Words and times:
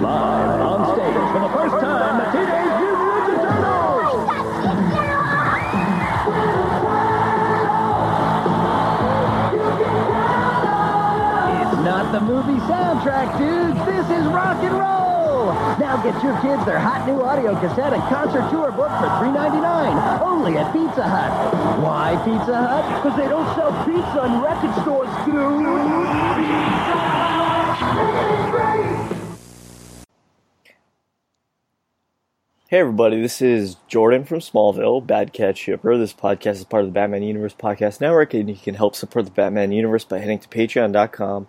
Live 0.00 0.60
on 0.60 0.94
stage 0.94 1.10
for 1.34 1.40
the 1.42 1.48
first 1.58 1.74
time, 1.82 2.22
the 2.22 2.30
Teenage 2.30 2.70
Mutant 2.78 3.10
Ninja 3.18 3.34
Turtles! 3.42 4.30
It's 11.58 11.76
not 11.82 12.04
the 12.12 12.20
movie 12.20 12.60
soundtrack, 12.70 13.38
dudes. 13.38 13.84
This 13.86 14.06
is 14.16 14.24
rock 14.28 14.62
and 14.62 14.78
roll. 14.78 15.52
Now 15.80 15.96
get 16.00 16.22
your 16.22 16.40
kids 16.42 16.64
their 16.64 16.78
hot 16.78 17.04
new 17.08 17.20
audio 17.22 17.58
cassette 17.58 17.92
and 17.92 18.02
concert 18.04 18.48
tour 18.52 18.70
book 18.70 18.90
for 19.02 19.08
$3.99 19.18 20.20
only 20.20 20.58
at 20.58 20.72
Pizza 20.72 21.02
Hut. 21.02 21.32
Why 21.82 22.14
Pizza 22.24 22.54
Hut? 22.54 23.02
Because 23.02 23.18
they 23.18 23.26
don't 23.26 23.52
sell 23.56 23.72
pizza 23.84 24.24
in 24.26 24.40
record 24.42 24.74
stores, 24.82 25.10
dude. 29.10 29.17
Hey 32.68 32.80
everybody, 32.80 33.22
this 33.22 33.40
is 33.40 33.76
Jordan 33.86 34.26
from 34.26 34.40
Smallville, 34.40 35.06
Bad 35.06 35.32
Cat 35.32 35.56
Shipper. 35.56 35.96
This 35.96 36.12
podcast 36.12 36.56
is 36.56 36.64
part 36.64 36.82
of 36.82 36.90
the 36.90 36.92
Batman 36.92 37.22
Universe 37.22 37.54
Podcast 37.54 37.98
Network, 37.98 38.34
and 38.34 38.46
you 38.50 38.56
can 38.56 38.74
help 38.74 38.94
support 38.94 39.24
the 39.24 39.30
Batman 39.30 39.72
Universe 39.72 40.04
by 40.04 40.18
heading 40.18 40.38
to 40.38 40.48
patreon.com 40.48 41.48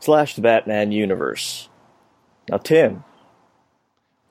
slash 0.00 0.34
the 0.34 0.40
Batman 0.40 0.90
Universe. 0.90 1.68
Now 2.50 2.56
Tim, 2.56 3.04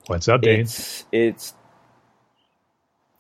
What's 0.08 0.28
up, 0.28 0.42
Dane? 0.42 0.60
it's 0.60 1.06
it's 1.14 1.54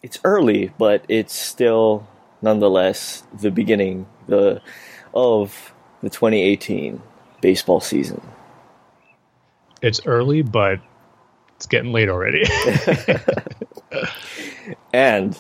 it's 0.03 0.19
early, 0.25 0.73
but 0.77 1.05
it's 1.07 1.33
still 1.33 2.05
nonetheless 2.41 3.23
the 3.39 3.51
beginning 3.51 4.05
the 4.27 4.61
of 5.13 5.73
the 6.01 6.09
2018 6.09 7.01
baseball 7.39 7.79
season. 7.79 8.21
It's 9.81 10.05
early, 10.05 10.41
but 10.41 10.81
it's 11.57 11.65
getting 11.67 11.91
late 11.91 12.09
already. 12.09 12.43
And 14.93 15.37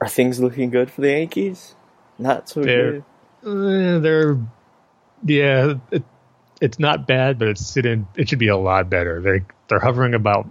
are 0.00 0.08
things 0.08 0.40
looking 0.40 0.70
good 0.70 0.90
for 0.90 1.00
the 1.00 1.10
Yankees? 1.10 1.74
Not 2.18 2.48
so 2.48 2.62
They're- 2.62 2.92
good. 2.92 3.04
Uh, 3.44 3.98
they're, 3.98 4.38
yeah, 5.24 5.74
it, 5.90 6.04
it's 6.60 6.78
not 6.78 7.08
bad, 7.08 7.38
but 7.40 7.48
it's 7.48 7.66
sitting. 7.66 8.06
It 8.14 8.28
should 8.28 8.38
be 8.38 8.46
a 8.48 8.56
lot 8.56 8.88
better. 8.88 9.20
They 9.20 9.44
they're 9.68 9.80
hovering 9.80 10.14
about 10.14 10.48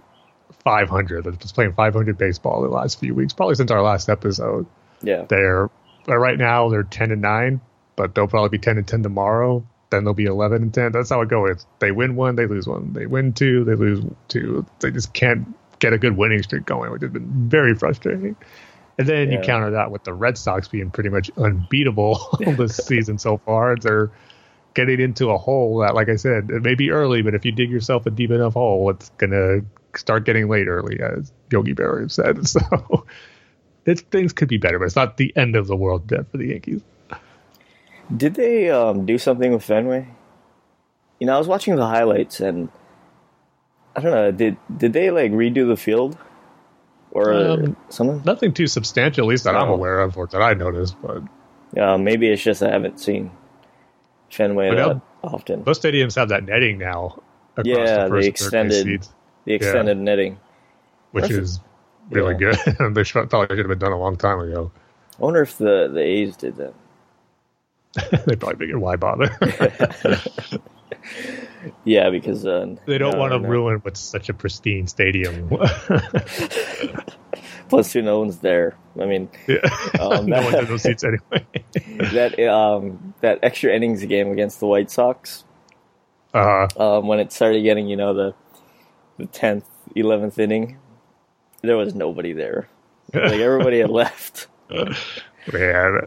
500. 0.66 1.24
They're 1.24 1.32
just 1.34 1.56
playing 1.56 1.72
500 1.74 2.18
baseball 2.18 2.62
the 2.64 2.68
last 2.68 3.00
few 3.00 3.16
weeks, 3.16 3.32
probably 3.32 3.56
since 3.56 3.72
our 3.72 3.82
last 3.82 4.10
episode. 4.10 4.66
Yeah. 5.02 5.24
They're 5.30 5.70
right 6.08 6.38
now 6.38 6.68
they're 6.68 6.84
10 6.84 7.12
and 7.12 7.22
nine, 7.22 7.62
but 7.96 8.14
they'll 8.14 8.28
probably 8.28 8.50
be 8.50 8.58
10 8.60 8.78
and 8.78 8.88
10 8.88 9.04
tomorrow. 9.04 9.66
Then 9.92 10.04
they'll 10.06 10.14
be 10.14 10.26
11 10.26 10.62
and 10.64 10.74
10. 10.74 10.92
That's 10.94 11.10
how 11.10 11.22
it 11.22 11.30
goes. 11.30 11.66
They 11.80 11.92
win 11.92 12.16
one, 12.16 12.36
they 12.36 12.48
lose 12.48 12.68
one. 12.68 12.94
They 12.94 13.06
win 13.06 13.34
two, 13.34 13.64
they 13.66 13.76
lose 13.76 14.04
two. 14.30 14.66
They 14.80 14.90
just 14.90 15.14
can't 15.14 15.48
get 15.80 15.94
a 15.94 15.98
good 15.98 16.18
winning 16.18 16.42
streak 16.44 16.66
going, 16.66 16.92
which 16.92 17.02
has 17.02 17.12
been 17.12 17.28
very 17.50 17.76
frustrating. 17.76 18.36
And 18.98 19.08
then 19.08 19.32
Yeah. 19.32 19.40
you 19.40 19.44
counter 19.46 19.72
that 19.72 19.92
with 19.92 20.04
the 20.04 20.14
Red 20.14 20.38
Sox 20.38 20.68
being 20.68 20.92
pretty 20.92 21.10
much 21.10 21.30
unbeatable 21.38 22.20
this 22.58 22.76
season 22.88 23.18
so 23.18 23.38
far. 23.38 23.76
They're 23.76 24.12
getting 24.74 25.00
into 25.02 25.30
a 25.30 25.38
hole 25.38 25.80
that, 25.80 25.96
like 25.96 26.08
I 26.08 26.16
said, 26.16 26.50
it 26.50 26.62
may 26.64 26.76
be 26.76 26.92
early, 26.92 27.22
but 27.22 27.36
if 27.36 27.44
you 27.46 27.52
dig 27.52 27.70
yourself 27.70 28.06
a 28.06 28.10
deep 28.12 28.32
enough 28.32 28.54
hole, 28.54 28.90
it's 28.92 29.10
gonna 29.18 29.62
start 29.96 30.24
getting 30.26 30.48
late 30.48 30.68
early, 30.68 31.02
as 31.02 31.32
Yogi 31.52 31.74
Berra 31.74 32.10
said. 32.10 32.48
So 32.48 33.06
it's, 33.86 34.02
things 34.04 34.32
could 34.32 34.48
be 34.48 34.58
better, 34.58 34.78
but 34.80 34.86
it's 34.86 34.96
not 34.96 35.18
the 35.18 35.36
end 35.36 35.56
of 35.56 35.68
the 35.68 35.76
world 35.76 36.10
yet 36.12 36.30
for 36.32 36.38
the 36.38 36.48
Yankees. 36.48 36.82
Did 38.16 38.36
they 38.36 38.70
um, 38.70 39.06
do 39.06 39.18
something 39.18 39.52
with 39.54 39.64
Fenway? 39.64 40.08
You 41.20 41.28
know, 41.28 41.36
I 41.36 41.38
was 41.38 41.48
watching 41.48 41.76
the 41.76 41.86
highlights 41.86 42.40
and 42.40 42.70
I 43.96 44.02
don't 44.02 44.12
know. 44.12 44.32
Did 44.32 44.58
did 44.76 44.94
they 44.94 45.12
like 45.12 45.32
redo 45.32 45.68
the 45.68 45.78
field 45.78 46.18
or 47.12 47.32
Um, 47.34 47.78
something? 47.90 48.22
Nothing 48.26 48.54
too 48.54 48.68
substantial, 48.68 49.26
at 49.26 49.30
least 49.30 49.44
that 49.44 49.56
I'm 49.56 49.70
aware 49.70 50.00
of 50.02 50.18
or 50.18 50.28
that 50.28 50.42
I 50.42 50.54
noticed. 50.54 50.96
But 51.02 51.22
Yeah, 51.74 51.96
maybe 51.98 52.28
it's 52.30 52.42
just 52.42 52.64
I 52.64 52.72
haven't 52.72 53.00
seen 53.00 53.32
Fenway 54.30 54.70
But 54.70 54.76
that 54.88 55.02
often. 55.24 55.64
most 55.66 55.82
stadiums 55.84 56.16
have 56.16 56.30
that 56.30 56.44
netting 56.46 56.78
now. 56.80 57.22
Across 57.58 57.66
Yeah, 57.68 58.08
the 58.08 58.16
and 58.16 58.24
extended- 58.26 59.08
the 59.46 59.54
extended 59.54 59.98
netting. 59.98 60.40
which 61.12 61.24
Perfect. 61.24 61.40
is 61.44 61.60
really 62.10 62.36
Yeah. 62.40 62.54
good. 62.80 62.94
they 62.96 63.04
should, 63.04 63.30
probably 63.30 63.48
should 63.56 63.60
have 63.60 63.68
been 63.68 63.80
done 63.80 63.92
a 63.92 64.00
long 64.00 64.16
time 64.16 64.40
ago. 64.40 64.72
I 65.20 65.24
wonder 65.24 65.42
if 65.42 65.58
the 65.58 65.90
the 65.94 66.00
A's 66.02 66.36
did 66.38 66.56
that. 66.58 66.74
they 68.26 68.36
probably 68.36 68.58
figured 68.58 68.80
why 68.80 68.96
bother. 68.96 69.36
Yeah, 71.84 72.10
because 72.10 72.46
uh, 72.46 72.76
they 72.86 72.98
don't 72.98 73.14
no, 73.14 73.20
want 73.20 73.34
to 73.34 73.40
no. 73.40 73.48
ruin 73.48 73.78
what's 73.80 74.00
such 74.00 74.30
a 74.30 74.34
pristine 74.34 74.88
stadium. 74.88 75.50
Plus, 77.70 77.94
who 77.94 78.02
no 78.02 78.20
one's 78.20 78.40
there. 78.40 78.76
I 79.00 79.06
mean, 79.06 79.30
Yeah. 79.48 79.58
Um, 80.00 80.26
no 80.26 80.42
one's 80.42 80.56
in 80.56 80.66
those 80.66 80.84
seats 80.84 81.04
anyway. 81.04 81.46
that 82.14 82.40
um 82.40 83.14
that 83.22 83.40
extra 83.44 83.74
innings 83.74 84.04
game 84.06 84.32
against 84.32 84.60
the 84.60 84.68
White 84.68 84.92
Sox. 84.92 85.46
Uh, 86.34 86.68
um, 86.78 87.08
when 87.08 87.20
it 87.20 87.32
started 87.32 87.62
getting, 87.62 87.88
you 87.88 87.96
know, 87.96 88.14
the 88.14 88.34
the 89.18 89.26
tenth, 89.28 89.66
eleventh 89.96 90.40
inning, 90.40 90.78
there 91.62 91.78
was 91.78 91.94
nobody 91.94 92.34
there. 92.34 92.68
Like 93.14 93.40
everybody 93.40 93.80
had 93.80 93.90
left. 93.90 94.48
yeah, 94.70 96.02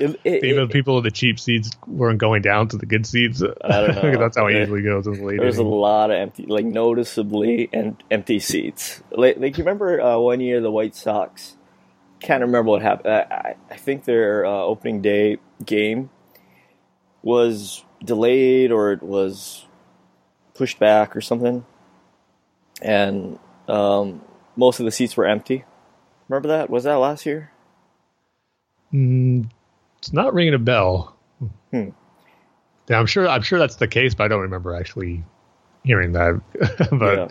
It, 0.00 0.20
it, 0.24 0.44
even 0.44 0.64
it- 0.64 0.70
people 0.70 0.98
in 0.98 1.04
the 1.04 1.10
cheap 1.10 1.38
seats 1.40 1.70
weren't 1.86 2.18
going 2.18 2.42
down 2.42 2.68
to 2.68 2.76
the 2.76 2.86
good 2.86 3.06
seats. 3.06 3.42
I 3.42 3.46
don't 3.80 3.94
know. 4.02 4.18
That's 4.18 4.36
how 4.36 4.46
it 4.46 4.54
usually 4.54 4.82
goes 4.82 5.06
in 5.06 5.14
the 5.14 5.24
late 5.24 5.38
there 5.38 5.46
was 5.46 5.58
a 5.58 5.62
lot 5.62 6.10
of 6.10 6.16
empty, 6.16 6.46
like 6.46 6.64
noticeably 6.64 7.68
and 7.72 8.02
empty 8.10 8.38
seats. 8.38 9.02
Like, 9.10 9.38
like 9.38 9.58
you 9.58 9.64
remember 9.64 10.00
uh, 10.00 10.18
one 10.18 10.40
year 10.40 10.60
the 10.60 10.70
White 10.70 10.94
Sox. 10.96 11.56
Can't 12.20 12.40
remember 12.42 12.70
what 12.70 12.82
happened. 12.82 13.12
I, 13.14 13.20
I, 13.30 13.54
I 13.70 13.76
think 13.76 14.04
their 14.04 14.44
uh, 14.44 14.50
opening 14.50 15.00
day 15.02 15.38
game 15.64 16.10
was 17.22 17.84
delayed 18.04 18.72
or 18.72 18.92
it 18.92 19.02
was 19.02 19.66
pushed 20.54 20.78
back 20.80 21.14
or 21.16 21.20
something, 21.20 21.64
and 22.82 23.38
um, 23.68 24.20
most 24.56 24.80
of 24.80 24.84
the 24.86 24.90
seats 24.90 25.16
were 25.16 25.26
empty. 25.26 25.64
Remember 26.28 26.48
that? 26.48 26.68
Was 26.70 26.84
that 26.84 26.96
last 26.96 27.24
year? 27.26 27.52
Mm, 28.92 29.48
it's 29.98 30.12
not 30.12 30.34
ringing 30.34 30.54
a 30.54 30.58
bell. 30.58 31.16
Hmm. 31.70 31.90
Yeah, 32.88 32.98
I'm 32.98 33.06
sure. 33.06 33.28
I'm 33.28 33.42
sure 33.42 33.58
that's 33.58 33.76
the 33.76 33.88
case, 33.88 34.14
but 34.14 34.24
I 34.24 34.28
don't 34.28 34.40
remember 34.42 34.74
actually 34.74 35.24
hearing 35.84 36.12
that. 36.12 36.40
but 36.90 37.18
yeah. 37.18 37.28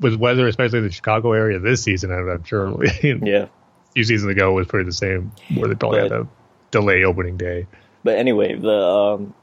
with 0.00 0.14
weather, 0.16 0.46
especially 0.48 0.78
in 0.80 0.84
the 0.84 0.92
Chicago 0.92 1.32
area 1.32 1.58
this 1.58 1.82
season, 1.82 2.12
I'm, 2.12 2.28
I'm 2.28 2.44
sure 2.44 2.66
a 2.84 3.02
yeah. 3.02 3.46
few 3.94 4.04
seasons 4.04 4.30
ago 4.30 4.52
was 4.52 4.66
pretty 4.66 4.84
the 4.86 4.92
same, 4.92 5.32
where 5.54 5.68
they 5.68 5.74
probably 5.74 6.00
But- 6.00 6.10
had 6.10 6.20
a 6.22 6.28
delay 6.70 7.04
opening 7.04 7.36
day. 7.36 7.66
But 8.04 8.18
anyway, 8.18 8.56
the 8.56 8.68
um, 8.82 9.34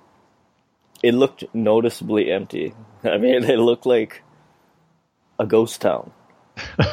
it 1.01 1.13
looked 1.13 1.43
noticeably 1.55 2.29
empty. 2.31 2.73
I 3.03 3.17
mean, 3.17 3.43
it 3.45 3.57
looked 3.57 3.85
like 3.85 4.21
a 5.39 5.45
ghost 5.47 5.81
town. 5.81 6.11
You 6.57 6.85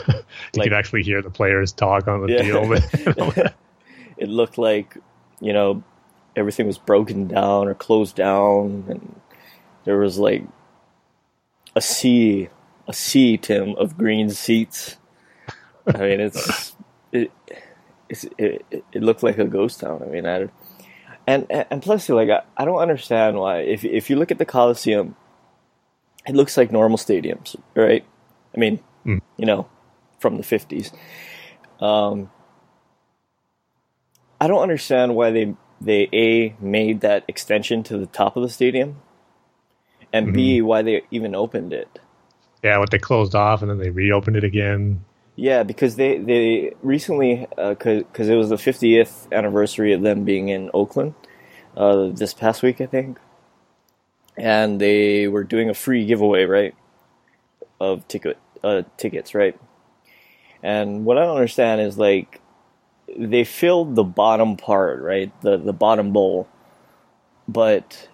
Like- 0.55 0.63
could 0.63 0.73
actually 0.73 1.03
hear 1.03 1.21
the 1.23 1.31
players 1.31 1.73
talk 1.73 2.07
on 2.09 2.25
the 2.25 2.33
Yeah. 2.33 2.43
field. 2.43 3.53
It 4.19 4.29
looked 4.29 4.59
like 4.59 4.97
you 5.41 5.53
know 5.53 5.83
everything 6.35 6.67
was 6.67 6.79
broken 6.79 7.29
down 7.29 7.69
or 7.69 7.75
closed 7.75 8.17
down, 8.17 8.85
and 8.89 9.21
there 9.85 9.99
was 9.99 10.19
like 10.19 10.45
a 11.75 11.81
sea, 11.81 12.49
a 12.89 12.93
sea, 12.93 13.37
Tim, 13.39 13.75
of 13.77 13.97
green 13.99 14.31
seats. 14.31 14.97
I 15.87 15.99
mean, 15.99 16.21
it's 16.21 16.75
it, 17.13 17.31
it's, 18.09 18.25
it, 18.39 18.65
it 18.71 19.03
looked 19.03 19.23
like 19.23 19.39
a 19.39 19.45
ghost 19.45 19.81
town. 19.81 20.03
I 20.03 20.07
mean, 20.07 20.27
I, 20.27 20.49
and 21.27 21.47
and 21.51 21.83
plus, 21.83 22.09
like 22.09 22.31
I, 22.31 22.43
I 22.57 22.65
don't 22.65 22.79
understand 22.79 23.37
why. 23.39 23.61
If 23.61 23.85
if 23.85 24.11
you 24.11 24.17
look 24.17 24.31
at 24.31 24.39
the 24.39 24.45
Coliseum, 24.47 25.17
it 26.27 26.35
looks 26.35 26.57
like 26.57 26.73
normal 26.73 26.99
stadiums, 26.99 27.57
right? 27.75 28.05
I 28.55 28.59
mean, 28.59 28.81
Mm. 29.05 29.21
you 29.37 29.47
know, 29.47 29.69
from 30.19 30.37
the 30.37 30.43
fifties. 30.43 30.91
Um, 31.81 32.29
I 34.41 34.47
don't 34.47 34.63
understand 34.63 35.15
why 35.15 35.31
they 35.31 35.55
they 35.81 36.09
a 36.13 36.55
made 36.61 37.01
that 37.03 37.25
extension 37.29 37.83
to 37.85 37.99
the 37.99 38.07
top 38.07 38.37
of 38.37 38.43
the 38.43 38.49
stadium, 38.49 39.01
and 40.13 40.33
b 40.33 40.63
why 40.63 40.83
they 40.83 41.03
even 41.11 41.35
opened 41.35 41.73
it. 41.73 41.99
yeah, 42.63 42.79
what 42.79 42.91
they 42.91 42.99
closed 42.99 43.35
off 43.35 43.63
and 43.63 43.71
then 43.71 43.79
they 43.79 43.91
reopened 43.91 44.37
it 44.37 44.45
again. 44.45 45.05
Yeah, 45.37 45.63
because 45.63 45.97
they 45.97 46.19
they 46.19 46.73
recently 46.83 47.47
because 47.57 48.29
it 48.29 48.35
was 48.35 48.49
the 48.49 48.57
50th 48.57 49.31
anniversary 49.31 49.93
of 49.93 50.03
them 50.03 50.25
being 50.25 50.49
in 50.49 50.71
Oakland 50.73 51.15
uh, 51.77 52.07
this 52.07 52.33
past 52.33 52.63
week, 52.63 52.81
I 52.81 52.87
think, 52.87 53.19
and 54.37 54.81
they 54.81 55.29
were 55.29 55.45
doing 55.45 55.69
a 55.69 55.75
free 55.75 56.07
giveaway, 56.07 56.45
right, 56.45 56.75
of 57.79 58.09
ticket 58.09 58.39
uh, 58.65 58.83
tickets, 58.97 59.35
right. 59.35 59.59
And 60.63 61.05
what 61.05 61.19
I 61.19 61.25
don't 61.25 61.37
understand 61.37 61.83
is 61.83 61.99
like 61.99 62.41
they 63.19 63.45
filled 63.45 63.95
the 63.95 64.05
bottom 64.05 64.57
part, 64.57 65.01
right, 65.03 65.33
the 65.43 65.57
the 65.57 65.73
bottom 65.73 66.13
bowl, 66.13 66.49
but 67.49 68.09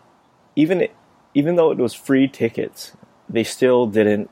even 0.57 0.89
even 1.35 1.57
though 1.57 1.71
it 1.71 1.79
was 1.79 1.95
free 1.95 2.29
tickets, 2.29 2.93
they 3.29 3.45
still 3.45 3.87
didn't 3.87 4.31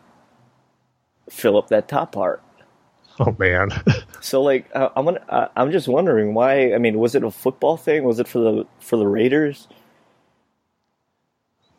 fill 1.30 1.56
up 1.58 1.68
that 1.68 1.88
top 1.88 2.12
part. 2.12 2.42
Oh 3.18 3.34
man, 3.38 3.70
So 4.20 4.42
like 4.42 4.70
uh, 4.74 4.90
I'm 4.96 5.06
gonna, 5.06 5.24
uh, 5.28 5.48
I'm 5.56 5.72
just 5.72 5.88
wondering 5.88 6.34
why. 6.34 6.74
I 6.74 6.78
mean, 6.78 6.98
was 6.98 7.14
it 7.14 7.24
a 7.24 7.30
football 7.30 7.76
thing? 7.76 8.04
Was 8.04 8.20
it 8.20 8.28
for 8.28 8.38
the 8.38 8.66
for 8.80 8.96
the 8.96 9.06
Raiders? 9.06 9.68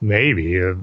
maybe 0.02 0.62
uh, 0.62 0.76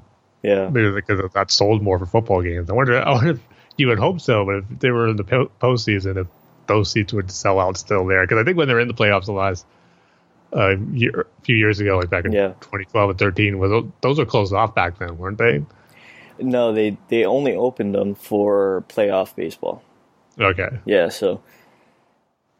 Yeah, 0.42 0.70
maybe 0.70 0.92
because 0.92 1.20
that 1.34 1.50
sold 1.50 1.82
more 1.82 1.98
for 1.98 2.06
football 2.06 2.42
games. 2.42 2.70
I 2.70 2.74
wonder. 2.74 2.98
I 3.00 3.10
wonder 3.10 3.30
if 3.32 3.40
you 3.76 3.88
would 3.88 3.98
hope 3.98 4.20
so, 4.20 4.44
but 4.44 4.56
if 4.58 4.80
they 4.80 4.90
were 4.90 5.08
in 5.08 5.16
the 5.16 5.24
po- 5.24 5.50
postseason, 5.60 6.16
if 6.16 6.28
those 6.68 6.90
seats 6.90 7.12
would 7.12 7.30
sell 7.30 7.58
out 7.58 7.76
still 7.76 8.06
there. 8.06 8.24
Because 8.24 8.38
I 8.38 8.44
think 8.44 8.56
when 8.56 8.68
they're 8.68 8.80
in 8.80 8.88
the 8.88 8.94
playoffs 8.94 9.26
the 9.26 9.32
last 9.32 9.66
uh, 10.54 10.76
year, 10.92 11.26
a 11.38 11.42
few 11.42 11.56
years 11.56 11.80
ago, 11.80 11.98
like 11.98 12.10
back 12.10 12.24
in 12.24 12.32
Yeah. 12.32 12.48
2012 12.60 13.10
and 13.10 13.18
13, 13.18 13.58
was 13.58 13.84
those 14.00 14.18
were 14.18 14.26
closed 14.26 14.52
off 14.54 14.74
back 14.74 14.98
then, 14.98 15.18
weren't 15.18 15.38
they? 15.38 15.64
no, 16.40 16.72
they 16.72 16.96
they 17.08 17.24
only 17.24 17.54
opened 17.56 17.94
them 17.94 18.14
for 18.14 18.84
playoff 18.88 19.34
baseball. 19.34 19.82
Okay. 20.38 20.68
Yeah, 20.84 21.08
so. 21.08 21.42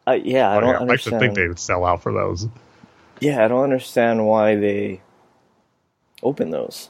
Uh, 0.05 0.19
yeah, 0.23 0.49
I 0.51 0.59
don't 0.59 0.75
I'd 0.75 0.87
like 0.87 1.01
to 1.01 1.17
think 1.17 1.35
they 1.35 1.47
would 1.47 1.59
sell 1.59 1.85
out 1.85 2.01
for 2.03 2.11
those. 2.11 2.47
Yeah, 3.21 3.45
I 3.45 3.47
don't 3.47 3.63
understand 3.63 4.25
why 4.27 4.55
they 4.55 5.01
open 6.23 6.49
those. 6.49 6.89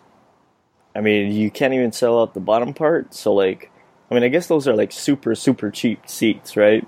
I 0.95 1.01
mean, 1.01 1.31
you 1.31 1.51
can't 1.51 1.73
even 1.73 1.91
sell 1.91 2.21
out 2.21 2.33
the 2.33 2.39
bottom 2.39 2.73
part, 2.73 3.13
so 3.13 3.33
like, 3.33 3.71
I 4.09 4.13
mean, 4.15 4.23
I 4.23 4.27
guess 4.29 4.47
those 4.47 4.67
are 4.67 4.75
like 4.75 4.91
super 4.91 5.35
super 5.35 5.69
cheap 5.69 6.09
seats, 6.09 6.57
right? 6.57 6.87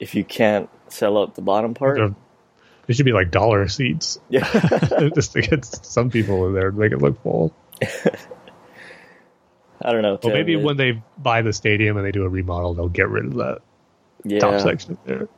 If 0.00 0.14
you 0.14 0.24
can't 0.24 0.68
sell 0.88 1.18
out 1.18 1.34
the 1.34 1.42
bottom 1.42 1.74
part, 1.74 1.96
They're- 1.96 2.14
They 2.86 2.94
should 2.94 3.04
be 3.06 3.12
like 3.12 3.30
dollar 3.30 3.66
seats, 3.68 4.18
yeah, 4.28 4.48
just 5.14 5.32
to 5.32 5.42
get 5.42 5.64
some 5.64 6.10
people 6.10 6.46
in 6.46 6.54
there 6.54 6.70
to 6.70 6.76
make 6.76 6.92
it 6.92 6.98
look 6.98 7.22
full. 7.22 7.52
I 9.80 9.92
don't 9.92 10.02
know. 10.02 10.18
Well, 10.22 10.32
maybe 10.32 10.54
it- 10.54 10.62
when 10.64 10.76
they 10.76 11.02
buy 11.18 11.42
the 11.42 11.52
stadium 11.52 11.96
and 11.96 12.04
they 12.06 12.12
do 12.12 12.24
a 12.24 12.28
remodel, 12.28 12.74
they'll 12.74 12.88
get 12.88 13.08
rid 13.08 13.26
of 13.26 13.34
that 13.34 13.58
yeah, 14.24 14.40
top 14.40 14.60
section 14.60 14.98
there. 15.04 15.28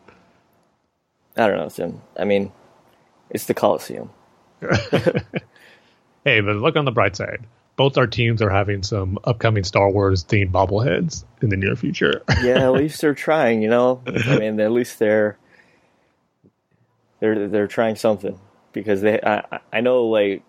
I 1.36 1.46
don't 1.46 1.56
know, 1.58 1.68
Tim. 1.68 2.00
I 2.18 2.24
mean, 2.24 2.50
it's 3.30 3.44
the 3.46 3.54
Coliseum. 3.54 4.10
Hey, 6.24 6.40
but 6.42 6.56
look 6.56 6.76
on 6.76 6.84
the 6.84 6.90
bright 6.92 7.16
side. 7.16 7.46
Both 7.80 7.96
our 7.96 8.06
teams 8.06 8.42
are 8.42 8.50
having 8.50 8.82
some 8.82 9.18
upcoming 9.24 9.64
Star 9.64 9.88
Wars 9.90 10.22
themed 10.22 10.50
bobbleheads 10.52 11.24
in 11.40 11.48
the 11.48 11.56
near 11.56 11.74
future. 11.76 12.22
Yeah, 12.42 12.66
at 12.66 12.72
least 12.72 13.00
they're 13.00 13.14
trying. 13.14 13.62
You 13.62 13.70
know, 13.70 14.02
I 14.06 14.38
mean, 14.38 14.60
at 14.60 14.70
least 14.70 14.98
they're 14.98 15.38
they're 17.20 17.48
they're 17.48 17.66
trying 17.68 17.96
something 17.96 18.38
because 18.74 19.00
they. 19.00 19.18
I 19.22 19.60
I- 19.72 19.80
know 19.80 20.04
like 20.08 20.42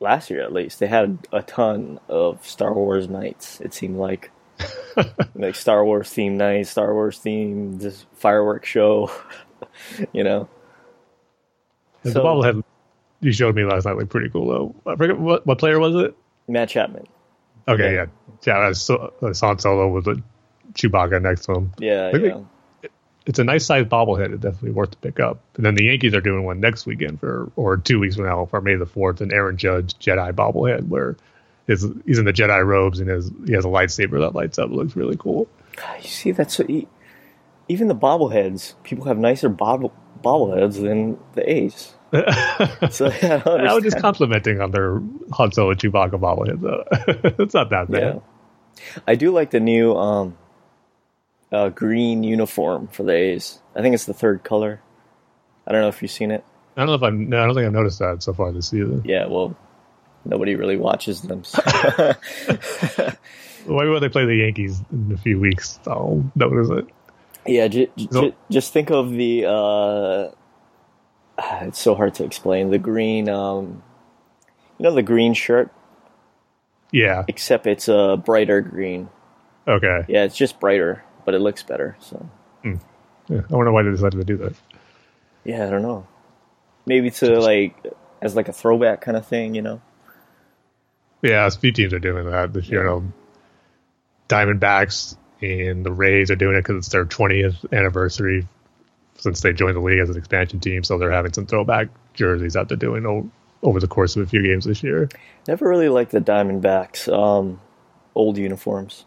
last 0.00 0.30
year 0.30 0.40
at 0.40 0.50
least 0.50 0.78
they 0.80 0.86
had 0.86 1.18
a 1.30 1.42
ton 1.42 2.00
of 2.08 2.46
Star 2.46 2.72
Wars 2.72 3.06
nights. 3.06 3.60
It 3.60 3.74
seemed 3.74 3.98
like 3.98 4.30
like 5.34 5.56
Star 5.56 5.84
Wars 5.84 6.08
themed 6.08 6.36
nights, 6.36 6.70
Star 6.70 6.94
Wars 6.94 7.20
themed 7.20 7.80
this 7.80 8.06
fireworks 8.14 8.66
show. 8.70 9.10
you 10.14 10.24
know, 10.24 10.48
the 12.02 12.12
So- 12.12 12.24
bobblehead 12.24 12.64
you 13.20 13.32
showed 13.32 13.54
me 13.54 13.64
last 13.64 13.84
night 13.86 13.96
looked 13.96 14.10
pretty 14.10 14.28
cool 14.30 14.48
though. 14.48 14.90
I 14.92 14.96
forget 14.96 15.18
what 15.18 15.46
what 15.46 15.58
player 15.58 15.78
was 15.78 15.94
it? 15.96 16.16
Matt 16.46 16.68
Chapman. 16.70 17.06
Okay, 17.66 17.94
Yeah. 17.94 18.06
yeah, 18.06 18.06
yeah. 18.46 18.66
That's 18.66 18.80
so, 18.80 18.96
uh, 18.96 19.10
that's 19.20 19.40
Han 19.40 19.58
Solo 19.58 19.88
with 19.88 20.04
the 20.06 20.22
Chewbacca 20.74 21.20
next 21.20 21.44
to 21.46 21.52
him. 21.52 21.72
Yeah, 21.78 22.10
Maybe- 22.12 22.28
yeah. 22.28 22.40
It's 23.26 23.38
a 23.38 23.44
nice 23.44 23.66
sized 23.66 23.90
bobblehead. 23.90 24.32
It's 24.32 24.40
definitely 24.40 24.70
worth 24.70 24.92
to 24.92 24.96
pick 24.98 25.20
up. 25.20 25.40
And 25.56 25.66
then 25.66 25.74
the 25.74 25.84
Yankees 25.84 26.14
are 26.14 26.22
doing 26.22 26.44
one 26.44 26.60
next 26.60 26.86
weekend 26.86 27.20
for, 27.20 27.52
or 27.56 27.76
two 27.76 28.00
weeks 28.00 28.16
from 28.16 28.24
now 28.24 28.46
for 28.46 28.62
May 28.62 28.76
the 28.76 28.86
Fourth, 28.86 29.20
an 29.20 29.34
Aaron 29.34 29.58
Judge 29.58 29.92
Jedi 29.98 30.32
bobblehead 30.32 30.88
where 30.88 31.14
his, 31.66 31.86
he's 32.06 32.18
in 32.18 32.24
the 32.24 32.32
Jedi 32.32 32.64
robes 32.64 33.00
and 33.00 33.10
his, 33.10 33.30
he 33.46 33.52
has 33.52 33.66
a 33.66 33.68
lightsaber 33.68 34.18
that 34.20 34.34
lights 34.34 34.58
up. 34.58 34.70
It 34.70 34.72
looks 34.72 34.96
really 34.96 35.16
cool. 35.18 35.46
You 36.02 36.08
see, 36.08 36.30
that's 36.30 36.54
so, 36.54 36.64
e- 36.70 36.88
even 37.68 37.88
the 37.88 37.94
bobbleheads. 37.94 38.72
People 38.82 39.04
have 39.04 39.18
nicer 39.18 39.50
bobble 39.50 39.92
bobbleheads 40.24 40.80
than 40.80 41.18
the 41.34 41.52
A's. 41.52 41.92
So 42.90 43.06
I, 43.06 43.42
I 43.46 43.74
was 43.74 43.82
just 43.84 43.98
complimenting 43.98 44.60
on 44.60 44.70
their 44.70 45.00
Han 45.32 45.52
Solo 45.52 45.74
Chewbacca 45.74 46.12
bobblehead 46.12 46.60
though. 46.60 46.84
it's 47.44 47.54
not 47.54 47.70
that 47.70 47.90
bad. 47.90 48.20
Yeah. 48.76 49.00
I 49.06 49.14
do 49.14 49.30
like 49.32 49.50
the 49.50 49.60
new 49.60 49.94
um, 49.96 50.38
uh, 51.52 51.68
green 51.70 52.22
uniform 52.24 52.86
for 52.88 53.02
the 53.02 53.12
A's. 53.12 53.60
I 53.74 53.82
think 53.82 53.94
it's 53.94 54.04
the 54.06 54.14
third 54.14 54.42
color. 54.44 54.80
I 55.66 55.72
don't 55.72 55.82
know 55.82 55.88
if 55.88 56.00
you've 56.00 56.10
seen 56.10 56.30
it. 56.30 56.44
I 56.76 56.80
don't 56.80 56.88
know 56.88 56.94
if 56.94 57.02
I. 57.02 57.10
No, 57.10 57.42
I 57.42 57.46
don't 57.46 57.54
think 57.54 57.66
I've 57.66 57.72
noticed 57.72 57.98
that 57.98 58.22
so 58.22 58.32
far 58.32 58.52
this 58.52 58.68
season. 58.68 59.02
Yeah, 59.04 59.26
well, 59.26 59.56
nobody 60.24 60.54
really 60.54 60.76
watches 60.76 61.22
them. 61.22 61.42
so- 61.44 61.60
Maybe 63.66 63.90
when 63.90 64.00
they 64.00 64.08
play 64.08 64.24
the 64.24 64.36
Yankees 64.36 64.80
in 64.92 65.12
a 65.12 65.18
few 65.18 65.38
weeks, 65.40 65.78
I'll 65.86 66.24
notice 66.34 66.70
it. 66.70 66.86
yeah, 67.46 67.68
j- 67.68 67.90
j- 67.96 68.08
So- 68.10 68.32
just 68.50 68.72
think 68.72 68.90
of 68.90 69.10
the. 69.10 69.44
Uh, 69.46 70.30
it's 71.62 71.78
so 71.80 71.94
hard 71.94 72.14
to 72.14 72.24
explain. 72.24 72.70
The 72.70 72.78
green, 72.78 73.28
um, 73.28 73.82
you 74.78 74.84
know, 74.84 74.94
the 74.94 75.02
green 75.02 75.34
shirt, 75.34 75.70
Yeah. 76.92 77.24
except 77.28 77.66
it's 77.66 77.88
a 77.88 78.20
brighter 78.22 78.60
green. 78.60 79.08
Okay. 79.66 80.04
Yeah, 80.08 80.24
it's 80.24 80.36
just 80.36 80.58
brighter, 80.60 81.04
but 81.24 81.34
it 81.34 81.40
looks 81.40 81.62
better. 81.62 81.96
So 82.00 82.28
Yeah. 82.64 83.42
I 83.50 83.54
wonder 83.54 83.72
why 83.72 83.82
they 83.82 83.90
decided 83.90 84.16
to 84.18 84.24
do 84.24 84.36
that. 84.38 84.54
yeah, 85.44 85.66
I 85.66 85.70
don't 85.70 85.82
know. 85.82 86.06
Maybe 86.86 87.10
to 87.10 87.38
like 87.40 87.76
as 88.22 88.34
like 88.34 88.48
a 88.48 88.52
throwback 88.52 89.00
kind 89.02 89.16
of 89.16 89.26
thing, 89.26 89.54
you 89.54 89.62
know. 89.62 89.80
Yeah, 91.22 91.46
a 91.46 91.50
few 91.50 91.72
teams 91.72 91.92
are 91.92 91.98
doing 91.98 92.30
that 92.30 92.52
this 92.52 92.68
year. 92.68 92.82
You 92.82 92.86
know, 92.88 93.12
Diamondbacks 94.28 95.16
and 95.42 95.84
the 95.84 95.92
Rays 95.92 96.30
are 96.30 96.36
doing 96.36 96.56
it 96.56 96.60
because 96.60 96.76
it's 96.78 96.88
their 96.88 97.04
20th 97.04 97.70
anniversary 97.72 98.46
since 99.18 99.40
they 99.42 99.52
joined 99.52 99.76
the 99.76 99.80
league 99.80 99.98
as 100.00 100.08
an 100.10 100.16
expansion 100.16 100.58
team. 100.60 100.82
So 100.84 100.96
they're 100.98 101.10
having 101.12 101.32
some 101.32 101.46
throwback 101.46 101.88
jerseys 102.14 102.54
that 102.54 102.68
they're 102.68 102.76
doing 102.76 103.04
o- 103.06 103.30
over 103.62 103.78
the 103.80 103.88
course 103.88 104.16
of 104.16 104.22
a 104.22 104.26
few 104.26 104.42
games 104.42 104.64
this 104.64 104.82
year. 104.82 105.08
Never 105.46 105.68
really 105.68 105.88
liked 105.88 106.12
the 106.12 106.20
Diamondbacks 106.20 107.12
um, 107.12 107.60
old 108.14 108.38
uniforms. 108.38 109.04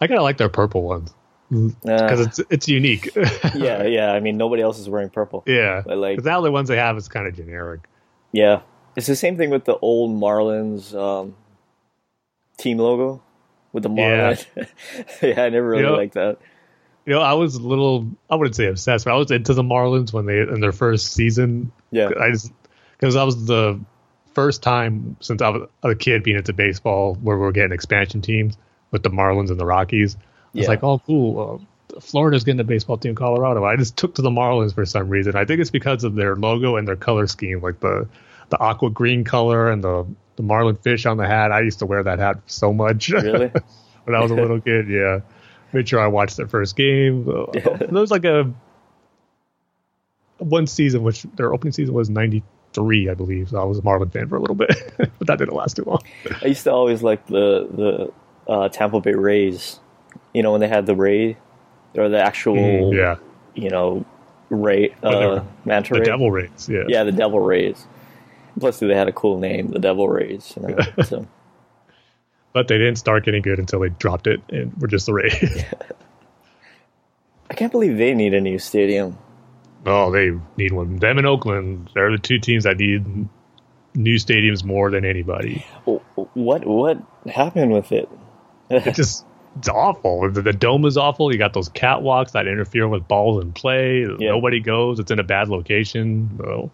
I 0.00 0.06
kind 0.06 0.18
of 0.18 0.24
like 0.24 0.38
their 0.38 0.48
purple 0.48 0.82
ones 0.82 1.12
Uh, 1.52 1.68
because 1.84 2.20
it's 2.20 2.40
it's 2.50 2.68
unique. 2.68 3.10
yeah, 3.54 3.82
yeah. 3.84 4.12
I 4.12 4.20
mean, 4.20 4.36
nobody 4.36 4.62
else 4.62 4.78
is 4.78 4.88
wearing 4.88 5.10
purple. 5.10 5.42
yeah. 5.46 5.82
But, 5.84 5.98
like- 5.98 6.22
the 6.22 6.28
now 6.30 6.40
the 6.40 6.50
ones 6.50 6.68
they 6.68 6.76
have 6.76 6.96
is 6.96 7.08
kind 7.08 7.26
of 7.26 7.36
generic. 7.36 7.80
Yeah, 8.32 8.62
it's 8.96 9.06
the 9.06 9.14
same 9.16 9.36
thing 9.36 9.50
with 9.50 9.64
the 9.66 9.76
old 9.76 10.10
Marlins 10.18 10.94
um, 10.94 11.36
team 12.56 12.78
logo 12.78 13.22
with 13.72 13.82
the 13.82 13.90
Yeah. 13.90 14.36
Yeah, 15.22 15.44
I 15.44 15.48
never 15.50 15.68
really 15.68 15.82
You 15.82 15.88
know- 15.90 15.96
liked 15.96 16.14
that. 16.14 16.38
You 17.04 17.14
know, 17.14 17.20
I 17.20 17.32
was 17.32 17.56
a 17.56 17.60
little, 17.62 18.08
I 18.30 18.36
wouldn't 18.36 18.54
say 18.54 18.66
obsessed, 18.66 19.04
but 19.04 19.12
I 19.12 19.16
was 19.16 19.30
into 19.30 19.54
the 19.54 19.62
Marlins 19.62 20.12
when 20.12 20.26
they, 20.26 20.38
in 20.40 20.60
their 20.60 20.72
first 20.72 21.12
season. 21.12 21.72
Yeah, 21.90 22.10
I 22.20 22.30
just, 22.30 22.52
because 22.98 23.14
that 23.14 23.24
was 23.24 23.44
the 23.46 23.80
first 24.34 24.62
time 24.62 25.16
since 25.20 25.42
I 25.42 25.48
was 25.50 25.68
a 25.82 25.94
kid 25.94 26.22
being 26.22 26.36
into 26.36 26.52
baseball 26.52 27.14
where 27.16 27.36
we 27.36 27.42
were 27.42 27.52
getting 27.52 27.72
expansion 27.72 28.20
teams 28.22 28.56
with 28.92 29.02
the 29.02 29.10
Marlins 29.10 29.50
and 29.50 29.58
the 29.58 29.66
Rockies. 29.66 30.14
It's 30.54 30.62
Yeah. 30.64 30.68
like, 30.68 30.82
oh, 30.84 31.00
cool. 31.00 31.60
Uh, 31.96 32.00
Florida's 32.00 32.44
getting 32.44 32.60
a 32.60 32.64
baseball 32.64 32.96
team, 32.96 33.14
Colorado. 33.14 33.64
I 33.64 33.76
just 33.76 33.96
took 33.96 34.14
to 34.14 34.22
the 34.22 34.30
Marlins 34.30 34.74
for 34.74 34.86
some 34.86 35.08
reason. 35.08 35.36
I 35.36 35.44
think 35.44 35.60
it's 35.60 35.70
because 35.70 36.04
of 36.04 36.14
their 36.14 36.36
logo 36.36 36.76
and 36.76 36.86
their 36.88 36.96
color 36.96 37.26
scheme, 37.26 37.60
like 37.60 37.80
the, 37.80 38.08
the 38.48 38.58
aqua 38.58 38.90
green 38.90 39.24
color 39.24 39.70
and 39.70 39.82
the, 39.84 40.06
the 40.36 40.42
Marlin 40.42 40.76
fish 40.76 41.04
on 41.04 41.16
the 41.18 41.26
hat. 41.26 41.52
I 41.52 41.60
used 41.60 41.80
to 41.80 41.86
wear 41.86 42.02
that 42.04 42.18
hat 42.18 42.38
so 42.46 42.72
much. 42.72 43.10
really. 43.10 43.50
when 44.04 44.14
I 44.16 44.20
was 44.20 44.30
a 44.30 44.34
little 44.34 44.60
kid. 44.62 44.88
Yeah, 44.88 45.20
made 45.72 45.88
sure 45.88 46.00
I 46.00 46.06
watched 46.06 46.36
their 46.36 46.48
first 46.48 46.76
game. 46.76 47.28
Uh, 47.28 47.46
There 47.52 47.88
was 47.90 48.10
like 48.10 48.24
a 48.24 48.52
one 50.38 50.66
season, 50.66 51.02
which 51.02 51.22
their 51.36 51.52
opening 51.52 51.72
season 51.72 51.94
was 51.94 52.10
'93, 52.10 53.08
I 53.08 53.14
believe. 53.14 53.50
So 53.50 53.60
I 53.60 53.64
was 53.64 53.78
a 53.78 53.82
Marlin 53.82 54.10
fan 54.10 54.28
for 54.28 54.36
a 54.36 54.40
little 54.40 54.56
bit, 54.56 54.70
but 55.18 55.26
that 55.26 55.38
didn't 55.38 55.54
last 55.54 55.76
too 55.76 55.84
long. 55.84 56.00
I 56.42 56.46
used 56.46 56.64
to 56.64 56.72
always 56.72 57.02
like 57.02 57.26
the 57.26 57.68
the 58.46 58.52
uh, 58.52 58.68
Tampa 58.68 59.00
Bay 59.00 59.12
Rays. 59.14 59.78
You 60.34 60.42
know 60.42 60.52
when 60.52 60.60
they 60.60 60.68
had 60.68 60.86
the 60.86 60.94
Ray, 60.96 61.36
or 61.96 62.08
the 62.08 62.20
actual 62.20 62.54
Mm, 62.56 62.96
yeah, 62.96 63.16
you 63.54 63.70
know 63.70 64.04
Ray 64.50 64.94
uh, 65.02 65.42
manta 65.64 65.94
the 65.94 66.00
ray. 66.00 66.06
Devil 66.06 66.30
Rays. 66.30 66.68
Yeah, 66.68 66.82
Yeah, 66.88 67.04
the 67.04 67.12
Devil 67.12 67.40
Rays. 67.40 67.86
Plus, 68.60 68.78
they 68.80 68.94
had 68.94 69.08
a 69.08 69.12
cool 69.12 69.38
name, 69.38 69.68
the 69.68 69.78
Devil 69.78 70.08
Rays. 70.08 70.52
You 70.56 70.68
know, 70.68 70.78
so 71.04 71.26
but 72.52 72.68
they 72.68 72.78
didn't 72.78 72.96
start 72.96 73.24
getting 73.24 73.42
good 73.42 73.58
until 73.58 73.80
they 73.80 73.88
dropped 73.88 74.26
it 74.26 74.40
and 74.50 74.74
were 74.80 74.88
just 74.88 75.06
the 75.06 75.14
Rays. 75.14 75.64
I 77.50 77.54
can't 77.54 77.72
believe 77.72 77.98
they 77.98 78.14
need 78.14 78.34
a 78.34 78.40
new 78.40 78.58
stadium. 78.58 79.18
oh, 79.84 80.10
they 80.10 80.30
need 80.56 80.72
one. 80.72 80.96
Them 80.96 81.18
and 81.18 81.26
Oakland, 81.26 81.90
they're 81.94 82.10
the 82.10 82.18
two 82.18 82.38
teams 82.38 82.64
that 82.64 82.78
need 82.78 83.28
new 83.94 84.16
stadiums 84.16 84.64
more 84.64 84.90
than 84.90 85.04
anybody. 85.04 85.64
What 85.84 86.66
what 86.66 86.98
happened 87.26 87.72
with 87.72 87.92
it? 87.92 88.08
It 88.70 88.94
just 88.94 89.26
it's 89.58 89.68
awful. 89.68 90.30
The, 90.30 90.42
the 90.42 90.52
dome 90.52 90.86
is 90.86 90.96
awful. 90.96 91.30
You 91.32 91.38
got 91.38 91.52
those 91.52 91.68
catwalks 91.68 92.32
that 92.32 92.46
interfere 92.46 92.88
with 92.88 93.06
balls 93.06 93.42
in 93.42 93.52
play. 93.52 94.06
Nobody 94.18 94.60
goes. 94.60 94.98
It's 94.98 95.10
in 95.10 95.18
a 95.18 95.24
bad 95.24 95.48
location. 95.48 96.30
So, 96.38 96.70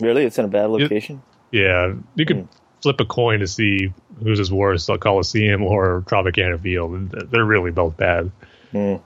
really, 0.00 0.24
it's 0.24 0.38
in 0.38 0.44
a 0.44 0.48
bad 0.48 0.70
location. 0.70 1.22
yeah, 1.52 1.94
you 2.16 2.26
could 2.26 2.38
hmm. 2.38 2.59
Flip 2.82 3.00
a 3.00 3.04
coin 3.04 3.40
to 3.40 3.46
see 3.46 3.92
who's 4.22 4.40
is 4.40 4.52
worse, 4.52 4.86
the 4.86 4.98
Coliseum 4.98 5.62
or 5.62 6.02
Tropicana 6.02 6.60
Field. 6.60 7.10
They're 7.10 7.44
really 7.44 7.70
both 7.70 7.96
bad. 7.96 8.30
Mm. 8.72 9.00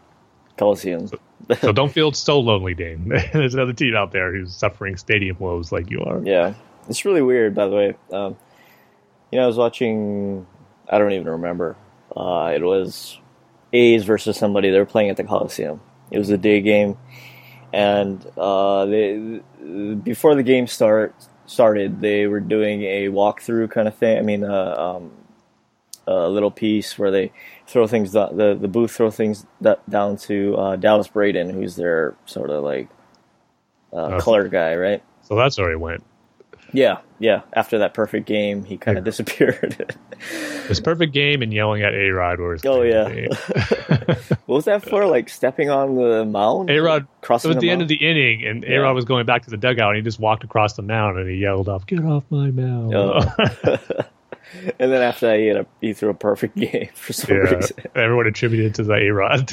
Coliseum. 0.57 1.09
so 1.61 1.73
don't 1.73 1.93
feel 1.93 2.13
so 2.13 2.39
lonely, 2.41 2.75
Dane. 2.75 3.09
There's 3.33 3.55
another 3.55 3.73
team 3.73 3.95
out 3.97 4.13
there 4.13 4.33
who's 4.33 4.55
suffering 4.55 4.97
stadium 4.97 5.37
woes 5.39 5.73
like 5.73 5.91
you 5.91 6.01
are. 6.01 6.21
Yeah, 6.25 6.55
it's 6.89 7.05
really 7.05 7.23
weird. 7.23 7.55
By 7.55 7.67
the 7.67 7.75
way, 7.75 7.95
um, 8.13 8.37
you 9.31 9.39
know, 9.39 9.45
I 9.45 9.47
was 9.47 9.57
watching. 9.57 10.47
I 10.89 10.99
don't 10.99 11.13
even 11.13 11.29
remember. 11.29 11.77
Uh, 12.15 12.53
it 12.55 12.63
was 12.63 13.19
A's 13.73 14.05
versus 14.05 14.37
somebody. 14.37 14.71
They 14.71 14.79
were 14.79 14.87
playing 14.87 15.11
at 15.11 15.17
the 15.17 15.25
Coliseum. 15.25 15.81
It 16.11 16.19
was 16.19 16.31
a 16.31 16.39
day 16.39 16.61
game, 16.61 16.97
and 17.73 18.25
uh, 18.37 18.87
they 18.87 19.41
before 20.03 20.35
the 20.35 20.43
game 20.43 20.67
start 20.67 21.15
started, 21.47 22.01
they 22.01 22.27
were 22.27 22.41
doing 22.41 22.83
a 22.83 23.09
walkthrough 23.09 23.71
kind 23.71 23.89
of 23.89 23.95
thing. 23.95 24.19
I 24.19 24.23
mean, 24.23 24.45
uh, 24.45 24.75
um, 24.77 25.13
a 26.07 26.29
little 26.29 26.51
piece 26.51 26.99
where 26.99 27.11
they 27.11 27.33
throw 27.67 27.87
things 27.87 28.13
the 28.13 28.57
the 28.61 28.69
booth 28.69 28.93
throw 28.93 29.11
things 29.11 29.47
down 29.89 30.17
to 30.19 30.57
uh, 30.57 30.77
Dallas 30.77 31.09
Braden, 31.09 31.51
who's 31.51 31.77
their 31.77 32.15
sort 32.27 32.51
of 32.51 32.63
like 32.63 32.89
uh, 33.93 34.21
color 34.21 34.49
guy, 34.49 34.77
right? 34.77 35.03
So 35.23 35.37
that's 35.37 35.59
where 35.59 35.71
he 35.71 35.77
went. 35.77 36.05
Yeah, 36.75 36.99
yeah. 37.21 37.43
After 37.53 37.79
that 37.79 37.95
perfect 37.95 38.27
game, 38.27 38.65
he 38.65 38.77
kind 38.77 38.99
of 38.99 39.03
yeah. 39.05 39.11
disappeared. 39.11 39.97
This 40.69 40.81
perfect 40.81 41.13
game 41.13 41.43
and 41.43 41.53
yelling 41.53 41.83
at 41.83 41.93
A 41.93 42.09
Rod 42.09 42.41
was. 42.41 42.65
Oh 42.65 42.81
yeah. 42.81 43.07
what 44.47 44.57
was 44.57 44.65
that 44.65 44.83
for? 44.89 45.05
Like 45.05 45.29
stepping 45.29 45.69
on 45.69 45.97
the 45.97 46.25
mound? 46.25 46.71
A 46.71 46.79
Rod 46.79 47.07
crossing. 47.21 47.51
It 47.51 47.57
was 47.57 47.61
the, 47.61 47.67
the 47.67 47.71
end 47.71 47.83
of 47.83 47.89
the 47.89 47.97
inning, 47.97 48.47
and 48.47 48.65
A 48.65 48.79
Rod 48.79 48.95
was 48.95 49.05
going 49.05 49.27
back 49.27 49.43
to 49.43 49.51
the 49.51 49.59
dugout, 49.59 49.91
and 49.91 49.97
he 49.97 50.03
just 50.03 50.19
walked 50.19 50.43
across 50.43 50.73
the 50.73 50.83
mound, 50.83 51.19
and 51.19 51.29
he 51.29 51.37
yelled 51.37 51.69
off, 51.69 51.87
"Get 51.87 52.03
off 52.03 52.25
my 52.31 52.51
mound!" 52.51 52.95
Oh. 52.95 53.21
and 54.79 54.91
then 54.91 55.03
after 55.03 55.27
that, 55.27 55.39
he, 55.39 55.47
had 55.49 55.59
a, 55.59 55.67
he 55.83 55.93
threw 55.93 56.09
a 56.09 56.15
perfect 56.15 56.57
game 56.57 56.89
for 56.95 57.13
some 57.13 57.37
yeah, 57.37 57.43
reason. 57.43 57.77
Everyone 57.95 58.27
attributed 58.27 58.75
to 58.77 58.85
the 58.85 58.95
A 58.95 59.11
Rod. 59.11 59.51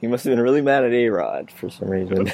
he 0.00 0.08
must 0.08 0.24
have 0.24 0.32
been 0.32 0.40
really 0.40 0.62
mad 0.62 0.82
at 0.82 0.92
A 0.92 1.08
Rod 1.08 1.52
for 1.52 1.70
some 1.70 1.88
reason. 1.88 2.32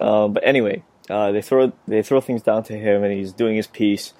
um, 0.00 0.34
but 0.34 0.44
anyway, 0.46 0.84
uh, 1.08 1.32
they 1.32 1.42
throw 1.42 1.72
they 1.86 2.02
throw 2.02 2.20
things 2.20 2.42
down 2.42 2.62
to 2.64 2.76
him, 2.76 3.04
and 3.04 3.12
he's 3.12 3.32
doing 3.32 3.56
his 3.56 3.66
piece. 3.66 4.12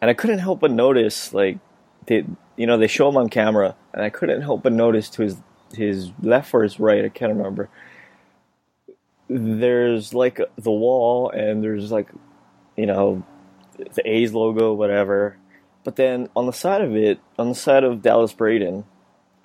And 0.00 0.10
I 0.10 0.14
couldn't 0.14 0.38
help 0.38 0.60
but 0.60 0.70
notice, 0.70 1.32
like, 1.34 1.58
they 2.06 2.24
you 2.56 2.66
know 2.66 2.78
they 2.78 2.86
show 2.86 3.08
him 3.08 3.16
on 3.16 3.28
camera, 3.28 3.76
and 3.92 4.02
I 4.02 4.10
couldn't 4.10 4.42
help 4.42 4.62
but 4.62 4.72
notice 4.72 5.08
to 5.10 5.22
his 5.22 5.36
his 5.74 6.10
left 6.22 6.52
or 6.54 6.62
his 6.62 6.80
right, 6.80 7.04
I 7.04 7.08
can't 7.08 7.34
remember. 7.34 7.68
There's 9.28 10.14
like 10.14 10.40
the 10.56 10.70
wall, 10.70 11.30
and 11.30 11.62
there's 11.62 11.90
like, 11.90 12.10
you 12.76 12.86
know, 12.86 13.24
the 13.76 14.02
A's 14.04 14.32
logo, 14.32 14.72
whatever. 14.72 15.36
But 15.84 15.96
then 15.96 16.28
on 16.34 16.46
the 16.46 16.52
side 16.52 16.82
of 16.82 16.94
it, 16.96 17.20
on 17.38 17.48
the 17.48 17.54
side 17.54 17.84
of 17.84 18.02
Dallas 18.02 18.32
Braden, 18.32 18.84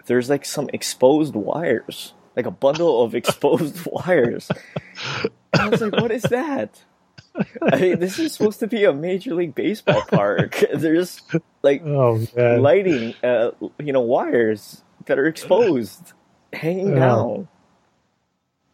there's 0.06 0.30
like 0.30 0.46
some 0.46 0.70
exposed 0.74 1.36
wires, 1.36 2.14
like 2.36 2.46
a 2.46 2.52
bundle 2.52 3.04
of 3.04 3.16
exposed 3.16 3.86
wires. 3.86 4.50
I 5.54 5.70
was 5.70 5.82
like, 5.82 5.94
what 5.94 6.12
is 6.12 6.24
that? 6.24 6.84
I 7.62 7.80
mean, 7.80 8.00
this 8.00 8.20
is 8.20 8.34
supposed 8.34 8.60
to 8.60 8.68
be 8.68 8.84
a 8.86 8.94
major 8.94 9.34
league 9.34 9.56
baseball 9.56 10.04
park. 10.08 10.64
There's 10.74 11.22
like 11.62 11.84
oh, 11.84 12.26
lighting, 12.36 13.16
uh, 13.24 13.52
you 13.80 13.94
know, 13.94 14.02
wires 14.02 14.84
that 15.06 15.18
are 15.18 15.26
exposed, 15.26 16.14
hanging 16.52 16.96
uh, 16.98 17.00
down. 17.00 17.48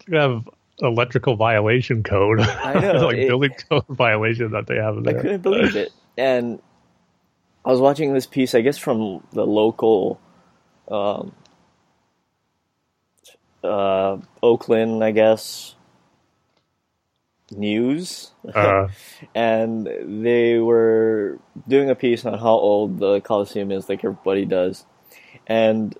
You 0.07 0.17
have 0.17 0.50
electrical 0.81 1.36
violation 1.36 2.03
code. 2.03 2.41
I 2.41 2.79
know, 2.79 2.93
like 3.07 3.17
it, 3.17 3.27
building 3.27 3.55
code 3.69 3.86
violation 3.89 4.51
that 4.51 4.67
they 4.67 4.75
have 4.75 5.03
there. 5.03 5.17
I 5.17 5.21
couldn't 5.21 5.41
believe 5.41 5.75
it, 5.75 5.91
and 6.17 6.62
I 7.63 7.71
was 7.71 7.79
watching 7.79 8.13
this 8.13 8.25
piece, 8.25 8.55
I 8.55 8.62
guess, 8.62 8.77
from 8.77 9.24
the 9.31 9.45
local. 9.45 10.19
Um, 10.89 11.33
uh, 13.63 14.17
Oakland, 14.41 15.03
I 15.03 15.12
guess, 15.12 15.75
news, 17.51 18.31
uh, 18.53 18.87
and 19.35 19.87
they 20.23 20.59
were 20.59 21.39
doing 21.67 21.89
a 21.89 21.95
piece 21.95 22.25
on 22.25 22.37
how 22.37 22.53
old 22.53 22.99
the 22.99 23.21
Coliseum 23.21 23.71
is, 23.71 23.89
like 23.89 24.03
everybody 24.03 24.45
does, 24.45 24.85
and 25.47 25.97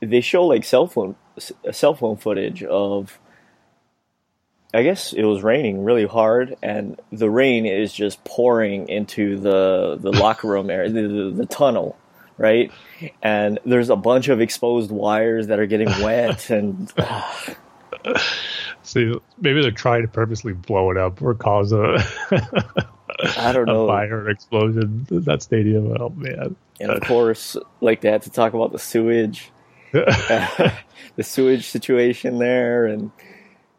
they 0.00 0.20
show 0.20 0.46
like 0.46 0.64
cell 0.64 0.86
phone 0.86 1.16
cell 1.72 1.94
phone 1.94 2.16
footage 2.16 2.62
of. 2.62 3.18
I 4.72 4.84
guess 4.84 5.12
it 5.12 5.24
was 5.24 5.42
raining 5.42 5.82
really 5.82 6.06
hard, 6.06 6.56
and 6.62 7.00
the 7.10 7.28
rain 7.28 7.66
is 7.66 7.92
just 7.92 8.22
pouring 8.22 8.88
into 8.88 9.36
the 9.36 9.98
the 10.00 10.12
locker 10.20 10.46
room 10.46 10.70
area, 10.70 10.88
the, 10.88 11.02
the, 11.02 11.30
the 11.38 11.46
tunnel, 11.46 11.98
right? 12.38 12.70
And 13.20 13.58
there's 13.64 13.90
a 13.90 13.96
bunch 13.96 14.28
of 14.28 14.40
exposed 14.40 14.92
wires 14.92 15.48
that 15.48 15.58
are 15.58 15.66
getting 15.66 15.88
wet, 16.02 16.50
and. 16.50 16.92
Uh, 16.96 17.54
See, 18.82 19.14
maybe 19.40 19.62
they're 19.62 19.70
trying 19.70 20.02
to 20.02 20.08
purposely 20.08 20.52
blow 20.52 20.90
it 20.90 20.96
up 20.96 21.20
or 21.22 21.34
cause 21.34 21.72
a 21.72 22.04
I 23.38 23.52
don't 23.52 23.66
know 23.66 23.86
fire 23.86 24.28
explosion 24.28 25.06
in 25.10 25.22
that 25.22 25.42
stadium. 25.42 25.94
Oh 26.00 26.10
man! 26.10 26.56
And 26.80 26.90
of 26.90 27.02
course, 27.02 27.56
like 27.80 28.00
they 28.00 28.10
had 28.10 28.22
to 28.22 28.30
talk 28.30 28.54
about 28.54 28.72
the 28.72 28.78
sewage, 28.78 29.50
the 29.92 30.72
sewage 31.20 31.66
situation 31.66 32.38
there, 32.38 32.86
and 32.86 33.10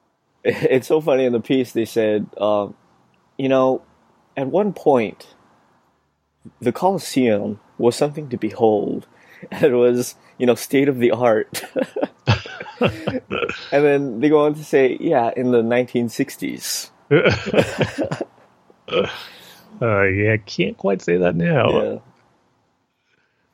it's 0.43 0.87
so 0.87 1.01
funny 1.01 1.25
in 1.25 1.33
the 1.33 1.39
piece 1.39 1.71
they 1.71 1.85
said, 1.85 2.27
um, 2.37 2.75
you 3.37 3.49
know, 3.49 3.81
at 4.35 4.47
one 4.47 4.73
point, 4.73 5.35
the 6.59 6.71
Coliseum 6.71 7.59
was 7.77 7.95
something 7.95 8.29
to 8.29 8.37
behold. 8.37 9.07
And 9.49 9.63
it 9.63 9.73
was, 9.73 10.15
you 10.37 10.45
know, 10.45 10.55
state 10.55 10.87
of 10.87 10.99
the 10.99 11.11
art. 11.11 11.63
And 12.81 13.85
then 13.85 14.19
they 14.19 14.29
go 14.29 14.45
on 14.45 14.55
to 14.55 14.63
say, 14.63 14.97
yeah, 14.99 15.31
in 15.35 15.51
the 15.51 15.61
1960s. 15.61 16.89
uh, 19.81 20.03
yeah, 20.03 20.37
can't 20.37 20.77
quite 20.77 21.01
say 21.01 21.17
that 21.17 21.35
now. 21.35 21.69
Yeah. 21.69 21.99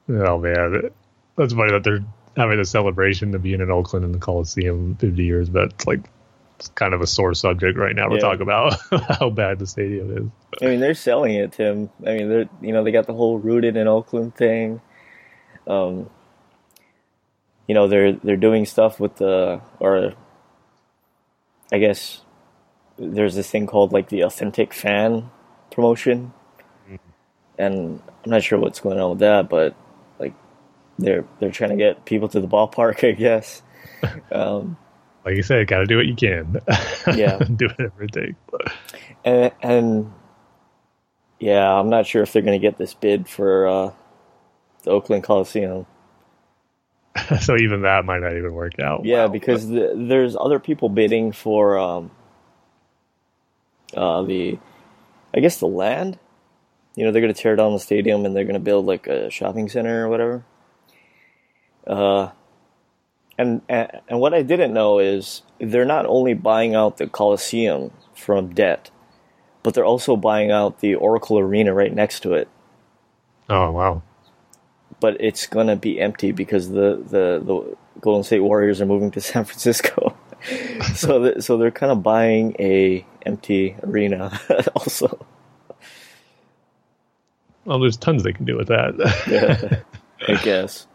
Oh 0.10 0.38
man, 0.40 0.90
that's 1.36 1.54
funny 1.54 1.72
that 1.72 1.84
they're 1.84 2.04
having 2.38 2.60
a 2.60 2.66
celebration 2.66 3.36
of 3.36 3.44
being 3.44 3.60
in 3.60 3.72
Oakland 3.72 4.06
in 4.06 4.12
the 4.12 4.20
Coliseum 4.20 4.96
50 4.96 5.24
years, 5.24 5.50
but 5.50 5.74
it's 5.74 5.88
like 5.88 6.10
it's 6.58 6.70
kind 6.70 6.94
of 6.94 7.02
a 7.02 7.08
sore 7.08 7.34
subject 7.34 7.78
right 7.78 7.96
now 7.96 8.08
to 8.08 8.16
yeah. 8.16 8.22
talk 8.22 8.40
about 8.40 8.76
how 9.20 9.30
bad 9.30 9.60
the 9.60 9.68
stadium 9.68 10.18
is. 10.18 10.62
I 10.62 10.70
mean, 10.72 10.80
they're 10.80 10.94
selling 10.94 11.34
it, 11.36 11.52
Tim. 11.52 11.90
I 12.06 12.14
mean, 12.16 12.30
they're 12.30 12.50
you 12.62 12.72
know 12.72 12.84
they 12.84 12.92
got 12.92 13.06
the 13.06 13.14
whole 13.14 13.38
rooted 13.38 13.76
in 13.76 13.88
Oakland 13.88 14.36
thing. 14.36 14.82
Um, 15.68 16.10
you 17.68 17.76
know 17.76 17.88
they're 17.88 18.14
they're 18.14 18.38
doing 18.38 18.66
stuff 18.66 19.00
with 19.00 19.18
the 19.18 19.62
or 19.80 20.14
I 21.72 21.80
guess 21.80 22.22
there's 22.98 23.36
this 23.36 23.50
thing 23.50 23.68
called 23.68 23.92
like 23.92 24.10
the 24.10 24.22
authentic 24.22 24.74
fan 24.74 25.30
promotion, 25.72 26.34
mm-hmm. 26.90 26.96
and 27.58 28.02
I'm 28.24 28.32
not 28.32 28.44
sure 28.44 28.58
what's 28.58 28.80
going 28.80 29.00
on 29.00 29.12
with 29.12 29.20
that, 29.20 29.50
but 29.50 29.76
like 30.20 30.34
they're 30.98 31.26
they're 31.40 31.52
trying 31.52 31.72
to 31.72 31.76
get 31.76 32.06
people 32.06 32.28
to 32.30 32.40
the 32.40 32.48
ballpark, 32.48 33.08
I 33.08 33.12
guess. 33.14 33.62
Um, 34.32 34.78
like 35.26 35.36
you 35.36 35.44
said, 35.44 35.68
got 35.68 35.80
to 35.80 35.86
do 35.86 35.98
what 35.98 36.06
you 36.06 36.16
can. 36.16 36.62
Yeah, 37.18 37.38
do 37.40 37.68
whatever 37.68 38.04
it 38.04 38.12
takes. 38.12 38.36
And, 39.26 39.52
and 39.62 40.14
yeah, 41.40 41.74
I'm 41.74 41.90
not 41.90 42.06
sure 42.06 42.22
if 42.22 42.32
they're 42.32 42.42
going 42.42 42.60
to 42.60 42.66
get 42.66 42.78
this 42.78 42.94
bid 42.94 43.28
for 43.28 43.68
uh, 43.68 43.92
the 44.84 44.92
Oakland 44.92 45.24
Coliseum. 45.24 45.86
so 47.42 47.56
even 47.58 47.82
that 47.82 48.06
might 48.06 48.20
not 48.20 48.36
even 48.36 48.54
work 48.54 48.80
out. 48.80 49.06
Yeah, 49.06 49.26
wow. 49.26 49.28
because 49.30 49.68
the, 49.68 49.94
there's 49.96 50.36
other 50.36 50.60
people 50.60 50.90
bidding 50.90 51.32
for 51.32 51.78
um, 51.78 52.12
uh, 53.96 54.24
the, 54.24 54.58
I 55.36 55.40
guess 55.40 55.60
the 55.60 55.68
land. 55.68 56.20
You 56.96 57.06
know, 57.06 57.12
they're 57.12 57.22
going 57.22 57.34
to 57.34 57.40
tear 57.40 57.56
down 57.56 57.74
the 57.74 57.80
stadium 57.80 58.26
and 58.26 58.36
they're 58.36 58.44
going 58.44 58.56
to 58.56 58.60
build 58.60 58.86
like 58.86 59.08
a 59.08 59.30
shopping 59.30 59.70
center 59.70 60.06
or 60.06 60.10
whatever. 60.10 60.44
Uh, 61.86 62.32
and, 63.38 63.62
and 63.70 64.02
and 64.08 64.20
what 64.20 64.34
I 64.34 64.42
didn't 64.42 64.74
know 64.74 65.00
is 65.00 65.44
they're 65.60 65.86
not 65.86 66.06
only 66.06 66.34
buying 66.34 66.76
out 66.76 66.98
the 66.98 67.08
Coliseum 67.08 67.92
from 68.16 68.54
debt, 68.54 68.90
but 69.64 69.74
they're 69.74 69.86
also 69.86 70.16
buying 70.16 70.50
out 70.52 70.80
the 70.80 70.96
Oracle 70.96 71.38
Arena 71.38 71.74
right 71.74 71.94
next 71.94 72.22
to 72.22 72.34
it. 72.34 72.50
Oh 73.50 73.72
wow! 73.72 74.02
But 75.00 75.18
it's 75.20 75.48
gonna 75.48 75.76
be 75.76 76.00
empty 76.00 76.32
because 76.32 76.70
the 76.70 76.98
the, 76.98 77.42
the 77.44 77.78
Golden 78.02 78.24
State 78.24 78.40
Warriors 78.42 78.82
are 78.82 78.86
moving 78.86 79.12
to 79.12 79.22
San 79.22 79.46
Francisco. 79.46 80.16
so 80.96 81.40
so 81.40 81.58
they're 81.58 81.72
kind 81.72 81.92
of 81.92 82.04
buying 82.04 82.56
a 82.60 83.06
empty 83.26 83.76
arena 83.84 84.40
also. 84.76 85.26
Well, 87.66 87.80
there's 87.80 87.98
tons 87.98 88.24
they 88.24 88.32
can 88.32 88.46
do 88.46 88.56
with 88.56 88.70
that. 88.70 88.94
yeah, 89.28 89.82
I 90.28 90.42
guess. 90.42 90.88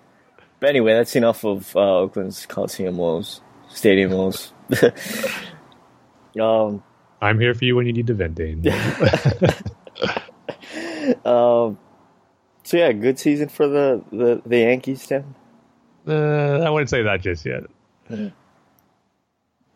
But 0.59 0.71
anyway, 0.71 0.94
that's 0.94 1.16
enough 1.16 1.44
of 1.44 1.76
uh, 1.76 1.99
Oakland's 1.99 2.47
Coliseum 2.47 2.97
woes, 2.97 3.42
stadium 3.68 4.12
woes. 4.12 4.52
um, 6.40 6.82
I'm 7.21 7.38
here 7.38 7.52
for 7.52 7.64
you 7.66 7.76
when 7.76 7.87
you 7.87 7.92
need 7.92 8.06
to 8.06 8.14
vent, 8.14 8.37
Dane. 8.37 8.66
um, 11.26 11.78
so 12.64 12.76
yeah, 12.76 12.92
good 12.92 13.19
season 13.19 13.49
for 13.49 13.66
the 13.69 14.02
the, 14.12 14.42
the 14.47 14.59
Yankees, 14.59 15.07
Tim. 15.07 15.35
Uh, 16.07 16.59
I 16.61 16.71
wouldn't 16.71 16.90
say 16.90 17.02
that 17.02 17.21
just 17.21 17.45
yet. 17.47 17.64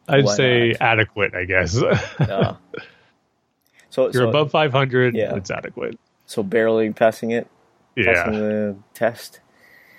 I'd 0.08 0.24
Why 0.24 0.34
say 0.34 0.68
not? 0.70 0.80
adequate, 0.80 1.34
I 1.34 1.44
guess. 1.44 1.76
Uh, 1.80 1.96
so 3.90 4.04
You're 4.04 4.12
so, 4.12 4.28
above 4.28 4.50
500. 4.50 5.14
Yeah. 5.14 5.34
It's 5.36 5.50
adequate. 5.50 5.98
so 6.26 6.42
barely 6.42 6.92
passing 6.92 7.30
it, 7.32 7.48
passing 7.96 8.34
Yeah, 8.34 8.40
the 8.40 8.76
test. 8.94 9.40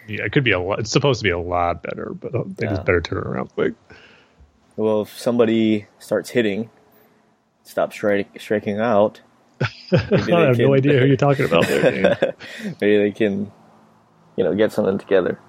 yeah. 0.07 0.23
It 0.23 0.31
could 0.31 0.43
be 0.43 0.51
a 0.51 0.59
lot. 0.59 0.79
It's 0.79 0.91
supposed 0.91 1.19
to 1.21 1.23
be 1.23 1.29
a 1.29 1.39
lot 1.39 1.83
better, 1.83 2.11
but 2.13 2.33
I 2.35 2.43
think 2.43 2.61
Yeah. 2.61 2.71
it's 2.75 2.79
better 2.83 3.01
turn 3.01 3.19
around 3.19 3.47
quick. 3.53 3.73
Well, 4.77 5.01
if 5.01 5.17
somebody 5.17 5.87
starts 5.99 6.29
hitting, 6.29 6.69
stop 7.63 7.91
strik- 7.91 8.39
striking 8.39 8.79
out. 8.79 9.21
I 9.91 9.97
have 10.47 10.57
no 10.57 10.73
idea 10.73 10.99
who 10.99 11.05
you're 11.05 11.17
talking 11.17 11.45
about. 11.45 11.65
There, 11.67 12.35
Maybe 12.81 12.97
they 12.97 13.11
can, 13.11 13.51
you 14.35 14.43
know, 14.43 14.53
get 14.55 14.71
something 14.71 14.97
together. 14.97 15.39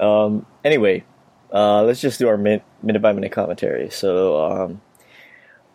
Um, 0.00 0.46
anyway, 0.64 1.04
uh, 1.52 1.82
let's 1.82 2.00
just 2.00 2.18
do 2.18 2.28
our 2.28 2.36
min- 2.36 2.62
minute 2.82 3.02
by 3.02 3.12
minute 3.12 3.32
commentary. 3.32 3.90
So, 3.90 4.40
um, 4.44 4.80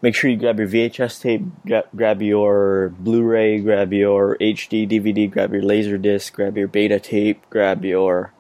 make 0.02 0.16
sure 0.16 0.30
you 0.30 0.38
grab 0.38 0.60
your 0.60 0.68
VHS 0.68 1.22
tape, 1.22 1.42
gra- 1.66 1.88
grab 1.96 2.22
your 2.22 2.90
Blu-ray, 3.00 3.60
grab 3.60 3.94
your 3.94 4.38
HD 4.38 4.88
DVD, 4.90 5.30
grab 5.30 5.54
your 5.54 5.64
laser 5.64 5.98
disc, 5.98 6.34
grab 6.34 6.58
your 6.58 6.68
beta 6.68 7.00
tape, 7.00 7.42
grab 7.50 7.84
your 7.86 8.34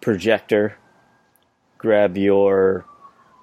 projector, 0.00 0.76
grab 1.78 2.16
your 2.16 2.84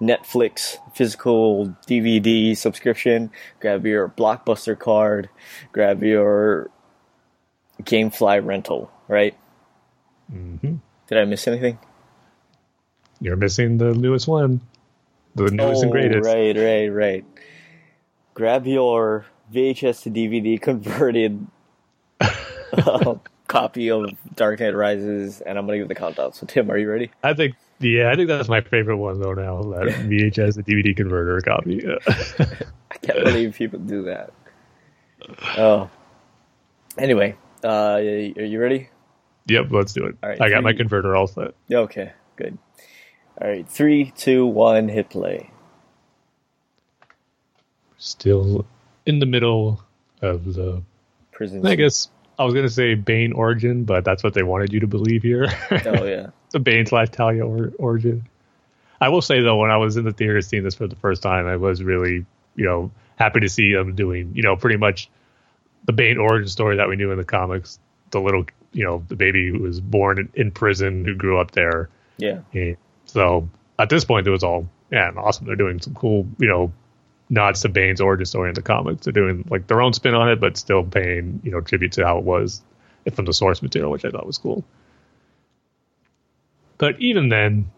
Netflix 0.01 0.77
physical 0.95 1.67
DVD 1.87 2.57
subscription, 2.57 3.29
grab 3.59 3.85
your 3.85 4.09
Blockbuster 4.09 4.77
card, 4.77 5.29
grab 5.71 6.03
your 6.03 6.69
GameFly 7.83 8.43
rental, 8.45 8.91
right? 9.07 9.35
hmm 10.29 10.55
Did 11.07 11.17
I 11.17 11.25
miss 11.25 11.47
anything? 11.47 11.77
You're 13.19 13.35
missing 13.35 13.77
the 13.77 13.93
newest 13.93 14.27
one, 14.27 14.61
the 15.35 15.51
newest 15.51 15.83
and 15.83 15.91
greatest. 15.91 16.27
Oh, 16.27 16.33
Right, 16.33 16.57
right, 16.57 16.87
right. 16.87 17.25
Grab 18.33 18.65
your 18.65 19.25
VHS 19.53 20.03
to 20.03 20.09
DVD 20.09 20.59
converted 20.59 21.45
uh, 22.21 23.15
copy 23.47 23.91
of 23.91 24.09
Dark 24.35 24.59
Knight 24.61 24.73
Rises, 24.75 25.41
and 25.41 25.59
I'm 25.59 25.65
gonna 25.67 25.77
give 25.77 25.89
the 25.89 25.95
countdown. 25.95 26.33
So, 26.33 26.47
Tim, 26.47 26.71
are 26.71 26.77
you 26.77 26.89
ready? 26.89 27.11
I 27.21 27.33
think, 27.33 27.55
yeah, 27.81 28.11
I 28.11 28.15
think 28.15 28.27
that's 28.27 28.49
my 28.49 28.61
favorite 28.61 28.97
one 28.97 29.19
though. 29.19 29.33
Now 29.33 29.61
that 29.61 29.87
VHS 30.07 30.57
and 30.57 30.65
DVD 30.65 30.95
converter 30.95 31.39
copy. 31.41 31.85
I 32.07 32.97
can't 32.97 33.23
believe 33.23 33.55
people 33.55 33.79
do 33.79 34.03
that. 34.03 34.33
Oh. 35.57 35.89
Anyway, 36.97 37.35
uh, 37.63 37.67
are 37.67 37.99
you 37.99 38.59
ready? 38.59 38.89
yep, 39.47 39.67
let's 39.71 39.93
do 39.93 40.05
it. 40.05 40.17
All 40.21 40.29
right, 40.29 40.41
I 40.41 40.49
got 40.49 40.63
my 40.63 40.73
converter 40.73 41.15
all 41.15 41.27
set. 41.27 41.53
Okay, 41.71 42.11
good. 42.35 42.57
All 43.41 43.47
right, 43.47 43.67
three, 43.67 44.11
two, 44.15 44.45
one, 44.45 44.87
hit 44.87 45.09
play. 45.09 45.49
Still 47.97 48.65
in 49.05 49.19
the 49.19 49.25
middle 49.25 49.83
of 50.21 50.53
the. 50.53 50.81
Prison. 51.31 51.65
I 51.65 51.75
guess 51.75 52.09
I 52.37 52.43
was 52.43 52.53
gonna 52.53 52.69
say 52.69 52.93
Bane 52.95 53.33
origin, 53.33 53.83
but 53.83 54.03
that's 54.03 54.23
what 54.23 54.33
they 54.33 54.43
wanted 54.43 54.73
you 54.73 54.79
to 54.81 54.87
believe 54.87 55.23
here. 55.23 55.47
Oh 55.71 56.05
yeah. 56.05 56.27
the 56.51 56.59
Bane 56.59 56.85
slash 56.85 57.09
Talia 57.09 57.45
or, 57.45 57.71
origin. 57.77 58.27
I 58.99 59.09
will 59.09 59.21
say 59.21 59.41
though, 59.41 59.57
when 59.57 59.71
I 59.71 59.77
was 59.77 59.97
in 59.97 60.05
the 60.05 60.11
theater 60.11 60.41
seeing 60.41 60.63
this 60.63 60.75
for 60.75 60.87
the 60.87 60.95
first 60.95 61.23
time, 61.23 61.47
I 61.47 61.57
was 61.57 61.83
really, 61.83 62.25
you 62.55 62.65
know, 62.65 62.91
happy 63.15 63.39
to 63.41 63.49
see 63.49 63.73
them 63.73 63.95
doing, 63.95 64.31
you 64.35 64.43
know, 64.43 64.55
pretty 64.55 64.77
much 64.77 65.09
the 65.85 65.93
Bane 65.93 66.17
origin 66.17 66.47
story 66.47 66.77
that 66.77 66.87
we 66.87 66.95
knew 66.95 67.11
in 67.11 67.17
the 67.17 67.23
comics. 67.23 67.79
The 68.11 68.19
little, 68.19 68.45
you 68.73 68.83
know, 68.83 69.03
the 69.07 69.15
baby 69.15 69.49
who 69.49 69.59
was 69.59 69.79
born 69.79 70.19
in, 70.19 70.29
in 70.33 70.51
prison 70.51 71.05
who 71.05 71.15
grew 71.15 71.39
up 71.39 71.51
there. 71.51 71.89
Yeah. 72.17 72.41
And 72.53 72.77
so 73.05 73.49
at 73.79 73.89
this 73.89 74.05
point, 74.05 74.27
it 74.27 74.31
was 74.31 74.43
all 74.43 74.67
yeah, 74.91 75.11
awesome. 75.15 75.47
They're 75.47 75.55
doing 75.55 75.79
some 75.81 75.95
cool, 75.95 76.27
you 76.37 76.47
know, 76.47 76.71
nods 77.29 77.61
to 77.61 77.69
Bane's 77.69 78.01
origin 78.01 78.25
story 78.25 78.49
in 78.49 78.55
the 78.55 78.61
comics. 78.61 79.05
They're 79.05 79.13
doing 79.13 79.47
like 79.49 79.67
their 79.67 79.81
own 79.81 79.93
spin 79.93 80.13
on 80.13 80.29
it, 80.29 80.39
but 80.39 80.57
still 80.57 80.83
paying, 80.83 81.39
you 81.43 81.51
know, 81.51 81.61
tribute 81.61 81.93
to 81.93 82.05
how 82.05 82.17
it 82.17 82.25
was 82.25 82.61
from 83.13 83.25
the 83.25 83.33
source 83.33 83.61
material, 83.61 83.89
which 83.89 84.05
I 84.05 84.09
thought 84.09 84.27
was 84.27 84.37
cool. 84.37 84.65
But 86.81 86.99
even 86.99 87.29
then, 87.29 87.69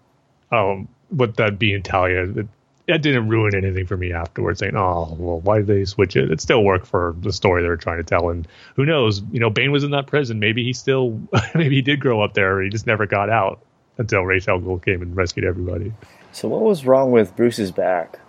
um, 0.50 0.88
with 1.12 1.36
that 1.36 1.60
being 1.60 1.84
Talia, 1.84 2.24
it, 2.24 2.48
that 2.88 3.02
didn't 3.02 3.28
ruin 3.28 3.54
anything 3.54 3.86
for 3.86 3.98
me 3.98 4.14
afterwards. 4.14 4.60
Saying, 4.60 4.78
"Oh, 4.78 5.14
well, 5.20 5.42
why 5.42 5.58
did 5.58 5.68
they 5.68 5.84
switch 5.84 6.16
it?" 6.16 6.32
It 6.32 6.40
still 6.40 6.64
worked 6.64 6.88
for 6.88 7.14
the 7.20 7.34
story 7.34 7.64
they 7.64 7.68
were 7.68 7.76
trying 7.76 7.98
to 7.98 8.06
tell. 8.06 8.30
And 8.30 8.48
who 8.78 8.86
knows? 8.86 9.22
You 9.34 9.42
know, 9.42 9.50
Bane 9.50 9.74
was 9.74 9.84
in 9.84 9.92
that 9.92 10.08
prison. 10.08 10.40
Maybe 10.40 10.64
he 10.64 10.72
still, 10.72 11.20
maybe 11.54 11.76
he 11.76 11.82
did 11.82 12.00
grow 12.00 12.22
up 12.22 12.34
there. 12.34 12.62
He 12.62 12.70
just 12.70 12.88
never 12.88 13.06
got 13.06 13.30
out 13.30 13.60
until 13.98 14.22
Ra's 14.24 14.48
al 14.48 14.62
Ghul 14.62 14.82
came 14.84 15.02
and 15.02 15.14
rescued 15.18 15.46
everybody. 15.46 15.92
So 16.32 16.48
what 16.48 16.62
was 16.62 16.86
wrong 16.86 17.12
with 17.12 17.36
Bruce's 17.36 17.72
back? 17.72 18.20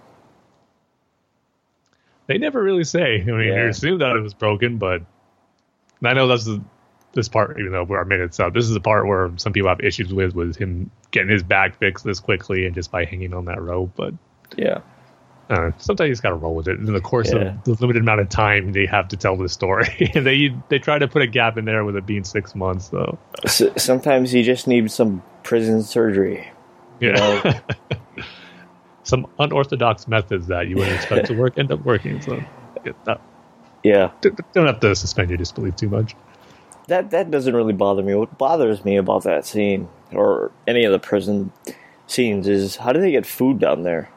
They 2.27 2.39
never 2.39 2.61
really 2.61 2.85
say. 2.85 3.21
I 3.21 3.25
mean, 3.25 3.47
Yeah. 3.49 3.63
you 3.63 3.69
assume 3.69 3.99
that 4.01 4.17
it 4.17 4.21
was 4.21 4.35
broken, 4.35 4.79
but 4.79 5.03
I 6.03 6.15
know 6.15 6.27
that's 6.27 6.47
the, 6.47 6.61
this 7.15 7.29
part. 7.29 7.59
Even 7.61 7.73
though 7.73 7.85
we're 7.85 8.05
minutes 8.05 8.41
up, 8.41 8.55
this 8.55 8.65
is 8.67 8.75
the 8.75 8.81
part 8.81 9.07
where 9.07 9.31
some 9.37 9.53
people 9.53 9.69
have 9.69 9.81
issues 9.81 10.13
with 10.13 10.35
with 10.35 10.57
him 10.57 10.91
getting 11.13 11.31
his 11.31 11.43
back 11.43 11.79
fixed 11.79 12.05
this 12.05 12.21
quickly 12.21 12.67
and 12.67 12.75
just 12.75 12.91
by 12.91 13.05
hanging 13.05 13.35
on 13.35 13.47
that 13.47 13.61
rope. 13.61 13.93
But 13.97 14.15
Yeah. 14.57 14.81
uh, 15.51 15.73
sometimes 15.79 16.09
you 16.09 16.13
just 16.13 16.23
got 16.23 16.31
to 16.31 16.37
roll 16.37 16.55
with 16.55 16.69
it. 16.69 16.79
In 16.79 16.87
the 16.87 17.01
course 17.01 17.33
Yeah. 17.33 17.57
of 17.57 17.65
the 17.65 17.77
limited 17.81 18.03
amount 18.03 18.21
of 18.21 18.29
time 18.29 18.73
they 18.73 18.87
have 18.87 19.09
to 19.09 19.17
tell 19.17 19.37
this 19.37 19.53
story, 19.53 20.11
and 20.15 20.27
they 20.27 20.51
they 20.69 20.79
try 20.79 20.99
to 20.99 21.09
put 21.09 21.23
a 21.23 21.27
gap 21.27 21.59
in 21.59 21.65
there 21.65 21.85
with 21.85 21.97
it 21.97 22.07
being 22.07 22.25
six 22.25 22.55
months. 22.55 22.89
So 22.91 23.21
S 23.45 23.63
sometimes 23.79 24.35
you 24.35 24.43
just 24.43 24.67
need 24.67 24.91
some 24.91 25.25
prison 25.43 25.83
surgery. 25.83 26.49
yeah, 27.01 27.43
some 29.05 29.27
unorthodox 29.39 30.09
methods 30.09 30.47
that 30.49 30.69
you 30.69 30.77
wouldn't 30.79 30.97
expect 30.97 31.27
to 31.27 31.35
work 31.35 31.59
end 31.59 31.71
up 31.73 31.81
working. 31.81 32.21
So 32.23 32.47
yeah, 32.85 32.93
no, 33.07 33.19
Yeah. 33.83 34.13
don't 34.55 34.67
have 34.67 34.81
to 34.81 34.95
suspend 34.97 35.31
your 35.31 35.37
disbelief 35.39 35.77
too 35.77 35.89
much. 35.91 36.17
That 36.89 37.11
that 37.11 37.31
doesn't 37.31 37.55
really 37.55 37.73
bother 37.73 38.03
me. 38.03 38.15
What 38.15 38.37
bothers 38.39 38.85
me 38.85 38.97
about 38.97 39.25
that 39.25 39.47
scene 39.47 39.89
or 40.13 40.53
any 40.67 40.85
of 40.85 40.93
the 40.93 40.99
prison 40.99 41.51
scenes 42.07 42.47
is 42.47 42.77
how 42.77 42.93
do 42.93 43.01
they 43.01 43.11
get 43.11 43.25
food 43.27 43.59
down 43.59 43.83
there? 43.83 44.11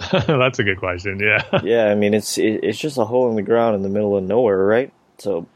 That's 0.12 0.58
a 0.58 0.64
good 0.64 0.78
question. 0.78 1.20
Yeah. 1.20 1.42
Yeah, 1.62 1.86
I 1.86 1.94
mean 1.94 2.14
it's 2.14 2.38
it, 2.38 2.60
it's 2.64 2.78
just 2.78 2.98
a 2.98 3.04
hole 3.04 3.28
in 3.30 3.36
the 3.36 3.42
ground 3.42 3.76
in 3.76 3.82
the 3.82 3.88
middle 3.88 4.16
of 4.16 4.24
nowhere, 4.24 4.64
right? 4.64 4.92
So 5.18 5.46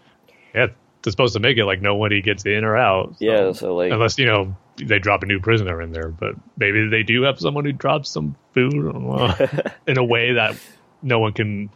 Yeah, 0.55 0.67
they're 1.03 1.11
supposed 1.11 1.35
to 1.35 1.41
make 1.41 1.57
it 1.57 1.65
like 1.65 1.81
nobody 1.83 2.21
gets 2.23 2.45
in 2.47 2.63
or 2.65 2.77
out. 2.77 3.11
so- 3.19 3.25
yeah, 3.25 3.53
so 3.53 3.75
like 3.75 3.91
unless 3.93 4.19
you 4.19 4.27
know 4.27 4.55
they 4.77 4.99
drop 4.99 5.23
a 5.23 5.27
new 5.27 5.41
prisoner 5.41 5.81
in 5.81 5.93
there, 5.93 6.09
but 6.09 6.35
maybe 6.59 6.89
they 6.89 7.03
do 7.03 7.23
have 7.23 7.39
someone 7.41 7.65
who 7.65 7.73
drops 7.73 8.11
some 8.11 8.35
food 8.53 8.75
in 9.87 9.99
a 9.99 10.05
way 10.05 10.33
that 10.35 10.57
no 11.03 11.19
one 11.21 11.33
can, 11.33 11.71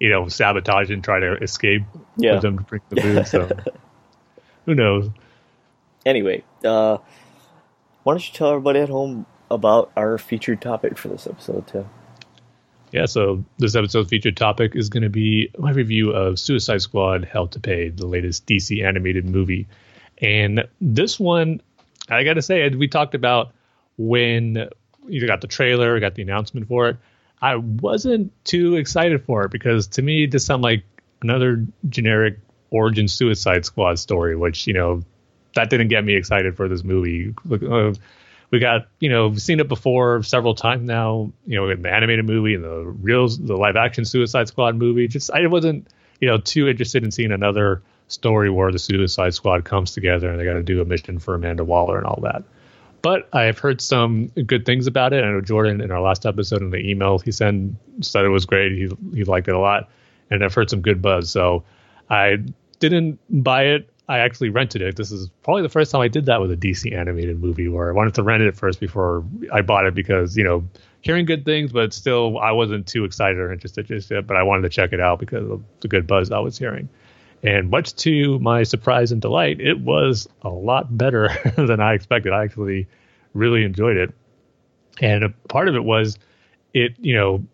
you 0.00 0.08
know, 0.10 0.28
sabotage 0.28 0.90
and 0.90 1.02
try 1.02 1.18
to 1.20 1.34
escape 1.42 1.82
Yeah. 2.16 2.34
with 2.34 2.42
them 2.42 2.58
to 2.58 2.64
bring 2.64 2.82
the 2.90 2.96
food. 3.00 3.26
So 3.26 3.48
who 4.66 4.74
knows? 4.74 5.08
anyway, 6.04 6.44
uh, 6.64 6.98
why 8.04 8.12
don't 8.12 8.24
you 8.28 8.32
tell 8.32 8.50
everybody 8.50 8.78
at 8.78 8.88
home 8.88 9.26
about 9.50 9.90
our 9.96 10.18
featured 10.18 10.60
topic 10.62 10.96
for 10.96 11.08
this 11.08 11.26
episode, 11.26 11.66
too? 11.66 11.88
Yeah, 12.92 13.06
so 13.06 13.44
this 13.58 13.74
episode's 13.74 14.08
featured 14.08 14.36
topic 14.36 14.76
is 14.76 14.88
going 14.88 15.02
to 15.02 15.08
be 15.10 15.50
my 15.58 15.72
review 15.72 16.10
of 16.12 16.38
Suicide 16.38 16.80
Squad 16.82 17.24
Hell 17.24 17.48
to 17.48 17.58
Pay, 17.60 17.88
the 17.88 18.06
latest 18.06 18.46
DC 18.46 18.84
animated 18.86 19.28
movie. 19.28 19.66
And 20.22 20.64
this 20.80 21.18
one, 21.18 21.60
I 22.08 22.22
got 22.22 22.34
to 22.34 22.42
say, 22.42 22.68
we 22.68 22.86
talked 22.86 23.16
about 23.16 23.52
when 23.98 24.68
you 25.08 25.26
got 25.26 25.40
the 25.40 25.48
trailer, 25.48 25.98
got 25.98 26.14
the 26.14 26.22
announcement 26.22 26.68
for 26.68 26.88
it. 26.90 26.96
I 27.40 27.56
wasn't 27.56 28.32
too 28.44 28.76
excited 28.76 29.24
for 29.24 29.44
it 29.44 29.50
because 29.50 29.86
to 29.88 30.02
me, 30.02 30.26
this 30.26 30.46
sounded 30.46 30.64
like 30.64 30.84
another 31.22 31.64
generic 31.88 32.38
origin 32.70 33.08
Suicide 33.08 33.64
Squad 33.64 33.98
story, 33.98 34.36
which, 34.36 34.66
you 34.66 34.74
know, 34.74 35.02
that 35.54 35.70
didn't 35.70 35.88
get 35.88 36.04
me 36.04 36.14
excited 36.14 36.56
for 36.56 36.68
this 36.68 36.84
movie. 36.84 37.34
Uh, 37.50 37.92
we 38.50 38.58
got 38.58 38.86
you 39.00 39.08
know 39.08 39.28
we've 39.28 39.42
seen 39.42 39.60
it 39.60 39.68
before 39.68 40.22
several 40.22 40.54
times 40.54 40.86
now 40.86 41.32
you 41.46 41.56
know 41.56 41.68
in 41.68 41.82
the 41.82 41.90
animated 41.90 42.24
movie 42.24 42.54
and 42.54 42.64
the 42.64 42.84
real 43.02 43.28
the 43.28 43.56
live 43.56 43.76
action 43.76 44.04
suicide 44.04 44.48
squad 44.48 44.76
movie 44.76 45.08
just 45.08 45.30
i 45.32 45.46
wasn't 45.46 45.88
you 46.20 46.28
know 46.28 46.38
too 46.38 46.68
interested 46.68 47.04
in 47.04 47.10
seeing 47.10 47.32
another 47.32 47.82
story 48.08 48.50
where 48.50 48.70
the 48.70 48.78
suicide 48.78 49.34
squad 49.34 49.64
comes 49.64 49.92
together 49.92 50.30
and 50.30 50.38
they 50.38 50.44
got 50.44 50.54
to 50.54 50.62
do 50.62 50.80
a 50.80 50.84
mission 50.84 51.18
for 51.18 51.34
amanda 51.34 51.64
waller 51.64 51.98
and 51.98 52.06
all 52.06 52.20
that 52.22 52.42
but 53.06 53.28
i've 53.32 53.56
heard 53.56 53.80
some 53.80 54.26
good 54.46 54.66
things 54.66 54.88
about 54.88 55.12
it. 55.12 55.22
I 55.22 55.30
know 55.30 55.40
jordan 55.40 55.80
in 55.80 55.92
our 55.92 56.00
last 56.00 56.26
episode 56.26 56.60
in 56.60 56.70
the 56.70 56.78
email 56.78 57.20
he 57.20 57.30
sent 57.30 57.76
said 58.00 58.24
it 58.24 58.30
was 58.30 58.46
great. 58.46 58.72
He, 58.72 58.90
he 59.14 59.22
liked 59.22 59.46
it 59.46 59.54
a 59.54 59.60
lot. 59.60 59.88
And 60.28 60.44
i've 60.44 60.52
heard 60.52 60.68
some 60.68 60.80
good 60.80 61.00
buzz. 61.00 61.30
So 61.30 61.62
i 62.10 62.38
didn't 62.80 63.20
buy 63.30 63.66
it. 63.66 63.88
I 64.08 64.18
actually 64.18 64.50
rented 64.50 64.82
it. 64.82 64.96
This 64.96 65.12
is 65.12 65.30
probably 65.44 65.62
the 65.62 65.68
first 65.68 65.92
time 65.92 66.00
I 66.00 66.08
did 66.08 66.26
that 66.26 66.40
with 66.40 66.50
a 66.50 66.56
DC 66.56 66.92
animated 66.92 67.40
movie 67.40 67.68
where 67.68 67.88
I 67.88 67.92
wanted 67.92 68.14
to 68.14 68.24
rent 68.24 68.42
it 68.42 68.56
first 68.56 68.80
before 68.80 69.24
I 69.52 69.62
bought 69.62 69.86
it 69.86 69.94
because, 69.94 70.36
you 70.36 70.44
know, 70.44 70.68
hearing 71.00 71.26
good 71.26 71.44
things, 71.44 71.72
but 71.72 71.92
still 71.92 72.38
I 72.38 72.52
wasn't 72.52 72.86
too 72.86 73.04
excited 73.04 73.38
or 73.38 73.52
interested 73.52 73.86
just 73.86 74.10
yet, 74.10 74.26
but 74.26 74.36
I 74.36 74.42
wanted 74.42 74.62
to 74.62 74.68
check 74.68 74.92
it 74.92 75.00
out 75.00 75.18
because 75.20 75.48
of 75.48 75.62
the 75.80 75.88
good 75.88 76.06
buzz 76.06 76.30
I 76.30 76.38
was 76.40 76.58
hearing. 76.58 76.88
And 77.46 77.70
much 77.70 77.94
to 77.96 78.40
my 78.40 78.64
surprise 78.64 79.12
and 79.12 79.22
delight, 79.22 79.60
it 79.60 79.78
was 79.78 80.28
a 80.42 80.48
lot 80.48 80.98
better 80.98 81.28
than 81.56 81.80
I 81.80 81.94
expected. 81.94 82.32
I 82.32 82.42
actually 82.42 82.88
really 83.34 83.62
enjoyed 83.62 83.96
it. 83.96 84.12
And 85.00 85.22
a 85.22 85.28
part 85.48 85.68
of 85.68 85.76
it 85.76 85.84
was 85.84 86.18
it, 86.74 86.96
you 86.98 87.14
know, 87.14 87.44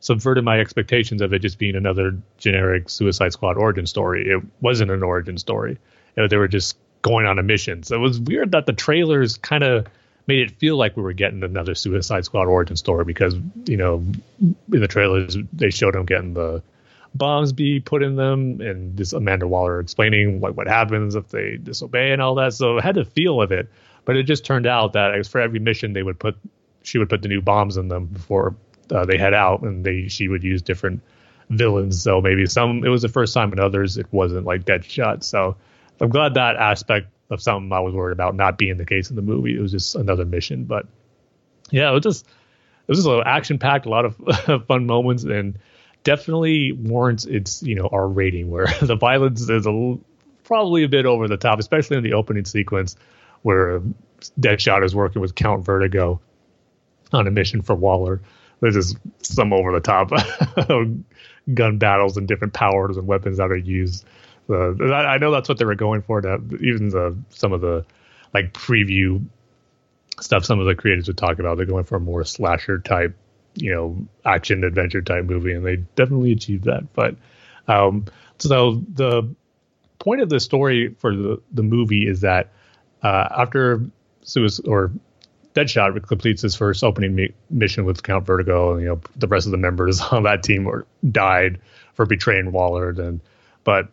subverted 0.00 0.42
my 0.42 0.58
expectations 0.58 1.20
of 1.20 1.34
it 1.34 1.40
just 1.40 1.58
being 1.58 1.76
another 1.76 2.16
generic 2.38 2.88
Suicide 2.88 3.34
Squad 3.34 3.58
origin 3.58 3.86
story. 3.86 4.26
It 4.26 4.42
wasn't 4.62 4.90
an 4.90 5.02
origin 5.02 5.36
story. 5.36 5.78
You 6.16 6.22
know, 6.22 6.28
they 6.28 6.38
were 6.38 6.48
just 6.48 6.78
going 7.02 7.26
on 7.26 7.38
a 7.38 7.42
mission. 7.42 7.82
So 7.82 7.96
it 7.96 8.00
was 8.00 8.20
weird 8.20 8.52
that 8.52 8.64
the 8.64 8.72
trailers 8.72 9.36
kind 9.36 9.64
of 9.64 9.86
made 10.26 10.38
it 10.38 10.52
feel 10.52 10.76
like 10.76 10.96
we 10.96 11.02
were 11.02 11.12
getting 11.12 11.42
another 11.42 11.74
Suicide 11.74 12.24
Squad 12.24 12.46
origin 12.46 12.76
story 12.76 13.04
because 13.04 13.34
you 13.66 13.76
know 13.76 14.02
in 14.40 14.80
the 14.80 14.88
trailers 14.88 15.36
they 15.52 15.70
showed 15.70 15.94
them 15.94 16.06
getting 16.06 16.32
the 16.32 16.62
bombs 17.14 17.52
be 17.52 17.80
put 17.80 18.02
in 18.02 18.16
them 18.16 18.60
and 18.60 18.96
this 18.96 19.12
Amanda 19.12 19.46
Waller 19.46 19.80
explaining 19.80 20.40
like 20.40 20.56
what 20.56 20.66
happens 20.66 21.14
if 21.14 21.28
they 21.28 21.56
disobey 21.56 22.12
and 22.12 22.22
all 22.22 22.34
that. 22.36 22.54
So 22.54 22.78
it 22.78 22.84
had 22.84 22.94
the 22.94 23.04
feel 23.04 23.42
of 23.42 23.52
it, 23.52 23.68
but 24.04 24.16
it 24.16 24.24
just 24.24 24.44
turned 24.44 24.66
out 24.66 24.94
that 24.94 25.26
for 25.26 25.40
every 25.40 25.58
mission 25.58 25.92
they 25.92 26.02
would 26.02 26.18
put 26.18 26.36
she 26.82 26.98
would 26.98 27.08
put 27.08 27.22
the 27.22 27.28
new 27.28 27.40
bombs 27.40 27.76
in 27.76 27.88
them 27.88 28.06
before 28.06 28.56
uh, 28.90 29.04
they 29.04 29.16
head 29.16 29.34
out, 29.34 29.62
and 29.62 29.84
they 29.84 30.08
she 30.08 30.28
would 30.28 30.42
use 30.42 30.62
different 30.62 31.02
villains. 31.50 32.02
So 32.02 32.20
maybe 32.20 32.46
some 32.46 32.84
it 32.84 32.88
was 32.88 33.02
the 33.02 33.08
first 33.08 33.34
time, 33.34 33.50
and 33.52 33.60
others 33.60 33.96
it 33.96 34.06
wasn't 34.10 34.46
like 34.46 34.64
dead 34.64 34.82
Deadshot. 34.82 35.24
So 35.24 35.56
I'm 36.00 36.10
glad 36.10 36.34
that 36.34 36.56
aspect 36.56 37.08
of 37.30 37.40
something 37.40 37.72
I 37.72 37.80
was 37.80 37.94
worried 37.94 38.12
about 38.12 38.34
not 38.34 38.58
being 38.58 38.76
the 38.76 38.84
case 38.84 39.10
in 39.10 39.16
the 39.16 39.22
movie. 39.22 39.56
It 39.56 39.60
was 39.60 39.72
just 39.72 39.94
another 39.94 40.24
mission, 40.24 40.64
but 40.64 40.86
yeah, 41.70 41.90
it 41.90 41.94
was 41.94 42.02
just 42.02 42.26
it 42.26 42.88
was 42.88 42.98
just 42.98 43.08
a 43.08 43.22
action 43.24 43.58
packed, 43.58 43.86
a 43.86 43.88
lot 43.88 44.04
of 44.04 44.66
fun 44.66 44.86
moments, 44.86 45.24
and 45.24 45.58
definitely 46.04 46.72
warrants 46.72 47.24
its 47.24 47.62
you 47.62 47.74
know 47.74 47.88
R 47.90 48.08
rating 48.08 48.50
where 48.50 48.66
the 48.82 48.96
violence 48.96 49.48
is 49.48 49.66
a 49.66 49.98
probably 50.44 50.84
a 50.84 50.88
bit 50.88 51.06
over 51.06 51.28
the 51.28 51.36
top, 51.36 51.58
especially 51.58 51.96
in 51.96 52.02
the 52.02 52.14
opening 52.14 52.44
sequence 52.44 52.96
where 53.42 53.82
Deadshot 54.38 54.84
is 54.84 54.94
working 54.94 55.20
with 55.20 55.34
Count 55.34 55.64
Vertigo 55.64 56.20
on 57.12 57.26
a 57.26 57.30
mission 57.30 57.62
for 57.62 57.74
Waller 57.74 58.20
there's 58.62 58.74
just 58.74 58.96
some 59.22 59.52
over 59.52 59.72
the 59.72 59.80
top 59.80 60.10
gun 61.54 61.78
battles 61.78 62.16
and 62.16 62.28
different 62.28 62.54
powers 62.54 62.96
and 62.96 63.06
weapons 63.08 63.38
that 63.38 63.50
are 63.50 63.56
used. 63.56 64.04
Uh, 64.48 64.72
I, 64.94 65.18
know 65.18 65.32
that's 65.32 65.48
what 65.48 65.58
they 65.58 65.64
were 65.64 65.74
going 65.74 66.02
for. 66.02 66.20
To 66.20 66.40
even 66.60 66.88
the 66.88 67.16
some 67.30 67.52
of 67.52 67.60
the 67.60 67.84
like 68.32 68.52
preview 68.52 69.24
stuff, 70.20 70.44
some 70.44 70.60
of 70.60 70.66
the 70.66 70.76
creators 70.76 71.08
would 71.08 71.18
talk 71.18 71.40
about. 71.40 71.56
They're 71.56 71.66
going 71.66 71.84
for 71.84 71.96
a 71.96 72.00
more 72.00 72.24
slasher 72.24 72.78
type, 72.78 73.16
you 73.54 73.72
know, 73.72 74.06
action 74.24 74.64
adventure 74.64 75.02
type 75.02 75.24
movie, 75.24 75.52
and 75.52 75.64
they 75.64 75.76
definitely 75.96 76.32
achieved 76.32 76.64
that. 76.64 76.92
But 76.92 77.16
um, 77.68 78.06
so 78.38 78.82
the 78.94 79.34
point 79.98 80.20
of 80.20 80.28
the 80.28 80.40
story 80.40 80.94
for 80.98 81.14
the 81.14 81.40
the 81.52 81.62
movie 81.62 82.06
is 82.08 82.20
that 82.22 82.50
uh, 83.02 83.28
after 83.36 83.82
suicide 84.22 84.66
or 84.66 84.92
Deadshot 85.54 86.06
completes 86.06 86.42
his 86.42 86.54
first 86.54 86.82
opening 86.82 87.14
mi- 87.14 87.34
mission 87.50 87.84
with 87.84 88.02
Count 88.02 88.26
Vertigo, 88.26 88.72
and 88.72 88.82
you 88.82 88.88
know 88.88 89.00
the 89.16 89.26
rest 89.26 89.46
of 89.46 89.52
the 89.52 89.58
members 89.58 90.00
on 90.12 90.22
that 90.22 90.42
team 90.42 90.64
were 90.64 90.86
died 91.10 91.60
for 91.94 92.06
betraying 92.06 92.52
Waller. 92.52 92.90
And 92.90 93.20
but 93.64 93.88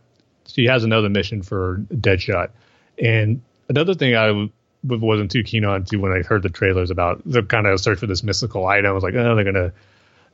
she 0.47 0.65
has 0.65 0.83
another 0.83 1.09
mission 1.09 1.41
for 1.41 1.83
Deadshot. 1.93 2.49
And 2.97 3.41
another 3.67 3.93
thing 3.93 4.15
I 4.15 4.49
wasn't 4.83 5.31
too 5.31 5.43
keen 5.43 5.65
on 5.65 5.85
too 5.85 5.99
when 5.99 6.11
I 6.11 6.21
heard 6.21 6.43
the 6.43 6.49
trailers 6.49 6.91
about 6.91 7.21
the 7.25 7.43
kind 7.43 7.67
of 7.67 7.79
search 7.79 7.99
for 7.99 8.07
this 8.07 8.23
mystical 8.23 8.65
item. 8.65 8.89
I 8.89 8.93
was 8.93 9.03
like, 9.03 9.13
oh, 9.15 9.35
they're 9.35 9.43
gonna 9.43 9.73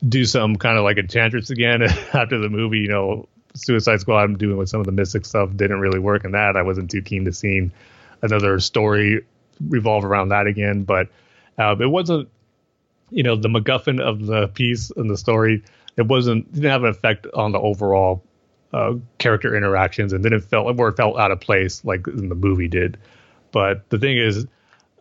do 0.07 0.25
some 0.25 0.55
kind 0.55 0.77
of 0.77 0.83
like 0.83 0.97
Enchantress 0.97 1.49
again 1.49 1.81
after 2.13 2.37
the 2.39 2.49
movie. 2.49 2.79
You 2.79 2.89
know, 2.89 3.27
Suicide 3.55 4.01
Squad 4.01 4.23
I'm 4.23 4.37
doing 4.37 4.57
with 4.57 4.69
some 4.69 4.79
of 4.79 4.85
the 4.85 4.91
mystic 4.91 5.25
stuff 5.25 5.49
didn't 5.55 5.79
really 5.79 5.99
work 5.99 6.25
in 6.25 6.31
that. 6.31 6.55
I 6.55 6.61
wasn't 6.61 6.91
too 6.91 7.01
keen 7.01 7.25
to 7.25 7.33
seeing 7.33 7.71
another 8.21 8.59
story 8.59 9.25
revolve 9.67 10.05
around 10.05 10.29
that 10.29 10.47
again. 10.47 10.83
But 10.83 11.09
uh, 11.57 11.75
it 11.79 11.87
wasn't, 11.87 12.29
you 13.09 13.23
know, 13.23 13.35
the 13.35 13.47
MacGuffin 13.47 14.01
of 14.01 14.25
the 14.25 14.47
piece 14.49 14.91
and 14.91 15.09
the 15.09 15.17
story. 15.17 15.63
It 15.97 16.07
wasn't 16.07 16.51
didn't 16.53 16.71
have 16.71 16.83
an 16.83 16.89
effect 16.89 17.27
on 17.33 17.51
the 17.51 17.59
overall 17.59 18.23
uh, 18.73 18.95
character 19.17 19.55
interactions, 19.55 20.11
and 20.11 20.23
then 20.23 20.33
it 20.33 20.43
felt 20.43 20.79
or 20.79 20.91
felt 20.91 21.17
out 21.17 21.31
of 21.31 21.39
place 21.39 21.83
like 21.85 22.07
in 22.07 22.29
the 22.29 22.35
movie 22.35 22.67
did. 22.67 22.97
But 23.55 23.89
the 23.89 23.97
thing 23.97 24.17
is, 24.17 24.45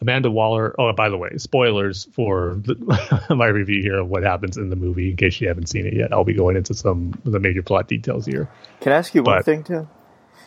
Amanda 0.00 0.30
Waller. 0.30 0.76
Oh, 0.78 0.92
by 0.92 1.08
the 1.08 1.18
way, 1.18 1.30
spoilers 1.38 2.04
for 2.12 2.54
the, 2.62 3.26
my 3.36 3.46
review 3.46 3.82
here 3.82 3.98
of 3.98 4.08
what 4.08 4.22
happens 4.22 4.56
in 4.56 4.70
the 4.70 4.76
movie. 4.76 5.10
In 5.10 5.16
case 5.16 5.40
you 5.40 5.48
haven't 5.48 5.66
seen 5.66 5.84
it 5.84 5.92
yet, 5.92 6.12
I'll 6.12 6.22
be 6.22 6.34
going 6.34 6.56
into 6.56 6.72
some 6.72 7.20
of 7.26 7.32
the 7.32 7.40
major 7.40 7.64
plot 7.64 7.88
details 7.88 8.26
here. 8.26 8.48
Can 8.80 8.92
I 8.92 8.96
ask 8.98 9.12
you 9.12 9.24
but, 9.24 9.34
one 9.34 9.42
thing, 9.42 9.64
Tim? 9.64 9.88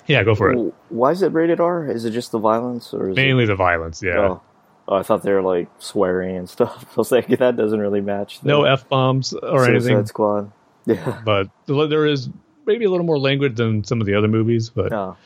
Yeah, 0.05 0.23
go 0.23 0.35
for 0.35 0.53
it. 0.53 0.73
Why 0.87 1.11
is 1.11 1.21
it 1.21 1.33
rated 1.33 1.59
R? 1.59 1.85
Is 1.85 2.05
it 2.05 2.11
just 2.11 2.31
the 2.31 2.39
violence, 2.39 2.93
or 2.93 3.07
mainly 3.07 3.43
it... 3.43 3.47
the 3.47 3.55
violence? 3.55 4.01
Yeah. 4.01 4.19
Oh, 4.19 4.41
oh, 4.87 4.95
I 4.95 5.03
thought 5.03 5.23
they 5.23 5.33
were 5.33 5.41
like 5.41 5.67
swearing 5.79 6.37
and 6.37 6.49
stuff. 6.49 6.85
I 6.91 6.95
was 6.95 7.11
like, 7.11 7.27
that 7.27 7.57
doesn't 7.57 7.79
really 7.81 7.99
match. 7.99 8.41
No 8.41 8.63
f 8.63 8.87
bombs 8.87 9.33
or 9.33 9.65
anything. 9.65 9.81
Suicide 9.81 9.91
anything. 9.91 10.05
Squad. 10.05 10.51
Yeah, 10.85 11.21
but 11.25 11.49
there 11.67 12.05
is 12.05 12.29
maybe 12.65 12.85
a 12.85 12.89
little 12.89 13.05
more 13.05 13.19
language 13.19 13.57
than 13.57 13.83
some 13.83 13.99
of 13.99 14.07
the 14.07 14.13
other 14.13 14.29
movies, 14.29 14.69
but. 14.69 14.93
Oh. 14.93 15.17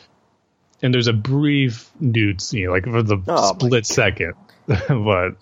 And 0.82 0.94
there's 0.94 1.08
a 1.08 1.14
brief 1.14 1.92
nude 2.00 2.42
scene, 2.42 2.70
like 2.70 2.86
for 2.86 3.04
the 3.04 3.18
oh, 3.28 3.54
split 3.54 3.86
second, 3.86 4.34
but 4.66 5.36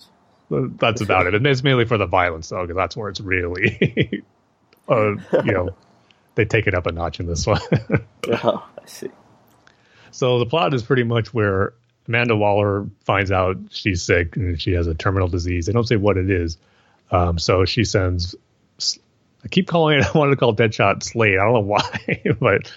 that's 0.50 1.02
about 1.02 1.28
it. 1.28 1.36
And 1.36 1.46
it's 1.48 1.64
mainly 1.64 1.86
for 1.86 1.98
the 1.98 2.06
violence, 2.06 2.50
though, 2.50 2.62
because 2.62 2.76
that's 2.76 2.98
where 2.98 3.10
it's 3.10 3.22
really, 3.22 4.24
uh, 4.90 5.12
you 5.44 5.52
know, 5.52 5.70
they 6.36 6.46
take 6.46 6.68
it 6.68 6.74
up 6.74 6.88
a 6.88 6.92
notch 6.92 7.20
in 7.20 7.26
this 7.26 7.48
one. 7.48 7.62
oh, 8.32 8.68
I 8.78 8.86
see. 8.86 9.10
So 10.12 10.40
the 10.40 10.46
plot 10.46 10.74
is 10.74 10.84
pretty 10.84 11.04
much 11.04 11.34
where 11.34 11.74
Amanda 12.08 12.36
Waller 12.36 12.88
finds 13.06 13.32
out 13.32 13.58
she's 13.70 14.02
sick 14.02 14.36
and 14.36 14.60
she 14.60 14.74
has 14.74 14.88
a 14.88 14.96
terminal 14.96 15.28
disease. 15.28 15.68
They 15.68 15.74
don't 15.74 15.88
say 15.88 15.96
what 15.96 16.18
it 16.18 16.30
is. 16.30 16.58
Um, 17.12 17.38
so 17.38 17.66
she 17.66 17.84
sends. 17.84 18.36
I 19.44 19.48
keep 19.48 19.68
calling 19.68 20.00
it. 20.00 20.06
I 20.06 20.18
wanted 20.18 20.32
to 20.32 20.38
call 20.38 20.56
Deadshot 20.56 21.04
Slade. 21.04 21.38
I 21.38 21.44
don't 21.46 21.54
know 21.54 21.60
why, 21.62 22.36
but 22.40 22.72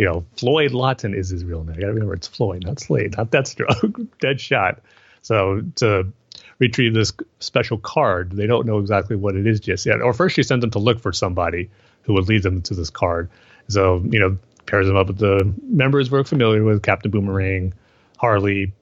you 0.00 0.06
know, 0.06 0.24
Floyd 0.38 0.72
Lawton 0.72 1.12
is 1.12 1.28
his 1.28 1.44
real 1.44 1.62
name. 1.62 1.76
I 1.76 1.80
gotta 1.80 1.92
remember 1.92 2.14
it's 2.14 2.26
Floyd, 2.26 2.64
not 2.64 2.80
Slade, 2.80 3.18
not 3.18 3.30
Deathstroke. 3.30 3.92
Deadshot. 4.22 4.78
So 5.20 5.60
to 5.74 6.10
retrieve 6.58 6.94
this 6.94 7.12
special 7.40 7.76
card, 7.76 8.32
they 8.32 8.46
don't 8.46 8.64
know 8.64 8.78
exactly 8.78 9.14
what 9.14 9.36
it 9.36 9.46
is 9.46 9.60
just 9.60 9.84
yet. 9.84 10.00
Or 10.00 10.14
first, 10.14 10.36
she 10.36 10.42
sends 10.42 10.62
them 10.62 10.70
to 10.70 10.78
look 10.78 11.00
for 11.00 11.12
somebody 11.12 11.68
who 12.04 12.14
would 12.14 12.28
lead 12.28 12.42
them 12.42 12.62
to 12.62 12.74
this 12.74 12.88
card. 12.88 13.28
So 13.68 14.02
you 14.08 14.18
know, 14.18 14.38
pairs 14.64 14.86
them 14.86 14.96
up 14.96 15.08
with 15.08 15.18
the 15.18 15.52
members 15.64 16.10
we're 16.10 16.24
familiar 16.24 16.64
with 16.64 16.82
Captain 16.82 17.10
Boomerang, 17.10 17.74
Harley, 18.16 18.72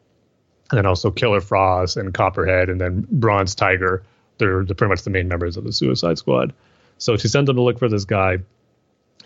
and 0.71 0.79
then 0.79 0.87
also 0.87 1.11
Killer 1.11 1.41
Frost 1.41 1.97
and 1.97 2.15
Copperhead, 2.15 2.69
and 2.69 2.81
then 2.81 3.09
Bronze 3.11 3.57
Tiger. 3.57 4.05
They're, 4.39 4.65
they're 4.65 4.77
pretty 4.77 4.91
much 4.91 5.03
the 5.03 5.11
main 5.11 5.27
members 5.27 5.57
of 5.57 5.65
the 5.65 5.73
Suicide 5.73 6.17
Squad. 6.17 6.55
So 6.99 7.17
she 7.17 7.27
sends 7.27 7.49
them 7.49 7.57
to 7.57 7.63
look 7.63 7.81
for 7.81 7.89
this 7.89 8.05
guy, 8.05 8.39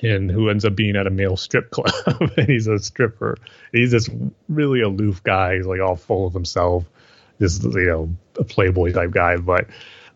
and 0.03 0.31
who 0.31 0.49
ends 0.49 0.65
up 0.65 0.75
being 0.75 0.97
at 0.97 1.07
a 1.07 1.11
male 1.11 1.37
strip 1.37 1.71
club, 1.71 1.93
and 2.37 2.49
he's 2.49 2.67
a 2.67 2.79
stripper. 2.79 3.37
He's 3.73 3.93
this 3.93 4.11
really 4.49 4.81
aloof 4.81 5.23
guy. 5.23 5.57
He's 5.57 5.67
like 5.67 5.81
all 5.81 5.97
full 5.97 6.27
of 6.27 6.35
himself, 6.35 6.85
this 7.39 7.63
you 7.63 7.87
know 7.87 8.17
a 8.39 8.45
playboy 8.45 8.93
type 8.93 9.11
guy. 9.11 9.37
But 9.37 9.67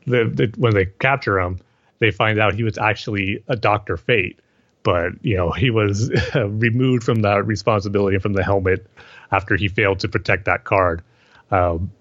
the, 0.06 0.24
the, 0.24 0.52
when 0.56 0.74
they 0.74 0.86
capture 0.86 1.38
him, 1.38 1.60
they 1.98 2.10
find 2.10 2.38
out 2.38 2.54
he 2.54 2.62
was 2.62 2.78
actually 2.78 3.42
a 3.48 3.56
Doctor 3.56 3.96
Fate, 3.96 4.40
but 4.82 5.12
you 5.22 5.36
know 5.36 5.50
he 5.50 5.70
was 5.70 6.10
removed 6.34 7.04
from 7.04 7.22
that 7.22 7.46
responsibility 7.46 8.18
from 8.18 8.32
the 8.32 8.44
helmet 8.44 8.86
after 9.30 9.56
he 9.56 9.68
failed 9.68 10.00
to 10.00 10.08
protect 10.08 10.46
that 10.46 10.64
card. 10.64 11.02
Um, 11.50 11.92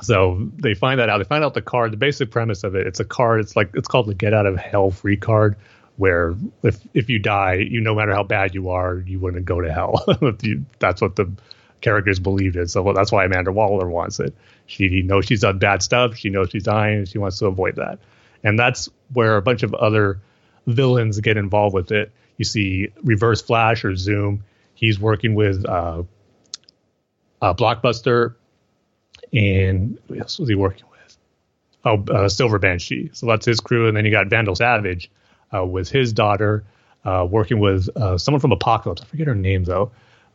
so 0.00 0.50
they 0.56 0.74
find 0.74 1.00
that 1.00 1.08
out. 1.08 1.18
They 1.18 1.24
find 1.24 1.44
out 1.44 1.54
the 1.54 1.62
card. 1.62 1.92
The 1.92 1.96
basic 1.96 2.30
premise 2.30 2.64
of 2.64 2.74
it, 2.74 2.86
it's 2.86 3.00
a 3.00 3.04
card. 3.04 3.40
It's 3.40 3.56
like 3.56 3.70
it's 3.74 3.88
called 3.88 4.06
the 4.06 4.14
Get 4.14 4.32
Out 4.32 4.46
of 4.46 4.56
Hell 4.56 4.90
free 4.90 5.16
card, 5.16 5.56
where 6.02 6.34
if 6.64 6.80
if 6.94 7.08
you 7.08 7.20
die, 7.20 7.54
you 7.54 7.80
no 7.80 7.94
matter 7.94 8.12
how 8.12 8.24
bad 8.24 8.56
you 8.56 8.70
are, 8.70 8.98
you 9.06 9.20
wouldn't 9.20 9.44
go 9.44 9.60
to 9.60 9.72
hell. 9.72 10.04
you, 10.42 10.66
that's 10.80 11.00
what 11.00 11.14
the 11.14 11.30
characters 11.80 12.18
believed 12.18 12.56
in. 12.56 12.66
So 12.66 12.92
that's 12.92 13.12
why 13.12 13.24
Amanda 13.24 13.52
Waller 13.52 13.88
wants 13.88 14.18
it. 14.18 14.34
She 14.66 15.02
knows 15.02 15.26
she's 15.26 15.42
done 15.42 15.60
bad 15.60 15.80
stuff. 15.80 16.16
She 16.16 16.28
knows 16.28 16.50
she's 16.50 16.64
dying. 16.64 17.04
She 17.04 17.18
wants 17.18 17.38
to 17.38 17.46
avoid 17.46 17.76
that. 17.76 18.00
And 18.42 18.58
that's 18.58 18.88
where 19.12 19.36
a 19.36 19.42
bunch 19.42 19.62
of 19.62 19.74
other 19.74 20.18
villains 20.66 21.20
get 21.20 21.36
involved 21.36 21.72
with 21.72 21.92
it. 21.92 22.10
You 22.36 22.46
see 22.46 22.88
Reverse 23.04 23.40
Flash 23.40 23.84
or 23.84 23.94
Zoom. 23.94 24.42
He's 24.74 24.98
working 24.98 25.36
with 25.36 25.64
uh, 25.68 26.02
Blockbuster, 27.40 28.34
and 29.32 30.00
who 30.08 30.18
else 30.18 30.40
was 30.40 30.48
he 30.48 30.56
working 30.56 30.86
with? 30.90 31.16
Oh, 31.84 32.02
uh, 32.12 32.28
Silver 32.28 32.58
Banshee. 32.58 33.10
So 33.12 33.26
that's 33.26 33.46
his 33.46 33.60
crew, 33.60 33.86
and 33.86 33.96
then 33.96 34.04
you 34.04 34.10
got 34.10 34.26
Vandal 34.26 34.56
Savage 34.56 35.08
uh, 35.54 35.64
with 35.64 35.90
his 35.90 36.12
daughter, 36.12 36.64
uh, 37.04 37.26
working 37.28 37.60
with 37.60 37.88
uh, 37.96 38.18
someone 38.18 38.40
from 38.40 38.52
Apokolips. 38.52 39.02
I 39.02 39.04
forget 39.04 39.26
her 39.26 39.34
name 39.34 39.64
though, 39.64 39.92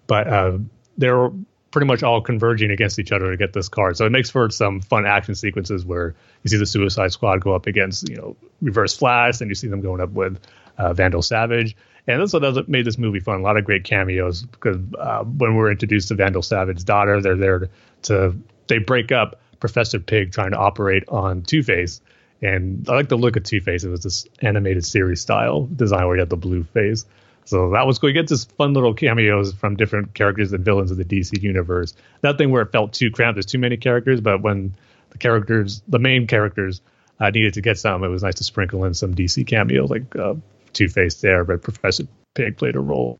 but 0.07 0.59
they're 0.97 1.31
pretty 1.71 1.85
much 1.85 2.01
all 2.01 2.21
converging 2.21 2.71
against 2.71 2.97
each 2.97 3.11
other 3.11 3.29
to 3.29 3.37
get 3.37 3.53
this 3.53 3.69
card. 3.69 3.97
So 3.97 4.05
it 4.05 4.11
makes 4.11 4.29
for 4.29 4.49
some 4.49 4.81
fun 4.81 5.05
action 5.05 5.35
sequences 5.35 5.85
where 5.85 6.15
you 6.43 6.49
see 6.49 6.57
the 6.57 6.65
Suicide 6.65 7.11
Squad 7.11 7.41
go 7.41 7.53
up 7.53 7.67
against, 7.67 8.09
you 8.09 8.15
know, 8.15 8.35
Reverse 8.61 8.97
Flash, 8.97 9.41
and 9.41 9.49
you 9.49 9.55
see 9.55 9.67
them 9.67 9.81
going 9.81 10.01
up 10.01 10.11
with 10.11 10.39
uh, 10.77 10.93
Vandal 10.93 11.21
Savage. 11.21 11.75
And 12.07 12.21
that's 12.21 12.33
what 12.33 12.69
made 12.69 12.85
this 12.85 12.97
movie 12.97 13.19
fun. 13.19 13.41
A 13.41 13.43
lot 13.43 13.57
of 13.57 13.65
great 13.65 13.83
cameos 13.83 14.43
because 14.43 14.77
uh, 14.97 15.23
when 15.23 15.55
we're 15.55 15.69
introduced 15.69 16.07
to 16.07 16.15
Vandal 16.15 16.41
Savage's 16.41 16.85
daughter, 16.85 17.21
they're 17.21 17.35
there 17.35 17.69
to 18.03 18.35
they 18.67 18.77
break 18.77 19.11
up 19.11 19.39
Professor 19.59 19.99
Pig 19.99 20.31
trying 20.31 20.51
to 20.51 20.57
operate 20.57 21.03
on 21.09 21.41
Two 21.41 21.63
Face. 21.63 21.99
And 22.41 22.87
I 22.87 22.93
like 22.93 23.09
the 23.09 23.17
look 23.17 23.35
of 23.35 23.43
Two 23.43 23.61
Face. 23.61 23.83
It 23.83 23.89
was 23.89 24.03
this 24.03 24.27
animated 24.41 24.85
series 24.85 25.21
style 25.21 25.65
design 25.65 26.05
where 26.05 26.15
you 26.15 26.21
had 26.21 26.29
the 26.29 26.37
blue 26.37 26.63
face. 26.63 27.05
So 27.45 27.71
that 27.71 27.87
was 27.87 27.97
cool. 27.97 28.09
You 28.09 28.13
get 28.13 28.27
this 28.27 28.43
fun 28.43 28.73
little 28.73 28.93
cameos 28.93 29.53
from 29.53 29.77
different 29.77 30.13
characters 30.13 30.51
and 30.51 30.65
villains 30.65 30.91
of 30.91 30.97
the 30.97 31.05
DC 31.05 31.41
universe. 31.41 31.95
That 32.21 32.37
thing 32.37 32.51
where 32.51 32.61
it 32.61 32.71
felt 32.71 32.93
too 32.93 33.09
cramped, 33.09 33.35
there's 33.35 33.45
too 33.45 33.57
many 33.57 33.77
characters, 33.77 34.19
but 34.19 34.41
when 34.41 34.75
the 35.11 35.17
characters, 35.17 35.81
the 35.87 35.97
main 35.97 36.27
characters, 36.27 36.81
uh, 37.19 37.29
needed 37.29 37.53
to 37.53 37.61
get 37.61 37.79
some, 37.79 38.03
it 38.03 38.09
was 38.09 38.21
nice 38.21 38.35
to 38.35 38.43
sprinkle 38.43 38.83
in 38.83 38.93
some 38.93 39.15
DC 39.15 39.47
cameos 39.47 39.89
like 39.89 40.13
uh, 40.15 40.35
Two 40.73 40.89
Face 40.89 41.21
there, 41.21 41.45
but 41.45 41.61
Professor 41.61 42.03
Pig 42.35 42.57
played 42.57 42.75
a 42.75 42.79
role 42.79 43.17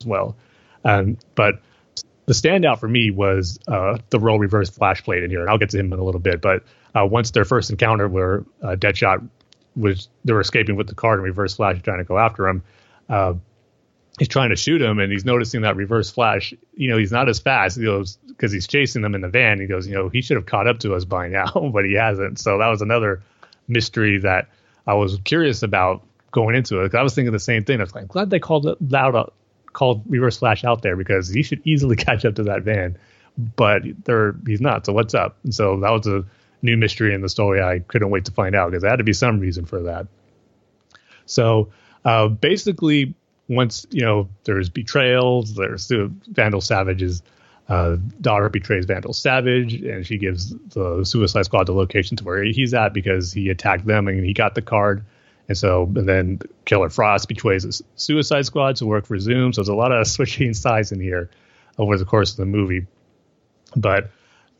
as 0.00 0.06
well. 0.06 0.36
Um, 0.84 1.18
but 1.34 1.60
the 2.26 2.32
standout 2.32 2.78
for 2.78 2.88
me 2.88 3.10
was 3.10 3.58
uh, 3.66 3.98
the 4.10 4.20
role 4.20 4.38
Reverse 4.38 4.70
Flash 4.70 5.02
played 5.02 5.24
in 5.24 5.30
here, 5.30 5.40
and 5.40 5.50
I'll 5.50 5.58
get 5.58 5.70
to 5.70 5.78
him 5.78 5.92
in 5.92 5.98
a 5.98 6.04
little 6.04 6.20
bit. 6.20 6.40
But 6.40 6.62
uh, 6.94 7.06
once 7.06 7.30
their 7.30 7.44
first 7.44 7.70
encounter, 7.70 8.08
where 8.08 8.44
uh, 8.62 8.76
Deadshot 8.76 9.28
was 9.76 10.08
they 10.24 10.32
were 10.32 10.40
escaping 10.40 10.76
with 10.76 10.88
the 10.88 10.94
card, 10.94 11.18
and 11.18 11.24
Reverse 11.24 11.54
Flash 11.54 11.80
trying 11.82 11.98
to 11.98 12.04
go 12.04 12.18
after 12.18 12.48
him, 12.48 12.62
uh, 13.08 13.34
he's 14.20 14.28
trying 14.28 14.50
to 14.50 14.56
shoot 14.56 14.82
him 14.82 14.98
and 14.98 15.10
he's 15.10 15.24
noticing 15.24 15.62
that 15.62 15.76
reverse 15.76 16.10
flash 16.10 16.52
you 16.74 16.90
know 16.90 16.98
he's 16.98 17.10
not 17.10 17.28
as 17.28 17.38
fast. 17.38 17.76
He 17.78 17.84
goes 17.84 18.18
because 18.28 18.52
he's 18.52 18.66
chasing 18.66 19.02
them 19.02 19.14
in 19.14 19.22
the 19.22 19.28
van. 19.28 19.58
He 19.60 19.66
goes 19.66 19.88
you 19.88 19.94
know 19.94 20.08
he 20.08 20.22
should 20.22 20.36
have 20.36 20.46
caught 20.46 20.68
up 20.68 20.78
to 20.80 20.94
us 20.94 21.04
by 21.04 21.28
now 21.28 21.70
but 21.72 21.84
he 21.84 21.94
hasn't. 21.94 22.38
So 22.38 22.58
that 22.58 22.68
was 22.68 22.82
another 22.82 23.22
mystery 23.66 24.18
that 24.18 24.48
i 24.84 24.94
was 24.94 25.18
curious 25.24 25.62
about 25.62 26.02
going 26.32 26.56
into 26.56 26.80
it. 26.80 26.94
I 26.94 27.02
was 27.02 27.14
thinking 27.14 27.32
the 27.32 27.38
same 27.38 27.64
thing. 27.64 27.80
I 27.80 27.84
was 27.84 27.94
like 27.94 28.08
glad 28.08 28.30
they 28.30 28.38
called 28.38 28.76
loud 28.80 29.14
uh, 29.14 29.26
called 29.72 30.02
reverse 30.06 30.38
flash 30.38 30.64
out 30.64 30.82
there 30.82 30.96
because 30.96 31.28
he 31.28 31.42
should 31.42 31.62
easily 31.64 31.96
catch 32.06 32.24
up 32.24 32.34
to 32.36 32.44
that 32.44 32.62
van 32.62 32.98
but 33.56 33.82
there 34.04 34.34
he's 34.46 34.60
not. 34.60 34.84
So 34.84 34.92
what's 34.92 35.14
up? 35.14 35.38
And 35.44 35.54
so 35.54 35.80
that 35.80 35.90
was 35.90 36.06
a 36.06 36.24
new 36.62 36.76
mystery 36.76 37.14
in 37.14 37.20
the 37.20 37.28
story 37.28 37.62
i 37.62 37.78
couldn't 37.78 38.10
wait 38.10 38.24
to 38.26 38.32
find 38.32 38.54
out 38.54 38.70
because 38.70 38.82
there 38.82 38.90
had 38.90 38.98
to 38.98 39.04
be 39.04 39.12
some 39.12 39.40
reason 39.40 39.64
for 39.64 39.82
that 39.82 40.06
so 41.30 41.70
uh, 42.04 42.28
basically, 42.28 43.14
once 43.48 43.86
you 43.90 44.02
know 44.02 44.28
there's 44.44 44.68
betrayals, 44.68 45.54
there's 45.54 45.88
the 45.88 46.12
Vandal 46.28 46.60
Savage's 46.60 47.22
uh, 47.68 47.96
daughter 48.20 48.48
betrays 48.48 48.86
Vandal 48.86 49.12
Savage, 49.12 49.74
and 49.74 50.06
she 50.06 50.18
gives 50.18 50.50
the 50.50 51.04
Suicide 51.04 51.44
Squad 51.44 51.66
the 51.66 51.72
location 51.72 52.16
to 52.16 52.24
where 52.24 52.42
he's 52.42 52.74
at 52.74 52.92
because 52.92 53.32
he 53.32 53.48
attacked 53.48 53.86
them 53.86 54.08
and 54.08 54.24
he 54.24 54.32
got 54.32 54.54
the 54.54 54.62
card. 54.62 55.04
And 55.48 55.58
so, 55.58 55.82
and 55.82 56.08
then 56.08 56.40
Killer 56.64 56.90
Frost 56.90 57.28
betrays 57.28 57.64
the 57.64 57.82
Suicide 57.96 58.46
Squad 58.46 58.76
to 58.76 58.86
work 58.86 59.06
for 59.06 59.18
Zoom. 59.18 59.52
So 59.52 59.60
there's 59.60 59.68
a 59.68 59.74
lot 59.74 59.92
of 59.92 60.06
switching 60.06 60.54
sides 60.54 60.92
in 60.92 61.00
here 61.00 61.30
over 61.76 61.98
the 61.98 62.04
course 62.04 62.32
of 62.32 62.36
the 62.38 62.46
movie. 62.46 62.86
But 63.76 64.10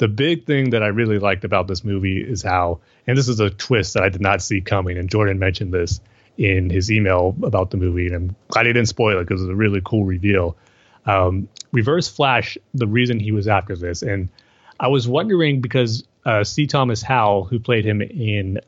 the 0.00 0.08
big 0.08 0.46
thing 0.46 0.70
that 0.70 0.82
I 0.82 0.86
really 0.86 1.18
liked 1.18 1.44
about 1.44 1.68
this 1.68 1.84
movie 1.84 2.22
is 2.22 2.42
how, 2.42 2.80
and 3.06 3.18
this 3.18 3.28
is 3.28 3.38
a 3.38 3.50
twist 3.50 3.92
that 3.94 4.02
I 4.02 4.08
did 4.08 4.22
not 4.22 4.40
see 4.40 4.62
coming, 4.62 4.96
and 4.96 5.10
Jordan 5.10 5.38
mentioned 5.38 5.74
this, 5.74 6.00
in 6.38 6.70
his 6.70 6.90
email 6.90 7.36
about 7.42 7.70
the 7.70 7.76
movie, 7.76 8.06
and 8.06 8.14
I'm 8.14 8.36
glad 8.48 8.64
he 8.64 8.72
didn't 8.72 8.88
spoil 8.88 9.18
it 9.18 9.28
because 9.28 9.42
it's 9.42 9.50
a 9.50 9.54
really 9.54 9.82
cool 9.84 10.06
reveal. 10.06 10.56
Um, 11.04 11.50
Reverse 11.70 12.08
Flash, 12.08 12.56
the 12.72 12.86
reason 12.86 13.20
he 13.20 13.30
was 13.30 13.46
after 13.46 13.76
this, 13.76 14.00
and 14.00 14.30
I 14.78 14.88
was 14.88 15.06
wondering 15.06 15.60
because 15.60 16.02
uh, 16.24 16.44
C. 16.44 16.66
Thomas 16.66 17.02
Howell, 17.02 17.44
who 17.44 17.60
played 17.60 17.84
him 17.84 18.00
in 18.00 18.58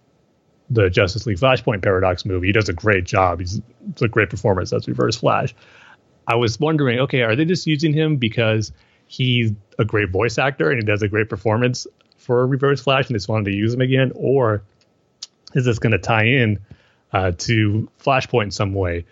the 0.69 0.91
Justice 0.91 1.25
League 1.25 1.39
Flashpoint 1.39 1.83
Paradox 1.83 2.27
movie, 2.27 2.49
he 2.49 2.53
does 2.53 2.69
a 2.69 2.75
great 2.75 3.05
job. 3.05 3.41
He's 3.41 3.63
it's 3.89 4.03
a 4.03 4.09
great 4.09 4.29
performance 4.29 4.71
as 4.75 4.87
Reverse 4.87 5.17
Flash. 5.17 5.55
I 6.27 6.35
was 6.35 6.61
wondering, 6.61 7.01
okay, 7.01 7.23
are 7.23 7.35
they 7.35 7.47
just 7.47 7.67
using 7.67 7.95
him 7.95 8.17
because 8.17 8.71
he's 9.13 9.53
a 9.79 9.85
great 9.85 10.11
voice 10.11 10.39
actor 10.39 10.71
and 10.71 10.81
he 10.81 10.87
does 10.87 11.03
a 11.03 11.09
great 11.09 11.29
performance 11.29 11.87
for 12.17 12.47
Reverse 12.47 12.81
Flash 12.81 13.09
and 13.09 13.17
just 13.17 13.29
wanted 13.29 13.51
to 13.51 13.57
use 13.57 13.75
him 13.75 13.81
again, 13.81 14.13
or 14.15 14.63
is 15.55 15.65
this 15.67 15.79
going 15.79 15.93
to 15.93 15.99
tie 15.99 16.25
in 16.25 16.59
uh, 17.13 17.33
to 17.39 17.91
Flashpoint 18.03 18.45
in 18.45 18.51
some 18.51 18.73
way. 18.73 19.05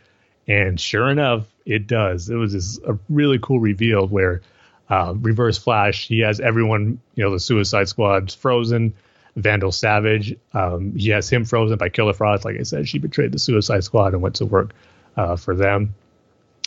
And 0.49 0.81
sure 0.81 1.11
enough, 1.11 1.47
it 1.67 1.87
does. 1.87 2.31
It 2.31 2.37
was 2.37 2.53
just 2.53 2.81
a 2.85 2.99
really 3.09 3.39
cool 3.41 3.61
reveal 3.61 4.07
where 4.07 4.41
uh, 4.89 5.15
Reverse 5.17 5.59
Flash, 5.59 6.09
he 6.09 6.21
has 6.21 6.41
everyone, 6.41 7.01
you 7.15 7.23
know, 7.23 7.31
the 7.31 7.41
Suicide 7.41 7.89
Squad's 7.89 8.35
frozen. 8.35 8.95
Vandal 9.37 9.71
Savage, 9.71 10.37
um, 10.55 10.93
he 10.97 11.11
has 11.11 11.31
him 11.31 11.45
frozen 11.45 11.79
by 11.79 11.89
Killer 11.89 12.13
Frost. 12.13 12.45
Like 12.45 12.59
I 12.59 12.65
said, 12.65 12.89
she 12.89 12.99
betrayed 12.99 13.31
the 13.31 13.39
Suicide 13.39 13.85
Squad 13.85 14.13
and 14.13 14.21
went 14.21 14.35
to 14.37 14.45
work 14.45 14.73
uh, 15.17 15.37
for 15.37 15.55
them. 15.55 15.95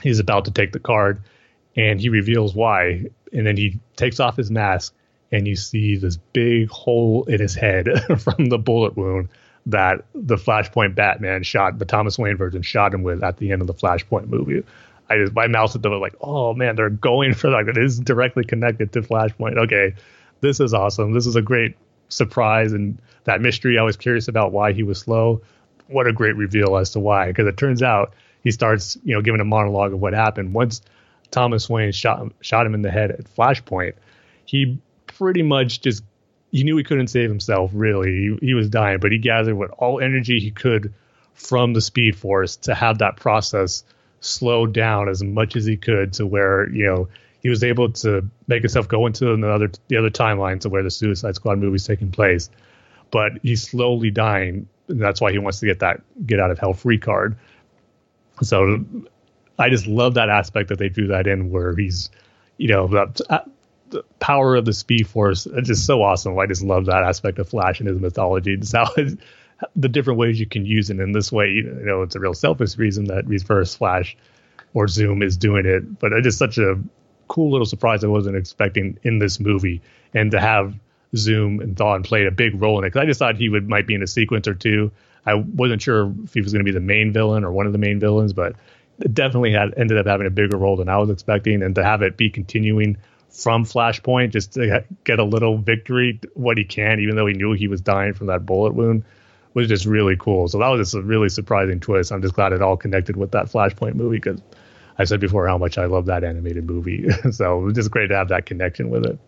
He's 0.02 0.20
about 0.20 0.46
to 0.46 0.52
take 0.52 0.72
the 0.72 0.80
card, 0.80 1.22
and 1.76 2.00
he 2.00 2.08
reveals 2.08 2.56
why. 2.56 3.08
And 3.34 3.46
then 3.46 3.58
he 3.58 3.80
takes 3.96 4.20
off 4.20 4.38
his 4.38 4.52
mask, 4.52 4.94
and 5.32 5.48
you 5.48 5.56
see 5.56 5.98
this 5.98 6.18
big 6.18 6.70
hole 6.70 7.26
in 7.26 7.40
his 7.40 7.56
head 7.56 7.88
from 8.20 8.46
the 8.46 8.58
bullet 8.58 8.96
wound 8.96 9.30
that 9.66 10.06
the 10.14 10.36
Flashpoint 10.36 10.96
Batman 10.96 11.44
shot, 11.44 11.80
the 11.80 11.86
Thomas 11.86 12.20
Wayne 12.20 12.38
version 12.38 12.62
shot 12.62 12.94
him 12.94 13.04
with 13.04 13.24
at 13.24 13.38
the 13.38 13.52
end 13.52 13.62
of 13.62 13.68
the 13.68 13.74
Flashpoint 13.74 14.28
movie. 14.28 14.64
I 15.10 15.18
just 15.18 15.34
my 15.34 15.48
mouth 15.48 15.74
the 15.74 15.90
like, 15.90 16.16
oh 16.22 16.54
man, 16.54 16.76
they're 16.76 16.90
going 16.90 17.34
for 17.34 17.50
like 17.50 17.68
it 17.68 17.78
is 17.78 18.00
directly 18.00 18.44
connected 18.44 18.92
to 18.94 19.02
Flashpoint. 19.02 19.58
Okay, 19.58 19.96
this 20.42 20.60
is 20.60 20.74
awesome. 20.74 21.14
This 21.14 21.26
is 21.26 21.36
a 21.36 21.42
great 21.42 21.76
surprise 22.10 22.74
and 22.74 23.02
that 23.24 23.42
mystery. 23.42 23.78
I 23.78 23.84
was 23.84 23.98
curious 23.98 24.28
about 24.28 24.52
why 24.52 24.74
he 24.74 24.84
was 24.84 25.00
slow. 25.00 25.42
What 25.88 26.08
a 26.08 26.14
great 26.14 26.36
reveal 26.36 26.78
as 26.78 26.92
to 26.92 27.00
why, 27.00 27.28
because 27.28 27.48
it 27.48 27.58
turns 27.58 27.82
out 27.84 28.14
he 28.44 28.52
starts, 28.52 28.98
you 29.04 29.16
know, 29.16 29.22
giving 29.22 29.42
a 29.42 29.46
monologue 29.46 29.94
of 29.94 30.00
what 30.00 30.14
happened 30.14 30.54
once 30.54 30.82
Thomas 31.34 31.68
Wayne 31.68 31.92
shot 31.92 32.32
shot 32.42 32.66
him 32.66 32.76
in 32.76 32.84
the 32.84 32.92
head 32.92 33.12
at 33.12 33.24
Flashpoint. 33.36 33.94
He 34.46 34.78
pretty 35.08 35.42
much 35.42 35.82
just 35.82 36.04
he 36.52 36.64
knew 36.64 36.78
he 36.78 36.84
couldn't 36.84 37.08
save 37.08 37.30
himself. 37.30 37.72
Really, 37.74 38.12
he, 38.12 38.48
he 38.48 38.54
was 38.54 38.70
dying, 38.70 39.00
but 39.00 39.12
he 39.12 39.18
gathered 39.18 39.56
what 39.56 39.72
all 39.72 40.00
energy 40.00 40.40
he 40.40 40.52
could 40.52 40.94
from 41.34 41.74
the 41.74 41.82
Speed 41.82 42.16
Force 42.16 42.58
to 42.58 42.76
have 42.76 43.00
that 43.00 43.16
process 43.16 43.84
slow 44.20 44.68
down 44.68 45.10
as 45.10 45.24
much 45.24 45.56
as 45.56 45.66
he 45.66 45.76
could 45.76 46.14
to 46.14 46.26
where 46.26 46.70
you 46.70 46.86
know 46.86 47.08
he 47.42 47.50
was 47.50 47.64
able 47.64 47.92
to 47.92 48.30
make 48.48 48.62
himself 48.62 48.88
go 48.88 49.08
into 49.08 49.34
another 49.34 49.72
the 49.88 49.98
other 49.98 50.12
timeline 50.12 50.62
to 50.62 50.70
where 50.70 50.84
the 50.84 50.92
Suicide 50.92 51.34
Squad 51.34 51.58
movie 51.58 51.76
is 51.76 51.88
taking 51.88 52.12
place. 52.12 52.52
But 53.10 53.34
he's 53.42 53.68
slowly 53.68 54.12
dying. 54.12 54.68
And 54.88 55.02
that's 55.02 55.20
why 55.20 55.32
he 55.32 55.40
wants 55.40 55.60
to 55.62 55.66
get 55.66 55.80
that 55.80 56.02
get 56.28 56.40
out 56.40 56.52
of 56.52 56.60
hell 56.60 56.74
free 56.74 57.00
card. 57.00 57.38
So 58.44 58.86
I 59.58 59.70
just 59.70 59.88
love 59.88 60.16
that 60.16 60.30
aspect 60.30 60.70
that 60.70 60.80
they 60.80 60.90
drew 60.90 61.08
that 61.08 61.28
in 61.28 61.52
where 61.52 61.76
he's, 61.76 62.10
you 62.58 62.70
know, 62.70 62.88
that 62.88 63.22
uh, 63.30 63.40
the 63.90 64.04
power 64.20 64.56
of 64.56 64.66
the 64.66 64.74
Speed 64.74 65.08
Force. 65.08 65.46
It's 65.46 65.68
just 65.68 65.86
so 65.86 66.02
awesome. 66.02 66.38
I 66.38 66.48
just 66.48 66.64
love 66.64 66.86
that 66.88 67.04
aspect 67.04 67.40
of 67.40 67.48
Flash 67.48 67.80
and 67.80 67.88
his 67.88 68.00
mythology. 68.00 68.58
Just 68.58 68.76
how 68.76 68.92
the 69.76 69.90
different 69.90 70.20
ways 70.20 70.40
you 70.40 70.46
can 70.46 70.66
use 70.66 70.90
it 70.90 71.00
in 71.00 71.12
this 71.12 71.32
way. 71.32 71.50
You 71.50 71.64
know, 71.64 72.02
it's 72.02 72.16
a 72.16 72.20
real 72.20 72.34
selfish 72.34 72.78
reason 72.78 73.06
that 73.06 73.28
Reverse 73.28 73.76
Flash 73.76 74.18
or 74.74 74.88
Zoom 74.88 75.22
is 75.22 75.38
doing 75.38 75.66
it, 75.66 76.00
but 76.00 76.12
it's 76.12 76.26
just 76.26 76.40
such 76.40 76.58
a 76.58 76.82
cool 77.28 77.52
little 77.52 77.66
surprise 77.66 78.04
I 78.04 78.08
wasn't 78.08 78.36
expecting 78.36 78.98
in 79.04 79.20
this 79.20 79.40
movie, 79.40 79.82
and 80.14 80.32
to 80.32 80.40
have 80.40 80.76
Zoom 81.16 81.60
and 81.60 81.76
Thawne 81.76 82.04
played 82.04 82.26
a 82.26 82.32
big 82.32 82.60
role 82.60 82.80
in 82.80 82.86
it. 82.86 82.88
Because 82.88 83.02
I 83.02 83.06
just 83.06 83.20
thought 83.20 83.38
he 83.38 83.50
would 83.50 83.70
might 83.70 83.88
be 83.88 83.94
in 83.94 84.02
a 84.02 84.08
sequence 84.08 84.48
or 84.48 84.56
two. 84.56 84.92
I 85.26 85.36
wasn't 85.36 85.82
sure 85.82 86.14
if 86.24 86.34
he 86.34 86.42
was 86.42 86.52
going 86.52 86.66
to 86.66 86.70
be 86.70 86.74
the 86.74 86.82
main 86.82 87.14
villain 87.14 87.44
or 87.44 87.52
one 87.52 87.66
of 87.66 87.72
the 87.72 87.78
main 87.78 88.00
villains, 88.00 88.34
but 88.34 88.56
it 89.00 89.14
definitely 89.14 89.52
had 89.54 89.74
ended 89.78 89.98
up 89.98 90.06
having 90.06 90.28
a 90.28 90.32
bigger 90.32 90.58
role 90.58 90.76
than 90.76 90.90
I 90.90 90.98
was 90.98 91.10
expecting, 91.10 91.64
and 91.64 91.76
to 91.76 91.84
have 91.84 92.02
it 92.02 92.18
be 92.18 92.30
continuing 92.30 92.98
from 93.30 93.66
Flashpoint 93.66 94.32
just 94.32 94.54
to 94.54 94.86
get 95.04 95.20
a 95.20 95.24
little 95.24 95.58
victory, 95.58 96.20
what 96.36 96.58
he 96.58 96.64
can, 96.64 97.00
even 97.00 97.16
though 97.16 97.26
he 97.26 97.34
knew 97.34 97.54
he 97.54 97.68
was 97.68 97.82
dying 97.82 98.14
from 98.14 98.28
that 98.28 98.46
bullet 98.46 98.74
wound, 98.76 99.04
was 99.54 99.68
just 99.68 99.86
really 99.86 100.16
cool. 100.16 100.48
So 100.48 100.60
that 100.60 100.68
was 100.68 100.88
just 100.88 100.96
a 100.96 101.02
really 101.02 101.30
surprising 101.30 101.80
twist. 101.80 102.12
I'm 102.12 102.22
just 102.22 102.36
glad 102.36 102.54
it 102.54 102.62
all 102.62 102.78
connected 102.78 103.16
with 103.18 103.32
that 103.32 103.48
Flashpoint 103.48 103.96
movie 103.96 104.18
because 104.18 104.40
I 104.98 105.06
said 105.06 105.20
before 105.20 105.48
how 105.48 105.58
much 105.58 105.78
I 105.78 105.86
love 105.86 106.06
that 106.08 106.24
animated 106.24 106.66
movie. 106.66 107.10
so 107.32 107.60
it 107.60 107.64
was 107.64 107.74
just 107.74 107.92
great 107.92 108.08
to 108.08 108.16
have 108.16 108.30
that 108.30 108.46
connection 108.46 108.90
with 108.90 109.06
it. 109.06 109.20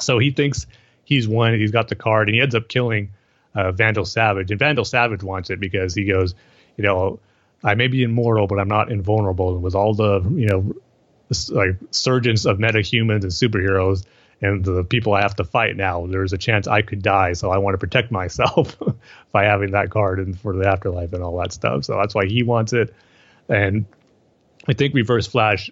So 0.00 0.18
he 0.18 0.30
thinks 0.30 0.66
he's 1.04 1.28
won. 1.28 1.54
He's 1.54 1.72
got 1.72 1.88
the 1.88 1.96
card, 1.96 2.28
and 2.28 2.34
he 2.34 2.40
ends 2.40 2.54
up 2.54 2.68
killing 2.68 3.12
uh, 3.54 3.72
Vandal 3.72 4.04
Savage. 4.04 4.50
And 4.50 4.58
Vandal 4.58 4.84
Savage 4.84 5.22
wants 5.22 5.50
it 5.50 5.60
because 5.60 5.94
he 5.94 6.04
goes, 6.04 6.34
you 6.76 6.84
know, 6.84 7.20
I 7.62 7.74
may 7.74 7.88
be 7.88 8.02
immortal, 8.02 8.46
but 8.46 8.58
I'm 8.58 8.68
not 8.68 8.90
invulnerable. 8.90 9.54
And 9.54 9.62
with 9.62 9.74
all 9.74 9.94
the, 9.94 10.20
you 10.34 10.46
know, 10.46 10.74
like 11.50 11.76
surgeons 11.90 12.46
of 12.46 12.58
metahumans 12.58 13.22
and 13.22 13.30
superheroes 13.30 14.04
and 14.42 14.64
the 14.64 14.84
people 14.84 15.12
I 15.12 15.22
have 15.22 15.36
to 15.36 15.44
fight 15.44 15.76
now. 15.76 16.06
There's 16.06 16.32
a 16.32 16.38
chance 16.38 16.66
I 16.66 16.82
could 16.82 17.02
die, 17.02 17.34
so 17.34 17.50
I 17.50 17.58
want 17.58 17.74
to 17.74 17.78
protect 17.78 18.10
myself 18.20 18.76
by 19.32 19.44
having 19.44 19.72
that 19.72 19.90
card 19.90 20.18
and 20.18 20.38
for 20.38 20.56
the 20.56 20.68
afterlife 20.68 21.12
and 21.12 21.22
all 21.22 21.36
that 21.38 21.52
stuff. 21.52 21.84
So 21.84 21.96
that's 21.96 22.14
why 22.14 22.26
he 22.26 22.42
wants 22.42 22.72
it. 22.72 22.94
And 23.48 23.86
I 24.68 24.72
think 24.72 24.94
Reverse 24.94 25.26
Flash 25.26 25.70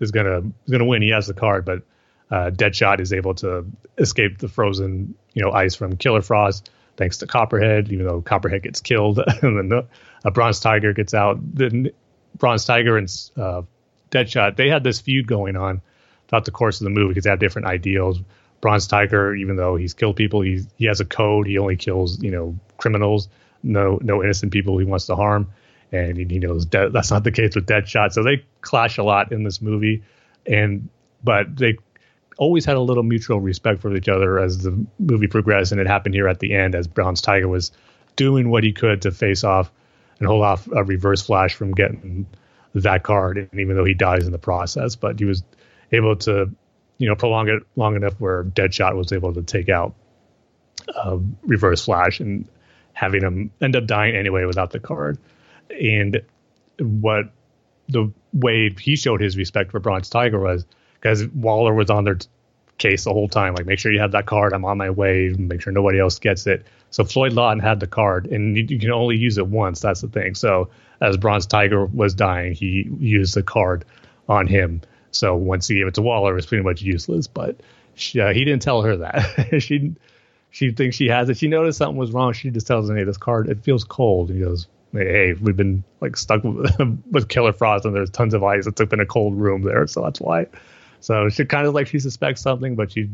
is 0.00 0.10
gonna 0.10 0.38
is 0.38 0.70
gonna 0.70 0.84
win. 0.84 1.02
He 1.02 1.10
has 1.10 1.26
the 1.26 1.34
card, 1.34 1.64
but 1.64 1.82
uh, 2.30 2.50
Deadshot 2.50 3.00
is 3.00 3.12
able 3.12 3.34
to 3.36 3.66
escape 3.98 4.38
the 4.38 4.48
frozen 4.48 5.14
you 5.32 5.42
know 5.42 5.52
ice 5.52 5.74
from 5.74 5.96
Killer 5.96 6.22
Frost 6.22 6.70
thanks 6.96 7.18
to 7.18 7.26
Copperhead. 7.26 7.90
Even 7.92 8.06
though 8.06 8.20
Copperhead 8.20 8.62
gets 8.62 8.80
killed, 8.80 9.18
and 9.42 9.58
then 9.58 9.68
the, 9.68 9.86
a 10.24 10.30
Bronze 10.30 10.60
Tiger 10.60 10.92
gets 10.92 11.14
out. 11.14 11.38
Then 11.54 11.90
Bronze 12.36 12.64
Tiger 12.64 12.96
and 12.96 13.08
uh, 13.36 13.62
Deadshot 14.10 14.56
they 14.56 14.68
had 14.68 14.84
this 14.84 15.00
feud 15.00 15.26
going 15.26 15.56
on 15.56 15.80
throughout 16.28 16.44
the 16.44 16.50
course 16.50 16.80
of 16.80 16.84
the 16.84 16.90
movie 16.90 17.08
because 17.08 17.24
they 17.24 17.30
have 17.30 17.38
different 17.38 17.68
ideals. 17.68 18.20
Bronze 18.60 18.86
Tiger, 18.86 19.34
even 19.34 19.56
though 19.56 19.76
he's 19.76 19.94
killed 19.94 20.16
people, 20.16 20.40
he 20.40 20.62
he 20.76 20.86
has 20.86 21.00
a 21.00 21.04
code. 21.04 21.46
He 21.46 21.58
only 21.58 21.76
kills 21.76 22.22
you 22.22 22.30
know 22.30 22.58
criminals, 22.76 23.28
no 23.62 23.98
no 24.02 24.22
innocent 24.22 24.52
people 24.52 24.78
he 24.78 24.84
wants 24.84 25.06
to 25.06 25.16
harm, 25.16 25.52
and 25.90 26.16
he, 26.16 26.24
he 26.24 26.38
knows 26.38 26.66
de- 26.66 26.90
that's 26.90 27.10
not 27.10 27.24
the 27.24 27.32
case 27.32 27.54
with 27.54 27.66
Deadshot. 27.66 28.12
So 28.12 28.22
they 28.22 28.44
clash 28.60 28.98
a 28.98 29.02
lot 29.02 29.32
in 29.32 29.42
this 29.42 29.60
movie, 29.60 30.04
and 30.46 30.88
but 31.24 31.56
they 31.56 31.76
always 32.38 32.64
had 32.64 32.76
a 32.76 32.80
little 32.80 33.02
mutual 33.02 33.40
respect 33.40 33.80
for 33.80 33.94
each 33.94 34.08
other 34.08 34.38
as 34.38 34.58
the 34.58 34.86
movie 34.98 35.26
progressed, 35.26 35.72
and 35.72 35.80
it 35.80 35.86
happened 35.86 36.14
here 36.14 36.28
at 36.28 36.38
the 36.38 36.54
end 36.54 36.74
as 36.74 36.86
Bronze 36.86 37.20
Tiger 37.20 37.48
was 37.48 37.72
doing 38.16 38.50
what 38.50 38.64
he 38.64 38.72
could 38.72 39.02
to 39.02 39.10
face 39.10 39.44
off 39.44 39.70
and 40.18 40.28
hold 40.28 40.42
off 40.42 40.68
a 40.68 40.84
reverse 40.84 41.22
flash 41.22 41.54
from 41.54 41.72
getting 41.72 42.26
that 42.74 43.02
card, 43.02 43.36
and 43.38 43.60
even 43.60 43.76
though 43.76 43.84
he 43.84 43.94
dies 43.94 44.26
in 44.26 44.32
the 44.32 44.38
process, 44.38 44.96
but 44.96 45.18
he 45.18 45.24
was 45.24 45.42
able 45.90 46.16
to 46.16 46.50
you 46.98 47.08
know, 47.08 47.16
prolong 47.16 47.48
it 47.48 47.64
long 47.74 47.96
enough 47.96 48.14
where 48.20 48.44
Deadshot 48.44 48.94
was 48.94 49.12
able 49.12 49.34
to 49.34 49.42
take 49.42 49.68
out 49.68 49.94
Reverse 51.42 51.84
Flash 51.84 52.20
and 52.20 52.46
having 52.92 53.22
him 53.22 53.50
end 53.60 53.74
up 53.74 53.86
dying 53.86 54.14
anyway 54.14 54.44
without 54.44 54.70
the 54.70 54.78
card. 54.78 55.18
And 55.68 56.22
what 56.78 57.32
the 57.88 58.12
way 58.32 58.70
he 58.78 58.94
showed 58.94 59.20
his 59.20 59.36
respect 59.36 59.72
for 59.72 59.80
Bronze 59.80 60.10
Tiger 60.10 60.38
was 60.38 60.64
because 61.02 61.26
Waller 61.26 61.74
was 61.74 61.90
on 61.90 62.04
their 62.04 62.18
case 62.78 63.04
the 63.04 63.12
whole 63.12 63.28
time, 63.28 63.54
like 63.54 63.66
make 63.66 63.78
sure 63.78 63.92
you 63.92 64.00
have 64.00 64.12
that 64.12 64.24
card. 64.24 64.54
I'm 64.54 64.64
on 64.64 64.78
my 64.78 64.88
way. 64.88 65.34
Make 65.36 65.60
sure 65.60 65.72
nobody 65.72 66.00
else 66.00 66.18
gets 66.18 66.46
it. 66.46 66.66
So 66.90 67.04
Floyd 67.04 67.34
Lawton 67.34 67.58
had 67.58 67.80
the 67.80 67.86
card, 67.86 68.26
and 68.26 68.56
you, 68.56 68.64
you 68.66 68.78
can 68.78 68.90
only 68.90 69.16
use 69.16 69.36
it 69.36 69.46
once. 69.46 69.80
That's 69.80 70.00
the 70.00 70.08
thing. 70.08 70.34
So 70.34 70.70
as 71.00 71.18
Bronze 71.18 71.46
Tiger 71.46 71.84
was 71.84 72.14
dying, 72.14 72.54
he 72.54 72.88
used 72.98 73.34
the 73.34 73.42
card 73.42 73.84
on 74.28 74.46
him 74.46 74.80
so 75.12 75.36
once 75.36 75.68
he 75.68 75.76
gave 75.76 75.86
it 75.86 75.94
to 75.94 76.02
Waller, 76.02 76.32
it 76.32 76.34
was 76.34 76.46
pretty 76.46 76.64
much 76.64 76.82
useless. 76.82 77.26
But 77.28 77.60
she, 77.94 78.20
uh, 78.20 78.32
he 78.32 78.44
didn't 78.44 78.62
tell 78.62 78.82
her 78.82 78.96
that. 78.98 79.60
she 79.62 79.94
she 80.50 80.72
thinks 80.72 80.96
she 80.96 81.08
has 81.08 81.28
it. 81.28 81.38
She 81.38 81.48
noticed 81.48 81.78
something 81.78 81.96
was 81.96 82.10
wrong. 82.10 82.32
She 82.32 82.50
just 82.50 82.66
tells 82.66 82.90
him, 82.90 82.96
"Hey, 82.96 83.04
this 83.04 83.18
card 83.18 83.48
it 83.48 83.62
feels 83.62 83.84
cold." 83.84 84.30
He 84.30 84.40
goes, 84.40 84.66
"Hey, 84.92 85.34
we've 85.34 85.56
been 85.56 85.84
like 86.00 86.16
stuck 86.16 86.42
with, 86.42 86.74
with 87.10 87.28
Killer 87.28 87.52
Frost, 87.52 87.84
and 87.84 87.94
there's 87.94 88.10
tons 88.10 88.34
of 88.34 88.42
ice. 88.42 88.66
It's 88.66 88.80
in 88.80 89.00
a 89.00 89.06
cold 89.06 89.38
room 89.38 89.62
there, 89.62 89.86
so 89.86 90.02
that's 90.02 90.20
why." 90.20 90.46
So 91.02 91.28
she 91.28 91.44
kind 91.44 91.66
of 91.66 91.74
like 91.74 91.88
she 91.88 91.98
suspects 91.98 92.40
something, 92.40 92.76
but 92.76 92.92
she, 92.92 93.10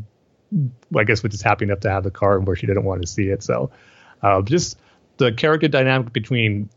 I 0.95 1.03
guess, 1.03 1.23
was 1.23 1.31
just 1.31 1.43
happy 1.43 1.65
enough 1.65 1.81
to 1.81 1.89
have 1.89 2.03
the 2.03 2.11
card 2.11 2.47
where 2.47 2.55
she 2.55 2.67
didn't 2.67 2.83
want 2.83 3.01
to 3.01 3.07
see 3.07 3.29
it. 3.29 3.43
So, 3.43 3.71
uh, 4.21 4.41
just 4.43 4.77
the 5.17 5.31
character 5.31 5.67
dynamic 5.67 6.13
between 6.13 6.69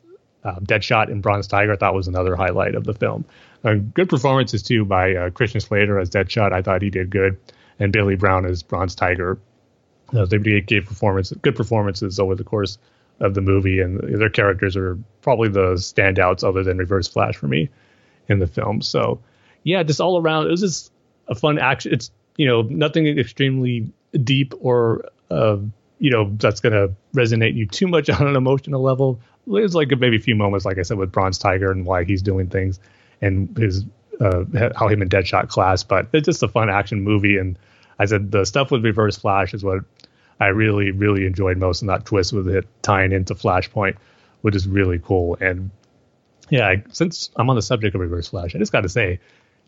uh, 0.43 0.59
Deadshot 0.61 1.11
and 1.11 1.23
Bronze 1.23 1.47
Tiger, 1.47 1.73
I 1.73 1.77
thought 1.77 1.95
was 1.95 2.09
another 2.09 2.35
highlight 2.35 2.75
of 2.75 2.85
the 2.85 2.95
film. 2.95 3.25
Uh, 3.63 3.75
good 3.75 4.09
performances 4.09 4.63
too 4.63 4.85
by 4.85 5.15
uh, 5.15 5.31
Christian 5.31 5.61
Slater 5.61 5.99
as 5.99 6.11
Deadshot. 6.11 6.53
I 6.53 6.63
thought 6.63 6.83
he 6.83 6.91
did 6.91 7.11
good, 7.11 7.39
and 7.79 7.93
Billy 7.93 8.17
Brown 8.17 8.47
as 8.47 8.63
Bronze 8.63 8.95
Tiger. 8.95 9.39
Uh, 10.15 10.25
they 10.27 10.61
gave 10.61 10.87
performance, 10.87 11.33
good 11.43 11.57
performances 11.57 12.19
over 12.19 12.35
the 12.35 12.45
course 12.45 12.79
of 13.21 13.35
the 13.35 13.41
movie, 13.41 13.81
and 13.81 14.01
their 14.21 14.31
characters 14.31 14.77
are 14.77 14.99
probably 15.21 15.49
the 15.49 15.75
standouts 15.75 16.47
other 16.47 16.65
than 16.65 16.79
Reverse 16.79 17.07
Flash 17.09 17.37
for 17.37 17.49
me 17.49 17.69
in 18.29 18.39
the 18.39 18.47
film. 18.47 18.83
So, 18.83 19.21
yeah, 19.63 19.83
just 19.83 20.01
all 20.01 20.21
around, 20.21 20.47
it 20.47 20.51
was 20.51 20.61
just 20.61 20.92
a 21.33 21.35
fun 21.35 21.59
action. 21.59 21.93
It's 21.93 22.11
you 22.37 22.47
know 22.47 22.63
nothing 22.63 23.07
extremely 23.19 23.93
deep 24.23 24.55
or 24.61 25.09
uh, 25.31 25.59
you 25.99 26.11
know 26.11 26.31
that's 26.37 26.61
gonna 26.61 26.89
resonate 27.15 27.55
you 27.55 27.67
too 27.67 27.89
much 27.89 28.09
on 28.21 28.27
an 28.27 28.37
emotional 28.37 28.81
level. 28.81 29.19
There's 29.47 29.75
like 29.75 29.91
maybe 29.99 30.17
a 30.17 30.21
few 30.21 30.37
moments, 30.37 30.65
like 30.65 30.79
I 30.79 30.83
said, 30.83 30.99
with 30.99 31.11
Bronze 31.11 31.39
Tiger 31.39 31.73
and 31.73 31.85
why 31.85 32.05
he's 32.05 32.23
doing 32.23 32.49
things 32.49 32.79
and 33.21 33.57
his 33.57 33.85
uh, 34.21 34.45
how 34.77 34.87
him 34.89 35.03
and 35.03 35.11
Deadshot 35.11 35.49
class. 35.49 35.83
But 35.83 36.09
it's 36.13 36.27
just 36.27 36.43
a 36.43 36.49
fun 36.49 36.71
action 36.71 37.03
movie, 37.03 37.39
and 37.39 37.59
I 37.99 38.05
said 38.05 38.31
the 38.31 38.45
stuff 38.45 38.71
with 38.71 38.85
Reverse 38.85 39.17
Flash 39.17 39.53
is 39.55 39.65
what 39.65 39.81
I 40.39 40.47
really 40.47 40.93
really 40.93 41.27
enjoyed 41.27 41.57
most, 41.57 41.83
and 41.83 41.89
that 41.89 42.05
twist 42.05 42.33
with 42.33 42.49
it 42.49 42.69
tying 42.83 43.13
into 43.13 43.35
Flashpoint, 43.35 43.97
which 44.43 44.55
is 44.55 44.69
really 44.69 45.01
cool. 45.03 45.37
And 45.41 45.71
yeah, 46.51 46.77
since 46.91 47.31
I'm 47.37 47.49
on 47.49 47.57
the 47.57 47.63
subject 47.63 47.95
of 47.95 48.01
Reverse 48.01 48.29
Flash, 48.29 48.55
I 48.55 48.59
just 48.59 48.73
got 48.73 48.83
to 48.83 48.89
say 48.89 49.21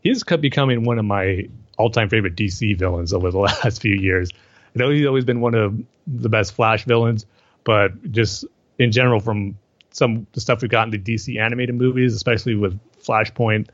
he's 0.04 0.22
becoming 0.22 0.84
one 0.84 0.98
of 0.98 1.04
my 1.04 1.48
all-time 1.76 2.08
favorite 2.08 2.36
DC 2.36 2.78
villains 2.78 3.12
over 3.12 3.32
the 3.32 3.38
last 3.64 3.82
few 3.82 3.94
years. 3.94 4.30
I 4.32 4.78
know 4.78 4.90
he's 4.90 5.06
always 5.06 5.24
been 5.24 5.40
one 5.40 5.54
of 5.54 5.76
the 6.06 6.28
best 6.28 6.54
Flash 6.54 6.84
villains, 6.84 7.26
but 7.64 8.12
just 8.12 8.44
in 8.78 8.92
general, 8.92 9.18
from 9.18 9.58
some 9.90 10.26
the 10.32 10.40
stuff 10.40 10.62
we've 10.62 10.70
gotten 10.70 10.90
the 10.90 10.98
DC 10.98 11.40
animated 11.40 11.74
movies, 11.74 12.14
especially 12.14 12.54
with 12.54 12.78
Flashpoint, 13.02 13.68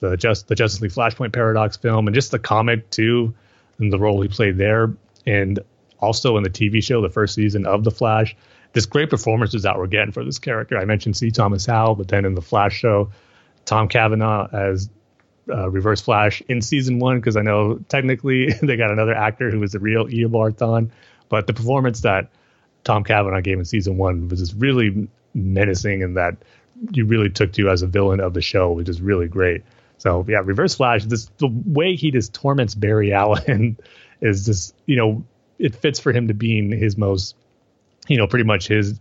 the 0.00 0.16
just 0.16 0.48
the 0.48 0.54
Justice 0.54 0.80
League 0.80 0.92
Flashpoint 0.92 1.32
Paradox 1.32 1.76
film, 1.76 2.06
and 2.06 2.14
just 2.14 2.30
the 2.30 2.38
comic 2.38 2.90
too, 2.90 3.34
and 3.78 3.92
the 3.92 3.98
role 3.98 4.20
he 4.22 4.28
played 4.28 4.56
there, 4.56 4.94
and 5.26 5.58
also 6.00 6.36
in 6.36 6.42
the 6.42 6.50
TV 6.50 6.82
show, 6.82 7.02
the 7.02 7.10
first 7.10 7.34
season 7.34 7.66
of 7.66 7.84
the 7.84 7.90
Flash. 7.90 8.36
This 8.72 8.86
great 8.86 9.08
performances 9.08 9.62
that 9.62 9.78
we're 9.78 9.86
getting 9.86 10.10
for 10.10 10.24
this 10.24 10.40
character. 10.40 10.76
I 10.76 10.84
mentioned 10.84 11.16
C. 11.16 11.30
Thomas 11.30 11.64
Howell, 11.64 11.94
but 11.94 12.08
then 12.08 12.24
in 12.24 12.34
the 12.34 12.42
Flash 12.42 12.74
show, 12.74 13.12
Tom 13.64 13.88
Cavanagh 13.88 14.48
as 14.52 14.90
uh, 15.48 15.70
Reverse 15.70 16.00
Flash 16.00 16.42
in 16.48 16.60
season 16.62 16.98
one, 16.98 17.18
because 17.18 17.36
I 17.36 17.42
know 17.42 17.78
technically 17.88 18.52
they 18.62 18.76
got 18.76 18.90
another 18.90 19.14
actor 19.14 19.50
who 19.50 19.60
was 19.60 19.72
the 19.72 19.78
real 19.78 20.06
Eobard 20.06 20.56
Thawne, 20.56 20.90
but 21.28 21.46
the 21.46 21.52
performance 21.52 22.00
that 22.02 22.30
Tom 22.84 23.04
Cavanagh 23.04 23.40
gave 23.40 23.58
in 23.58 23.64
season 23.64 23.96
one 23.96 24.28
was 24.28 24.40
just 24.40 24.54
really 24.56 25.08
menacing 25.34 26.02
and 26.02 26.16
that 26.16 26.36
you 26.92 27.06
really 27.06 27.30
took 27.30 27.52
to 27.52 27.70
as 27.70 27.82
a 27.82 27.86
villain 27.86 28.20
of 28.20 28.34
the 28.34 28.42
show, 28.42 28.72
which 28.72 28.88
is 28.88 29.00
really 29.00 29.28
great. 29.28 29.62
So 29.98 30.24
yeah, 30.28 30.42
Reverse 30.44 30.74
Flash, 30.74 31.04
this 31.04 31.30
the 31.38 31.48
way 31.48 31.96
he 31.96 32.10
just 32.10 32.34
torments 32.34 32.74
Barry 32.74 33.12
Allen 33.14 33.78
is 34.20 34.44
just 34.44 34.74
you 34.86 34.96
know 34.96 35.24
it 35.58 35.74
fits 35.74 36.00
for 36.00 36.12
him 36.12 36.28
to 36.28 36.34
being 36.34 36.70
his 36.70 36.96
most 36.96 37.36
you 38.08 38.16
know 38.16 38.26
pretty 38.26 38.44
much 38.44 38.68
his 38.68 38.98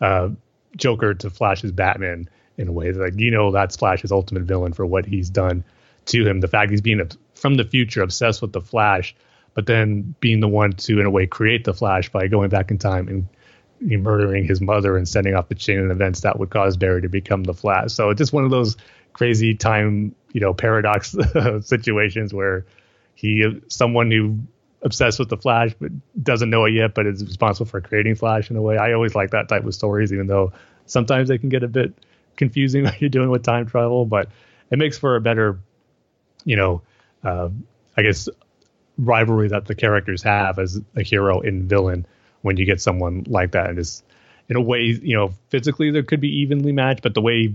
uh, 0.00 0.28
Joker 0.76 1.14
to 1.14 1.30
Flash's 1.30 1.72
Batman 1.72 2.28
in 2.56 2.68
a 2.68 2.72
way. 2.72 2.90
that 2.90 3.00
Like 3.00 3.18
you 3.18 3.30
know 3.30 3.50
that's 3.50 3.76
Flash's 3.76 4.12
ultimate 4.12 4.44
villain 4.44 4.72
for 4.72 4.86
what 4.86 5.06
he's 5.06 5.30
done 5.30 5.64
to 6.06 6.26
him. 6.26 6.40
The 6.40 6.48
fact 6.48 6.70
he's 6.70 6.80
being 6.80 7.08
from 7.34 7.54
the 7.54 7.64
future 7.64 8.02
obsessed 8.02 8.42
with 8.42 8.52
the 8.52 8.60
Flash, 8.60 9.14
but 9.54 9.66
then 9.66 10.14
being 10.20 10.40
the 10.40 10.48
one 10.48 10.72
to 10.72 11.00
in 11.00 11.06
a 11.06 11.10
way 11.10 11.26
create 11.26 11.64
the 11.64 11.74
Flash 11.74 12.10
by 12.10 12.26
going 12.26 12.50
back 12.50 12.70
in 12.70 12.78
time 12.78 13.08
and 13.08 14.02
murdering 14.02 14.44
his 14.44 14.60
mother 14.60 14.96
and 14.96 15.08
sending 15.08 15.34
off 15.34 15.48
the 15.48 15.54
chain 15.54 15.78
of 15.78 15.90
events 15.90 16.20
that 16.20 16.38
would 16.38 16.50
cause 16.50 16.76
Barry 16.76 17.02
to 17.02 17.08
become 17.08 17.44
the 17.44 17.54
Flash. 17.54 17.92
So 17.92 18.10
it's 18.10 18.18
just 18.18 18.32
one 18.32 18.44
of 18.44 18.50
those 18.50 18.76
crazy 19.12 19.54
time, 19.54 20.14
you 20.32 20.40
know, 20.40 20.54
paradox 20.54 21.16
situations 21.62 22.32
where 22.32 22.66
he, 23.14 23.60
someone 23.68 24.10
who 24.10 24.38
obsessed 24.82 25.18
with 25.18 25.28
the 25.28 25.36
Flash 25.36 25.74
but 25.80 25.90
doesn't 26.22 26.50
know 26.50 26.66
it 26.66 26.72
yet, 26.72 26.94
but 26.94 27.06
is 27.06 27.24
responsible 27.24 27.66
for 27.66 27.80
creating 27.80 28.14
Flash 28.14 28.50
in 28.50 28.56
a 28.56 28.62
way. 28.62 28.76
I 28.76 28.92
always 28.92 29.14
like 29.14 29.30
that 29.30 29.48
type 29.48 29.64
of 29.64 29.74
stories, 29.74 30.12
even 30.12 30.26
though 30.26 30.52
sometimes 30.86 31.28
they 31.28 31.38
can 31.38 31.48
get 31.48 31.62
a 31.62 31.68
bit 31.68 31.94
confusing 32.36 32.84
when 32.84 32.94
you're 33.00 33.10
doing 33.10 33.30
with 33.30 33.42
time 33.42 33.66
travel. 33.66 34.04
But 34.04 34.28
it 34.70 34.78
makes 34.78 34.98
for 34.98 35.16
a 35.16 35.20
better, 35.20 35.58
you 36.44 36.56
know, 36.56 36.82
uh, 37.22 37.48
I 37.96 38.02
guess 38.02 38.28
rivalry 38.98 39.48
that 39.48 39.66
the 39.66 39.74
characters 39.74 40.22
have 40.22 40.58
as 40.58 40.80
a 40.96 41.02
hero 41.02 41.40
and 41.40 41.64
villain 41.64 42.06
when 42.42 42.56
you 42.56 42.64
get 42.64 42.80
someone 42.80 43.24
like 43.26 43.52
that. 43.52 43.70
And 43.70 43.78
it's 43.78 44.02
in 44.48 44.56
a 44.56 44.60
way, 44.60 44.82
you 44.82 45.16
know, 45.16 45.32
physically 45.48 45.90
there 45.90 46.02
could 46.02 46.20
be 46.20 46.40
evenly 46.40 46.72
matched, 46.72 47.02
but 47.02 47.14
the 47.14 47.20
way 47.20 47.54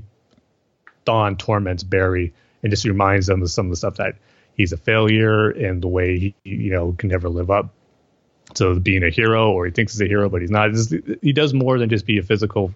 Thawne 1.06 1.38
torments 1.38 1.84
Barry 1.84 2.34
and 2.62 2.72
just 2.72 2.86
reminds 2.86 3.28
them 3.28 3.42
of 3.42 3.52
some 3.52 3.68
of 3.68 3.72
the 3.72 3.78
stuff 3.78 3.98
that 3.98 4.16
he's 4.56 4.74
a 4.74 4.78
failure 4.78 5.50
and 5.50 5.82
the 5.82 5.88
way 5.88 6.20
he, 6.20 6.36
you 6.44 6.72
know, 6.72 6.94
can 6.94 7.10
never 7.10 7.30
live 7.30 7.50
up 7.50 7.74
to 8.56 8.80
being 8.80 9.04
a 9.04 9.10
hero 9.10 9.52
or 9.52 9.66
he 9.66 9.72
thinks 9.72 9.94
he's 9.94 10.02
a 10.02 10.08
hero, 10.08 10.28
but 10.28 10.42
he's 10.42 10.52
not. 10.52 10.72
Just, 10.72 10.94
he 11.22 11.34
does 11.34 11.54
more 11.54 11.78
than 11.78 11.90
just 11.90 12.06
be 12.06 12.18
a 12.18 12.24
physical 12.24 12.74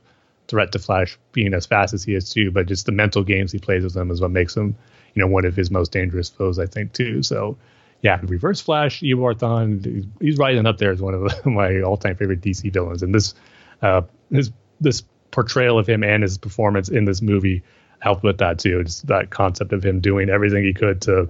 threat 0.48 0.72
to 0.74 0.80
Flash 0.80 1.18
being 1.32 1.54
as 1.54 1.66
fast 1.66 1.94
as 1.94 2.04
he 2.04 2.14
is 2.14 2.30
too, 2.30 2.52
but 2.52 2.68
just 2.68 2.86
the 2.86 2.92
mental 2.92 3.24
games 3.24 3.52
he 3.52 3.60
plays 3.60 3.84
with 3.84 3.94
them 3.94 4.12
is 4.12 4.22
what 4.22 4.32
makes 4.32 4.56
him, 4.56 4.76
you 5.14 5.22
know, 5.22 5.28
one 5.28 5.46
of 5.46 5.56
his 5.56 5.72
most 5.72 5.92
dangerous 5.92 6.30
foes, 6.30 6.60
I 6.60 6.66
think, 6.66 6.94
too. 6.94 7.24
So 7.24 7.58
yeah, 8.02 8.20
Reverse 8.24 8.60
Flash, 8.60 9.00
Eobard 9.02 9.40
Thawne, 9.40 10.10
he's 10.20 10.38
rising 10.38 10.66
up 10.66 10.78
there 10.78 10.92
as 10.92 11.02
one 11.02 11.14
of 11.14 11.46
my 11.46 11.82
all-time 11.82 12.16
favorite 12.16 12.42
DC 12.42 12.72
villains. 12.72 13.02
And 13.02 13.16
this, 13.16 13.34
uh, 13.82 14.02
his 14.30 14.52
this 14.82 15.04
portrayal 15.32 15.80
of 15.80 15.88
him 15.88 16.04
and 16.04 16.22
his 16.22 16.38
performance 16.38 16.90
in 16.90 17.06
this 17.06 17.22
movie 17.22 17.64
helped 18.00 18.24
with 18.24 18.40
that 18.40 18.60
too. 18.60 18.84
Just 18.84 19.08
that 19.08 19.30
concept 19.30 19.72
of 19.72 19.84
him 19.84 20.02
doing 20.02 20.30
everything 20.30 20.64
he 20.64 20.74
could 20.74 21.02
to, 21.04 21.30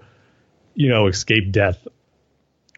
you 0.74 0.90
know, 0.90 1.08
escape 1.08 1.52
death, 1.52 1.88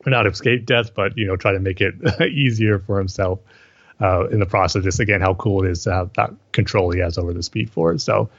or 0.06 0.10
not 0.10 0.28
escape 0.28 0.66
death, 0.66 0.94
but 0.94 1.18
you 1.18 1.26
know, 1.26 1.38
try 1.38 1.54
to 1.54 1.60
make 1.60 1.80
it 1.80 1.96
easier 2.32 2.80
for 2.80 2.98
himself 2.98 3.40
uh, 4.02 4.28
in 4.28 4.40
the 4.40 4.46
process. 4.46 4.84
Just 4.84 5.00
again, 5.00 5.22
how 5.22 5.34
cool 5.36 5.64
it 5.64 5.72
is 5.72 5.84
to 5.84 5.94
have 5.94 6.14
that 6.14 6.32
control 6.52 6.92
he 6.92 7.00
has 7.00 7.18
over 7.18 7.34
the 7.34 7.44
Speed 7.44 7.70
Force. 7.70 8.04
So, 8.04 8.30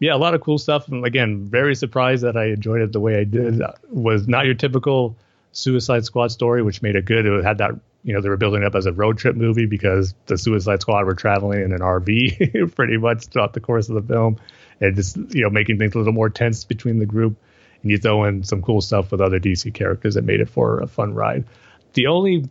yeah, 0.00 0.14
a 0.14 0.18
lot 0.18 0.34
of 0.34 0.40
cool 0.40 0.58
stuff. 0.58 0.88
And 0.88 1.04
again, 1.04 1.44
very 1.44 1.74
surprised 1.74 2.24
that 2.24 2.36
I 2.36 2.46
enjoyed 2.46 2.80
it 2.80 2.92
the 2.92 3.00
way 3.00 3.18
I 3.18 3.24
did. 3.24 3.60
It 3.60 3.70
Was 3.90 4.26
not 4.26 4.44
your 4.44 4.54
typical 4.54 5.16
Suicide 5.52 6.04
Squad 6.04 6.32
story, 6.32 6.62
which 6.62 6.82
made 6.82 6.96
it 6.96 7.04
good. 7.04 7.26
It 7.26 7.44
had 7.44 7.58
that 7.58 7.72
you 8.02 8.12
know 8.12 8.20
they 8.20 8.28
were 8.28 8.36
building 8.36 8.64
up 8.64 8.74
as 8.74 8.86
a 8.86 8.92
road 8.92 9.18
trip 9.18 9.36
movie 9.36 9.66
because 9.66 10.14
the 10.26 10.36
Suicide 10.36 10.80
Squad 10.80 11.06
were 11.06 11.14
traveling 11.14 11.62
in 11.62 11.72
an 11.72 11.80
RV 11.80 12.74
pretty 12.76 12.96
much 12.96 13.26
throughout 13.26 13.54
the 13.54 13.60
course 13.60 13.88
of 13.88 13.94
the 13.94 14.02
film, 14.02 14.38
and 14.80 14.94
just 14.96 15.16
you 15.16 15.42
know 15.42 15.50
making 15.50 15.78
things 15.78 15.94
a 15.94 15.98
little 15.98 16.12
more 16.12 16.28
tense 16.28 16.64
between 16.64 16.98
the 16.98 17.06
group. 17.06 17.36
And 17.82 17.90
you 17.90 17.98
throw 17.98 18.24
in 18.24 18.42
some 18.42 18.62
cool 18.62 18.80
stuff 18.80 19.10
with 19.10 19.20
other 19.20 19.38
DC 19.38 19.72
characters 19.74 20.14
that 20.14 20.24
made 20.24 20.40
it 20.40 20.48
for 20.48 20.80
a 20.80 20.86
fun 20.86 21.14
ride. 21.14 21.44
The 21.92 22.08
only 22.08 22.48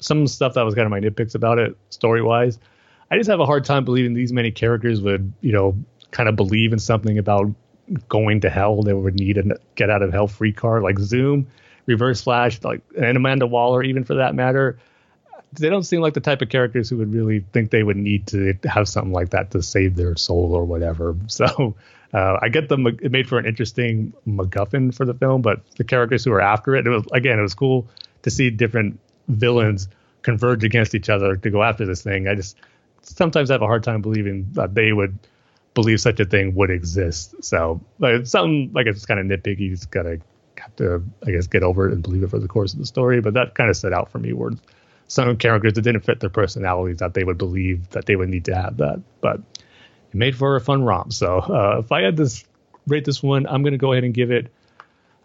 some 0.00 0.26
stuff 0.26 0.54
that 0.54 0.62
was 0.62 0.74
kind 0.74 0.86
of 0.86 0.90
my 0.90 1.00
nitpicks 1.00 1.34
about 1.34 1.58
it 1.58 1.76
story 1.90 2.22
wise, 2.22 2.58
I 3.10 3.18
just 3.18 3.28
have 3.28 3.40
a 3.40 3.46
hard 3.46 3.64
time 3.64 3.84
believing 3.84 4.14
these 4.14 4.32
many 4.32 4.50
characters 4.50 5.00
would 5.00 5.32
you 5.40 5.52
know 5.52 5.76
kind 6.10 6.28
of 6.28 6.36
believe 6.36 6.72
in 6.72 6.78
something 6.78 7.18
about 7.18 7.52
going 8.08 8.40
to 8.40 8.50
hell. 8.50 8.82
They 8.82 8.92
would 8.92 9.14
need 9.14 9.38
a 9.38 9.58
get 9.74 9.90
out 9.90 10.02
of 10.02 10.12
hell 10.12 10.26
free 10.26 10.52
card 10.52 10.82
like 10.82 10.98
Zoom. 10.98 11.48
Reverse 11.86 12.20
Flash, 12.20 12.62
like 12.62 12.82
and 13.00 13.16
Amanda 13.16 13.46
Waller, 13.46 13.82
even 13.82 14.04
for 14.04 14.16
that 14.16 14.34
matter, 14.34 14.78
they 15.54 15.70
don't 15.70 15.84
seem 15.84 16.00
like 16.00 16.14
the 16.14 16.20
type 16.20 16.42
of 16.42 16.48
characters 16.48 16.90
who 16.90 16.98
would 16.98 17.12
really 17.12 17.40
think 17.52 17.70
they 17.70 17.82
would 17.82 17.96
need 17.96 18.26
to 18.28 18.54
have 18.64 18.88
something 18.88 19.12
like 19.12 19.30
that 19.30 19.52
to 19.52 19.62
save 19.62 19.96
their 19.96 20.16
soul 20.16 20.52
or 20.54 20.64
whatever. 20.64 21.16
So 21.28 21.76
uh, 22.12 22.38
I 22.40 22.48
get 22.48 22.68
them. 22.68 22.86
It 22.86 23.12
made 23.12 23.28
for 23.28 23.38
an 23.38 23.46
interesting 23.46 24.12
MacGuffin 24.26 24.94
for 24.94 25.04
the 25.04 25.14
film, 25.14 25.42
but 25.42 25.60
the 25.76 25.84
characters 25.84 26.24
who 26.24 26.32
are 26.32 26.40
after 26.40 26.74
it, 26.74 26.86
it 26.86 26.90
was 26.90 27.04
again, 27.12 27.38
it 27.38 27.42
was 27.42 27.54
cool 27.54 27.86
to 28.22 28.30
see 28.30 28.50
different 28.50 29.00
villains 29.28 29.88
converge 30.22 30.64
against 30.64 30.94
each 30.94 31.08
other 31.08 31.36
to 31.36 31.50
go 31.50 31.62
after 31.62 31.86
this 31.86 32.02
thing. 32.02 32.28
I 32.28 32.34
just 32.34 32.56
sometimes 33.02 33.50
have 33.50 33.62
a 33.62 33.66
hard 33.66 33.84
time 33.84 34.02
believing 34.02 34.48
that 34.52 34.74
they 34.74 34.92
would 34.92 35.18
believe 35.78 36.00
such 36.00 36.18
a 36.18 36.24
thing 36.24 36.56
would 36.56 36.70
exist. 36.70 37.36
So 37.44 37.80
like, 38.00 38.14
it's 38.14 38.32
something 38.32 38.72
like 38.74 38.88
it's 38.88 39.06
kind 39.06 39.20
of 39.20 39.26
nitpicky. 39.26 39.70
Just 39.70 39.92
gotta 39.92 40.18
have 40.56 40.74
to, 40.74 41.04
I 41.24 41.30
guess, 41.30 41.46
get 41.46 41.62
over 41.62 41.88
it 41.88 41.92
and 41.92 42.02
believe 42.02 42.24
it 42.24 42.30
for 42.30 42.40
the 42.40 42.48
course 42.48 42.72
of 42.72 42.80
the 42.80 42.86
story. 42.86 43.20
But 43.20 43.34
that 43.34 43.54
kind 43.54 43.70
of 43.70 43.76
set 43.76 43.92
out 43.92 44.10
for 44.10 44.18
me 44.18 44.32
where 44.32 44.50
some 45.06 45.36
characters 45.36 45.74
that 45.74 45.82
didn't 45.82 46.00
fit 46.00 46.18
their 46.18 46.30
personalities 46.30 46.96
that 46.96 47.14
they 47.14 47.22
would 47.22 47.38
believe 47.38 47.88
that 47.90 48.06
they 48.06 48.16
would 48.16 48.28
need 48.28 48.46
to 48.46 48.56
have 48.56 48.78
that. 48.78 49.00
But 49.20 49.36
it 49.36 50.14
made 50.14 50.34
for 50.36 50.56
a 50.56 50.60
fun 50.60 50.82
romp. 50.82 51.12
So 51.12 51.38
uh, 51.38 51.76
if 51.78 51.92
I 51.92 52.02
had 52.02 52.16
to 52.16 52.28
rate 52.88 53.04
this 53.04 53.22
one, 53.22 53.46
I'm 53.46 53.62
to 53.62 53.78
go 53.78 53.92
ahead 53.92 54.02
and 54.02 54.12
give 54.12 54.32
it. 54.32 54.52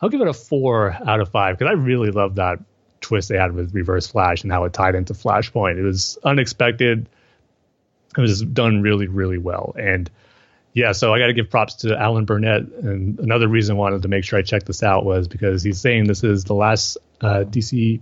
I'll 0.04 0.10
give 0.10 0.22
it 0.22 0.28
a 0.28 0.34
four 0.34 0.96
out 1.08 1.20
of 1.20 1.30
five 1.30 1.58
because 1.58 1.72
I 1.72 1.74
really 1.74 2.12
love 2.12 2.36
that 2.36 2.60
twist 3.02 3.30
they 3.30 3.38
had 3.38 3.54
with 3.54 3.74
Reverse 3.74 4.06
Flash 4.06 4.44
and 4.44 4.52
how 4.52 4.66
it 4.66 4.74
tied 4.74 4.94
into 4.94 5.14
Flashpoint. 5.14 5.80
It 5.80 5.84
was 5.84 6.20
unexpected. 6.24 7.10
It 8.16 8.22
was 8.22 8.44
done 8.44 8.84
really, 8.84 9.08
really 9.08 9.40
well. 9.40 9.74
And 9.80 10.12
yeah, 10.74 10.92
so 10.92 11.14
I 11.14 11.20
got 11.20 11.28
to 11.28 11.34
give 11.34 11.50
props 11.50 11.76
to 11.76 11.96
Alan 11.96 12.26
Burnett. 12.26 12.64
And 12.64 13.20
another 13.20 13.48
reason 13.48 13.76
I 13.76 13.80
wanted 13.80 14.02
to 14.04 14.08
make 14.08 14.24
sure 14.24 14.40
I 14.40 14.42
checked 14.42 14.66
this 14.66 14.84
out 14.84 15.06
was 15.06 15.28
because 15.28 15.64
he's 15.64 15.80
saying 15.80 16.06
this 16.06 16.24
is 16.24 16.46
the 16.46 16.56
last 16.56 16.98
uh, 17.22 17.44
DC 17.48 18.02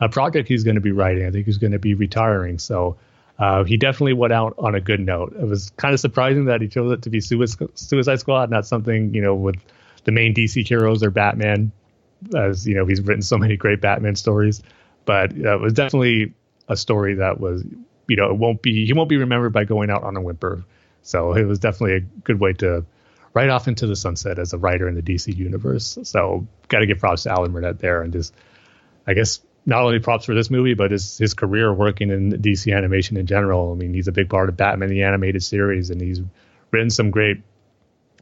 a 0.00 0.08
project 0.08 0.48
he's 0.48 0.64
going 0.64 0.76
to 0.76 0.80
be 0.80 0.92
writing. 0.92 1.26
I 1.26 1.30
think 1.30 1.46
he's 1.46 1.58
going 1.58 1.72
to 1.72 1.78
be 1.78 1.94
retiring. 1.94 2.58
So 2.58 2.96
uh, 3.38 3.64
he 3.64 3.76
definitely 3.76 4.14
went 4.14 4.32
out 4.32 4.54
on 4.58 4.74
a 4.74 4.80
good 4.80 5.00
note. 5.00 5.34
It 5.38 5.46
was 5.46 5.70
kind 5.76 5.94
of 5.94 6.00
surprising 6.00 6.46
that 6.46 6.60
he 6.60 6.68
chose 6.68 6.92
it 6.92 7.02
to 7.02 7.10
be 7.10 7.20
Suicide 7.20 8.20
Squad, 8.20 8.50
not 8.50 8.66
something 8.66 9.14
you 9.14 9.22
know 9.22 9.34
with 9.34 9.56
the 10.04 10.12
main 10.12 10.34
DC 10.34 10.66
heroes 10.66 11.02
or 11.02 11.10
Batman, 11.10 11.72
as 12.34 12.66
you 12.66 12.74
know 12.74 12.86
he's 12.86 13.00
written 13.00 13.22
so 13.22 13.38
many 13.38 13.56
great 13.56 13.80
Batman 13.80 14.16
stories. 14.16 14.62
But 15.04 15.32
uh, 15.32 15.54
it 15.54 15.60
was 15.60 15.72
definitely 15.72 16.34
a 16.68 16.76
story 16.76 17.14
that 17.14 17.40
was 17.40 17.64
you 18.08 18.16
know 18.16 18.30
it 18.30 18.36
won't 18.36 18.62
be 18.62 18.86
he 18.86 18.92
won't 18.92 19.08
be 19.08 19.18
remembered 19.18 19.52
by 19.52 19.64
going 19.64 19.90
out 19.90 20.02
on 20.02 20.16
a 20.16 20.20
whimper. 20.20 20.64
So 21.02 21.32
it 21.34 21.44
was 21.44 21.58
definitely 21.58 21.96
a 21.96 22.00
good 22.00 22.40
way 22.40 22.52
to 22.54 22.84
right 23.32 23.48
off 23.48 23.68
into 23.68 23.86
the 23.86 23.96
sunset 23.96 24.38
as 24.38 24.52
a 24.52 24.58
writer 24.58 24.88
in 24.88 24.94
the 24.94 25.02
DC 25.02 25.34
universe. 25.36 25.98
So 26.02 26.46
got 26.68 26.80
to 26.80 26.86
give 26.86 26.98
props 26.98 27.24
to 27.24 27.30
Alan 27.30 27.52
Burnett 27.52 27.78
there 27.78 28.02
and 28.02 28.12
just 28.12 28.34
I 29.06 29.14
guess 29.14 29.40
not 29.66 29.82
only 29.82 29.98
props 29.98 30.24
for 30.24 30.34
this 30.34 30.50
movie, 30.50 30.74
but 30.74 30.90
his 30.90 31.18
his 31.18 31.34
career 31.34 31.72
working 31.72 32.10
in 32.10 32.32
DC 32.32 32.74
animation 32.74 33.16
in 33.16 33.26
general. 33.26 33.72
I 33.72 33.74
mean, 33.74 33.94
he's 33.94 34.08
a 34.08 34.12
big 34.12 34.28
part 34.28 34.48
of 34.48 34.56
Batman 34.56 34.88
the 34.88 35.02
animated 35.02 35.42
series, 35.42 35.90
and 35.90 36.00
he's 36.00 36.20
written 36.70 36.90
some 36.90 37.10
great 37.10 37.42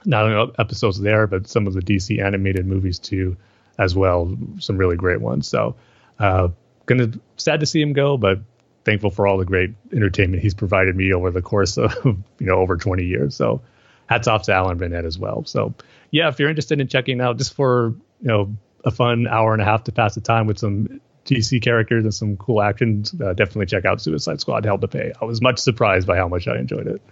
not 0.05 0.25
only 0.25 0.55
episodes 0.59 1.01
there, 1.01 1.27
but 1.27 1.49
some 1.49 1.67
of 1.67 1.75
the 1.75 1.81
DC 1.81 2.23
animated 2.23 2.67
movies 2.67 2.99
too, 2.99 3.37
as 3.79 3.95
well. 3.95 4.37
Some 4.59 4.77
really 4.77 4.97
great 4.97 5.21
ones. 5.21 5.49
So, 5.49 5.77
uh, 6.19 6.49
gonna 6.87 7.13
sad 7.37 7.61
to 7.61 7.67
see 7.67 7.81
him 7.81 7.93
go, 7.93 8.17
but 8.17 8.41
thankful 8.85 9.11
for 9.11 9.27
all 9.27 9.39
the 9.39 9.45
great 9.45 9.75
entertainment 9.93 10.43
he's 10.43 10.55
provided 10.55 10.97
me 10.97 11.13
over 11.13 11.31
the 11.31 11.43
course 11.43 11.77
of 11.77 11.95
you 12.05 12.25
know 12.41 12.57
over 12.57 12.77
20 12.77 13.05
years. 13.05 13.35
So, 13.35 13.61
hats 14.07 14.29
off 14.29 14.45
to 14.45 14.53
Alan 14.53 14.79
Burnett 14.79 15.05
as 15.05 15.19
well. 15.19 15.45
So, 15.45 15.75
yeah, 16.11 16.29
if 16.29 16.39
you're 16.39 16.49
interested 16.49 16.81
in 16.81 16.89
checking 16.89 17.21
out 17.21 17.39
just 17.39 17.55
for 17.55 17.95
you 18.21 18.29
know 18.29 18.57
a 18.85 18.91
fun 18.91 19.27
hour 19.27 19.53
and 19.53 19.63
a 19.63 19.65
half 19.65 19.85
to 19.85 19.93
pass 19.93 20.15
the 20.15 20.21
time 20.21 20.47
with 20.47 20.59
some 20.59 21.01
DC 21.27 21.63
characters 21.63 22.05
and 22.05 22.15
some 22.15 22.37
cool 22.37 22.63
action, 22.63 23.05
uh, 23.23 23.35
definitely 23.35 23.67
check 23.67 23.85
out 23.85 24.01
Suicide 24.01 24.41
Squad 24.41 24.65
Hell 24.65 24.79
to 24.79 24.89
Pay. 24.89 25.13
I 25.21 25.25
was 25.25 25.43
much 25.43 25.59
surprised 25.59 26.07
by 26.07 26.17
how 26.17 26.29
much 26.29 26.49
I 26.49 26.59
enjoyed 26.59 26.87
it. 26.87 27.03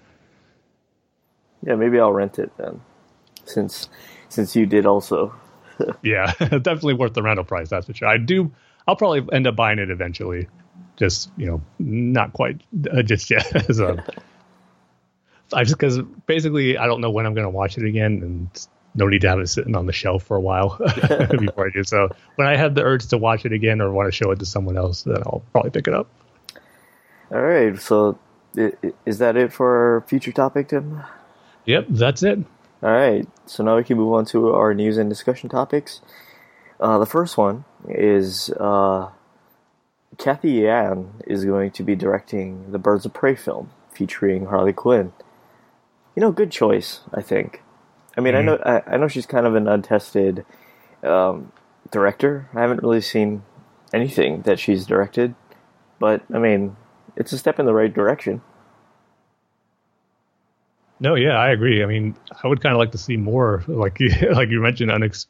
Yeah, 1.62 1.74
maybe 1.74 1.98
I'll 1.98 2.12
rent 2.12 2.38
it 2.38 2.50
then, 2.56 2.80
since 3.44 3.88
since 4.28 4.56
you 4.56 4.66
did 4.66 4.86
also. 4.86 5.34
yeah, 6.02 6.32
definitely 6.38 6.94
worth 6.94 7.14
the 7.14 7.22
rental 7.22 7.44
price. 7.44 7.68
That's 7.68 7.86
for 7.86 7.94
sure. 7.94 8.08
I 8.08 8.18
do. 8.18 8.52
I'll 8.86 8.96
probably 8.96 9.26
end 9.32 9.46
up 9.46 9.56
buying 9.56 9.78
it 9.78 9.90
eventually. 9.90 10.48
Just 10.96 11.30
you 11.36 11.46
know, 11.46 11.62
not 11.78 12.32
quite 12.32 12.60
uh, 12.90 13.02
just 13.02 13.30
yet. 13.30 13.46
a, 13.80 14.04
I 15.52 15.64
just 15.64 15.78
because 15.78 15.98
basically 16.26 16.78
I 16.78 16.86
don't 16.86 17.00
know 17.00 17.10
when 17.10 17.26
I'm 17.26 17.34
going 17.34 17.44
to 17.44 17.50
watch 17.50 17.78
it 17.78 17.84
again, 17.84 18.22
and 18.22 18.66
no 18.94 19.06
need 19.06 19.20
to 19.20 19.28
have 19.28 19.38
it 19.38 19.48
sitting 19.48 19.76
on 19.76 19.86
the 19.86 19.92
shelf 19.92 20.24
for 20.24 20.36
a 20.36 20.40
while 20.40 20.78
before 21.30 21.66
I 21.66 21.70
do. 21.70 21.84
So 21.84 22.08
when 22.36 22.48
I 22.48 22.56
have 22.56 22.74
the 22.74 22.82
urge 22.82 23.06
to 23.08 23.18
watch 23.18 23.44
it 23.44 23.52
again 23.52 23.80
or 23.80 23.92
want 23.92 24.06
to 24.06 24.12
show 24.12 24.30
it 24.30 24.38
to 24.38 24.46
someone 24.46 24.76
else, 24.76 25.02
then 25.02 25.18
I'll 25.18 25.42
probably 25.52 25.70
pick 25.70 25.86
it 25.86 25.94
up. 25.94 26.08
All 27.30 27.42
right. 27.42 27.78
So 27.78 28.18
is 29.04 29.18
that 29.18 29.36
it 29.36 29.52
for 29.52 29.94
our 29.94 30.00
future 30.02 30.32
topic, 30.32 30.68
Tim? 30.68 31.02
Yep, 31.66 31.86
that's 31.90 32.22
it. 32.22 32.38
All 32.82 32.90
right. 32.90 33.28
So 33.46 33.62
now 33.62 33.76
we 33.76 33.84
can 33.84 33.96
move 33.96 34.14
on 34.14 34.24
to 34.26 34.50
our 34.54 34.72
news 34.72 34.96
and 34.96 35.10
discussion 35.10 35.48
topics. 35.50 36.00
Uh, 36.80 36.98
the 36.98 37.06
first 37.06 37.36
one 37.36 37.64
is 37.88 38.50
uh, 38.50 39.10
Cathy 40.18 40.52
Yan 40.52 41.22
is 41.26 41.44
going 41.44 41.70
to 41.72 41.82
be 41.82 41.94
directing 41.94 42.72
the 42.72 42.78
Birds 42.78 43.04
of 43.04 43.12
Prey 43.12 43.34
film 43.34 43.70
featuring 43.92 44.46
Harley 44.46 44.72
Quinn. 44.72 45.12
You 46.14 46.22
know, 46.22 46.32
good 46.32 46.50
choice, 46.50 47.00
I 47.12 47.20
think. 47.20 47.62
I 48.16 48.20
mean, 48.20 48.34
mm-hmm. 48.34 48.48
I 48.64 48.72
know 48.72 48.82
I, 48.86 48.94
I, 48.94 48.96
know 48.96 49.08
she's 49.08 49.26
kind 49.26 49.46
of 49.46 49.54
an 49.54 49.68
untested 49.68 50.46
um, 51.02 51.52
director. 51.90 52.48
I 52.54 52.62
haven't 52.62 52.82
really 52.82 53.02
seen 53.02 53.42
anything 53.92 54.42
that 54.42 54.58
she's 54.58 54.86
directed, 54.86 55.34
but 55.98 56.22
I 56.32 56.38
mean, 56.38 56.76
it's 57.16 57.32
a 57.32 57.38
step 57.38 57.58
in 57.58 57.66
the 57.66 57.74
right 57.74 57.92
direction. 57.92 58.40
No, 60.98 61.14
yeah, 61.14 61.38
I 61.38 61.50
agree. 61.50 61.82
I 61.82 61.86
mean, 61.86 62.16
I 62.42 62.48
would 62.48 62.62
kind 62.62 62.72
of 62.72 62.78
like 62.78 62.92
to 62.92 62.98
see 62.98 63.18
more, 63.18 63.62
like 63.68 63.98
like 64.32 64.48
you 64.48 64.60
mentioned, 64.60 64.90
unex- 64.90 65.26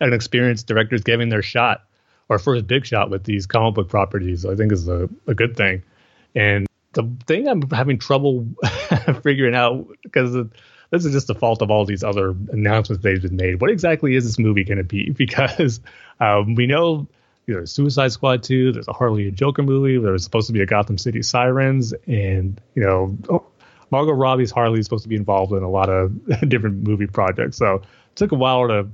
unexperienced 0.00 0.66
directors 0.66 1.02
giving 1.02 1.28
their 1.28 1.42
shot 1.42 1.82
or 2.30 2.38
first 2.38 2.66
big 2.66 2.86
shot 2.86 3.10
with 3.10 3.24
these 3.24 3.46
comic 3.46 3.74
book 3.74 3.88
properties. 3.90 4.46
I 4.46 4.54
think 4.54 4.72
is 4.72 4.88
a, 4.88 5.10
a 5.26 5.34
good 5.34 5.56
thing. 5.56 5.82
And 6.34 6.66
the 6.92 7.10
thing 7.26 7.48
I'm 7.48 7.68
having 7.70 7.98
trouble 7.98 8.46
figuring 9.22 9.54
out 9.54 9.88
because 10.02 10.32
this 10.90 11.04
is 11.04 11.12
just 11.12 11.26
the 11.26 11.34
fault 11.34 11.60
of 11.60 11.70
all 11.70 11.84
these 11.84 12.02
other 12.02 12.30
announcements 12.52 13.02
they've 13.02 13.20
been 13.20 13.36
made. 13.36 13.60
What 13.60 13.70
exactly 13.70 14.14
is 14.14 14.24
this 14.24 14.38
movie 14.38 14.64
going 14.64 14.78
to 14.78 14.84
be? 14.84 15.10
Because 15.16 15.80
um, 16.20 16.54
we 16.54 16.66
know 16.66 17.06
there's 17.46 17.72
Suicide 17.72 18.12
Squad 18.12 18.42
2, 18.42 18.72
there's 18.72 18.88
a 18.88 18.92
Harley 18.92 19.28
and 19.28 19.36
Joker 19.36 19.62
movie, 19.62 19.98
there's 19.98 20.24
supposed 20.24 20.46
to 20.46 20.52
be 20.52 20.60
a 20.60 20.66
Gotham 20.66 20.98
City 20.98 21.22
Sirens, 21.22 21.92
and, 22.06 22.60
you 22.74 22.82
know, 22.82 23.16
oh, 23.28 23.44
Margot 23.90 24.12
Robbie's 24.12 24.52
Harley 24.52 24.78
is 24.78 24.86
supposed 24.86 25.02
to 25.02 25.08
be 25.08 25.16
involved 25.16 25.52
in 25.52 25.62
a 25.62 25.68
lot 25.68 25.88
of 25.88 26.12
different 26.48 26.86
movie 26.86 27.08
projects. 27.08 27.56
So 27.56 27.76
it 27.76 27.84
took 28.14 28.32
a 28.32 28.36
while 28.36 28.68
to 28.68 28.88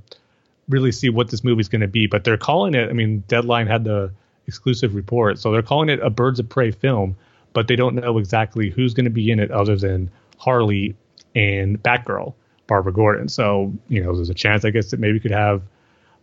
really 0.69 0.91
see 0.91 1.09
what 1.09 1.29
this 1.29 1.43
movie's 1.43 1.69
going 1.69 1.81
to 1.81 1.87
be, 1.87 2.07
but 2.07 2.23
they're 2.23 2.37
calling 2.37 2.73
it, 2.73 2.89
I 2.89 2.93
mean, 2.93 3.23
Deadline 3.27 3.67
had 3.67 3.83
the 3.83 4.11
exclusive 4.47 4.95
report, 4.95 5.39
so 5.39 5.51
they're 5.51 5.61
calling 5.61 5.89
it 5.89 5.99
a 6.01 6.09
Birds 6.09 6.39
of 6.39 6.49
Prey 6.49 6.71
film, 6.71 7.15
but 7.53 7.67
they 7.67 7.75
don't 7.75 7.95
know 7.95 8.17
exactly 8.17 8.69
who's 8.69 8.93
going 8.93 9.05
to 9.05 9.11
be 9.11 9.31
in 9.31 9.39
it 9.39 9.51
other 9.51 9.75
than 9.75 10.09
Harley 10.37 10.95
and 11.35 11.81
Batgirl, 11.81 12.33
Barbara 12.67 12.93
Gordon. 12.93 13.29
So, 13.29 13.73
you 13.87 14.03
know, 14.03 14.15
there's 14.15 14.29
a 14.29 14.33
chance, 14.33 14.65
I 14.65 14.69
guess, 14.69 14.91
that 14.91 14.99
maybe 14.99 15.19
could 15.19 15.31
have 15.31 15.61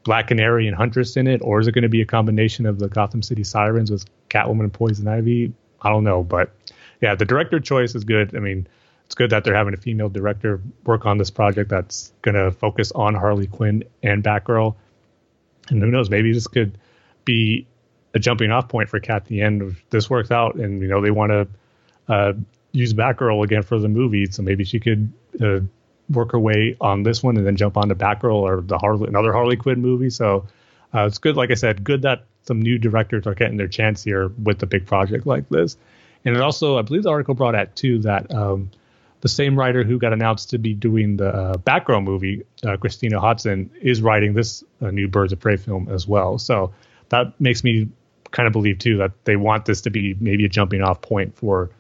Black 0.05 0.29
Canary 0.29 0.69
and 0.69 0.77
Huntress 0.77 1.17
in 1.17 1.27
it, 1.27 1.41
or 1.43 1.61
is 1.61 1.67
it 1.67 1.73
going 1.73 1.83
to 1.83 1.89
be 1.89 2.03
a 2.03 2.07
combination 2.07 2.67
of 2.67 2.79
the 2.79 2.89
Gotham 2.89 3.23
City 3.23 3.45
Sirens 3.45 3.91
with 3.91 4.05
Catwoman 4.29 4.61
and 4.61 4.73
Poison 4.73 5.09
Ivy? 5.09 5.53
I 5.81 5.89
don't 5.89 6.05
know, 6.05 6.23
but 6.23 6.53
yeah, 7.01 7.15
the 7.15 7.25
director 7.25 7.61
choice 7.61 7.95
is 7.95 8.05
good. 8.05 8.37
I 8.37 8.41
mean, 8.41 8.67
it's 9.07 9.15
good 9.15 9.31
that 9.31 9.45
they're 9.45 9.55
having 9.55 9.75
a 9.75 9.79
female 9.79 10.09
director 10.09 10.61
work 10.85 11.07
on 11.07 11.19
this 11.19 11.31
project 11.31 11.71
that's 11.71 12.13
going 12.23 12.35
to 12.35 12.51
focus 12.51 12.93
on 12.93 13.15
Harley 13.15 13.47
Quinn 13.47 13.85
and 14.03 14.23
Batgirl. 14.23 14.75
And 15.69 15.83
who 15.83 15.91
knows, 15.91 16.11
maybe 16.11 16.33
this 16.33 16.47
could 16.47 16.79
be 17.25 17.67
a 18.15 18.19
jumping 18.19 18.51
off 18.51 18.69
point 18.69 18.89
for 18.89 19.01
Cat 19.01 19.27
the 19.27 19.43
end 19.43 19.63
if 19.63 19.91
this 19.91 20.09
works 20.09 20.31
out 20.31 20.55
and 20.55 20.81
you 20.81 20.89
know 20.89 21.01
they 21.01 21.11
want 21.11 21.31
to 21.31 21.49
uh, 22.13 22.33
use 22.73 22.93
Batgirl 22.95 23.45
again 23.45 23.63
for 23.63 23.79
the 23.79 23.89
movie, 23.89 24.27
so 24.27 24.43
maybe 24.43 24.65
she 24.65 24.81
could 24.81 25.13
uh, 25.41 25.61
work 26.11 26.33
her 26.33 26.39
way 26.39 26.77
on 26.81 27.03
this 27.03 27.23
one 27.23 27.37
and 27.37 27.47
then 27.47 27.57
jump 27.57 27.77
on 27.77 27.89
to 27.89 27.95
Batgirl 27.95 28.35
or 28.35 28.61
the 28.61 28.79
Harley, 28.79 29.09
another 29.09 29.33
Harley 29.33 29.57
Quinn 29.57 29.81
movie. 29.81 30.11
So 30.11 30.47
uh, 30.95 31.07
it's 31.07 31.19
good. 31.19 31.37
Like 31.37 31.51
I 31.51 31.55
said, 31.55 31.83
good 31.83 32.03
that 32.03 32.25
some 32.43 32.61
new 32.61 32.79
directors 32.79 33.27
are 33.27 33.35
getting 33.35 33.57
their 33.57 33.69
chance 33.69 34.05
here 34.05 34.29
with 34.43 34.63
a 34.63 34.67
big 34.67 34.87
project 34.87 35.27
like 35.27 35.49
this. 35.49 35.77
And 36.25 36.37
it 36.37 36.43
also, 36.43 36.79
I 36.79 36.83
believe 36.83 37.05
the 37.05 37.11
article 37.11 37.35
brought 37.35 37.55
out 37.55 37.75
too 37.77 38.01
that 38.01 38.33
um, 38.35 38.71
the 39.25 39.29
same 39.31 39.59
writer 39.59 39.85
who 39.85 39.99
got 39.99 40.13
announced 40.13 40.51
to 40.51 40.59
be 40.59 40.75
doing 40.75 41.17
the 41.17 41.29
uh, 41.29 41.55
Batgirl 41.55 42.05
movie, 42.05 42.45
uh, 42.63 42.77
Christina 42.77 43.19
Hodson, 43.19 43.71
is 43.81 44.03
writing 44.03 44.35
this 44.35 44.63
uh, 44.83 44.91
new 44.91 45.09
Birds 45.09 45.33
of 45.33 45.41
Prey 45.41 45.57
film 45.57 45.89
as 45.89 46.07
well. 46.07 46.37
So 46.37 46.75
that 47.09 47.33
makes 47.41 47.65
me 47.65 47.89
kind 48.33 48.47
of 48.47 48.53
believe 48.53 48.79
too 48.81 48.99
that 48.99 49.13
they 49.25 49.37
want 49.37 49.65
this 49.65 49.81
to 49.81 49.91
be 49.91 50.15
maybe 50.21 50.45
a 50.45 50.49
jumping 50.51 50.83
off 50.83 51.01
point 51.01 51.35
for 51.39 51.71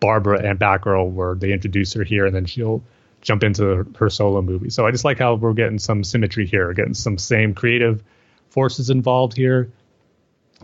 Barbara 0.00 0.40
and 0.42 0.58
Batgirl, 0.58 1.10
where 1.10 1.34
they 1.34 1.52
introduce 1.52 1.92
her 1.92 2.02
here 2.02 2.24
and 2.24 2.34
then 2.34 2.46
she'll 2.46 2.82
jump 3.20 3.44
into 3.44 3.86
her 3.98 4.08
solo 4.08 4.40
movie. 4.40 4.70
So 4.70 4.86
I 4.86 4.90
just 4.90 5.04
like 5.04 5.18
how 5.18 5.34
we're 5.34 5.52
getting 5.52 5.78
some 5.78 6.02
symmetry 6.02 6.46
here, 6.46 6.72
getting 6.72 6.94
some 6.94 7.18
same 7.18 7.52
creative 7.52 8.02
forces 8.48 8.88
involved 8.88 9.36
here 9.36 9.70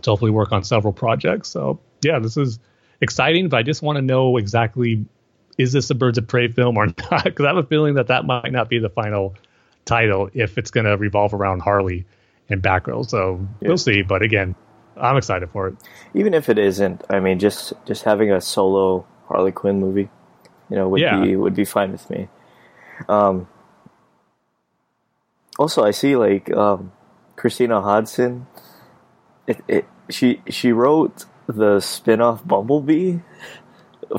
to 0.01 0.09
hopefully 0.09 0.31
work 0.31 0.51
on 0.51 0.63
several 0.63 0.93
projects. 0.93 1.49
So 1.49 1.79
yeah, 2.01 2.17
this 2.17 2.37
is 2.37 2.57
exciting, 3.01 3.49
but 3.49 3.57
I 3.57 3.61
just 3.61 3.83
want 3.83 3.97
to 3.97 4.01
know 4.01 4.37
exactly 4.37 5.05
is 5.57 5.73
this 5.73 5.89
a 5.89 5.95
Birds 5.95 6.17
of 6.17 6.27
Prey 6.27 6.47
film 6.47 6.77
or 6.77 6.85
not? 7.11 7.23
Because 7.23 7.45
I 7.45 7.47
have 7.47 7.57
a 7.57 7.63
feeling 7.63 7.95
that 7.95 8.07
that 8.07 8.25
might 8.25 8.51
not 8.51 8.69
be 8.69 8.79
the 8.79 8.89
final 8.89 9.35
title 9.85 10.29
if 10.33 10.57
it's 10.57 10.71
going 10.71 10.85
to 10.85 10.97
revolve 10.97 11.33
around 11.33 11.61
Harley 11.61 12.05
and 12.49 12.61
Batgirl. 12.61 13.09
So 13.09 13.47
yeah. 13.61 13.67
we'll 13.69 13.77
see. 13.77 14.01
But 14.01 14.21
again, 14.21 14.55
I'm 14.95 15.17
excited 15.17 15.49
for 15.51 15.69
it. 15.69 15.75
Even 16.13 16.33
if 16.33 16.49
it 16.49 16.57
isn't, 16.57 17.03
I 17.09 17.19
mean, 17.19 17.39
just 17.39 17.73
just 17.85 18.03
having 18.03 18.31
a 18.31 18.41
solo 18.41 19.05
Harley 19.27 19.51
Quinn 19.51 19.79
movie, 19.79 20.09
you 20.69 20.75
know, 20.75 20.87
would 20.89 21.01
yeah. 21.01 21.21
be 21.21 21.35
would 21.35 21.55
be 21.55 21.65
fine 21.65 21.91
with 21.91 22.09
me. 22.09 22.27
Um, 23.07 23.47
also, 25.59 25.83
I 25.83 25.91
see 25.91 26.15
like 26.15 26.51
um, 26.55 26.91
Christina 27.35 27.81
Hodson. 27.81 28.47
It, 29.47 29.63
it, 29.67 29.85
she 30.09 30.41
she 30.49 30.71
wrote 30.71 31.25
the 31.47 31.79
spin-off 31.79 32.45
Bumblebee 32.45 33.19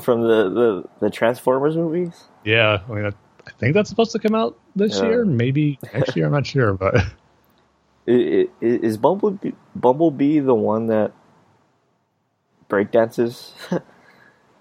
from 0.01 0.21
the, 0.21 0.49
the, 0.49 0.89
the 0.99 1.09
Transformers 1.09 1.75
movies. 1.75 2.25
Yeah, 2.43 2.81
I 2.89 2.93
mean, 2.93 3.05
I, 3.05 3.09
I 3.47 3.51
think 3.59 3.73
that's 3.73 3.89
supposed 3.89 4.11
to 4.13 4.19
come 4.19 4.35
out 4.35 4.57
this 4.75 4.97
yeah. 4.97 5.05
year, 5.05 5.25
maybe 5.25 5.79
next 5.93 6.15
year. 6.15 6.25
I'm 6.25 6.31
not 6.31 6.45
sure, 6.45 6.73
but 6.73 7.03
is 8.07 8.97
Bumblebee 8.97 9.51
Bumblebee 9.75 10.39
the 10.39 10.55
one 10.55 10.87
that 10.87 11.11
breakdances? 12.69 13.51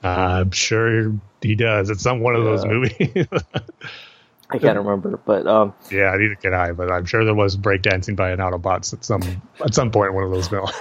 I'm 0.03 0.51
sure 0.51 1.13
he 1.43 1.55
does. 1.55 1.91
It's 1.91 2.03
some 2.03 2.21
one 2.21 2.35
of 2.35 2.45
yeah. 2.45 2.51
those 2.51 2.65
movies. 2.65 3.27
I 4.51 4.57
can't 4.57 4.79
remember, 4.79 5.19
but 5.19 5.47
um, 5.47 5.75
yeah, 5.91 6.15
neither 6.17 6.35
can 6.35 6.55
I. 6.55 6.73
But 6.73 6.91
I'm 6.91 7.05
sure 7.05 7.25
there 7.25 7.35
was 7.35 7.57
breakdancing 7.57 8.17
by 8.17 8.31
an 8.31 8.39
Autobots 8.39 8.95
at 8.95 9.05
some 9.05 9.23
at 9.63 9.75
some 9.75 9.91
point 9.91 10.11
in 10.11 10.15
one 10.15 10.25
of 10.25 10.31
those 10.31 10.49
films. 10.49 10.73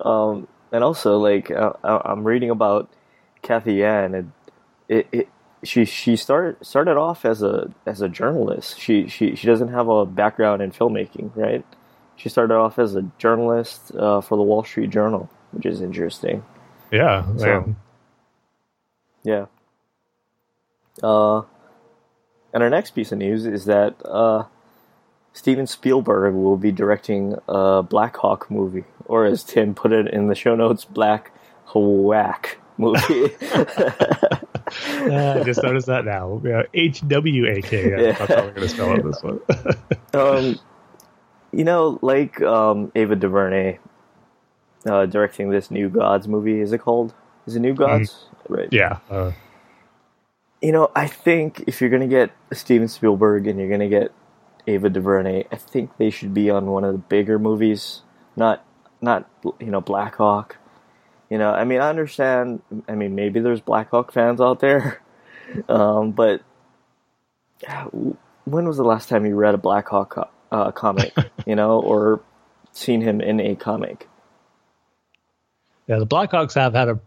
um, 0.00 0.48
and 0.72 0.82
also, 0.82 1.18
like 1.18 1.50
uh, 1.50 1.72
I'm 1.84 2.24
reading 2.24 2.50
about 2.50 2.90
Cathy 3.42 3.74
Yan, 3.74 4.14
and 4.14 4.32
it, 4.88 5.08
it 5.12 5.28
she 5.62 5.84
she 5.84 6.16
started 6.16 6.64
started 6.64 6.96
off 6.96 7.24
as 7.24 7.42
a 7.42 7.70
as 7.86 8.00
a 8.00 8.08
journalist. 8.08 8.78
She 8.78 9.08
she 9.08 9.34
she 9.34 9.46
doesn't 9.46 9.68
have 9.68 9.88
a 9.88 10.06
background 10.06 10.62
in 10.62 10.72
filmmaking, 10.72 11.34
right? 11.36 11.64
She 12.16 12.28
started 12.28 12.54
off 12.54 12.78
as 12.78 12.94
a 12.94 13.02
journalist 13.18 13.94
uh, 13.94 14.20
for 14.20 14.36
the 14.36 14.42
Wall 14.42 14.62
Street 14.62 14.90
Journal, 14.90 15.30
which 15.52 15.64
is 15.64 15.80
interesting. 15.80 16.44
Yeah, 16.90 17.24
so, 17.36 17.74
yeah. 19.22 19.46
Uh, 21.02 21.42
and 22.52 22.62
our 22.62 22.68
next 22.68 22.90
piece 22.90 23.12
of 23.12 23.18
news 23.18 23.46
is 23.46 23.64
that 23.66 23.94
uh, 24.04 24.44
Steven 25.32 25.66
Spielberg 25.66 26.34
will 26.34 26.56
be 26.56 26.72
directing 26.72 27.36
a 27.48 27.82
Black 27.82 28.16
Hawk 28.16 28.50
movie, 28.50 28.84
or 29.06 29.24
as 29.24 29.44
Tim 29.44 29.74
put 29.74 29.92
it 29.92 30.08
in 30.08 30.26
the 30.26 30.34
show 30.34 30.54
notes, 30.54 30.84
Black 30.84 31.32
Hawk 31.66 32.58
movie. 32.80 33.34
uh, 33.52 35.40
I 35.40 35.42
just 35.44 35.62
noticed 35.62 35.86
that 35.86 36.04
now. 36.04 36.40
H 36.74 37.06
W 37.06 37.46
A 37.46 37.62
K. 37.62 37.90
That's 37.90 38.18
how 38.18 38.26
we're 38.28 38.52
going 38.52 38.54
to 38.54 38.68
spell 38.68 38.96
it 38.96 39.04
this 39.04 39.22
one. 39.22 39.40
um, 40.14 40.58
you 41.52 41.64
know, 41.64 41.98
like 42.02 42.40
um, 42.42 42.92
Ava 42.94 43.16
DuVernay 43.16 43.78
uh, 44.86 45.06
directing 45.06 45.50
this 45.50 45.70
New 45.70 45.88
Gods 45.88 46.28
movie. 46.28 46.60
Is 46.60 46.72
it 46.72 46.78
called? 46.78 47.14
Is 47.46 47.56
it 47.56 47.60
New 47.60 47.74
mm-hmm. 47.74 47.82
Gods? 47.82 48.10
Mm-hmm. 48.10 48.54
Right. 48.54 48.68
Yeah. 48.72 48.98
Uh, 49.08 49.32
you 50.60 50.72
know, 50.72 50.90
I 50.94 51.06
think 51.06 51.64
if 51.66 51.80
you're 51.80 51.90
going 51.90 52.02
to 52.02 52.08
get 52.08 52.30
Steven 52.52 52.88
Spielberg 52.88 53.46
and 53.46 53.58
you're 53.58 53.68
going 53.68 53.80
to 53.80 53.88
get 53.88 54.12
Ava 54.66 54.90
DuVernay, 54.90 55.44
I 55.50 55.56
think 55.56 55.96
they 55.96 56.10
should 56.10 56.34
be 56.34 56.50
on 56.50 56.66
one 56.66 56.84
of 56.84 56.92
the 56.92 56.98
bigger 56.98 57.38
movies, 57.38 58.02
not 58.36 58.64
not 59.00 59.28
you 59.58 59.70
know 59.70 59.80
Black 59.80 60.16
Hawk. 60.16 60.56
You 61.30 61.38
know, 61.38 61.50
I 61.50 61.64
mean, 61.64 61.80
I 61.80 61.88
understand. 61.88 62.60
I 62.88 62.96
mean, 62.96 63.14
maybe 63.14 63.40
there's 63.40 63.60
Blackhawk 63.60 64.12
fans 64.12 64.40
out 64.40 64.60
there, 64.60 65.00
um, 65.68 66.10
but 66.10 66.42
when 67.92 68.66
was 68.66 68.76
the 68.76 68.84
last 68.84 69.08
time 69.08 69.24
you 69.24 69.36
read 69.36 69.54
a 69.54 69.58
Blackhawk 69.58 70.30
uh, 70.50 70.72
comic? 70.72 71.14
you 71.46 71.54
know, 71.54 71.80
or 71.80 72.20
seen 72.72 73.00
him 73.00 73.20
in 73.20 73.40
a 73.40 73.54
comic? 73.54 74.08
Yeah, 75.86 75.98
the 75.98 76.06
Blackhawks 76.06 76.54
have 76.54 76.74
had 76.74 76.88
a 76.88 77.00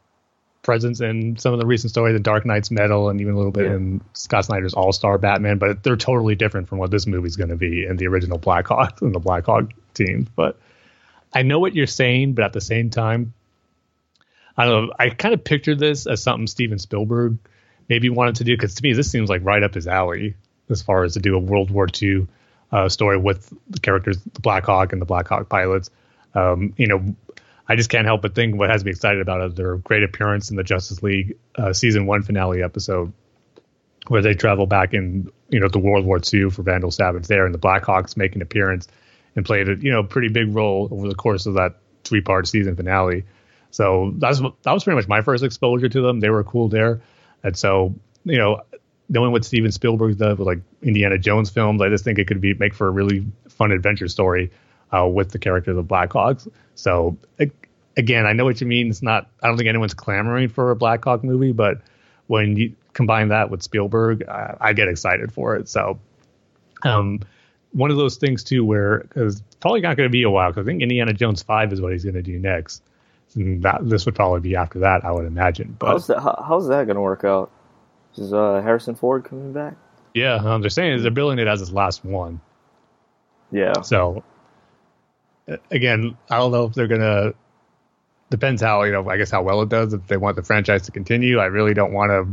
presence 0.62 1.02
in 1.02 1.38
some 1.38 1.54
of 1.54 1.60
the 1.60 1.66
recent 1.66 1.92
stories, 1.92 2.14
the 2.14 2.20
Dark 2.20 2.46
Nights 2.46 2.72
Metal, 2.72 3.10
and 3.10 3.20
even 3.22 3.34
a 3.34 3.38
little 3.38 3.52
bit 3.52 3.66
yeah. 3.66 3.76
in 3.76 4.02
Scott 4.14 4.46
Snyder's 4.46 4.74
All 4.74 4.94
Star 4.94 5.18
Batman. 5.18 5.58
But 5.58 5.84
they're 5.84 5.98
totally 5.98 6.36
different 6.36 6.70
from 6.70 6.80
what 6.80 6.90
this 6.90 7.06
movie's 7.06 7.36
going 7.36 7.50
to 7.50 7.56
be 7.56 7.86
in 7.86 7.98
the 7.98 8.08
original 8.08 8.40
Blackhawks 8.40 9.02
and 9.02 9.14
the 9.14 9.20
Blackhawk 9.20 9.72
team. 9.94 10.28
But 10.36 10.58
I 11.34 11.44
know 11.44 11.60
what 11.60 11.76
you're 11.76 11.88
saying, 11.88 12.34
but 12.34 12.46
at 12.46 12.54
the 12.54 12.62
same 12.62 12.90
time, 12.90 13.34
I 14.58 14.66
don't 14.66 14.88
know. 14.88 14.94
I 15.00 15.10
kind 15.10 15.34
of 15.34 15.44
pictured 15.44 15.80
this 15.80 16.06
as 16.06 16.22
something 16.22 16.48
Steven 16.48 16.80
Spielberg 16.80 17.38
maybe 17.90 18.10
wanted 18.10 18.36
to 18.36 18.44
do 18.44 18.56
because 18.56 18.76
to 18.76 18.84
me 18.84 18.94
this 18.94 19.10
seems 19.10 19.30
like 19.30 19.44
right 19.44 19.64
up 19.64 19.74
his 19.74 19.88
alley 19.88 20.36
as 20.70 20.82
far 20.82 21.04
as 21.04 21.14
to 21.14 21.20
do 21.20 21.36
a 21.36 21.40
World 21.40 21.72
War 21.72 21.88
II 22.02 22.28
uh, 22.72 22.90
story 22.90 23.18
with 23.18 23.54
the 23.70 23.80
characters, 23.80 24.18
the 24.34 24.40
Black 24.40 24.66
Hawk 24.66 24.94
and 24.94 25.02
the 25.02 25.06
Black 25.06 25.28
Hawk 25.28 25.50
pilots. 25.50 25.90
Um, 26.34 26.74
you 26.78 26.88
know, 26.88 27.16
I 27.68 27.76
just 27.76 27.90
can't 27.90 28.06
help 28.06 28.22
but 28.22 28.36
think 28.36 28.58
what 28.58 28.70
has 28.70 28.84
me 28.84 28.92
excited 28.92 29.22
about 29.22 29.42
is 29.42 29.56
their 29.56 29.78
great 29.78 30.04
appearance 30.04 30.50
in 30.50 30.58
the 30.58 30.64
Justice 30.64 31.02
League 31.04 31.38
uh, 31.56 31.74
season 31.74 32.06
one 32.06 32.24
finale 32.24 32.64
episode, 32.64 33.14
where 34.08 34.22
they 34.22 34.34
travel 34.34 34.66
back 34.66 34.94
in 34.94 35.32
you 35.50 35.60
know 35.60 35.68
the 35.68 35.80
World 35.80 36.06
War 36.06 36.20
II 36.34 36.50
for 36.50 36.64
Vandal 36.64 36.92
Savage 36.92 37.28
there, 37.28 37.46
and 37.46 37.54
the 37.54 37.60
Blackhawks 37.60 38.18
make 38.18 38.36
an 38.36 38.42
appearance 38.42 38.88
and 39.36 39.46
played 39.46 39.70
a 39.70 39.76
you 39.76 39.92
know 39.92 40.04
pretty 40.04 40.28
big 40.30 40.54
role 40.54 40.90
over 40.92 41.08
the 41.08 41.16
course 41.16 41.46
of 41.46 41.54
that 41.54 41.78
three 42.04 42.22
part 42.22 42.48
season 42.48 42.76
finale. 42.76 43.24
So 43.74 44.14
that's 44.18 44.40
that 44.40 44.72
was 44.72 44.84
pretty 44.84 44.96
much 44.96 45.08
my 45.08 45.22
first 45.22 45.44
exposure 45.44 45.90
to 45.90 46.02
them. 46.02 46.20
They 46.20 46.30
were 46.30 46.44
cool 46.44 46.70
there, 46.70 47.02
and 47.42 47.58
so 47.58 47.96
you 48.24 48.38
know, 48.38 48.62
knowing 49.10 49.32
what 49.32 49.44
Steven 49.44 49.72
Spielberg 49.72 50.16
does 50.20 50.38
with 50.38 50.46
like 50.46 50.60
Indiana 50.84 51.18
Jones 51.18 51.50
films, 51.50 51.82
I 51.82 51.90
just 51.90 52.04
think 52.04 52.20
it 52.20 52.28
could 52.28 52.40
be 52.40 52.54
make 52.54 52.76
for 52.76 52.88
a 52.88 52.92
really 52.92 53.26
fun 53.50 53.72
adventure 53.72 54.08
story 54.08 54.52
uh, 54.92 55.08
with 55.08 55.32
the 55.32 55.40
characters 55.40 55.76
of 55.76 55.86
Blackhawks. 55.86 56.48
So 56.76 57.18
again, 57.98 58.28
I 58.28 58.34
know 58.34 58.46
what 58.46 58.62
you 58.62 58.68
mean. 58.68 58.92
It's 58.92 59.02
not. 59.02 59.28
I 59.42 59.48
don't 59.48 59.58
think 59.58 59.68
anyone's 59.68 59.96
clamoring 59.96 60.50
for 60.50 60.70
a 60.70 60.76
Blackhawk 60.76 61.24
movie, 61.24 61.52
but 61.52 61.82
when 62.28 62.56
you 62.56 62.76
combine 62.94 63.30
that 63.30 63.50
with 63.50 63.64
Spielberg, 63.64 64.30
I, 64.30 64.56
I 64.62 64.74
get 64.74 64.88
excited 64.88 65.32
for 65.32 65.56
it. 65.56 65.68
So, 65.68 66.00
um, 66.84 67.22
one 67.72 67.90
of 67.90 67.98
those 67.98 68.18
things 68.18 68.44
too, 68.44 68.64
where 68.64 69.00
because 69.00 69.42
probably 69.62 69.82
not 69.82 69.98
going 69.98 70.08
to 70.08 70.12
be 70.12 70.22
a 70.22 70.30
while 70.30 70.52
because 70.52 70.64
I 70.64 70.70
think 70.70 70.84
Indiana 70.84 71.12
Jones 71.12 71.42
Five 71.42 71.74
is 71.74 71.82
what 71.82 71.92
he's 71.92 72.04
going 72.04 72.14
to 72.14 72.22
do 72.22 72.38
next 72.38 72.84
that 73.36 73.80
this 73.84 74.06
would 74.06 74.16
probably 74.16 74.42
be 74.42 74.56
after 74.56 74.80
that, 74.80 75.04
I 75.04 75.12
would 75.12 75.26
imagine. 75.26 75.76
But 75.78 75.88
how's 75.88 76.08
that? 76.08 76.20
How, 76.20 76.44
how's 76.48 76.68
that 76.68 76.86
going 76.86 76.96
to 76.96 77.02
work 77.02 77.24
out? 77.24 77.52
Is 78.16 78.34
uh, 78.34 78.62
Harrison 78.62 78.96
Ford 78.96 79.24
coming 79.26 79.54
back? 79.54 79.76
Yeah, 80.14 80.36
um, 80.36 80.62
they're 80.62 80.70
saying 80.70 81.02
they're 81.02 81.12
billing 81.12 81.40
it 81.40 81.48
as 81.48 81.60
his 81.60 81.72
last 81.72 82.06
one. 82.06 82.40
Yeah. 83.52 83.82
So 83.82 84.24
again, 85.72 86.18
I 86.30 86.38
don't 86.38 86.52
know 86.52 86.66
if 86.66 86.74
they're 86.74 86.88
gonna. 86.88 87.34
Depends 88.30 88.62
how 88.62 88.84
you 88.84 88.92
know. 88.92 89.08
I 89.10 89.18
guess 89.18 89.32
how 89.32 89.44
well 89.44 89.62
it 89.62 89.70
does. 89.70 89.94
If 89.94 90.08
they 90.08 90.18
want 90.18 90.36
the 90.36 90.44
franchise 90.44 90.84
to 90.84 90.92
continue, 90.92 91.40
I 91.40 91.46
really 91.46 91.74
don't 91.74 91.94
want 91.94 92.10
to 92.12 92.28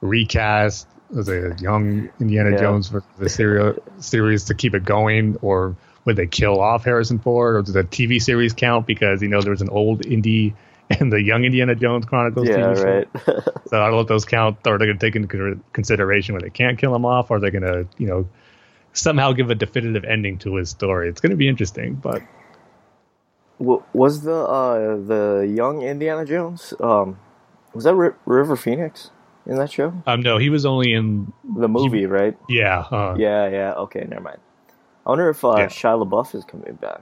recast 0.00 0.86
as 1.16 1.28
a 1.28 1.56
young 1.60 2.08
Indiana 2.20 2.52
yeah. 2.52 2.58
Jones 2.58 2.88
for 2.88 3.02
the 3.18 3.28
series 3.28 3.78
series 3.98 4.44
to 4.44 4.54
keep 4.54 4.74
it 4.74 4.84
going, 4.84 5.36
or 5.42 5.76
would 6.04 6.16
they 6.16 6.26
kill 6.26 6.60
off 6.60 6.84
Harrison 6.84 7.18
Ford, 7.18 7.56
or 7.56 7.62
does 7.62 7.74
the 7.74 7.84
TV 7.84 8.20
series 8.20 8.52
count 8.52 8.86
because 8.86 9.22
you 9.22 9.28
know 9.28 9.40
there 9.40 9.50
was 9.50 9.62
an 9.62 9.70
old 9.70 10.04
Indy 10.04 10.54
and 10.90 11.12
the 11.12 11.22
Young 11.22 11.44
Indiana 11.44 11.74
Jones 11.74 12.06
Chronicles 12.06 12.48
yeah, 12.48 12.56
TV 12.56 12.84
right. 12.84 13.08
so 13.68 13.80
I 13.80 13.86
don't 13.86 13.92
know 13.92 14.00
if 14.00 14.08
those 14.08 14.24
count, 14.24 14.58
or 14.66 14.78
they're 14.78 14.86
going 14.86 14.98
to 14.98 15.06
take 15.06 15.16
into 15.16 15.60
consideration 15.72 16.34
when 16.34 16.42
they 16.42 16.50
can't 16.50 16.78
kill 16.78 16.94
him 16.94 17.04
off, 17.04 17.30
or 17.30 17.36
are 17.36 17.40
they're 17.40 17.50
going 17.50 17.62
to 17.62 17.86
you 17.98 18.06
know 18.06 18.28
somehow 18.92 19.32
give 19.32 19.50
a 19.50 19.54
definitive 19.54 20.04
ending 20.04 20.38
to 20.38 20.56
his 20.56 20.70
story. 20.70 21.08
It's 21.08 21.20
going 21.20 21.30
to 21.30 21.36
be 21.36 21.48
interesting, 21.48 21.94
but 21.94 22.22
was 23.60 24.22
the 24.22 24.34
uh, 24.34 24.96
the 24.96 25.52
Young 25.54 25.82
Indiana 25.82 26.24
Jones 26.24 26.72
um, 26.80 27.18
was 27.74 27.84
that 27.84 27.94
R- 27.94 28.16
River 28.24 28.56
Phoenix 28.56 29.10
in 29.46 29.56
that 29.56 29.70
show? 29.70 30.02
Um, 30.06 30.22
no, 30.22 30.38
he 30.38 30.48
was 30.50 30.64
only 30.64 30.92
in 30.92 31.32
The 31.56 31.68
movie, 31.68 32.06
right? 32.06 32.36
yeah, 32.48 32.80
uh, 32.80 33.16
Yeah, 33.18 33.48
yeah. 33.48 33.72
Okay, 33.74 34.06
never 34.08 34.22
mind. 34.22 34.38
I 35.10 35.12
wonder 35.12 35.28
if 35.28 35.44
uh, 35.44 35.54
Yeah. 35.58 35.66
Shia 35.66 36.08
LaBeouf 36.08 36.36
is 36.36 36.44
coming 36.44 36.72
back. 36.74 37.00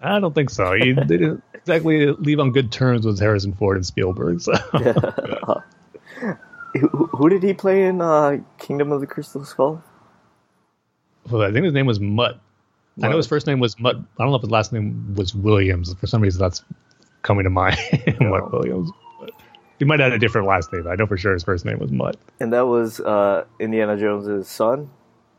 I 0.00 0.20
don't 0.20 0.36
think 0.36 0.50
so. 0.50 0.72
He 0.74 0.92
they 1.08 1.16
didn't 1.16 1.42
exactly 1.52 2.06
leave 2.06 2.38
on 2.38 2.52
good 2.52 2.70
terms 2.70 3.04
with 3.04 3.18
Harrison 3.18 3.52
Ford 3.54 3.76
and 3.76 3.84
Spielberg. 3.84 4.40
So 4.40 4.52
Who, 6.74 6.88
who 6.88 7.28
did 7.28 7.42
he 7.42 7.52
play 7.54 7.86
in 7.86 8.00
uh, 8.00 8.38
Kingdom 8.58 8.92
of 8.92 9.00
the 9.00 9.08
Crystal 9.08 9.44
Skull? 9.44 9.82
well, 11.28 11.42
I 11.42 11.50
think 11.50 11.64
his 11.64 11.74
name 11.74 11.86
was 11.86 11.98
Mutt. 11.98 12.38
I 13.02 13.08
know 13.08 13.16
his 13.16 13.26
first 13.26 13.48
name 13.48 13.58
was 13.58 13.80
Mutt. 13.80 13.96
I 13.96 14.22
don't 14.22 14.30
know 14.30 14.36
if 14.36 14.42
his 14.42 14.52
last 14.52 14.72
name 14.72 15.16
was 15.16 15.34
Williams. 15.34 15.92
For 15.94 16.06
some 16.06 16.22
reason, 16.22 16.40
that's 16.40 16.62
coming 17.22 17.42
to 17.42 17.50
mind. 17.50 17.76
Mutt 18.20 18.52
Williams. 18.52 18.92
But 19.18 19.32
he 19.80 19.84
might 19.84 19.98
have 19.98 20.12
had 20.12 20.16
a 20.16 20.20
different 20.20 20.46
last 20.46 20.72
name. 20.72 20.86
I 20.86 20.94
know 20.94 21.06
for 21.06 21.16
sure 21.16 21.32
his 21.32 21.42
first 21.42 21.64
name 21.64 21.80
was 21.80 21.90
Mutt. 21.90 22.16
And 22.38 22.52
that 22.52 22.66
was 22.66 23.00
uh, 23.00 23.44
Indiana 23.58 23.96
Jones's 23.96 24.46
son. 24.46 24.90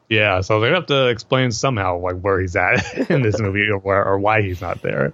Yeah, 0.10 0.42
so 0.42 0.60
they're 0.60 0.70
gonna 0.70 0.82
have 0.82 0.88
to 0.88 1.08
explain 1.08 1.52
somehow 1.52 2.00
like 2.00 2.20
where 2.20 2.40
he's 2.40 2.56
at 2.56 3.10
in 3.10 3.22
this 3.22 3.40
movie 3.40 3.68
or 3.70 3.80
where 3.80 4.06
or 4.06 4.20
why 4.20 4.42
he's 4.42 4.62
not 4.62 4.82
there. 4.82 5.14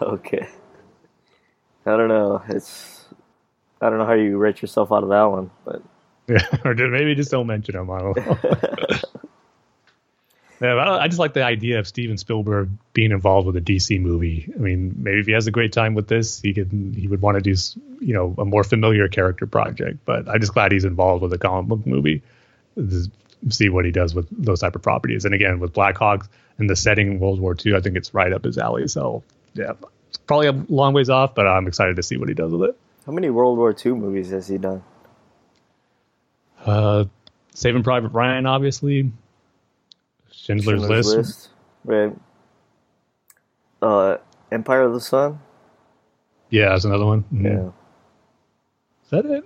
Okay. 0.00 0.48
I 1.86 1.96
don't 1.96 2.08
know. 2.08 2.42
It's 2.48 3.04
I 3.80 3.90
don't 3.90 3.98
know 3.98 4.06
how 4.06 4.14
you 4.14 4.36
write 4.38 4.62
yourself 4.62 4.90
out 4.90 5.02
of 5.02 5.10
that 5.10 5.24
one, 5.24 5.50
but 5.64 5.82
Yeah, 6.26 6.46
or 6.64 6.74
maybe 6.74 7.14
just 7.14 7.30
don't 7.30 7.46
mention 7.46 7.76
him. 7.76 7.90
I 7.90 7.98
don't 8.00 8.16
know. 8.16 8.38
yeah, 10.60 10.74
but 10.74 10.88
I 10.88 11.02
I 11.02 11.08
just 11.08 11.18
like 11.18 11.34
the 11.34 11.44
idea 11.44 11.78
of 11.78 11.86
Steven 11.86 12.16
Spielberg 12.16 12.70
being 12.92 13.12
involved 13.12 13.46
with 13.46 13.56
a 13.56 13.60
DC 13.60 14.00
movie. 14.00 14.50
I 14.54 14.58
mean, 14.58 14.94
maybe 14.98 15.20
if 15.20 15.26
he 15.26 15.32
has 15.32 15.46
a 15.46 15.50
great 15.50 15.72
time 15.72 15.94
with 15.94 16.08
this, 16.08 16.40
he 16.40 16.54
could 16.54 16.94
he 16.96 17.06
would 17.06 17.20
want 17.20 17.36
to 17.36 17.40
do 17.42 17.54
you 18.00 18.14
know 18.14 18.34
a 18.38 18.44
more 18.44 18.64
familiar 18.64 19.06
character 19.08 19.46
project. 19.46 19.98
But 20.04 20.28
I'm 20.28 20.40
just 20.40 20.54
glad 20.54 20.72
he's 20.72 20.84
involved 20.84 21.22
with 21.22 21.32
a 21.32 21.38
comic 21.38 21.68
book 21.68 21.86
movie. 21.86 22.22
Just 22.76 23.10
see 23.50 23.68
what 23.68 23.84
he 23.84 23.90
does 23.90 24.14
with 24.14 24.26
those 24.30 24.60
type 24.60 24.76
of 24.76 24.82
properties. 24.82 25.24
And 25.24 25.34
again, 25.34 25.58
with 25.60 25.72
Black 25.72 25.96
Hawk 25.96 26.28
and 26.58 26.68
the 26.68 26.76
setting 26.76 27.12
in 27.12 27.18
World 27.20 27.40
War 27.40 27.56
II, 27.64 27.74
I 27.76 27.80
think 27.80 27.96
it's 27.96 28.14
right 28.14 28.32
up 28.32 28.44
his 28.44 28.58
alley. 28.58 28.88
So 28.88 29.22
yeah, 29.54 29.72
probably 30.26 30.46
a 30.48 30.52
long 30.68 30.94
ways 30.94 31.10
off, 31.10 31.34
but 31.34 31.46
I'm 31.46 31.66
excited 31.66 31.96
to 31.96 32.02
see 32.02 32.16
what 32.16 32.28
he 32.28 32.34
does 32.34 32.52
with 32.52 32.70
it. 32.70 32.76
how 33.06 33.12
many 33.12 33.30
World 33.30 33.58
War 33.58 33.74
II 33.84 33.92
movies 33.92 34.30
has 34.30 34.48
he 34.48 34.58
done? 34.58 34.82
Uh, 36.64 37.04
Saving 37.54 37.82
Private 37.82 38.08
Ryan, 38.08 38.46
obviously. 38.46 39.12
Schindler's, 40.32 40.82
List. 40.88 41.50
Right. 41.84 42.14
Uh, 43.80 44.16
Empire 44.50 44.82
of 44.82 44.94
the 44.94 45.00
Sun. 45.00 45.38
Yeah, 46.50 46.70
that's 46.70 46.84
another 46.84 47.04
one. 47.06 47.24
Mhm. 47.32 47.44
Yeah. 47.44 47.68
Is 49.04 49.10
that 49.10 49.26
it? 49.26 49.44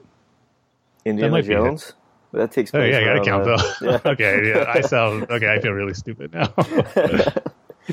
Indiana 1.05 1.43
be 1.43 1.53
it. 1.55 1.95
That 2.33 2.53
takes 2.53 2.75
Oh 2.75 2.83
yeah, 2.85 2.99
I 2.99 3.05
gotta 3.05 3.25
count 3.25 3.45
though. 3.45 4.01
okay, 4.11 4.49
yeah, 4.49 4.65
I 4.69 4.81
sound 4.83 5.31
okay. 5.31 5.49
I 5.53 5.61
feel 5.61 5.73
really 5.73 5.95
stupid 5.95 6.33
now. 6.35 6.53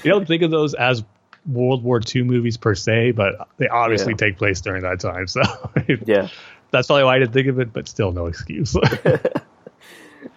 you 0.03 0.11
don't 0.11 0.27
think 0.27 0.41
of 0.43 0.51
those 0.51 0.73
as 0.73 1.03
World 1.47 1.83
War 1.83 2.01
II 2.13 2.23
movies 2.23 2.57
per 2.57 2.75
se, 2.75 3.11
but 3.11 3.47
they 3.57 3.67
obviously 3.69 4.13
Yeah. 4.13 4.17
take 4.17 4.37
place 4.37 4.59
during 4.61 4.81
that 4.83 4.99
time. 4.99 5.27
So 5.27 5.41
yeah. 6.05 6.27
that's 6.71 6.87
probably 6.87 7.03
why 7.05 7.15
I 7.15 7.19
didn't 7.19 7.33
think 7.33 7.47
of 7.47 7.59
it, 7.59 7.71
but 7.71 7.87
still 7.87 8.11
no 8.11 8.25
excuse. 8.25 8.75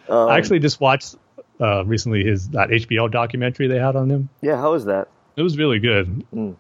Um, 0.09 0.29
I 0.31 0.39
actually 0.39 0.61
just 0.61 0.81
watched 0.81 1.17
uh, 1.61 1.85
recently 1.85 2.25
his 2.25 2.49
that 2.51 2.69
HBO 2.71 3.11
documentary 3.11 3.67
they 3.69 3.79
had 3.79 3.97
on 3.97 4.09
him. 4.11 4.29
yeah. 4.41 4.57
how 4.57 4.73
was 4.73 4.85
that? 4.87 5.09
It 5.37 5.43
was 5.43 5.59
really 5.59 5.79
good. 5.79 6.25
Mm. 6.35 6.57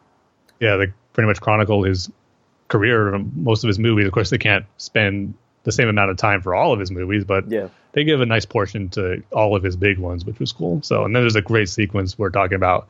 Yeah, 0.61 0.77
they 0.77 0.89
pretty 1.13 1.29
much 1.29 1.41
chronicle 1.41 1.83
his 1.85 2.11
career, 2.69 3.17
most 3.37 3.65
of 3.65 3.69
his 3.69 3.79
movies. 3.79 4.07
Of 4.07 4.13
course, 4.13 4.31
they 4.31 4.39
can't 4.39 4.67
spend 4.77 5.35
the 5.65 5.73
same 5.73 5.89
amount 5.89 6.11
of 6.11 6.17
time 6.17 6.41
for 6.41 6.55
all 6.55 6.73
of 6.73 6.81
his 6.81 6.91
movies, 6.91 7.25
but 7.25 7.51
Yeah. 7.51 7.69
they 7.93 8.05
give 8.05 8.21
a 8.21 8.27
nice 8.27 8.45
portion 8.47 8.89
to 8.91 9.23
all 9.33 9.55
of 9.57 9.63
his 9.63 9.77
big 9.77 9.99
ones, 9.99 10.25
which 10.25 10.39
was 10.39 10.53
cool. 10.53 10.81
So, 10.83 11.05
and 11.05 11.15
then 11.15 11.23
there's 11.23 11.37
a 11.37 11.43
great 11.43 11.69
sequence 11.69 12.19
we're 12.19 12.31
talking 12.31 12.57
about 12.57 12.89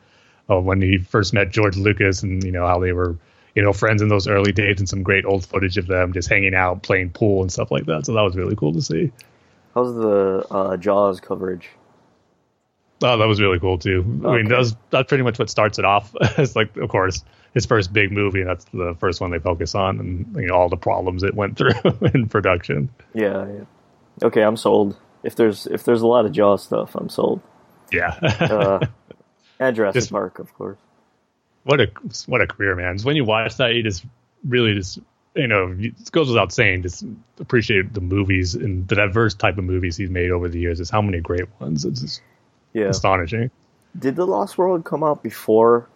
uh, 0.49 0.59
when 0.59 0.81
he 0.81 0.97
first 0.97 1.33
met 1.33 1.51
George 1.51 1.77
Lucas 1.77 2.23
and 2.23 2.43
you 2.43 2.51
know 2.51 2.65
how 2.65 2.79
they 2.79 2.93
were, 2.93 3.15
you 3.55 3.61
know, 3.63 3.73
friends 3.73 4.01
in 4.01 4.07
those 4.07 4.27
early 4.27 4.51
days, 4.51 4.79
and 4.79 4.87
some 4.87 5.03
great 5.03 5.25
old 5.25 5.45
footage 5.45 5.77
of 5.77 5.87
them 5.87 6.13
just 6.13 6.29
hanging 6.29 6.55
out, 6.55 6.83
playing 6.83 7.09
pool 7.09 7.41
and 7.41 7.51
stuff 7.51 7.71
like 7.71 7.85
that. 7.85 8.05
So 8.05 8.13
that 8.13 8.21
was 8.21 8.35
really 8.35 8.55
cool 8.55 8.73
to 8.73 8.81
see. 8.81 9.11
How's 9.75 9.93
the 9.95 10.45
uh, 10.49 10.77
Jaws 10.77 11.19
coverage? 11.19 11.69
Oh, 13.01 13.17
that 13.17 13.25
was 13.25 13.39
really 13.39 13.59
cool 13.59 13.77
too. 13.77 14.03
I 14.25 14.37
mean, 14.37 14.47
that's 14.49 14.75
that's 14.89 15.07
pretty 15.07 15.23
much 15.23 15.39
what 15.39 15.49
starts 15.49 15.79
it 15.79 15.85
off. 15.85 16.13
it's 16.37 16.55
like, 16.55 16.75
of 16.77 16.89
course, 16.89 17.23
his 17.59 17.65
first 17.65 17.91
big 17.93 18.11
movie, 18.11 18.43
that's 18.43 18.65
the 18.73 18.95
first 18.99 19.19
one 19.21 19.31
they 19.31 19.39
focus 19.39 19.75
on, 19.75 19.99
and 19.99 20.35
you 20.35 20.47
know 20.47 20.55
all 20.55 20.69
the 20.69 20.77
problems 20.77 21.23
it 21.23 21.33
went 21.35 21.57
through 21.57 21.71
in 22.13 22.27
production. 22.29 22.89
Yeah, 23.13 23.45
yeah. 23.47 23.63
Okay, 24.23 24.41
I'm 24.41 24.57
sold. 24.57 24.97
If 25.23 25.35
there's 25.35 25.67
if 25.67 25.83
there's 25.83 26.01
a 26.01 26.07
lot 26.07 26.25
of 26.25 26.31
Jaws 26.31 26.63
stuff, 26.63 26.95
I'm 26.95 27.09
sold. 27.09 27.41
Yeah, 27.91 28.17
Uh, 28.21 28.79
and 29.59 29.75
Jurassic 29.75 30.01
Just- 30.01 30.11
Park, 30.11 30.39
of 30.39 30.53
course. 30.53 30.77
what 31.63 31.79
a 31.81 31.87
what 32.27 32.41
a 32.41 32.47
career, 32.47 32.75
man! 32.75 32.97
When 33.03 33.15
you 33.15 33.25
watch 33.25 33.57
that, 33.57 33.73
you 33.75 33.83
just 33.83 34.05
really 34.47 34.73
just 34.73 34.99
you 35.35 35.47
know 35.47 35.75
it 35.77 36.11
goes 36.11 36.27
without 36.29 36.51
saying, 36.53 36.83
just 36.83 37.03
appreciate 37.39 37.93
the 37.93 38.01
movies 38.01 38.55
and 38.55 38.87
the 38.87 38.95
diverse 38.95 39.33
type 39.35 39.57
of 39.57 39.63
movies 39.65 39.97
he's 39.97 40.09
made 40.09 40.31
over 40.31 40.47
the 40.49 40.59
years. 40.59 40.79
Is 40.79 40.89
how 40.89 41.01
many 41.01 41.19
great 41.19 41.47
ones. 41.59 41.83
It's 41.85 42.01
just 42.01 42.21
Yeah. 42.73 42.85
astonishing. 42.89 43.51
Did 43.97 44.15
The 44.15 44.25
Lost 44.27 44.57
World 44.57 44.85
come 44.85 45.03
out 45.03 45.23
before 45.23 45.89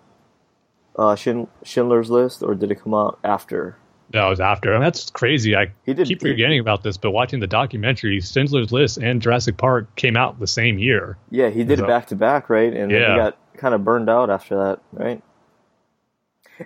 uh, 0.97 1.15
Schind- 1.15 1.47
Schindler's 1.63 2.09
List, 2.09 2.43
or 2.43 2.55
did 2.55 2.71
it 2.71 2.75
come 2.81 2.93
out 2.93 3.19
after? 3.23 3.77
No, 4.13 4.27
it 4.27 4.29
was 4.29 4.39
after. 4.39 4.73
And 4.73 4.83
that's 4.83 5.09
crazy. 5.09 5.55
I 5.55 5.71
He 5.85 5.93
did- 5.93 6.07
keep 6.07 6.21
he- 6.21 6.29
forgetting 6.31 6.59
about 6.59 6.83
this, 6.83 6.97
but 6.97 7.11
watching 7.11 7.39
the 7.39 7.47
documentary, 7.47 8.19
Schindler's 8.21 8.71
List 8.71 8.97
and 8.97 9.21
Jurassic 9.21 9.57
Park 9.57 9.95
came 9.95 10.15
out 10.15 10.39
the 10.39 10.45
same 10.47 10.77
year. 10.77 11.17
Yeah, 11.31 11.49
he 11.49 11.63
did 11.63 11.79
So- 11.79 11.85
it 11.85 11.87
back 11.87 12.07
to 12.07 12.15
back, 12.15 12.49
right? 12.49 12.71
And 12.73 12.91
Yeah. 12.91 13.11
he 13.13 13.17
got 13.19 13.37
kind 13.57 13.73
of 13.73 13.83
burned 13.83 14.09
out 14.09 14.29
after 14.29 14.55
that, 14.55 14.79
right? 14.91 15.21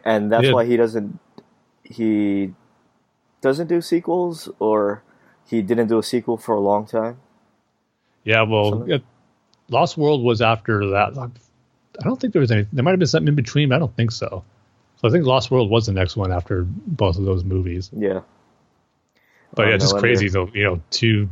And 0.04 0.32
that's 0.32 0.46
Yeah. 0.48 0.54
why 0.54 0.66
he 0.66 0.76
doesn't 0.78 1.20
he 1.84 2.54
doesn't 3.42 3.68
do 3.68 3.80
sequels, 3.80 4.50
or 4.60 5.04
he 5.48 5.62
didn't 5.62 5.88
do 5.88 5.98
a 5.98 6.04
sequel 6.04 6.36
for 6.36 6.54
a 6.54 6.60
long 6.60 6.86
time. 6.86 7.18
Yeah, 8.26 8.42
well? 8.42 8.86
Lost 9.70 9.98
World 9.98 10.22
was 10.22 10.42
after 10.42 10.86
that. 10.90 11.14
I 12.00 12.04
don't 12.04 12.20
think 12.20 12.34
there 12.34 12.40
was 12.42 12.52
any. 12.52 12.68
There 12.72 12.84
might 12.84 12.92
have 12.92 13.00
been 13.00 13.08
something 13.08 13.28
in 13.28 13.36
between, 13.36 13.70
but 13.70 13.76
I 13.76 13.80
don't 13.80 13.96
think 13.96 14.12
so. 14.12 14.44
So 15.02 15.08
I 15.08 15.12
think 15.12 15.26
Lost 15.26 15.52
World 15.52 15.70
was 15.70 15.86
the 15.86 15.94
next 15.94 16.16
one 16.16 16.32
after 16.32 16.64
both 16.66 17.18
of 17.18 17.26
those 17.26 17.44
movies. 17.44 17.90
Yeah, 17.96 18.22
But 19.54 19.66
Oh, 19.66 19.70
yeah, 19.70 19.76
no 19.76 19.78
just 19.80 19.98
crazy. 19.98 20.30
though. 20.30 20.50
you 20.54 20.64
know, 20.64 20.82
two 20.90 21.30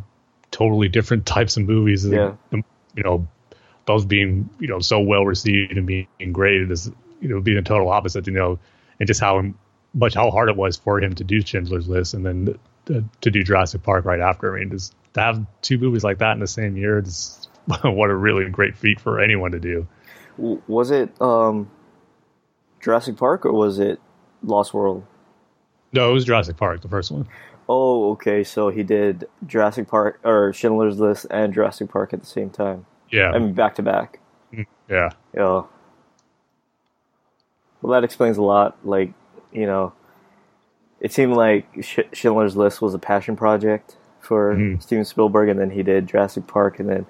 totally 0.52 0.88
different 0.88 1.26
types 1.26 1.58
of 1.58 1.64
movies. 1.64 2.06
and, 2.06 2.14
Yeah. 2.14 2.34
you 2.52 3.04
know, 3.04 3.28
both 3.86 4.08
being 4.08 4.50
you 4.60 4.68
know 4.68 4.80
so 4.80 5.00
well 5.00 5.26
received 5.26 5.72
and 5.78 5.86
being 5.86 6.08
great 6.32 6.70
is 6.72 6.92
you 7.22 7.30
know 7.30 7.42
being 7.42 7.58
a 7.58 7.62
total 7.64 7.90
opposite. 7.90 8.28
You 8.28 8.34
know, 8.34 8.60
and 9.00 9.08
just 9.08 9.20
how 9.20 9.44
much 9.94 10.14
how 10.14 10.30
hard 10.32 10.50
it 10.50 10.56
was 10.58 10.78
for 10.78 11.00
him 11.02 11.14
to 11.16 11.24
do 11.24 11.42
Schindler's 11.42 11.88
List 11.88 12.14
and 12.14 12.26
then 12.26 12.58
to, 12.86 13.04
to 13.22 13.32
do 13.32 13.44
Jurassic 13.44 13.82
Park 13.84 14.06
right 14.06 14.20
after. 14.20 14.56
I 14.56 14.60
mean, 14.60 14.70
just 14.72 14.94
to 15.14 15.22
have 15.22 15.46
two 15.62 15.78
movies 15.78 16.04
like 16.04 16.20
that 16.20 16.34
in 16.34 16.40
the 16.40 16.48
same 16.48 16.76
year, 16.78 16.98
it's 17.00 17.48
what 17.84 18.10
a 18.10 18.16
really 18.16 18.48
great 18.50 18.76
feat 18.76 19.00
for 19.00 19.20
anyone 19.20 19.52
to 19.52 19.60
do. 19.60 19.88
Was 20.38 20.92
it 20.92 21.20
um, 21.22 21.70
Jurassic 22.82 23.18
Park 23.18 23.46
or 23.46 23.54
was 23.54 23.80
it 23.80 24.00
Lost 24.44 24.74
World? 24.74 25.06
No, 25.94 26.10
it 26.10 26.14
was 26.14 26.26
Jurassic 26.26 26.58
Park, 26.58 26.82
the 26.82 26.90
first 26.90 27.12
one. 27.12 27.28
Oh, 27.70 28.12
okay. 28.12 28.44
So 28.44 28.70
he 28.70 28.84
did 28.84 29.28
Jurassic 29.48 29.88
Park 29.88 30.20
or 30.24 30.52
Schindler's 30.54 31.00
List 31.00 31.26
and 31.32 31.54
Jurassic 31.54 31.90
Park 31.90 32.14
at 32.14 32.20
the 32.20 32.26
same 32.26 32.50
time. 32.50 32.86
Yeah, 33.12 33.32
I 33.32 33.40
mean, 33.40 33.54
back 33.54 33.76
to 33.76 33.82
back. 33.84 34.20
yeah, 34.90 35.10
Yeah. 35.34 35.64
Well, 37.82 37.92
that 37.94 38.04
explains 38.04 38.38
a 38.38 38.42
lot. 38.42 38.78
Like, 38.84 39.14
you 39.52 39.66
know, 39.66 39.94
it 41.00 41.12
seemed 41.14 41.34
like 41.34 41.66
Sch- 41.82 42.00
Schindler's 42.14 42.58
List 42.58 42.82
was 42.82 42.94
a 42.94 43.00
passion 43.00 43.36
project 43.36 43.96
for 44.20 44.56
Mhm. 44.56 44.82
Steven 44.82 45.06
Spielberg, 45.06 45.50
and 45.50 45.60
then 45.60 45.70
he 45.70 45.84
did 45.84 46.08
Jurassic 46.08 46.48
Park, 46.48 46.80
and 46.80 46.90
then 46.90 47.06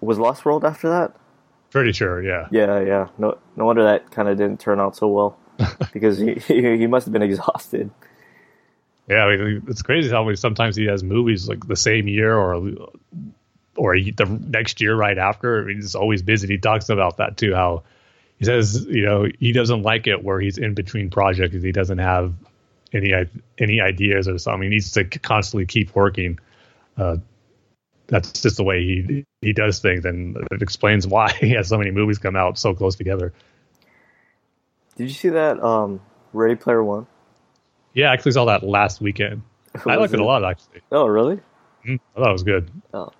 was 0.00 0.18
Lost 0.18 0.44
World 0.44 0.64
after 0.64 0.88
that. 0.90 1.12
Pretty 1.74 1.92
sure. 1.92 2.22
Yeah, 2.22 2.46
Yeah, 2.52 2.80
yeah. 2.80 3.08
No, 3.18 3.36
no 3.56 3.64
wonder 3.66 3.82
that 3.82 4.10
kind 4.12 4.28
of 4.28 4.38
didn't 4.38 4.60
turn 4.60 4.80
out 4.80 4.96
so 4.96 5.08
well 5.08 5.38
because 5.92 6.18
he 6.18 6.34
he 6.46 6.86
must 6.86 7.04
have 7.06 7.12
been 7.12 7.22
exhausted. 7.22 7.90
Yeah, 9.08 9.24
I 9.24 9.36
mean, 9.36 9.64
it's 9.68 9.82
crazy 9.82 10.08
how 10.08 10.24
many 10.24 10.36
sometimes 10.36 10.76
he 10.76 10.86
has 10.86 11.02
movies 11.02 11.46
like 11.48 11.66
the 11.66 11.76
same 11.76 12.08
year 12.08 12.34
or 12.34 12.54
or 13.76 13.96
the 13.96 14.40
next 14.46 14.80
year 14.80 14.94
right 14.96 15.18
after. 15.18 15.62
I 15.62 15.64
mean, 15.66 15.76
he's 15.76 15.96
always 15.96 16.22
busy. 16.22 16.46
He 16.46 16.58
talks 16.58 16.88
about 16.88 17.18
that 17.18 17.36
too. 17.36 17.54
How 17.54 17.82
he 18.38 18.44
says, 18.44 18.86
you 18.86 19.04
know, 19.04 19.26
he 19.38 19.52
doesn't 19.52 19.82
like 19.82 20.06
it 20.06 20.22
where 20.22 20.40
he's 20.40 20.58
in 20.58 20.74
between 20.74 21.10
projects. 21.10 21.60
He 21.60 21.72
doesn't 21.72 21.98
have 21.98 22.34
any 22.92 23.12
any 23.58 23.80
ideas 23.80 24.28
or 24.28 24.38
something. 24.38 24.62
He 24.62 24.68
needs 24.68 24.92
to 24.92 25.04
constantly 25.04 25.66
keep 25.66 25.94
working. 25.94 26.38
Uh, 26.96 27.16
that's 28.06 28.42
just 28.42 28.56
the 28.56 28.64
way 28.64 28.80
he 28.80 29.24
he 29.40 29.52
does 29.52 29.80
things, 29.80 30.04
and 30.04 30.36
it 30.50 30.62
explains 30.62 31.06
why 31.06 31.32
he 31.40 31.50
has 31.50 31.68
so 31.68 31.78
many 31.78 31.90
movies 31.90 32.18
come 32.18 32.36
out 32.36 32.58
so 32.58 32.74
close 32.74 32.96
together. 32.96 33.32
Did 34.96 35.04
you 35.04 35.14
see 35.14 35.30
that 35.30 35.62
um, 35.62 36.00
Ready 36.32 36.54
Player 36.54 36.82
One? 36.84 37.06
Yeah, 37.94 38.10
I 38.10 38.14
actually 38.14 38.32
saw 38.32 38.46
that 38.46 38.62
last 38.62 39.00
weekend. 39.00 39.42
I 39.86 39.96
liked 39.96 40.14
it 40.14 40.20
a 40.20 40.24
lot 40.24 40.44
actually. 40.44 40.82
Oh, 40.92 41.06
really? 41.06 41.40
Mm, 41.86 41.98
I 42.16 42.20
thought 42.20 42.28
it 42.28 42.32
was 42.32 42.42
good. 42.42 42.70
Oh. 42.92 43.10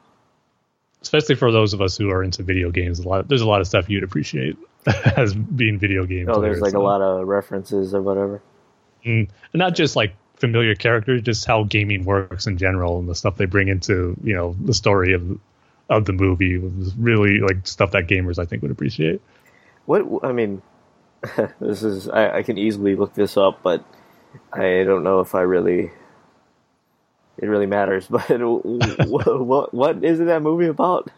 Especially 1.03 1.35
for 1.35 1.53
those 1.53 1.75
of 1.75 1.83
us 1.83 1.99
who 1.99 2.11
are 2.11 2.23
into 2.23 2.43
video 2.43 2.71
games, 2.71 2.99
a 3.01 3.09
lot 3.09 3.29
there's 3.29 3.43
a 3.43 3.49
lot 3.49 3.61
of 3.61 3.67
stuff 3.67 3.91
you'd 3.91 4.05
appreciate 4.05 4.57
as 5.17 5.35
being 5.35 5.79
video 5.79 6.05
games. 6.05 6.29
Oh, 6.31 6.41
there's 6.41 6.59
players, 6.59 6.75
like 6.75 6.81
a 6.81 6.85
lot 6.85 7.03
of 7.03 7.27
references 7.27 7.95
or 7.95 8.03
whatever. 8.03 8.43
Mm, 9.05 9.29
and 9.53 9.59
not 9.59 9.75
just 9.75 9.97
like 9.97 10.15
familiar 10.37 10.75
characters, 10.75 11.23
just 11.23 11.45
how 11.45 11.65
gaming 11.65 12.05
works 12.05 12.47
in 12.47 12.59
general 12.59 12.99
and 12.99 13.09
the 13.09 13.15
stuff 13.15 13.37
they 13.37 13.47
bring 13.47 13.69
into 13.69 14.17
you 14.23 14.35
know 14.35 14.57
the 14.61 14.75
story 14.75 15.13
of 15.13 15.39
of 15.89 16.05
the 16.07 16.13
movie 16.13 16.59
was 16.59 16.95
really 16.97 17.41
like 17.41 17.67
stuff 17.67 17.93
that 17.93 18.07
gamers 18.07 18.39
I 18.39 18.47
think 18.47 18.63
would 18.63 18.71
appreciate. 18.71 19.21
What 19.87 20.25
I 20.25 20.33
mean, 20.33 20.63
this 21.61 21.83
is 21.83 22.09
I, 22.09 22.39
I 22.39 22.43
can 22.43 22.59
easily 22.59 22.97
look 22.97 23.15
this 23.15 23.37
up, 23.37 23.63
but 23.63 23.85
I 24.53 24.83
don't 24.85 25.05
know 25.05 25.21
if 25.21 25.35
I 25.35 25.43
really 25.43 25.91
it 27.39 27.47
really 27.47 27.67
matters. 27.67 28.07
But 28.11 28.29
what, 28.41 29.47
what 29.47 29.75
what 29.75 30.05
is 30.05 30.21
it 30.21 30.25
that 30.25 30.43
movie 30.43 30.67
about? 30.67 31.11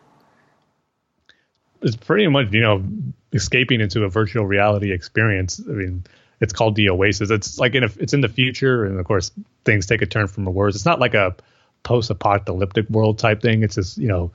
It's 1.83 1.97
pretty 1.97 2.27
much 2.29 2.53
you 2.53 2.61
know 2.61 2.85
escaping 3.33 3.81
into 3.81 4.05
a 4.05 4.09
virtual 4.09 4.47
reality 4.47 4.93
experience. 4.93 5.61
I 5.69 5.73
mean, 5.73 6.05
it's 6.41 6.53
called 6.53 6.77
the 6.77 6.91
Oasis. 6.91 7.31
It's 7.31 7.59
like 7.59 7.75
in 7.75 7.85
a, 7.85 7.91
it's 7.99 8.15
in 8.15 8.21
the 8.21 8.29
future, 8.29 8.85
and 8.85 8.99
of 8.99 9.07
course 9.07 9.31
things 9.65 9.87
take 9.87 10.03
a 10.03 10.07
turn 10.07 10.27
from 10.27 10.45
the 10.45 10.51
worse. 10.51 10.75
It's 10.75 10.85
not 10.85 11.01
like 11.01 11.15
a 11.15 11.35
post-apocalyptic 11.83 12.91
world 12.91 13.19
type 13.19 13.41
thing. 13.43 13.63
It's 13.63 13.77
just 13.77 13.99
you 13.99 14.09
know 14.09 14.33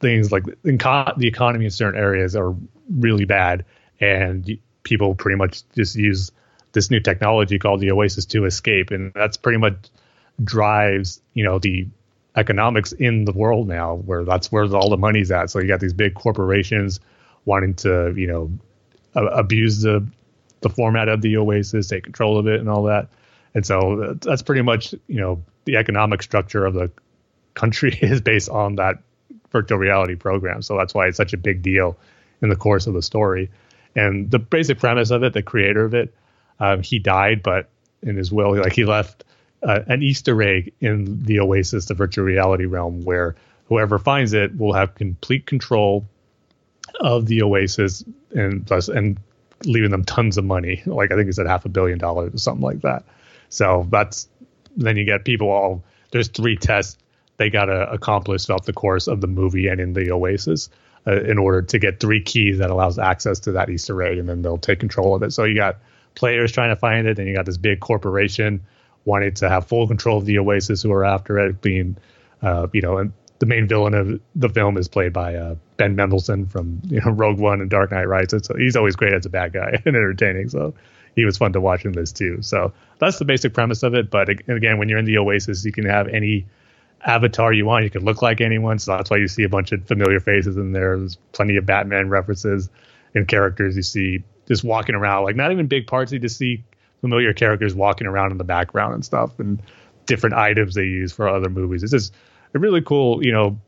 things 0.00 0.32
like 0.32 0.44
co- 0.78 1.12
the 1.16 1.26
economy 1.26 1.66
in 1.66 1.70
certain 1.70 2.00
areas 2.00 2.36
are 2.36 2.54
really 2.90 3.24
bad, 3.24 3.64
and 4.00 4.58
people 4.82 5.14
pretty 5.14 5.36
much 5.36 5.62
just 5.74 5.96
use 5.96 6.32
this 6.72 6.90
new 6.90 7.00
technology 7.00 7.58
called 7.58 7.80
the 7.80 7.90
Oasis 7.90 8.26
to 8.26 8.44
escape, 8.44 8.90
and 8.90 9.12
that's 9.14 9.36
pretty 9.36 9.58
much 9.58 9.76
drives 10.42 11.20
you 11.34 11.44
know 11.44 11.58
the 11.58 11.86
economics 12.34 12.92
in 12.92 13.24
the 13.24 13.32
world 13.32 13.66
now, 13.66 13.94
where 13.94 14.24
that's 14.24 14.52
where 14.52 14.64
all 14.74 14.90
the 14.90 14.96
money's 14.96 15.30
at. 15.30 15.50
So 15.50 15.58
you 15.58 15.68
got 15.68 15.80
these 15.80 15.94
big 15.94 16.14
corporations 16.14 17.00
wanting 17.44 17.74
to 17.74 18.14
you 18.16 18.26
know 18.26 18.50
abuse 19.14 19.82
the 19.82 20.06
the 20.66 20.74
format 20.74 21.08
of 21.08 21.20
the 21.20 21.36
Oasis, 21.36 21.88
take 21.88 22.04
control 22.04 22.38
of 22.38 22.46
it, 22.46 22.60
and 22.60 22.68
all 22.68 22.84
that. 22.84 23.08
And 23.54 23.64
so 23.64 24.16
that's 24.20 24.42
pretty 24.42 24.62
much 24.62 24.94
you 25.06 25.20
know 25.20 25.42
the 25.64 25.76
economic 25.76 26.22
structure 26.22 26.64
of 26.64 26.74
the 26.74 26.90
country 27.54 27.96
is 28.02 28.20
based 28.20 28.48
on 28.48 28.76
that 28.76 28.98
virtual 29.50 29.78
reality 29.78 30.16
program. 30.16 30.62
So 30.62 30.76
that's 30.76 30.94
why 30.94 31.06
it's 31.06 31.16
such 31.16 31.32
a 31.32 31.38
big 31.38 31.62
deal 31.62 31.96
in 32.42 32.48
the 32.48 32.56
course 32.56 32.86
of 32.86 32.94
the 32.94 33.02
story. 33.02 33.50
And 33.94 34.30
the 34.30 34.38
basic 34.38 34.78
premise 34.78 35.10
of 35.10 35.22
it, 35.22 35.32
the 35.32 35.42
creator 35.42 35.84
of 35.84 35.94
it, 35.94 36.14
um, 36.60 36.82
he 36.82 36.98
died, 36.98 37.42
but 37.42 37.68
in 38.02 38.16
his 38.16 38.30
will, 38.30 38.56
like 38.56 38.74
he 38.74 38.84
left 38.84 39.24
uh, 39.62 39.80
an 39.86 40.02
Easter 40.02 40.40
egg 40.42 40.72
in 40.80 41.22
the 41.24 41.40
Oasis, 41.40 41.86
the 41.86 41.94
virtual 41.94 42.24
reality 42.24 42.66
realm, 42.66 43.02
where 43.04 43.36
whoever 43.68 43.98
finds 43.98 44.32
it 44.32 44.56
will 44.56 44.74
have 44.74 44.94
complete 44.94 45.46
control 45.46 46.06
of 47.00 47.26
the 47.26 47.42
Oasis 47.42 48.04
and 48.34 48.66
thus 48.66 48.88
and 48.88 49.18
leaving 49.64 49.90
them 49.90 50.04
tons 50.04 50.38
of 50.38 50.44
money. 50.44 50.82
Like 50.86 51.12
I 51.12 51.16
think 51.16 51.26
he 51.26 51.32
said 51.32 51.46
half 51.46 51.64
a 51.64 51.68
billion 51.68 51.98
dollars 51.98 52.34
or 52.34 52.38
something 52.38 52.62
like 52.64 52.82
that. 52.82 53.04
So 53.48 53.86
that's 53.90 54.28
then 54.76 54.96
you 54.96 55.04
get 55.04 55.24
people 55.24 55.48
all 55.48 55.84
there's 56.10 56.28
three 56.28 56.56
tests 56.56 56.98
they 57.36 57.50
got 57.50 57.66
to 57.66 57.90
accomplish 57.90 58.46
throughout 58.46 58.64
the 58.64 58.72
course 58.72 59.08
of 59.08 59.20
the 59.20 59.26
movie 59.26 59.68
and 59.68 59.80
in 59.80 59.92
the 59.92 60.10
Oasis 60.10 60.70
uh, 61.06 61.20
in 61.22 61.38
order 61.38 61.62
to 61.62 61.78
get 61.78 62.00
three 62.00 62.22
keys 62.22 62.58
that 62.58 62.70
allows 62.70 62.98
access 62.98 63.40
to 63.40 63.52
that 63.52 63.70
Easter 63.70 64.02
egg, 64.02 64.18
and 64.18 64.28
then 64.28 64.42
they'll 64.42 64.58
take 64.58 64.80
control 64.80 65.14
of 65.14 65.22
it. 65.22 65.32
So 65.32 65.44
you 65.44 65.54
got 65.54 65.76
players 66.14 66.52
trying 66.52 66.70
to 66.70 66.76
find 66.76 67.06
it, 67.06 67.18
and 67.18 67.28
you 67.28 67.34
got 67.34 67.46
this 67.46 67.58
big 67.58 67.80
corporation 67.80 68.64
wanting 69.04 69.34
to 69.34 69.48
have 69.48 69.66
full 69.66 69.86
control 69.86 70.18
of 70.18 70.24
the 70.24 70.38
Oasis, 70.38 70.82
who 70.82 70.92
are 70.92 71.04
after 71.04 71.38
it, 71.38 71.60
being, 71.60 71.96
uh, 72.42 72.66
you 72.72 72.80
know, 72.80 72.98
and 72.98 73.12
the 73.38 73.46
main 73.46 73.68
villain 73.68 73.94
of 73.94 74.20
the 74.34 74.48
film 74.48 74.76
is 74.76 74.88
played 74.88 75.12
by 75.12 75.34
uh, 75.34 75.56
Ben 75.76 75.94
Mendelsohn 75.94 76.46
from 76.46 76.80
you 76.88 77.00
know 77.00 77.10
Rogue 77.10 77.38
One 77.38 77.60
and 77.60 77.70
Dark 77.70 77.90
Knight 77.90 78.08
Rises. 78.08 78.46
So 78.46 78.56
he's 78.56 78.76
always 78.76 78.96
great 78.96 79.12
as 79.12 79.26
a 79.26 79.30
bad 79.30 79.52
guy 79.52 79.70
and 79.84 79.96
entertaining. 79.96 80.48
So 80.48 80.74
he 81.14 81.24
was 81.24 81.36
fun 81.36 81.52
to 81.54 81.60
watch 81.60 81.84
in 81.84 81.92
this 81.92 82.12
too. 82.12 82.42
So 82.42 82.72
that's 82.98 83.18
the 83.18 83.24
basic 83.24 83.54
premise 83.54 83.82
of 83.82 83.94
it. 83.94 84.10
But 84.10 84.28
again, 84.28 84.78
when 84.78 84.88
you're 84.88 84.98
in 84.98 85.04
the 85.04 85.18
Oasis, 85.18 85.64
you 85.64 85.72
can 85.72 85.86
have 85.86 86.08
any 86.08 86.46
avatar 87.04 87.52
you 87.52 87.66
want. 87.66 87.84
You 87.84 87.90
can 87.90 88.04
look 88.04 88.22
like 88.22 88.40
anyone, 88.40 88.78
so 88.78 88.96
that's 88.96 89.10
why 89.10 89.18
you 89.18 89.28
see 89.28 89.44
a 89.44 89.48
bunch 89.48 89.72
of 89.72 89.86
familiar 89.86 90.20
faces 90.20 90.56
in 90.56 90.72
there. 90.72 90.98
There's 90.98 91.16
plenty 91.32 91.56
of 91.56 91.66
Batman 91.66 92.08
references 92.08 92.68
and 93.14 93.26
characters 93.26 93.76
you 93.76 93.82
see 93.82 94.22
just 94.46 94.62
walking 94.62 94.94
around, 94.94 95.24
like 95.24 95.36
not 95.36 95.52
even 95.52 95.66
big 95.66 95.86
parts. 95.86 96.12
You 96.12 96.18
just 96.18 96.36
see 96.36 96.64
familiar 97.00 97.32
characters 97.32 97.74
walking 97.74 98.06
around 98.06 98.32
in 98.32 98.38
the 98.38 98.44
background 98.44 98.94
and 98.94 99.04
stuff, 99.04 99.38
and 99.38 99.60
different 100.06 100.36
items 100.36 100.74
they 100.74 100.84
use 100.84 101.12
for 101.12 101.28
other 101.28 101.48
movies. 101.48 101.82
It's 101.82 101.92
just 101.92 102.14
a 102.54 102.58
really 102.58 102.82
cool, 102.82 103.24
you 103.24 103.32
know, 103.32 103.58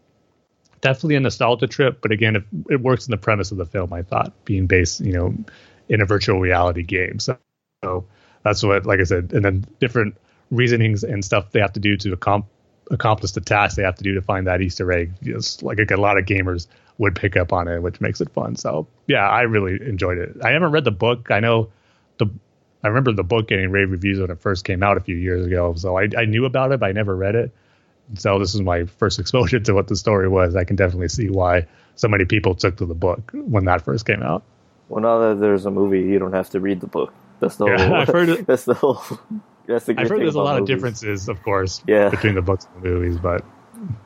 definitely 0.81 1.16
a 1.16 1.20
nostalgia 1.20 1.66
trip. 1.66 2.01
But 2.01 2.12
again, 2.12 2.37
it, 2.37 2.45
it 2.70 2.81
works 2.81 3.07
in 3.07 3.11
the 3.11 3.16
premise 3.16 3.51
of 3.53 3.59
the 3.59 3.66
film. 3.66 3.93
I 3.93 4.03
thought 4.03 4.45
being 4.45 4.66
based, 4.66 5.01
you 5.01 5.12
know, 5.12 5.35
in 5.89 6.01
a 6.01 6.05
virtual 6.05 6.41
reality 6.41 6.83
game. 6.83 7.18
So, 7.18 7.39
so 7.85 8.07
that's 8.43 8.62
what, 8.62 8.87
like 8.87 9.01
I 9.01 9.05
said, 9.05 9.33
and 9.33 9.45
then 9.45 9.64
different 9.81 10.16
reasonings 10.51 11.05
and 11.05 11.24
stuff 11.24 11.53
they 11.53 11.61
have 11.61 11.74
to 11.74 11.81
do 11.81 11.97
to 11.99 12.12
accomplish 12.12 12.53
accomplish 12.91 13.33
the 13.33 13.41
task 13.43 13.76
they 13.76 13.83
have 13.83 13.97
to 13.97 14.03
do 14.03 14.14
to 14.14 14.22
find 14.22 14.47
that 14.47 14.62
Easter 14.62 14.91
egg. 14.91 15.12
Just 15.22 15.62
like 15.62 15.79
a 15.91 15.97
lot 15.97 16.18
of 16.18 16.24
gamers 16.24 16.66
would 16.97 17.14
pick 17.14 17.37
up 17.37 17.53
on 17.53 17.68
it, 17.68 17.83
which 17.83 18.01
makes 18.01 18.20
it 18.20 18.31
fun. 18.31 18.57
So 18.57 18.87
yeah, 19.07 19.29
I 19.29 19.43
really 19.43 19.79
enjoyed 19.87 20.18
it. 20.18 20.37
I 20.43 20.51
haven't 20.53 20.72
read 20.72 20.85
the 20.85 20.91
book. 20.91 21.31
I 21.31 21.41
know 21.41 21.70
the 22.18 22.26
I 22.83 22.89
remember 22.89 23.12
the 23.12 23.24
book 23.24 23.49
getting 23.49 23.70
rave 23.70 23.91
reviews 23.91 24.20
when 24.20 24.31
it 24.31 24.41
first 24.41 24.64
came 24.64 24.83
out 24.83 24.97
a 24.97 25.01
few 25.01 25.16
years 25.16 25.45
ago. 25.45 25.74
So 25.74 25.99
I, 25.99 26.09
I 26.16 26.24
knew 26.24 26.45
about 26.45 26.72
it, 26.72 26.81
but 26.81 26.87
I 26.87 26.93
never 26.93 27.14
read 27.14 27.35
it. 27.35 27.55
So 28.15 28.39
this 28.39 28.55
is 28.55 28.61
my 28.63 28.85
first 28.85 29.19
exposure 29.23 29.61
to 29.61 29.75
what 29.75 29.89
the 29.89 29.97
story 29.97 30.29
was. 30.29 30.57
I 30.57 30.65
can 30.65 30.77
definitely 30.77 31.09
see 31.09 31.29
why 31.31 31.67
so 31.97 32.09
many 32.09 32.25
people 32.25 32.55
took 32.55 32.77
to 32.79 32.87
the 32.87 32.95
book 32.95 33.31
when 33.33 33.65
that 33.67 33.83
first 33.83 34.07
came 34.07 34.23
out. 34.23 34.43
Well, 34.89 35.03
now 35.03 35.19
that 35.19 35.41
there's 35.41 35.67
a 35.67 35.71
movie, 35.71 36.01
you 36.01 36.19
don't 36.19 36.33
have 36.33 36.49
to 36.51 36.61
read 36.61 36.81
the 36.81 36.87
book. 36.87 37.13
That's 37.41 37.57
the 37.57 37.67
Yeah, 37.67 37.77
whole, 37.89 37.95
I've 37.97 38.09
heard 38.09 38.29
it- 38.31 38.47
that's 38.47 38.65
the 38.65 38.75
whole. 38.75 39.03
That's 39.67 39.85
the. 39.85 39.95
I've 40.01 40.09
heard 40.09 40.21
there's 40.21 40.35
a 40.35 40.41
lot 40.41 40.59
of 40.59 40.67
differences, 40.67 41.29
of 41.29 41.43
course, 41.43 41.83
Yeah. 41.87 42.09
between 42.09 42.35
the 42.35 42.41
books 42.41 42.67
and 42.75 42.83
the 42.83 42.89
movies, 42.89 43.19
but 43.19 43.45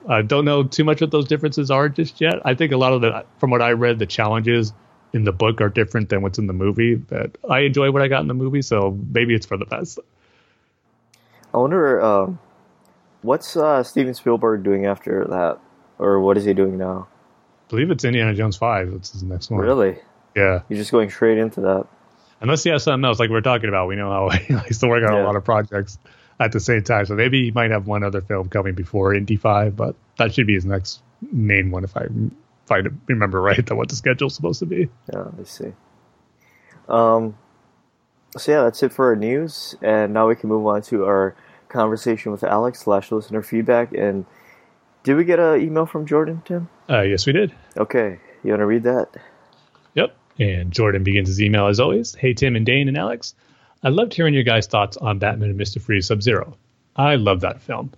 I 0.08 0.22
don't 0.22 0.44
know 0.44 0.64
too 0.64 0.82
much 0.82 1.00
what 1.00 1.12
those 1.12 1.28
differences 1.28 1.70
are 1.70 1.88
just 1.88 2.20
yet. 2.20 2.40
I 2.44 2.54
think 2.54 2.72
a 2.72 2.76
lot 2.76 2.92
of 2.92 3.00
the, 3.00 3.24
from 3.38 3.50
what 3.50 3.62
I 3.62 3.70
read, 3.70 4.00
the 4.00 4.06
challenges 4.06 4.72
in 5.12 5.22
the 5.22 5.30
book 5.30 5.60
are 5.60 5.68
different 5.68 6.08
than 6.08 6.20
what's 6.20 6.36
in 6.38 6.48
the 6.48 6.52
movie. 6.52 6.96
But 6.96 7.38
I 7.48 7.60
enjoy 7.60 7.92
what 7.92 8.02
I 8.02 8.08
got 8.08 8.22
in 8.22 8.26
the 8.26 8.34
movie, 8.34 8.60
so 8.62 8.98
maybe 9.12 9.34
it's 9.36 9.46
for 9.46 9.56
the 9.56 9.64
best. 9.64 10.00
I 11.54 11.58
wonder, 11.58 12.02
um, 12.02 12.40
what's 13.22 13.56
uh, 13.56 13.82
Steven 13.82 14.14
Spielberg 14.14 14.62
doing 14.62 14.86
after 14.86 15.24
that, 15.30 15.58
or 15.98 16.20
what 16.20 16.36
is 16.36 16.44
he 16.44 16.54
doing 16.54 16.76
now? 16.78 17.08
I 17.08 17.70
believe 17.70 17.90
it's 17.90 18.04
Indiana 18.04 18.34
Jones 18.34 18.56
Five. 18.56 18.92
That's 18.92 19.12
his 19.12 19.22
next 19.22 19.50
one. 19.50 19.60
Really, 19.60 19.98
Yeah. 20.36 20.60
he's 20.68 20.78
just 20.78 20.92
going 20.92 21.10
straight 21.10 21.38
into 21.38 21.60
that. 21.62 21.86
Unless 22.40 22.64
he 22.64 22.70
has 22.70 22.82
something 22.82 23.04
else, 23.04 23.18
like 23.20 23.30
we 23.30 23.36
are 23.36 23.40
talking 23.40 23.68
about. 23.68 23.88
We 23.88 23.96
know 23.96 24.10
how 24.10 24.28
he 24.38 24.52
likes 24.54 24.78
to 24.78 24.88
work 24.88 25.02
on 25.08 25.14
Yeah. 25.14 25.22
a 25.22 25.24
lot 25.24 25.36
of 25.36 25.44
projects 25.44 25.98
at 26.40 26.52
the 26.52 26.60
same 26.60 26.82
time. 26.82 27.06
So 27.06 27.14
maybe 27.14 27.44
he 27.44 27.50
might 27.52 27.70
have 27.70 27.86
one 27.86 28.02
other 28.02 28.20
film 28.20 28.48
coming 28.48 28.74
before 28.74 29.14
Indy 29.14 29.36
Five, 29.36 29.76
but 29.76 29.94
that 30.18 30.34
should 30.34 30.46
be 30.46 30.54
his 30.54 30.64
next 30.66 31.00
main 31.30 31.70
one 31.70 31.84
if 31.84 31.96
I 31.96 32.02
if 32.64 32.70
I 32.70 32.82
remember 33.08 33.40
right. 33.40 33.64
That 33.66 33.76
what 33.76 33.88
the 33.88 33.96
schedule's 33.96 34.34
supposed 34.34 34.58
to 34.60 34.66
be. 34.66 34.88
Yeah, 35.12 35.24
I 35.40 35.44
see. 35.44 35.72
Um, 36.88 37.38
so 38.36 38.52
yeah, 38.52 38.62
that's 38.64 38.82
it 38.82 38.92
for 38.92 39.06
our 39.06 39.16
news, 39.16 39.76
and 39.82 40.12
now 40.12 40.28
we 40.28 40.34
can 40.36 40.48
move 40.48 40.66
on 40.66 40.82
to 40.82 41.04
our 41.04 41.36
conversation 41.72 42.32
with 42.32 42.44
Alex 42.44 42.80
slash 42.80 43.10
listener 43.10 43.42
feedback. 43.42 43.92
And 43.92 44.26
did 45.02 45.16
we 45.16 45.24
get 45.24 45.38
an 45.40 45.60
email 45.60 45.86
from 45.86 46.06
Jordan, 46.06 46.42
Tim? 46.44 46.68
Uh, 46.88 47.00
yes, 47.02 47.26
we 47.26 47.32
did. 47.32 47.52
Okay, 47.76 48.20
you 48.44 48.50
want 48.50 48.60
to 48.60 48.66
read 48.66 48.84
that? 48.84 49.08
Yep. 49.94 50.16
And 50.38 50.72
Jordan 50.72 51.02
begins 51.02 51.28
his 51.28 51.40
email 51.40 51.66
as 51.66 51.80
always. 51.80 52.14
Hey, 52.14 52.34
Tim 52.34 52.56
and 52.56 52.64
Dane 52.64 52.88
and 52.88 52.96
Alex. 52.96 53.34
I 53.82 53.88
loved 53.88 54.14
hearing 54.14 54.34
your 54.34 54.44
guys' 54.44 54.66
thoughts 54.66 54.96
on 54.96 55.18
Batman 55.18 55.50
and 55.50 55.60
Mr. 55.60 55.80
Freeze 55.80 56.06
Sub 56.06 56.22
Zero. 56.22 56.56
I 56.94 57.16
love 57.16 57.40
that 57.40 57.60
film. 57.60 57.92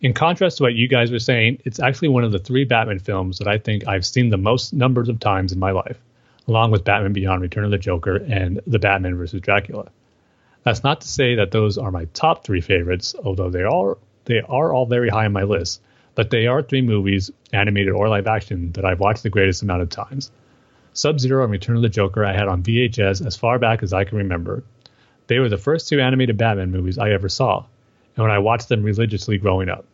In 0.00 0.12
contrast 0.12 0.58
to 0.58 0.62
what 0.62 0.74
you 0.74 0.88
guys 0.88 1.10
were 1.10 1.18
saying, 1.18 1.60
it's 1.64 1.80
actually 1.80 2.08
one 2.08 2.24
of 2.24 2.32
the 2.32 2.38
three 2.38 2.64
Batman 2.64 2.98
films 2.98 3.38
that 3.38 3.48
I 3.48 3.58
think 3.58 3.86
I've 3.88 4.04
seen 4.04 4.30
the 4.30 4.36
most 4.36 4.72
numbers 4.72 5.08
of 5.08 5.20
times 5.20 5.52
in 5.52 5.58
my 5.58 5.70
life, 5.70 5.98
along 6.48 6.70
with 6.70 6.84
Batman 6.84 7.12
Beyond 7.12 7.42
Return 7.42 7.64
of 7.64 7.70
the 7.70 7.78
Joker 7.78 8.16
and 8.16 8.60
The 8.66 8.78
Batman 8.78 9.16
vs. 9.16 9.40
Dracula. 9.40 9.90
That's 10.66 10.82
not 10.82 11.02
to 11.02 11.06
say 11.08 11.36
that 11.36 11.52
those 11.52 11.78
are 11.78 11.92
my 11.92 12.06
top 12.06 12.42
three 12.42 12.60
favorites, 12.60 13.14
although 13.24 13.50
they 13.50 13.62
are 13.62 13.98
they 14.24 14.40
are 14.40 14.72
all 14.72 14.84
very 14.84 15.08
high 15.08 15.26
on 15.26 15.32
my 15.32 15.44
list. 15.44 15.80
But 16.16 16.30
they 16.30 16.48
are 16.48 16.60
three 16.60 16.82
movies, 16.82 17.30
animated 17.52 17.92
or 17.92 18.08
live 18.08 18.26
action, 18.26 18.72
that 18.72 18.84
I've 18.84 18.98
watched 18.98 19.22
the 19.22 19.30
greatest 19.30 19.62
amount 19.62 19.82
of 19.82 19.90
times. 19.90 20.32
Sub 20.92 21.20
Zero 21.20 21.44
and 21.44 21.52
Return 21.52 21.76
of 21.76 21.82
the 21.82 21.88
Joker 21.88 22.24
I 22.24 22.32
had 22.32 22.48
on 22.48 22.64
VHS 22.64 23.24
as 23.24 23.36
far 23.36 23.60
back 23.60 23.84
as 23.84 23.92
I 23.92 24.02
can 24.02 24.18
remember. 24.18 24.64
They 25.28 25.38
were 25.38 25.48
the 25.48 25.56
first 25.56 25.88
two 25.88 26.00
animated 26.00 26.36
Batman 26.36 26.72
movies 26.72 26.98
I 26.98 27.12
ever 27.12 27.28
saw, 27.28 27.64
and 28.16 28.24
when 28.24 28.32
I 28.32 28.40
watched 28.40 28.68
them 28.68 28.82
religiously 28.82 29.38
growing 29.38 29.68
up. 29.68 29.84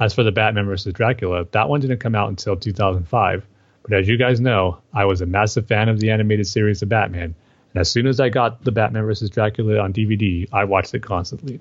As 0.00 0.14
for 0.14 0.22
the 0.22 0.32
Batman 0.32 0.64
vs. 0.64 0.94
Dracula, 0.94 1.44
that 1.50 1.68
one 1.68 1.80
didn't 1.80 1.98
come 1.98 2.14
out 2.14 2.30
until 2.30 2.56
2005, 2.56 3.46
but 3.82 3.92
as 3.92 4.08
you 4.08 4.16
guys 4.16 4.40
know, 4.40 4.78
I 4.94 5.04
was 5.04 5.20
a 5.20 5.26
massive 5.26 5.66
fan 5.66 5.90
of 5.90 6.00
the 6.00 6.12
animated 6.12 6.46
series 6.46 6.80
of 6.80 6.88
Batman, 6.88 7.34
and 7.74 7.80
as 7.80 7.90
soon 7.90 8.06
as 8.06 8.20
I 8.20 8.28
got 8.28 8.64
the 8.64 8.72
Batman 8.72 9.04
vs. 9.04 9.30
Dracula 9.30 9.78
on 9.78 9.92
DVD, 9.92 10.48
I 10.52 10.64
watched 10.64 10.94
it 10.94 11.02
constantly. 11.02 11.60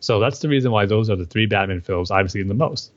So 0.00 0.20
that's 0.20 0.38
the 0.38 0.48
reason 0.48 0.70
why 0.70 0.86
those 0.86 1.10
are 1.10 1.16
the 1.16 1.24
three 1.24 1.46
Batman 1.46 1.80
films 1.80 2.10
I've 2.10 2.30
seen 2.30 2.48
the 2.48 2.54
most. 2.54 2.92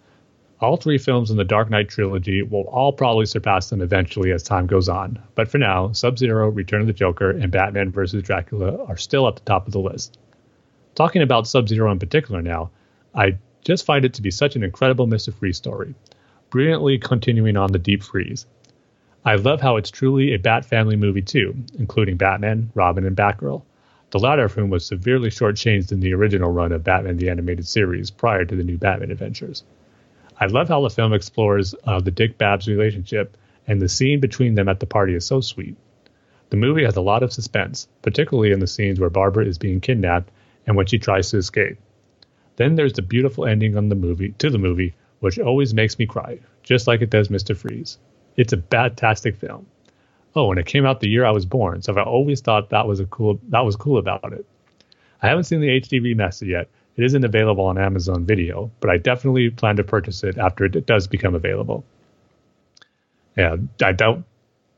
All 0.61 0.75
three 0.75 0.97
films 0.97 1.31
in 1.31 1.37
the 1.37 1.45
Dark 1.45 1.69
Knight 1.69 1.87
trilogy 1.87 2.41
will 2.41 2.63
all 2.63 2.91
probably 2.91 3.25
surpass 3.25 3.69
them 3.69 3.81
eventually 3.81 4.31
as 4.31 4.43
time 4.43 4.67
goes 4.67 4.89
on. 4.89 5.17
But 5.33 5.47
for 5.47 5.57
now, 5.57 5.93
Sub 5.93 6.19
Zero, 6.19 6.49
Return 6.49 6.81
of 6.81 6.87
the 6.87 6.93
Joker, 6.93 7.31
and 7.31 7.51
Batman 7.51 7.91
vs. 7.91 8.23
Dracula 8.23 8.83
are 8.85 8.97
still 8.97 9.27
at 9.27 9.37
the 9.37 9.41
top 9.41 9.67
of 9.67 9.73
the 9.73 9.79
list. 9.79 10.19
Talking 10.95 11.21
about 11.21 11.47
Sub 11.47 11.69
Zero 11.69 11.91
in 11.91 11.99
particular 11.99 12.41
now, 12.41 12.71
I 13.15 13.37
just 13.63 13.85
find 13.85 14.03
it 14.03 14.13
to 14.15 14.21
be 14.21 14.31
such 14.31 14.57
an 14.57 14.63
incredible 14.63 15.07
Mr. 15.07 15.33
Freeze 15.33 15.57
story, 15.57 15.95
brilliantly 16.49 16.97
continuing 16.99 17.55
on 17.55 17.71
the 17.71 17.79
deep 17.79 18.03
freeze. 18.03 18.45
I 19.25 19.35
love 19.35 19.59
how 19.59 19.75
it's 19.75 19.91
truly 19.91 20.33
a 20.33 20.39
Bat 20.39 20.63
family 20.63 20.95
movie 20.95 21.21
too, 21.21 21.53
including 21.77 22.15
Batman, 22.15 22.71
Robin, 22.73 23.05
and 23.05 23.17
Batgirl, 23.17 23.63
the 24.11 24.19
latter 24.19 24.45
of 24.45 24.53
whom 24.53 24.69
was 24.69 24.85
severely 24.85 25.29
shortchanged 25.29 25.91
in 25.91 25.99
the 25.99 26.13
original 26.13 26.51
run 26.51 26.71
of 26.71 26.85
Batman 26.85 27.17
the 27.17 27.29
Animated 27.29 27.67
Series 27.67 28.11
prior 28.11 28.45
to 28.45 28.55
the 28.55 28.63
new 28.63 28.77
Batman 28.77 29.11
adventures. 29.11 29.65
I 30.39 30.45
love 30.45 30.69
how 30.69 30.81
the 30.81 30.89
film 30.89 31.11
explores 31.11 31.75
uh, 31.83 31.99
the 31.99 32.11
Dick 32.11 32.37
Babs 32.37 32.69
relationship, 32.69 33.35
and 33.67 33.81
the 33.81 33.89
scene 33.89 34.21
between 34.21 34.55
them 34.55 34.69
at 34.69 34.79
the 34.79 34.85
party 34.85 35.13
is 35.15 35.25
so 35.25 35.41
sweet. 35.41 35.75
The 36.49 36.57
movie 36.57 36.85
has 36.85 36.95
a 36.95 37.01
lot 37.01 37.21
of 37.21 37.33
suspense, 37.33 37.89
particularly 38.01 38.53
in 38.53 38.59
the 38.59 38.67
scenes 38.67 39.01
where 39.01 39.09
Barbara 39.09 39.45
is 39.45 39.57
being 39.57 39.81
kidnapped 39.81 40.31
and 40.65 40.77
when 40.77 40.85
she 40.85 40.97
tries 40.97 41.29
to 41.31 41.37
escape. 41.37 41.77
Then 42.55 42.75
there's 42.75 42.93
the 42.93 43.01
beautiful 43.01 43.45
ending 43.45 43.75
on 43.75 43.89
the 43.89 43.95
movie 43.95 44.33
to 44.39 44.49
the 44.49 44.57
movie, 44.57 44.95
which 45.19 45.39
always 45.39 45.73
makes 45.73 45.99
me 45.99 46.05
cry, 46.05 46.39
just 46.63 46.87
like 46.87 47.01
it 47.01 47.09
does 47.09 47.27
Mr. 47.27 47.55
Freeze. 47.55 47.97
It's 48.39 48.53
a 48.53 48.57
fantastic 48.57 49.35
film. 49.35 49.65
Oh, 50.35 50.51
and 50.51 50.59
it 50.59 50.65
came 50.65 50.85
out 50.85 50.99
the 50.99 51.09
year 51.09 51.25
I 51.25 51.31
was 51.31 51.45
born, 51.45 51.81
so 51.81 51.93
I 51.93 52.03
always 52.03 52.41
thought 52.41 52.69
that 52.69 52.87
was 52.87 52.99
a 52.99 53.05
cool 53.05 53.39
that 53.49 53.65
was 53.65 53.75
cool 53.75 53.97
about 53.97 54.31
it. 54.33 54.45
I 55.21 55.27
haven't 55.27 55.43
seen 55.43 55.59
the 55.59 55.67
HD 55.67 56.01
remaster 56.01 56.47
yet, 56.47 56.69
it 56.99 57.05
isn't 57.05 57.23
available 57.23 57.63
on 57.63 57.77
Amazon 57.77 58.25
Video, 58.25 58.71
but 58.81 58.89
I 58.89 58.97
definitely 58.97 59.49
plan 59.49 59.77
to 59.77 59.85
purchase 59.85 60.21
it 60.23 60.37
after 60.37 60.65
it 60.65 60.85
does 60.85 61.07
become 61.07 61.33
available. 61.33 61.85
Yeah, 63.37 63.55
I 63.81 63.93
don't 63.93 64.25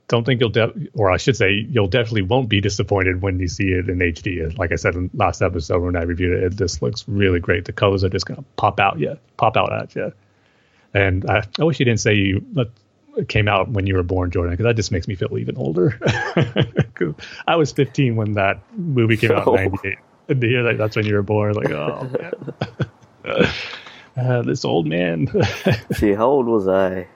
don't 0.08 0.24
think 0.24 0.40
you'll, 0.40 0.50
de- 0.50 0.90
or 0.94 1.10
I 1.10 1.18
should 1.18 1.36
say, 1.36 1.66
you'll 1.70 1.88
definitely 1.88 2.24
won't 2.24 2.50
be 2.50 2.62
disappointed 2.62 3.22
when 3.24 3.40
you 3.40 3.48
see 3.48 3.70
it 3.70 3.90
in 3.90 3.98
HD. 3.98 4.56
Like 4.58 4.72
I 4.72 4.76
said 4.76 4.94
in 4.94 5.10
last 5.16 5.42
episode 5.42 5.82
when 5.82 5.96
I 5.96 6.04
reviewed 6.04 6.44
it, 6.44 6.58
this 6.58 6.82
looks 6.82 7.08
really 7.08 7.40
great. 7.40 7.66
The 7.66 7.74
colors 7.74 8.04
are 8.04 8.10
just 8.10 8.26
gonna 8.26 8.44
pop 8.56 8.80
out, 8.80 9.00
yeah, 9.00 9.16
pop 9.38 9.58
out 9.58 9.72
at 9.74 9.96
you. 9.96 10.14
And 10.94 11.28
I, 11.28 11.44
I 11.60 11.64
wish 11.64 11.80
you 11.80 11.86
didn't 11.86 12.02
say 12.02 12.14
you 12.14 12.46
came 13.28 13.48
out 13.48 13.70
when 13.70 13.88
you 13.88 13.96
were 13.96 14.04
born, 14.04 14.32
Jordan, 14.32 14.54
because 14.54 14.66
that 14.66 14.76
just 14.76 14.92
makes 14.92 15.08
me 15.08 15.16
feel 15.16 15.38
even 15.38 15.58
older. 15.58 16.00
I 17.48 17.56
was 17.56 17.72
15 17.72 18.16
when 18.16 18.34
that 18.34 18.60
movie 18.76 19.18
came 19.18 19.32
out 19.32 19.48
in 19.48 19.56
'98 19.56 19.98
and 20.32 20.42
to 20.42 20.48
hear 20.48 20.64
that 20.64 20.78
that's 20.78 20.96
when 20.96 21.06
you 21.06 21.16
were 21.16 21.22
born, 21.22 21.54
like, 21.54 21.72
oh 21.72 22.10
man, 23.26 23.48
uh, 24.18 24.42
this 24.44 24.66
old 24.66 24.88
man. 24.88 25.28
See, 25.94 26.14
how 26.14 26.28
old 26.28 26.48
was 26.48 26.68
I 26.68 27.08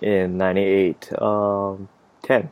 in 0.00 0.38
'98? 0.38 1.20
Um, 1.20 1.88
ten. 2.22 2.50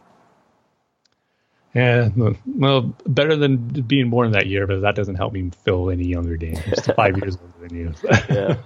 Yeah, 1.75 2.09
well, 2.47 2.95
better 3.07 3.37
than 3.37 3.59
being 3.59 4.11
born 4.11 4.33
that 4.33 4.47
year, 4.47 4.67
but 4.67 4.81
that 4.81 4.97
doesn't 4.97 5.15
help 5.15 5.33
me 5.33 5.51
feel 5.65 5.91
any 5.91 6.05
younger, 6.05 6.37
Dane. 6.37 6.57
I'm 6.57 6.71
just 6.71 6.93
five 6.95 7.17
years 7.17 7.39
older 7.41 7.69
than 7.69 7.77
you. 7.77 7.95
yeah. 8.29 8.57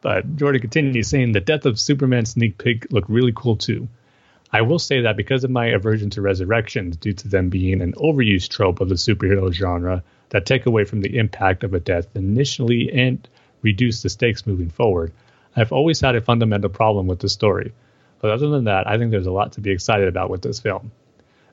But 0.00 0.36
Jordan 0.36 0.60
continues 0.60 1.08
saying 1.08 1.32
the 1.32 1.40
death 1.40 1.66
of 1.66 1.78
Superman 1.78 2.24
sneak 2.24 2.58
peek 2.58 2.86
looked 2.92 3.10
really 3.10 3.32
cool 3.34 3.56
too. 3.56 3.88
I 4.52 4.62
will 4.62 4.78
say 4.78 5.02
that 5.02 5.16
because 5.16 5.44
of 5.44 5.50
my 5.50 5.66
aversion 5.66 6.08
to 6.10 6.22
resurrections, 6.22 6.96
due 6.96 7.12
to 7.12 7.28
them 7.28 7.50
being 7.50 7.82
an 7.82 7.92
overused 7.94 8.48
trope 8.48 8.80
of 8.80 8.88
the 8.88 8.94
superhero 8.94 9.52
genre 9.52 10.02
that 10.30 10.46
take 10.46 10.66
away 10.66 10.84
from 10.84 11.00
the 11.00 11.18
impact 11.18 11.64
of 11.64 11.74
a 11.74 11.80
death 11.80 12.06
initially 12.14 12.90
and 12.92 13.28
reduce 13.60 14.02
the 14.02 14.08
stakes 14.08 14.46
moving 14.46 14.70
forward, 14.70 15.12
I've 15.54 15.72
always 15.72 16.00
had 16.00 16.16
a 16.16 16.20
fundamental 16.20 16.70
problem 16.70 17.06
with 17.06 17.18
the 17.18 17.28
story. 17.28 17.72
But 18.20 18.30
other 18.30 18.48
than 18.48 18.64
that, 18.64 18.86
I 18.86 18.96
think 18.96 19.10
there's 19.10 19.26
a 19.26 19.32
lot 19.32 19.52
to 19.52 19.60
be 19.60 19.70
excited 19.70 20.08
about 20.08 20.30
with 20.30 20.42
this 20.42 20.60
film. 20.60 20.92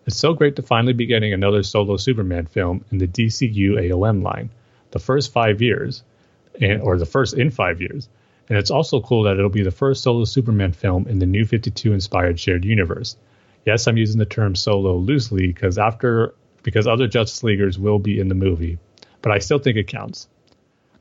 It's 0.06 0.18
so 0.18 0.34
great 0.34 0.56
to 0.58 0.62
finally 0.62 0.94
be 0.94 1.08
getting 1.08 1.34
another 1.34 1.64
solo 1.64 1.98
Superman 1.98 2.46
film 2.46 2.86
in 2.92 3.00
the 3.00 3.08
DCU 3.08 3.72
AOM 3.72 4.22
line, 4.22 4.52
the 4.92 5.00
first 5.00 5.34
five 5.34 5.62
years, 5.62 6.04
and, 6.62 6.82
or 6.82 6.98
the 6.98 7.06
first 7.06 7.34
in 7.34 7.50
five 7.50 7.82
years. 7.82 8.08
And 8.48 8.58
it's 8.58 8.72
also 8.72 9.02
cool 9.02 9.24
that 9.24 9.38
it'll 9.38 9.50
be 9.50 9.64
the 9.64 9.72
first 9.72 10.04
solo 10.04 10.24
Superman 10.26 10.72
film 10.72 11.08
in 11.08 11.20
the 11.20 11.26
new 11.26 11.46
52 11.46 11.94
inspired 11.94 12.40
shared 12.40 12.64
universe. 12.64 13.18
Yes, 13.66 13.88
I'm 13.88 13.98
using 13.98 14.20
the 14.20 14.26
term 14.26 14.56
solo 14.56 14.96
loosely 14.96 15.48
because 15.48 15.78
after 15.78 16.36
because 16.62 16.88
other 16.88 17.08
Justice 17.08 17.44
Leaguers 17.44 17.78
will 17.80 18.00
be 18.00 18.20
in 18.20 18.28
the 18.28 18.36
movie, 18.36 18.78
but 19.22 19.32
I 19.32 19.40
still 19.40 19.60
think 19.60 19.78
it 19.78 19.88
counts. 19.88 20.28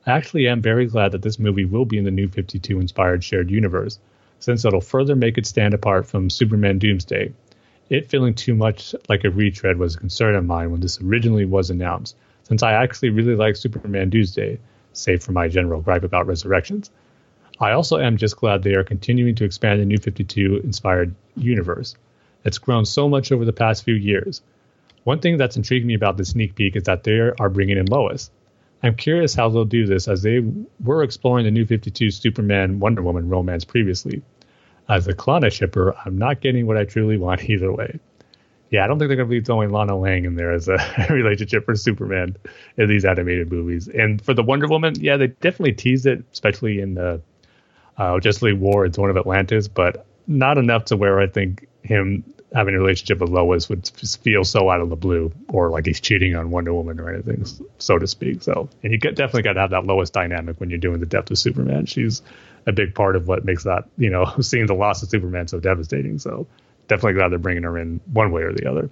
I 0.07 0.13
actually 0.13 0.49
am 0.49 0.61
very 0.61 0.87
glad 0.87 1.13
that 1.13 1.23
this 1.23 1.39
movie 1.39 1.65
will 1.65 1.87
be 1.87 1.97
in 1.97 2.05
the 2.05 2.11
new 2.11 2.29
52 2.29 2.81
inspired 2.81 3.25
shared 3.25 3.51
universe, 3.51 3.99
since 4.39 4.65
it'll 4.65 4.83
further 4.83 5.17
make 5.17 5.39
it 5.39 5.47
stand 5.47 5.73
apart 5.73 6.07
from 6.07 6.29
Superman 6.29 6.79
Doomsday. 6.79 7.33
It 7.89 8.11
feeling 8.11 8.35
too 8.35 8.55
much 8.55 8.95
like 9.09 9.25
a 9.25 9.31
retread 9.31 9.79
was 9.79 9.95
a 9.95 9.99
concern 9.99 10.35
of 10.35 10.45
mine 10.45 10.71
when 10.71 10.81
this 10.81 11.01
originally 11.01 11.45
was 11.45 11.71
announced, 11.71 12.17
since 12.43 12.63
I 12.63 12.73
actually 12.73 13.11
really 13.11 13.35
like 13.35 13.57
Superman 13.57 14.11
Doomsday, 14.11 14.59
save 14.93 15.23
for 15.23 15.33
my 15.33 15.49
general 15.49 15.81
gripe 15.81 16.05
about 16.05 16.27
resurrections. 16.27 16.91
I 17.61 17.73
also 17.73 17.99
am 17.99 18.17
just 18.17 18.37
glad 18.37 18.63
they 18.63 18.75
are 18.75 18.85
continuing 18.85 19.35
to 19.37 19.45
expand 19.45 19.81
the 19.81 19.85
New 19.85 19.99
52 19.99 20.61
inspired 20.65 21.15
universe. 21.37 21.95
It's 22.45 22.59
grown 22.59 22.85
so 22.85 23.09
much 23.09 23.31
over 23.31 23.45
the 23.45 23.53
past 23.53 23.85
few 23.85 23.95
years. 23.95 24.43
One 25.05 25.21
thing 25.21 25.37
that's 25.37 25.57
intrigued 25.57 25.87
me 25.87 25.95
about 25.95 26.17
the 26.17 26.25
sneak 26.25 26.55
peek 26.55 26.77
is 26.77 26.85
that 26.85 27.05
they 27.05 27.19
are 27.19 27.49
bringing 27.49 27.79
in 27.79 27.87
Lois. 27.87 28.31
I'm 28.83 28.97
curious 28.97 29.35
how 29.35 29.49
they'll 29.49 29.65
do 29.65 29.87
this 29.87 30.09
as 30.09 30.23
they 30.23 30.41
were 30.83 31.03
exploring 31.03 31.45
the 31.45 31.51
New 31.51 31.65
52 31.65 32.11
Superman 32.11 32.81
Wonder 32.81 33.03
Woman 33.03 33.29
romance 33.29 33.65
previously. 33.65 34.23
As 34.89 35.07
a 35.07 35.15
Clana 35.15 35.51
shipper, 35.51 35.95
I'm 36.05 36.19
not 36.19 36.41
getting 36.41 36.67
what 36.67 36.77
I 36.77 36.85
truly 36.85 37.17
want 37.17 37.45
either 37.49 37.73
way. 37.73 37.99
Yeah, 38.71 38.85
I 38.85 38.87
don't 38.89 38.99
think 38.99 39.09
they're 39.09 39.17
going 39.17 39.29
to 39.29 39.41
be 39.41 39.45
throwing 39.45 39.71
Lana 39.71 39.97
Lang 39.97 40.25
in 40.25 40.35
there 40.35 40.53
as 40.53 40.69
a 40.69 40.79
relationship 41.11 41.65
for 41.65 41.77
Superman 41.77 42.37
in 42.77 42.89
these 42.89 43.05
animated 43.05 43.53
movies. 43.53 43.89
And 43.89 44.21
for 44.21 44.35
the 44.35 44.43
Wonder 44.43 44.67
Woman, 44.67 44.95
yeah, 44.99 45.17
they 45.17 45.29
definitely 45.29 45.75
teased 45.75 46.07
it, 46.07 46.25
especially 46.33 46.81
in 46.81 46.95
the 46.95 47.23
uh, 47.97 48.19
Justice 48.21 48.43
League 48.43 48.59
War 48.59 48.89
Throne 48.89 49.11
of 49.11 49.17
Atlantis, 49.17 49.69
but 49.69 50.07
not 50.27 50.59
enough 50.59 50.87
to 50.87 50.97
where 50.97 51.21
I 51.21 51.27
think 51.27 51.69
him 51.83 52.25
having 52.55 52.75
a 52.75 52.79
relationship 52.79 53.19
with 53.19 53.31
Lois 53.31 53.69
would 53.69 53.89
feel 54.23 54.45
so 54.45 54.71
out 54.71 54.81
of 54.81 54.89
the 54.89 54.97
blue, 54.97 55.33
or 55.49 55.71
like 55.71 55.87
he's 55.87 56.01
cheating 56.01 56.37
on 56.37 56.51
Wonder 56.51 56.73
Woman 56.73 57.01
or 57.01 57.13
anything, 57.13 57.45
so 57.79 57.99
to 57.99 58.07
speak. 58.07 58.43
So, 58.43 58.69
and 58.83 58.93
you 58.93 58.99
get, 58.99 59.17
definitely 59.17 59.43
got 59.43 59.55
to 59.55 59.61
have 59.61 59.71
that 59.71 59.85
Lois 59.85 60.11
dynamic 60.11 60.61
when 60.61 60.71
you're 60.71 60.79
doing 60.79 61.01
the 61.01 61.07
Death 61.07 61.31
of 61.31 61.39
Superman. 61.39 61.87
She's 61.87 62.23
a 62.67 62.73
big 62.73 62.95
part 62.95 63.17
of 63.17 63.27
what 63.27 63.45
makes 63.45 63.65
that, 63.65 63.89
you 63.99 64.09
know, 64.09 64.25
seeing 64.41 64.67
the 64.67 64.75
loss 64.75 65.03
of 65.03 65.09
Superman 65.09 65.49
so 65.49 65.59
devastating. 65.59 66.19
So, 66.19 66.47
definitely 66.87 67.15
glad 67.15 67.33
they're 67.33 67.39
bringing 67.39 67.65
her 67.65 67.77
in 67.77 68.01
one 68.13 68.31
way 68.31 68.43
or 68.43 68.53
the 68.53 68.71
other. 68.71 68.89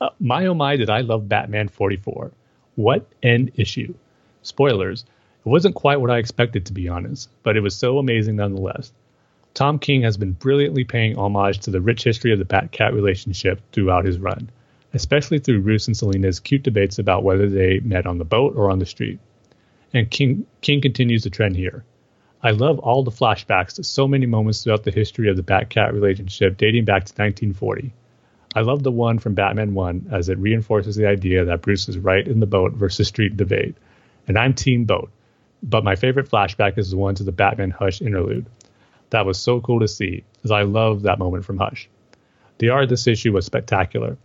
Uh, 0.00 0.10
my 0.18 0.46
oh 0.46 0.54
my, 0.54 0.76
did 0.76 0.90
I 0.90 1.00
love 1.00 1.28
Batman 1.28 1.68
44? 1.68 2.30
What 2.76 3.06
end 3.22 3.52
issue? 3.56 3.94
Spoilers 4.42 5.04
it 5.46 5.48
wasn't 5.48 5.76
quite 5.76 6.00
what 6.00 6.10
I 6.10 6.18
expected, 6.18 6.66
to 6.66 6.72
be 6.72 6.88
honest, 6.88 7.30
but 7.44 7.56
it 7.56 7.60
was 7.60 7.76
so 7.76 7.98
amazing 7.98 8.34
nonetheless. 8.34 8.90
Tom 9.54 9.78
King 9.78 10.02
has 10.02 10.16
been 10.16 10.32
brilliantly 10.32 10.82
paying 10.82 11.16
homage 11.16 11.60
to 11.60 11.70
the 11.70 11.80
rich 11.80 12.02
history 12.02 12.32
of 12.32 12.40
the 12.40 12.44
Bat 12.44 12.72
Cat 12.72 12.92
relationship 12.92 13.60
throughout 13.70 14.04
his 14.04 14.18
run, 14.18 14.50
especially 14.92 15.38
through 15.38 15.62
Bruce 15.62 15.86
and 15.86 15.96
Selina's 15.96 16.40
cute 16.40 16.64
debates 16.64 16.98
about 16.98 17.22
whether 17.22 17.48
they 17.48 17.78
met 17.78 18.06
on 18.06 18.18
the 18.18 18.24
boat 18.24 18.56
or 18.56 18.72
on 18.72 18.80
the 18.80 18.86
street. 18.86 19.20
And 19.94 20.10
King, 20.10 20.46
King 20.62 20.80
continues 20.80 21.22
the 21.22 21.30
trend 21.30 21.54
here. 21.54 21.84
I 22.42 22.50
love 22.50 22.80
all 22.80 23.04
the 23.04 23.12
flashbacks 23.12 23.74
to 23.74 23.84
so 23.84 24.08
many 24.08 24.26
moments 24.26 24.64
throughout 24.64 24.82
the 24.82 24.90
history 24.90 25.30
of 25.30 25.36
the 25.36 25.44
Bat 25.44 25.70
Cat 25.70 25.94
relationship 25.94 26.56
dating 26.56 26.86
back 26.86 27.04
to 27.04 27.12
1940. 27.12 27.92
I 28.56 28.62
love 28.62 28.82
the 28.82 28.90
one 28.90 29.20
from 29.20 29.34
Batman 29.34 29.74
1 29.74 30.08
as 30.10 30.28
it 30.28 30.38
reinforces 30.38 30.96
the 30.96 31.06
idea 31.06 31.44
that 31.44 31.62
Bruce 31.62 31.88
is 31.88 31.98
right 31.98 32.26
in 32.26 32.40
the 32.40 32.46
boat 32.46 32.72
versus 32.72 33.06
street 33.06 33.36
debate. 33.36 33.76
And 34.26 34.36
I'm 34.36 34.52
Team 34.52 34.86
Boat 34.86 35.12
but 35.62 35.84
my 35.84 35.96
favorite 35.96 36.30
flashback 36.30 36.78
is 36.78 36.90
the 36.90 36.96
one 36.96 37.14
to 37.16 37.24
the 37.24 37.32
Batman 37.32 37.70
Hush 37.70 38.02
interlude. 38.02 38.46
That 39.10 39.26
was 39.26 39.38
so 39.38 39.60
cool 39.60 39.80
to 39.80 39.88
see, 39.88 40.24
as 40.44 40.50
I 40.50 40.62
love 40.62 41.02
that 41.02 41.18
moment 41.18 41.44
from 41.44 41.58
Hush. 41.58 41.88
The 42.58 42.70
art 42.70 42.84
of 42.84 42.88
this 42.90 43.06
issue 43.06 43.32
was 43.32 43.46
spectacular. 43.46 44.16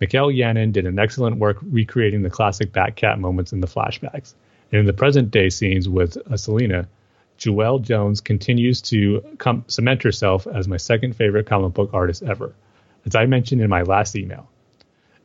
Mikel 0.00 0.32
Janin 0.32 0.72
did 0.72 0.86
an 0.86 0.98
excellent 0.98 1.36
work 1.36 1.58
recreating 1.62 2.22
the 2.22 2.30
classic 2.30 2.72
Batcat 2.72 3.18
moments 3.18 3.52
in 3.52 3.60
the 3.60 3.66
flashbacks. 3.66 4.34
And 4.70 4.80
in 4.80 4.86
the 4.86 4.92
present 4.92 5.30
day 5.30 5.50
scenes 5.50 5.88
with 5.88 6.16
uh, 6.16 6.36
Selina, 6.36 6.88
Joëlle 7.38 7.82
Jones 7.82 8.20
continues 8.20 8.82
to 8.82 9.24
com- 9.38 9.64
cement 9.66 10.02
herself 10.02 10.46
as 10.46 10.68
my 10.68 10.76
second 10.76 11.16
favorite 11.16 11.46
comic 11.46 11.74
book 11.74 11.90
artist 11.92 12.22
ever, 12.22 12.54
as 13.06 13.14
I 13.14 13.26
mentioned 13.26 13.60
in 13.60 13.70
my 13.70 13.82
last 13.82 14.14
email. 14.14 14.48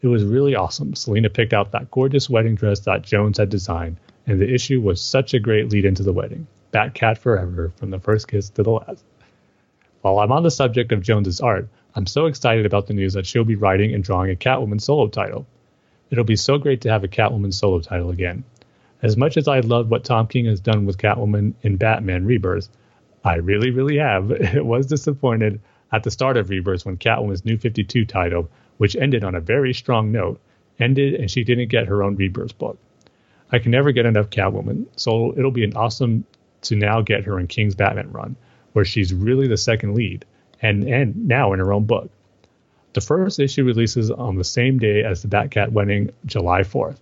It 0.01 0.07
was 0.07 0.23
really 0.23 0.55
awesome. 0.55 0.95
Selina 0.95 1.29
picked 1.29 1.53
out 1.53 1.71
that 1.71 1.91
gorgeous 1.91 2.29
wedding 2.29 2.55
dress 2.55 2.81
that 2.81 3.03
Jones 3.03 3.37
had 3.37 3.49
designed 3.49 3.97
and 4.25 4.39
the 4.39 4.53
issue 4.53 4.81
was 4.81 5.01
such 5.01 5.33
a 5.33 5.39
great 5.39 5.71
lead 5.71 5.85
into 5.85 6.03
the 6.03 6.13
wedding. 6.13 6.47
Batcat 6.71 7.17
forever, 7.17 7.71
from 7.75 7.91
the 7.91 7.99
first 7.99 8.27
kiss 8.27 8.49
to 8.49 8.63
the 8.63 8.71
last. 8.71 9.03
While 10.01 10.19
I'm 10.19 10.31
on 10.31 10.43
the 10.43 10.51
subject 10.51 10.91
of 10.91 11.01
Jones's 11.01 11.39
art, 11.39 11.67
I'm 11.95 12.07
so 12.07 12.25
excited 12.25 12.65
about 12.65 12.87
the 12.87 12.93
news 12.93 13.13
that 13.13 13.25
she'll 13.25 13.43
be 13.43 13.55
writing 13.55 13.93
and 13.93 14.03
drawing 14.03 14.31
a 14.31 14.35
Catwoman 14.35 14.81
solo 14.81 15.07
title. 15.07 15.45
It'll 16.09 16.23
be 16.23 16.35
so 16.35 16.57
great 16.57 16.81
to 16.81 16.89
have 16.89 17.03
a 17.03 17.07
Catwoman 17.07 17.53
solo 17.53 17.79
title 17.79 18.09
again. 18.09 18.43
As 19.01 19.17
much 19.17 19.37
as 19.37 19.47
I 19.47 19.59
love 19.59 19.91
what 19.91 20.03
Tom 20.03 20.27
King 20.27 20.45
has 20.45 20.59
done 20.59 20.85
with 20.85 20.97
Catwoman 20.97 21.53
in 21.61 21.77
Batman 21.77 22.25
Rebirth, 22.25 22.69
I 23.23 23.35
really, 23.35 23.69
really 23.69 23.97
have. 23.97 24.31
It 24.31 24.65
was 24.65 24.87
disappointed 24.87 25.61
at 25.91 26.03
the 26.03 26.11
start 26.11 26.37
of 26.37 26.49
Rebirth 26.49 26.85
when 26.85 26.97
Catwoman's 26.97 27.45
New 27.45 27.57
52 27.57 28.05
title, 28.05 28.49
which 28.77 28.95
ended 28.95 29.23
on 29.23 29.35
a 29.35 29.39
very 29.39 29.73
strong 29.73 30.11
note, 30.11 30.39
ended 30.79 31.13
and 31.13 31.29
she 31.29 31.43
didn't 31.43 31.69
get 31.69 31.87
her 31.87 32.01
own 32.01 32.15
Rebirth 32.15 32.57
book. 32.57 32.77
I 33.53 33.59
can 33.59 33.69
never 33.69 33.91
get 33.91 34.07
enough 34.07 34.31
Catwoman, 34.31 34.87
so 34.95 35.31
it'll 35.37 35.51
be 35.51 35.63
an 35.63 35.77
awesome 35.77 36.25
to 36.63 36.75
now 36.75 37.01
get 37.01 37.23
her 37.25 37.39
in 37.39 37.45
King's 37.45 37.75
Batman 37.75 38.11
run, 38.11 38.35
where 38.73 38.83
she's 38.83 39.13
really 39.13 39.47
the 39.47 39.57
second 39.57 39.93
lead, 39.93 40.25
and 40.59 40.83
and 40.83 41.27
now 41.27 41.53
in 41.53 41.59
her 41.59 41.71
own 41.71 41.85
book. 41.85 42.09
The 42.93 43.01
first 43.01 43.39
issue 43.39 43.63
releases 43.63 44.09
on 44.09 44.37
the 44.37 44.43
same 44.43 44.79
day 44.79 45.03
as 45.03 45.21
the 45.21 45.27
Batcat 45.27 45.71
wedding, 45.71 46.09
July 46.25 46.61
4th. 46.61 46.97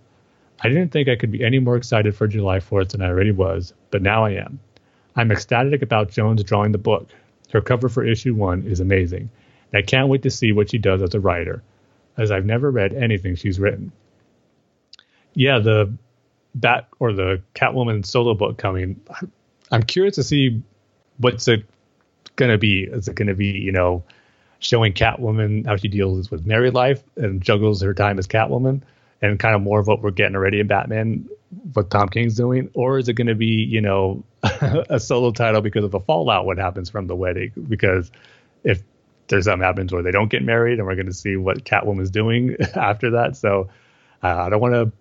I 0.60 0.68
didn't 0.68 0.90
think 0.90 1.08
I 1.08 1.16
could 1.16 1.32
be 1.32 1.42
any 1.42 1.58
more 1.58 1.76
excited 1.76 2.14
for 2.14 2.26
July 2.26 2.58
4th 2.58 2.90
than 2.90 3.02
I 3.02 3.08
already 3.08 3.32
was, 3.32 3.72
but 3.90 4.02
now 4.02 4.24
I 4.24 4.32
am. 4.32 4.60
I'm 5.16 5.32
ecstatic 5.32 5.80
about 5.80 6.10
Jones 6.10 6.44
drawing 6.44 6.72
the 6.72 6.78
book. 6.78 7.08
Her 7.50 7.62
cover 7.62 7.88
for 7.88 8.04
issue 8.04 8.34
one 8.34 8.66
is 8.66 8.80
amazing, 8.80 9.30
and 9.72 9.78
I 9.78 9.82
can't 9.82 10.08
wait 10.08 10.22
to 10.22 10.30
see 10.30 10.52
what 10.52 10.70
she 10.70 10.78
does 10.78 11.02
as 11.02 11.14
a 11.14 11.20
writer, 11.20 11.62
as 12.18 12.30
I've 12.30 12.46
never 12.46 12.70
read 12.70 12.92
anything 12.92 13.36
she's 13.36 13.58
written. 13.58 13.92
Yeah, 15.34 15.58
the 15.58 15.94
Bat 16.54 16.88
or 16.98 17.12
the 17.12 17.42
Catwoman 17.54 18.04
solo 18.04 18.34
book 18.34 18.58
coming. 18.58 19.00
I'm 19.70 19.82
curious 19.82 20.16
to 20.16 20.22
see 20.22 20.62
what's 21.18 21.48
it 21.48 21.64
going 22.36 22.50
to 22.50 22.58
be. 22.58 22.84
Is 22.84 23.08
it 23.08 23.14
going 23.14 23.28
to 23.28 23.34
be, 23.34 23.46
you 23.46 23.72
know, 23.72 24.04
showing 24.58 24.92
Catwoman 24.92 25.66
how 25.66 25.76
she 25.76 25.88
deals 25.88 26.30
with 26.30 26.46
married 26.46 26.74
life 26.74 27.02
and 27.16 27.42
juggles 27.42 27.82
her 27.82 27.94
time 27.94 28.18
as 28.18 28.26
Catwoman, 28.26 28.82
and 29.20 29.38
kind 29.38 29.54
of 29.54 29.62
more 29.62 29.80
of 29.80 29.86
what 29.86 30.02
we're 30.02 30.10
getting 30.10 30.36
already 30.36 30.60
in 30.60 30.66
Batman, 30.66 31.28
what 31.72 31.90
Tom 31.90 32.08
King's 32.08 32.34
doing, 32.34 32.70
or 32.74 32.98
is 32.98 33.08
it 33.08 33.14
going 33.14 33.26
to 33.26 33.34
be 33.34 33.46
you 33.46 33.80
know 33.80 34.22
a 34.42 35.00
solo 35.00 35.30
title 35.32 35.60
because 35.60 35.84
of 35.84 35.90
the 35.90 36.00
fallout 36.00 36.46
what 36.46 36.58
happens 36.58 36.90
from 36.90 37.06
the 37.06 37.16
wedding? 37.16 37.52
Because 37.68 38.10
if 38.64 38.82
there's 39.28 39.44
something 39.44 39.64
happens 39.64 39.92
where 39.92 40.02
they 40.02 40.10
don't 40.10 40.30
get 40.30 40.42
married, 40.42 40.78
and 40.78 40.86
we're 40.86 40.94
going 40.94 41.06
to 41.06 41.12
see 41.12 41.36
what 41.36 41.64
Catwoman's 41.64 42.10
doing 42.10 42.56
after 42.74 43.10
that. 43.12 43.36
So 43.36 43.68
uh, 44.22 44.28
I 44.28 44.48
don't 44.48 44.60
want 44.60 44.74
to 44.74 44.92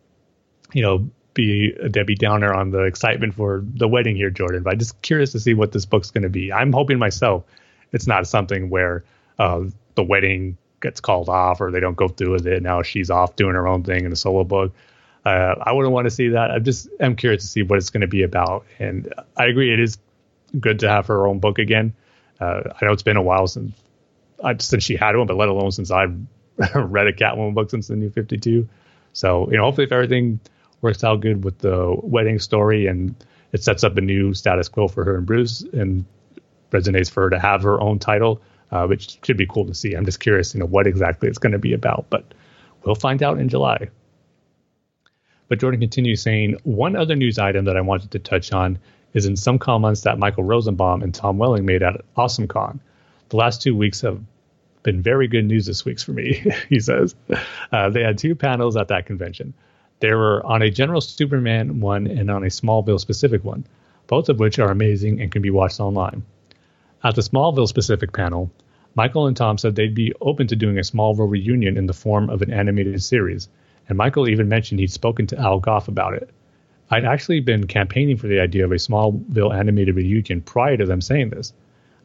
you 0.74 0.82
know 0.82 1.10
be 1.34 1.74
a 1.82 1.90
Debbie 1.90 2.16
Downer 2.16 2.54
on 2.54 2.72
the 2.72 2.84
excitement 2.84 3.36
for 3.36 3.64
the 3.66 3.88
wedding 3.88 4.16
here, 4.16 4.30
Jordan. 4.30 4.64
But 4.64 4.74
I'm 4.74 4.80
just 4.80 5.02
curious 5.02 5.32
to 5.34 5.40
see 5.40 5.54
what 5.54 5.72
this 5.72 5.86
book's 5.86 6.12
going 6.12 6.24
to 6.24 6.30
be. 6.30 6.52
I'm 6.52 6.74
hoping 6.74 7.00
myself 7.00 7.44
it's 7.92 8.08
not 8.08 8.28
something 8.28 8.70
where 8.70 9.04
uh, 9.40 9.64
the 9.96 10.04
wedding 10.04 10.58
gets 10.82 11.00
called 11.00 11.30
off 11.30 11.62
or 11.62 11.72
they 11.72 11.80
don't 11.80 11.96
go 11.96 12.08
through 12.08 12.32
with 12.32 12.48
it. 12.48 12.62
Now 12.64 12.82
she's 12.82 13.10
off 13.10 13.36
doing 13.36 13.54
her 13.54 13.68
own 13.68 13.84
thing 13.84 14.06
in 14.06 14.12
a 14.12 14.16
solo 14.16 14.44
book. 14.44 14.74
Uh, 15.24 15.56
I 15.62 15.72
wouldn't 15.72 15.94
want 15.94 16.06
to 16.06 16.12
see 16.12 16.30
that. 16.30 16.52
I 16.52 16.60
just 16.60 16.90
am 17.00 17.16
curious 17.16 17.44
to 17.44 17.48
see 17.48 17.62
what 17.62 17.78
it's 17.78 17.92
going 17.92 18.02
to 18.02 18.08
be 18.08 18.24
about. 18.24 18.66
And 18.80 19.14
I 19.38 19.46
agree, 19.46 19.72
it 19.72 19.80
is 19.80 19.98
good 20.60 20.80
to 20.80 20.90
have 20.90 21.08
her 21.08 21.28
own 21.28 21.40
book 21.40 21.60
again. 21.60 21.94
Uh, 22.40 22.62
I 22.82 22.86
know 22.86 22.92
it's 22.92 23.04
been 23.04 23.18
a 23.18 23.22
while 23.22 23.48
since 23.48 23.72
I, 24.44 24.58
since 24.58 24.84
she 24.84 24.96
had 24.96 25.16
one, 25.16 25.28
but 25.28 25.38
let 25.38 25.50
alone 25.50 25.72
since 25.72 25.92
I've 25.92 26.18
read 26.76 27.08
a 27.08 27.14
Catwoman 27.14 27.54
book 27.54 27.70
since 27.70 27.88
the 27.88 27.96
New 27.96 28.10
Fifty 28.10 28.38
Two. 28.38 28.68
So 29.14 29.50
you 29.52 29.58
know, 29.58 29.64
hopefully, 29.64 29.86
if 29.86 29.92
everything 29.92 30.40
works 30.82 31.04
out 31.04 31.22
good 31.22 31.44
with 31.44 31.60
the 31.60 31.96
wedding 32.02 32.40
story 32.40 32.88
and 32.88 33.16
it 33.52 33.64
sets 33.64 33.84
up 33.84 33.98
a 33.98 34.02
new 34.02 34.34
status 34.34 34.70
quo 34.70 34.88
for 34.88 35.04
her 35.04 35.18
and 35.18 35.26
Bruce 35.26 35.62
and 35.74 36.06
resonates 36.72 37.12
for 37.12 37.24
her 37.24 37.30
to 37.30 37.40
have 37.40 37.64
her 37.64 37.80
own 37.82 38.00
title 38.00 38.42
uh, 38.72 38.88
which 38.88 39.20
should 39.24 39.38
be 39.38 39.46
cool 39.46 39.66
to 39.66 39.74
see. 39.74 39.94
I'm 39.94 40.06
just 40.06 40.20
curious, 40.20 40.54
you 40.54 40.60
know, 40.60 40.66
what 40.66 40.88
exactly 40.88 41.28
it's 41.28 41.38
going 41.38 41.52
to 41.52 41.60
be 41.60 41.74
about, 41.74 42.06
but 42.10 42.34
we'll 42.84 42.96
find 42.96 43.22
out 43.22 43.40
in 43.40 43.50
July. 43.50 43.90
But 45.50 45.60
Jordan 45.60 45.82
continues 45.82 46.22
saying, 46.22 46.58
one 46.64 46.96
other 46.96 47.16
news 47.16 47.38
item 47.38 47.66
that 47.66 47.76
I 47.76 47.82
wanted 47.82 48.12
to 48.12 48.20
touch 48.20 48.54
on 48.54 48.80
is 49.14 49.26
in 49.26 49.36
some 49.36 49.60
comments 49.60 50.02
that 50.02 50.18
Michael 50.18 50.46
Rosenbaum 50.46 51.04
and 51.04 51.14
Tom 51.14 51.38
Welling 51.38 51.66
made 51.66 51.84
at 51.84 52.02
AwesomeCon. 52.16 52.80
The 53.30 53.36
last 53.36 53.62
two 53.62 53.76
weeks 53.76 54.00
have 54.02 54.22
been 54.84 55.02
very 55.02 55.28
good 55.28 55.46
news 55.46 55.66
this 55.66 55.84
week 55.84 56.00
for 56.00 56.14
me, 56.14 56.42
he 56.70 56.80
says. 56.80 57.14
Uh, 57.72 57.90
they 57.90 58.02
had 58.02 58.18
two 58.18 58.36
panels 58.36 58.78
at 58.78 58.88
that 58.88 59.06
convention. 59.06 59.54
They 60.02 60.16
were 60.16 60.44
on 60.48 60.64
a 60.64 60.72
general 60.72 61.00
Superman 61.00 61.80
one 61.80 62.08
and 62.08 62.32
on 62.32 62.44
a 62.44 62.48
Smallville 62.48 63.00
specific 63.00 63.44
one, 63.44 63.66
both 64.08 64.30
of 64.30 64.40
which 64.40 64.58
are 64.58 64.72
amazing 64.72 65.22
and 65.22 65.32
can 65.32 65.44
be 65.44 65.52
watched 65.52 65.80
online. 65.80 66.24
At 67.04 67.14
the 67.14 67.22
Smallville 67.22 67.68
specific 67.68 68.12
panel, 68.12 68.52
Michael 68.96 69.28
and 69.28 69.38
Tom 69.38 69.60
said 69.60 69.76
they'd 69.76 69.94
be 69.94 70.12
open 70.20 70.48
to 70.48 70.56
doing 70.56 70.80
a 70.80 70.82
Smallville 70.82 71.30
reunion 71.30 71.78
in 71.78 71.86
the 71.86 71.94
form 71.94 72.32
of 72.32 72.42
an 72.42 72.52
animated 72.52 73.04
series, 73.04 73.48
and 73.88 73.96
Michael 73.96 74.28
even 74.28 74.50
mentioned 74.50 74.80
he'd 74.80 74.92
spoken 74.92 75.28
to 75.28 75.40
Al 75.40 75.60
Gough 75.60 75.88
about 75.88 76.16
it. 76.16 76.32
I'd 76.90 77.06
actually 77.06 77.40
been 77.40 77.68
campaigning 77.68 78.18
for 78.18 78.26
the 78.26 78.40
idea 78.40 78.66
of 78.66 78.72
a 78.72 78.80
Smallville 78.80 79.56
animated 79.56 79.96
reunion 79.96 80.42
prior 80.42 80.78
to 80.78 80.86
them 80.88 81.02
saying 81.02 81.30
this. 81.30 81.54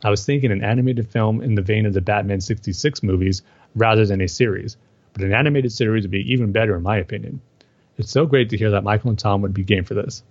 I 0.05 0.11
was 0.11 0.23
thinking 0.27 0.53
an 0.53 0.63
animated 0.63 1.09
film 1.09 1.41
in 1.41 1.55
the 1.55 1.63
vein 1.63 1.87
of 1.87 1.95
the 1.95 2.03
Batman 2.03 2.43
66 2.43 3.03
movies 3.03 3.41
rather 3.75 4.05
than 4.05 4.21
a 4.21 4.29
series, 4.29 4.77
but 5.15 5.23
an 5.23 5.33
animated 5.33 5.73
series 5.73 6.05
would 6.05 6.11
be 6.11 6.31
even 6.31 6.53
better 6.53 6.77
in 6.77 6.83
my 6.83 6.99
opinion. 6.99 7.41
It's 7.99 8.11
so 8.11 8.27
great 8.27 8.51
to 8.51 8.57
hear 8.57 8.71
that 8.71 8.85
Michael 8.85 9.11
and 9.11 9.19
Tom 9.19 9.43
would 9.43 9.55
be 9.55 9.65
game 9.65 9.85
for 9.85 9.95
this. 9.95 10.23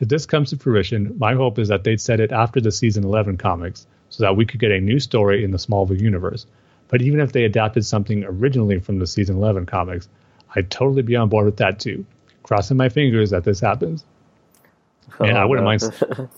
If 0.00 0.08
this 0.08 0.26
comes 0.26 0.50
to 0.50 0.56
fruition, 0.56 1.16
my 1.18 1.34
hope 1.34 1.58
is 1.58 1.68
that 1.68 1.84
they'd 1.84 2.00
set 2.00 2.18
it 2.18 2.32
after 2.32 2.60
the 2.60 2.72
season 2.72 3.04
11 3.04 3.36
comics 3.36 3.86
so 4.08 4.24
that 4.24 4.36
we 4.36 4.44
could 4.44 4.58
get 4.58 4.72
a 4.72 4.80
new 4.80 4.98
story 4.98 5.44
in 5.44 5.52
the 5.52 5.58
Smallville 5.58 6.00
universe. 6.00 6.46
But 6.88 7.02
even 7.02 7.20
if 7.20 7.32
they 7.32 7.44
adapted 7.44 7.86
something 7.86 8.24
originally 8.24 8.80
from 8.80 8.98
the 8.98 9.06
season 9.06 9.36
11 9.36 9.66
comics, 9.66 10.08
I'd 10.54 10.70
totally 10.70 11.02
be 11.02 11.16
on 11.16 11.28
board 11.28 11.46
with 11.46 11.56
that 11.58 11.78
too. 11.78 12.04
Crossing 12.42 12.76
my 12.76 12.88
fingers 12.88 13.30
that 13.30 13.44
this 13.44 13.60
happens. 13.60 14.04
Oh, 15.20 15.26
I 15.26 15.44
wouldn't 15.44 15.66
mind. 15.66 15.82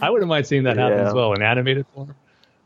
I 0.00 0.08
wouldn't 0.08 0.28
mind 0.28 0.46
seeing 0.46 0.62
that 0.62 0.78
happen 0.78 0.96
yeah. 0.96 1.08
as 1.08 1.12
well 1.12 1.34
in 1.34 1.42
animated 1.42 1.84
form. 1.94 2.14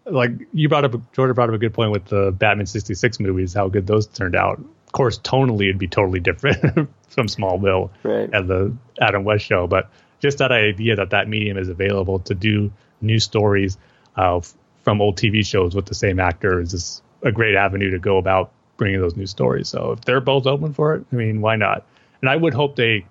Like 0.04 0.30
you 0.52 0.68
brought 0.68 0.84
up, 0.84 1.12
Jordan 1.12 1.34
brought 1.34 1.48
up 1.48 1.56
a 1.56 1.58
good 1.58 1.74
point 1.74 1.90
with 1.90 2.04
the 2.04 2.30
Batman 2.30 2.66
'66 2.66 3.18
movies, 3.18 3.52
how 3.52 3.66
good 3.66 3.84
those 3.84 4.06
turned 4.06 4.36
out. 4.36 4.58
Of 4.58 4.92
course, 4.92 5.18
tonally 5.18 5.62
it'd 5.62 5.78
be 5.78 5.88
totally 5.88 6.20
different 6.20 6.88
from 7.08 7.26
Smallville 7.26 7.90
right. 8.02 8.28
and 8.32 8.48
the 8.48 8.74
Adam 9.00 9.24
West 9.24 9.44
show, 9.44 9.66
but 9.66 9.90
just 10.20 10.38
that 10.38 10.52
idea 10.52 10.96
that 10.96 11.10
that 11.10 11.28
medium 11.28 11.58
is 11.58 11.68
available 11.68 12.18
to 12.20 12.34
do 12.34 12.72
new 13.00 13.18
stories 13.18 13.78
uh, 14.16 14.40
from 14.82 15.00
old 15.00 15.16
TV 15.16 15.44
shows 15.44 15.74
with 15.74 15.86
the 15.86 15.94
same 15.94 16.18
actors 16.18 16.74
is 16.74 17.02
a 17.22 17.32
great 17.32 17.54
avenue 17.54 17.90
to 17.90 17.98
go 17.98 18.18
about 18.18 18.52
bringing 18.76 19.00
those 19.00 19.16
new 19.16 19.26
stories. 19.26 19.68
So 19.68 19.92
if 19.92 20.02
they're 20.02 20.20
both 20.20 20.46
open 20.46 20.72
for 20.72 20.94
it, 20.94 21.06
I 21.12 21.16
mean, 21.16 21.40
why 21.40 21.56
not? 21.56 21.84
And 22.20 22.30
I 22.30 22.36
would 22.36 22.54
hope 22.54 22.76
they 22.76 23.06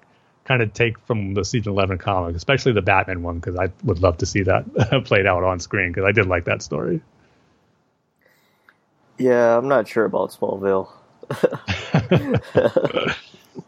kind 0.46 0.62
of 0.62 0.74
take 0.74 1.00
from 1.06 1.34
the 1.34 1.44
season 1.44 1.74
11 1.74 1.98
comic, 1.98 2.36
especially 2.36 2.74
the 2.74 2.82
Batman 2.82 3.24
one, 3.24 3.40
because 3.40 3.56
I 3.56 3.72
would 3.84 4.00
love 4.00 4.18
to 4.20 4.26
see 4.26 4.44
that 4.44 5.04
played 5.06 5.26
out 5.26 5.44
on 5.44 5.60
screen 5.60 5.92
because 5.92 6.06
I 6.06 6.12
did 6.12 6.28
like 6.28 6.46
that 6.46 6.62
story. 6.62 7.02
Yeah, 9.18 9.58
I'm 9.58 9.68
not 9.68 9.88
sure 9.88 10.06
about 10.06 10.32
Smallville. 10.32 10.90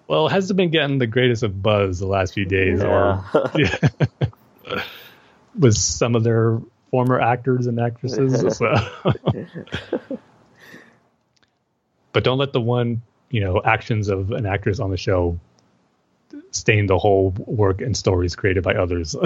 well, 0.07 0.27
hasn't 0.27 0.57
been 0.57 0.71
getting 0.71 0.97
the 0.97 1.07
greatest 1.07 1.43
of 1.43 1.61
buzz 1.61 1.99
the 1.99 2.07
last 2.07 2.33
few 2.33 2.45
days, 2.45 2.79
yeah. 2.81 2.87
or 3.33 3.51
yeah. 3.55 4.81
with 5.57 5.75
some 5.75 6.15
of 6.15 6.23
their 6.23 6.59
former 6.91 7.19
actors 7.19 7.67
and 7.67 7.79
actresses. 7.79 8.57
so. 8.57 8.75
but 12.13 12.23
don't 12.23 12.37
let 12.37 12.53
the 12.53 12.61
one, 12.61 13.01
you 13.29 13.41
know, 13.41 13.61
actions 13.63 14.07
of 14.07 14.31
an 14.31 14.45
actress 14.45 14.79
on 14.79 14.91
the 14.91 14.97
show 14.97 15.39
stain 16.51 16.87
the 16.87 16.97
whole 16.97 17.31
work 17.37 17.81
and 17.81 17.95
stories 17.95 18.35
created 18.35 18.63
by 18.63 18.73
others. 18.73 19.15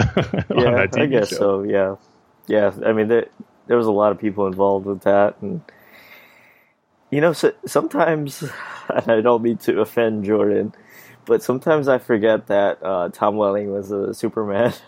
yeah, 0.55 0.87
I 0.93 1.05
guess 1.05 1.29
show. 1.29 1.35
so. 1.35 1.63
Yeah, 1.63 1.95
yeah. 2.47 2.71
I 2.85 2.93
mean, 2.93 3.07
there, 3.07 3.27
there 3.67 3.77
was 3.77 3.87
a 3.87 3.91
lot 3.91 4.11
of 4.11 4.19
people 4.19 4.47
involved 4.47 4.85
with 4.85 5.01
that, 5.03 5.35
and 5.41 5.61
you 7.11 7.21
know, 7.21 7.33
so, 7.33 7.53
sometimes 7.65 8.41
and 8.89 9.11
I 9.11 9.21
don't 9.21 9.43
mean 9.43 9.57
to 9.57 9.81
offend 9.81 10.25
Jordan, 10.25 10.73
but 11.25 11.43
sometimes 11.43 11.87
I 11.87 11.99
forget 11.99 12.47
that 12.47 12.81
uh, 12.81 13.09
Tom 13.09 13.35
Welling 13.35 13.71
was 13.71 13.91
a 13.91 14.13
Superman. 14.13 14.73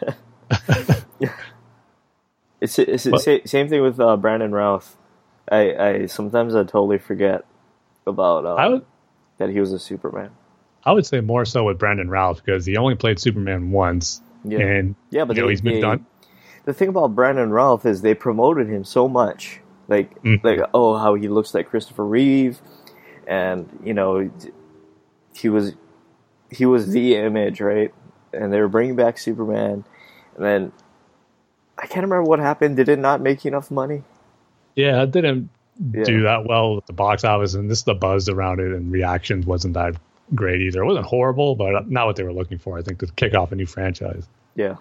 It's 2.64 2.80
it's 2.80 3.04
the 3.04 3.42
same 3.44 3.68
thing 3.68 3.82
with 3.82 4.00
uh, 4.00 4.16
Brandon 4.16 4.54
Routh. 4.54 4.96
I, 5.52 5.76
I 5.76 6.06
sometimes 6.06 6.56
I 6.56 6.60
totally 6.60 6.98
forget 6.98 7.44
about 8.08 8.46
uh, 8.46 8.70
would, 8.70 8.86
that 9.38 9.50
he 9.50 9.60
was 9.60 9.74
a 9.74 9.80
Superman. 9.80 10.30
I 10.86 10.94
would 10.94 11.06
say 11.06 11.20
more 11.20 11.44
so 11.44 11.66
with 11.66 11.78
Brandon 11.78 12.10
Routh 12.10 12.42
because 12.42 12.66
he 12.66 12.78
only 12.78 12.96
played 12.96 13.20
Superman 13.20 13.72
once. 13.72 14.22
Yeah, 14.46 14.60
and 14.60 14.96
yeah, 15.10 15.26
but 15.26 15.36
you 15.36 15.42
know, 15.44 15.50
he's 15.50 15.62
moved 15.62 15.84
on. 15.84 16.06
The 16.64 16.74
thing 16.74 16.88
about 16.88 17.16
Brandon 17.16 17.50
Routh 17.50 17.86
is 17.86 18.02
they 18.02 18.14
promoted 18.14 18.70
him 18.70 18.86
so 18.86 19.10
much, 19.10 19.60
like 19.94 20.24
mm. 20.24 20.44
like 20.44 20.60
oh 20.74 20.98
how 20.98 21.16
he 21.16 21.28
looks 21.28 21.54
like 21.54 21.70
Christopher 21.70 22.06
Reeve, 22.06 22.62
and 23.28 23.68
you 23.84 23.94
know 23.94 24.30
he 25.36 25.50
was 25.50 25.74
he 26.50 26.66
was 26.66 26.92
the 26.92 27.16
image 27.16 27.62
right, 27.62 27.94
and 28.34 28.52
they 28.52 28.60
were 28.60 28.68
bringing 28.68 28.96
back 28.96 29.18
Superman, 29.18 29.84
and 30.36 30.46
then 30.46 30.72
I 31.78 31.88
can't 31.88 32.04
remember 32.04 32.24
what 32.24 32.40
happened. 32.40 32.76
Did 32.76 32.90
it 32.90 33.00
not 33.00 33.22
make 33.22 33.46
enough 33.46 33.70
money? 33.72 34.04
Yeah, 34.76 35.04
it 35.04 35.12
didn't 35.12 35.50
yeah. 35.94 36.04
do 36.04 36.24
that 36.24 36.46
well 36.46 36.78
at 36.78 36.88
the 36.88 36.94
box 36.94 37.24
office, 37.24 37.54
and 37.54 37.70
this 37.70 37.84
the 37.84 37.94
buzz 37.94 38.30
around 38.30 38.60
it 38.60 38.72
and 38.72 38.92
reactions 38.92 39.46
wasn't 39.46 39.76
that 39.76 39.96
great 40.34 40.62
either. 40.62 40.82
It 40.82 40.86
wasn't 40.86 41.06
horrible, 41.06 41.56
but 41.56 41.90
not 41.90 42.08
what 42.08 42.16
they 42.16 42.24
were 42.24 42.34
looking 42.34 42.58
for. 42.58 42.78
I 42.78 42.82
think 42.82 43.00
to 43.00 43.08
kick 43.08 43.34
off 43.34 43.52
a 43.52 43.56
new 43.56 43.66
franchise. 43.66 44.28
Yeah. 44.56 44.78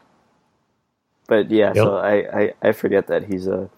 But 1.28 1.50
yeah, 1.50 1.72
so 1.72 1.96
I, 1.96 2.40
I, 2.40 2.52
I 2.62 2.72
forget 2.72 3.06
that 3.06 3.24
he's 3.24 3.46
a 3.46 3.70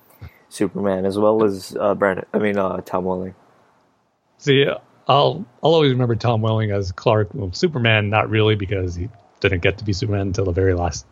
Superman 0.54 1.04
as 1.04 1.18
well 1.18 1.44
as 1.44 1.76
uh, 1.78 1.94
Brandon. 1.94 2.26
I 2.32 2.38
mean 2.38 2.56
uh, 2.56 2.80
Tom 2.80 3.04
Welling. 3.04 3.34
See, 4.38 4.66
I'll 5.08 5.44
I'll 5.62 5.74
always 5.74 5.92
remember 5.92 6.16
Tom 6.16 6.40
Welling 6.40 6.70
as 6.70 6.92
Clark. 6.92 7.30
Well, 7.34 7.52
Superman, 7.52 8.10
not 8.10 8.30
really, 8.30 8.54
because 8.54 8.94
he 8.94 9.08
didn't 9.40 9.62
get 9.62 9.78
to 9.78 9.84
be 9.84 9.92
Superman 9.92 10.28
until 10.28 10.44
the 10.44 10.52
very 10.52 10.74
last 10.74 11.06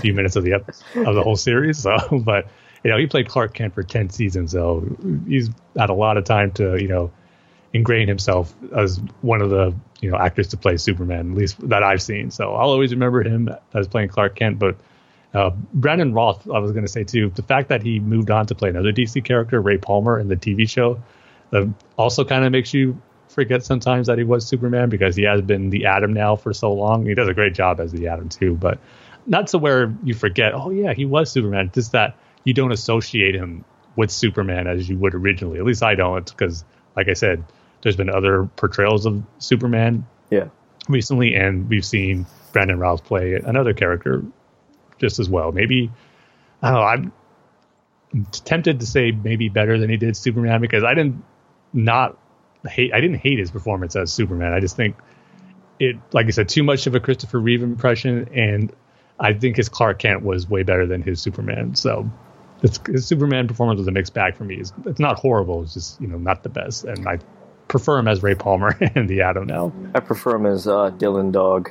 few 0.00 0.14
minutes 0.14 0.36
of 0.36 0.44
the 0.44 0.52
of 0.54 1.14
the 1.14 1.22
whole 1.22 1.36
series. 1.36 1.78
So, 1.78 1.96
but 2.24 2.48
you 2.82 2.90
know, 2.90 2.98
he 2.98 3.06
played 3.06 3.28
Clark 3.28 3.54
Kent 3.54 3.74
for 3.74 3.82
ten 3.82 4.10
seasons, 4.10 4.52
so 4.52 4.86
he's 5.26 5.50
had 5.76 5.90
a 5.90 5.94
lot 5.94 6.16
of 6.16 6.24
time 6.24 6.52
to 6.52 6.80
you 6.80 6.88
know 6.88 7.10
ingrain 7.72 8.06
himself 8.06 8.54
as 8.74 9.00
one 9.20 9.42
of 9.42 9.50
the 9.50 9.74
you 10.00 10.10
know 10.10 10.16
actors 10.16 10.48
to 10.48 10.56
play 10.56 10.76
Superman, 10.76 11.32
at 11.32 11.36
least 11.36 11.68
that 11.68 11.82
I've 11.82 12.02
seen. 12.02 12.30
So 12.30 12.54
I'll 12.54 12.70
always 12.70 12.92
remember 12.92 13.22
him 13.22 13.50
as 13.74 13.88
playing 13.88 14.08
Clark 14.08 14.36
Kent. 14.36 14.58
But 14.58 14.76
uh, 15.34 15.50
Brandon 15.72 16.14
Routh, 16.14 16.48
I 16.48 16.58
was 16.60 16.72
going 16.72 16.84
to 16.84 16.90
say 16.90 17.04
too, 17.04 17.30
the 17.34 17.42
fact 17.42 17.68
that 17.68 17.82
he 17.82 17.98
moved 18.00 18.30
on 18.30 18.46
to 18.46 18.54
play 18.54 18.68
another 18.70 18.92
DC 18.92 19.24
character, 19.24 19.60
Ray 19.60 19.78
Palmer, 19.78 20.18
in 20.18 20.28
the 20.28 20.36
TV 20.36 20.68
show, 20.68 21.02
uh, 21.52 21.66
also 21.98 22.24
kind 22.24 22.44
of 22.44 22.52
makes 22.52 22.72
you 22.72 23.00
forget 23.28 23.64
sometimes 23.64 24.06
that 24.06 24.16
he 24.18 24.24
was 24.24 24.46
Superman 24.46 24.88
because 24.88 25.16
he 25.16 25.24
has 25.24 25.42
been 25.42 25.70
the 25.70 25.86
Atom 25.86 26.12
now 26.12 26.36
for 26.36 26.52
so 26.52 26.72
long. 26.72 27.04
He 27.04 27.14
does 27.14 27.28
a 27.28 27.34
great 27.34 27.52
job 27.54 27.80
as 27.80 27.90
the 27.90 28.06
Atom 28.08 28.28
too, 28.28 28.54
but 28.54 28.78
not 29.26 29.48
to 29.48 29.58
where 29.58 29.92
you 30.04 30.14
forget, 30.14 30.52
oh 30.54 30.70
yeah, 30.70 30.94
he 30.94 31.04
was 31.04 31.30
Superman. 31.32 31.70
Just 31.74 31.92
that 31.92 32.16
you 32.44 32.54
don't 32.54 32.70
associate 32.72 33.34
him 33.34 33.64
with 33.96 34.10
Superman 34.10 34.66
as 34.66 34.88
you 34.88 34.98
would 34.98 35.14
originally. 35.14 35.58
At 35.58 35.64
least 35.64 35.82
I 35.82 35.94
don't, 35.94 36.28
because 36.30 36.64
like 36.96 37.08
I 37.08 37.14
said, 37.14 37.42
there's 37.82 37.96
been 37.96 38.10
other 38.10 38.44
portrayals 38.56 39.04
of 39.06 39.22
Superman 39.38 40.06
Yeah. 40.30 40.48
recently, 40.88 41.34
and 41.34 41.68
we've 41.68 41.84
seen 41.84 42.26
Brandon 42.52 42.78
Routh 42.78 43.04
play 43.04 43.34
another 43.34 43.72
character 43.72 44.22
just 44.98 45.18
as 45.18 45.28
well. 45.28 45.52
Maybe 45.52 45.90
I 46.62 46.70
don't 46.70 46.80
know. 46.80 46.86
I'm 48.14 48.26
tempted 48.32 48.80
to 48.80 48.86
say 48.86 49.10
maybe 49.10 49.48
better 49.48 49.78
than 49.78 49.90
he 49.90 49.96
did 49.96 50.16
Superman 50.16 50.60
because 50.60 50.84
I 50.84 50.94
didn't 50.94 51.22
not 51.72 52.16
hate. 52.66 52.94
I 52.94 53.00
didn't 53.00 53.18
hate 53.18 53.38
his 53.38 53.50
performance 53.50 53.96
as 53.96 54.12
Superman. 54.12 54.52
I 54.52 54.60
just 54.60 54.76
think 54.76 54.96
it, 55.78 55.96
like 56.12 56.26
I 56.26 56.30
said, 56.30 56.48
too 56.48 56.62
much 56.62 56.86
of 56.86 56.94
a 56.94 57.00
Christopher 57.00 57.38
Reeve 57.38 57.62
impression, 57.62 58.28
and 58.34 58.72
I 59.18 59.34
think 59.34 59.56
his 59.56 59.68
Clark 59.68 59.98
Kent 59.98 60.22
was 60.22 60.48
way 60.48 60.62
better 60.62 60.86
than 60.86 61.02
his 61.02 61.20
Superman. 61.20 61.74
So. 61.74 62.10
It's, 62.62 62.80
his 62.86 63.06
Superman 63.06 63.46
performance 63.46 63.76
was 63.76 63.88
a 63.88 63.90
mixed 63.90 64.14
bag 64.14 64.36
for 64.36 64.44
me. 64.44 64.54
It's, 64.54 64.72
it's 64.86 65.00
not 65.00 65.18
horrible. 65.18 65.64
It's 65.64 65.74
just 65.74 66.00
you 66.00 66.06
know 66.06 66.16
not 66.16 66.42
the 66.44 66.48
best, 66.48 66.84
and 66.84 67.06
I 67.06 67.18
prefer 67.68 67.98
him 67.98 68.08
as 68.08 68.22
Ray 68.22 68.36
Palmer 68.36 68.74
in 68.94 69.06
the 69.06 69.20
Atom 69.20 69.46
now. 69.46 69.70
I 69.94 70.00
prefer 70.00 70.36
him 70.36 70.46
as 70.46 70.66
uh, 70.66 70.90
Dylan 70.92 71.30
Dog. 71.30 71.70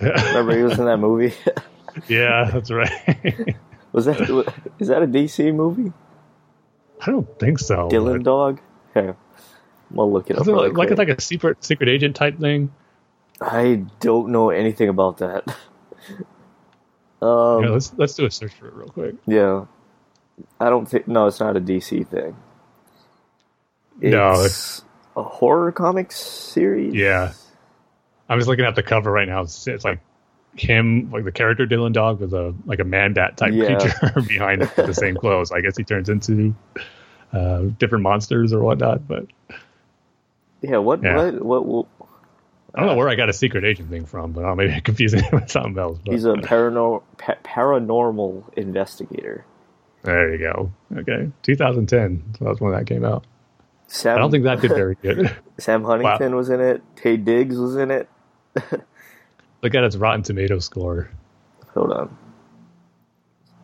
Remember 0.00 0.54
he 0.54 0.62
was 0.62 0.78
in 0.78 0.84
that 0.84 0.98
movie? 0.98 1.34
yeah, 2.08 2.50
that's 2.52 2.70
right. 2.70 3.56
was 3.92 4.04
that 4.06 4.20
is 4.78 4.88
that 4.88 5.02
a 5.02 5.06
DC 5.06 5.54
movie? 5.54 5.92
I 7.00 7.10
don't 7.10 7.38
think 7.38 7.58
so. 7.58 7.88
Dylan 7.88 8.22
Dog. 8.22 8.60
Okay, 8.94 9.16
we'll 9.90 10.12
look 10.12 10.30
it 10.30 10.38
up. 10.38 10.46
Really 10.46 10.68
like, 10.68 10.74
quick. 10.74 10.90
it's 10.90 10.98
like 10.98 11.08
a 11.08 11.20
secret 11.20 11.64
secret 11.64 11.88
agent 11.88 12.16
type 12.16 12.38
thing? 12.38 12.72
I 13.40 13.84
don't 14.00 14.30
know 14.30 14.50
anything 14.50 14.88
about 14.88 15.18
that. 15.18 15.44
um, 17.22 17.64
yeah, 17.64 17.70
let's 17.70 17.92
let's 17.96 18.14
do 18.14 18.26
a 18.26 18.30
search 18.30 18.54
for 18.54 18.68
it 18.68 18.74
real 18.74 18.88
quick. 18.88 19.14
yeah, 19.26 19.66
I 20.60 20.70
don't 20.70 20.86
think. 20.86 21.08
No, 21.08 21.26
it's 21.26 21.40
not 21.40 21.56
a 21.56 21.60
DC 21.60 22.06
thing. 22.08 22.36
No, 24.00 24.42
it's 24.42 24.82
a 25.16 25.22
horror 25.22 25.72
comic 25.72 26.12
series. 26.12 26.94
Yeah, 26.94 27.32
I'm 28.28 28.38
just 28.38 28.48
looking 28.48 28.64
at 28.64 28.74
the 28.74 28.82
cover 28.82 29.10
right 29.10 29.28
now. 29.28 29.42
It's, 29.42 29.66
it's 29.66 29.84
like 29.84 30.00
him, 30.56 31.10
like 31.10 31.24
the 31.24 31.32
character 31.32 31.66
Dylan 31.66 31.92
Dog, 31.92 32.20
with 32.20 32.32
a 32.32 32.54
like 32.64 32.78
a 32.80 32.84
man 32.84 33.12
bat 33.12 33.36
type 33.36 33.52
Yeah. 33.52 33.78
creature 33.78 34.20
behind 34.28 34.62
it 34.62 34.76
with 34.76 34.86
the 34.86 34.94
same 34.94 35.16
clothes. 35.16 35.52
I 35.52 35.60
guess 35.60 35.76
he 35.76 35.84
turns 35.84 36.08
into 36.08 36.54
uh, 37.32 37.62
different 37.78 38.02
monsters 38.02 38.52
or 38.52 38.62
whatnot. 38.62 39.06
But 39.06 39.26
Yeah. 40.62 40.78
What? 40.78 41.02
Yeah. 41.02 41.16
What? 41.30 41.42
What? 41.44 41.66
what 41.66 41.86
I 42.74 42.80
don't 42.80 42.88
know 42.90 42.96
where 42.96 43.08
I 43.08 43.14
got 43.14 43.30
a 43.30 43.32
secret 43.32 43.64
agent 43.64 43.88
thing 43.88 44.04
from, 44.04 44.32
but 44.32 44.44
I 44.44 44.48
don't 44.48 44.56
maybe 44.58 44.72
I'm 44.74 44.80
confusing 44.82 45.20
it 45.24 45.32
with 45.32 45.50
something 45.50 45.78
else. 45.78 45.98
But, 46.04 46.12
he's 46.12 46.24
a 46.26 46.34
paranor- 46.34 47.02
pa- 47.16 47.38
paranormal 47.42 48.52
investigator. 48.54 49.46
there 50.02 50.30
you 50.34 50.38
go. 50.38 50.72
Okay, 50.94 51.30
2010. 51.42 52.34
So 52.38 52.44
that's 52.44 52.60
when 52.60 52.72
that 52.72 52.86
came 52.86 53.02
out. 53.04 53.24
Sam, 53.88 54.16
I 54.16 54.18
don't 54.20 54.30
think 54.30 54.44
that 54.44 54.60
did 54.60 54.70
very 54.72 54.94
good. 55.02 55.34
Sam 55.58 55.84
Huntington 55.84 56.34
was 56.36 56.50
in 56.50 56.60
it. 56.60 56.82
Taye 56.96 57.24
Diggs 57.24 57.56
was 57.56 57.76
in 57.76 57.90
it. 57.90 58.08
Look 59.66 59.74
at 59.74 59.82
its 59.82 59.96
Rotten 59.96 60.22
Tomato 60.22 60.60
score. 60.60 61.10
Hold 61.74 62.16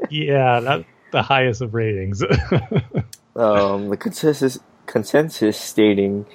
yeah, 0.10 0.60
that's 0.62 0.86
the 1.12 1.22
highest 1.22 1.62
of 1.62 1.76
ratings. 1.76 2.24
Um, 3.36 3.90
the 3.90 3.98
consensus 3.98 4.58
consensus 4.88 5.60
stating, 5.60 6.26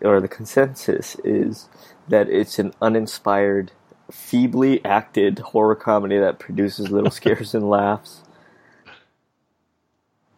or 0.00 0.20
the 0.20 0.28
consensus 0.28 1.14
is 1.22 1.68
that 2.08 2.28
it's 2.28 2.58
an 2.58 2.72
uninspired, 2.80 3.70
feebly 4.10 4.84
acted 4.84 5.38
horror 5.38 5.76
comedy 5.76 6.18
that 6.18 6.40
produces 6.40 6.90
little 6.90 7.10
scares 7.20 7.54
and 7.54 7.68
laughs. 7.68 8.22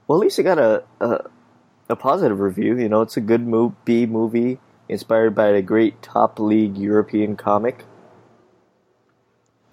Well, 0.07 0.19
at 0.19 0.23
least 0.23 0.39
it 0.41 0.43
got 0.43 0.59
a, 0.59 0.83
a 1.01 1.31
a 1.89 1.97
positive 1.97 2.41
review. 2.41 2.79
You 2.79 2.89
know, 2.89 3.03
it's 3.03 3.17
a 3.17 3.21
good 3.21 3.47
mo- 3.47 3.75
B 3.85 4.07
movie 4.07 4.59
inspired 4.89 5.35
by 5.35 5.49
a 5.49 5.63
great 5.63 6.03
top 6.03 6.39
league 6.39 6.77
European 6.79 7.37
comic. 7.37 7.85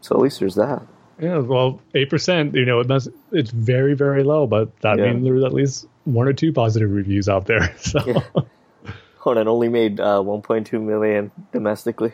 So 0.01 0.15
at 0.15 0.21
least 0.21 0.39
there's 0.39 0.55
that. 0.55 0.81
yeah, 1.19 1.37
well, 1.37 1.79
eight 1.93 2.09
percent. 2.09 2.55
You 2.55 2.65
know, 2.65 2.79
it 2.79 2.87
must, 2.87 3.09
it's 3.31 3.51
very, 3.51 3.93
very 3.93 4.23
low, 4.23 4.47
but 4.47 4.75
that 4.81 4.97
Yeah. 4.97 5.11
means 5.13 5.23
there's 5.23 5.43
at 5.43 5.53
least 5.53 5.87
one 6.05 6.27
or 6.27 6.33
two 6.33 6.51
positive 6.51 6.89
reviews 6.91 7.29
out 7.29 7.45
there. 7.45 7.73
So, 7.79 7.99
Yeah. 8.05 8.21
Hold 9.19 9.37
on, 9.37 9.47
only 9.47 9.69
made 9.69 9.99
uh, 9.99 10.17
1.2 10.23 10.81
million 10.81 11.29
domestically 11.51 12.13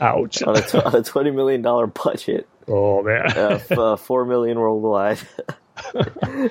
ouch. 0.00 0.42
on 0.44 0.56
a, 0.56 0.60
t- 0.62 0.78
on 0.78 0.94
a 0.94 1.02
20 1.02 1.32
million 1.32 1.60
dollar 1.62 1.88
budget. 1.88 2.46
oh 2.68 3.02
man. 3.02 3.26
Uh, 3.36 3.48
f- 3.60 3.72
uh, 3.72 3.96
Four 3.96 4.24
million 4.26 4.56
worldwide. 4.60 5.18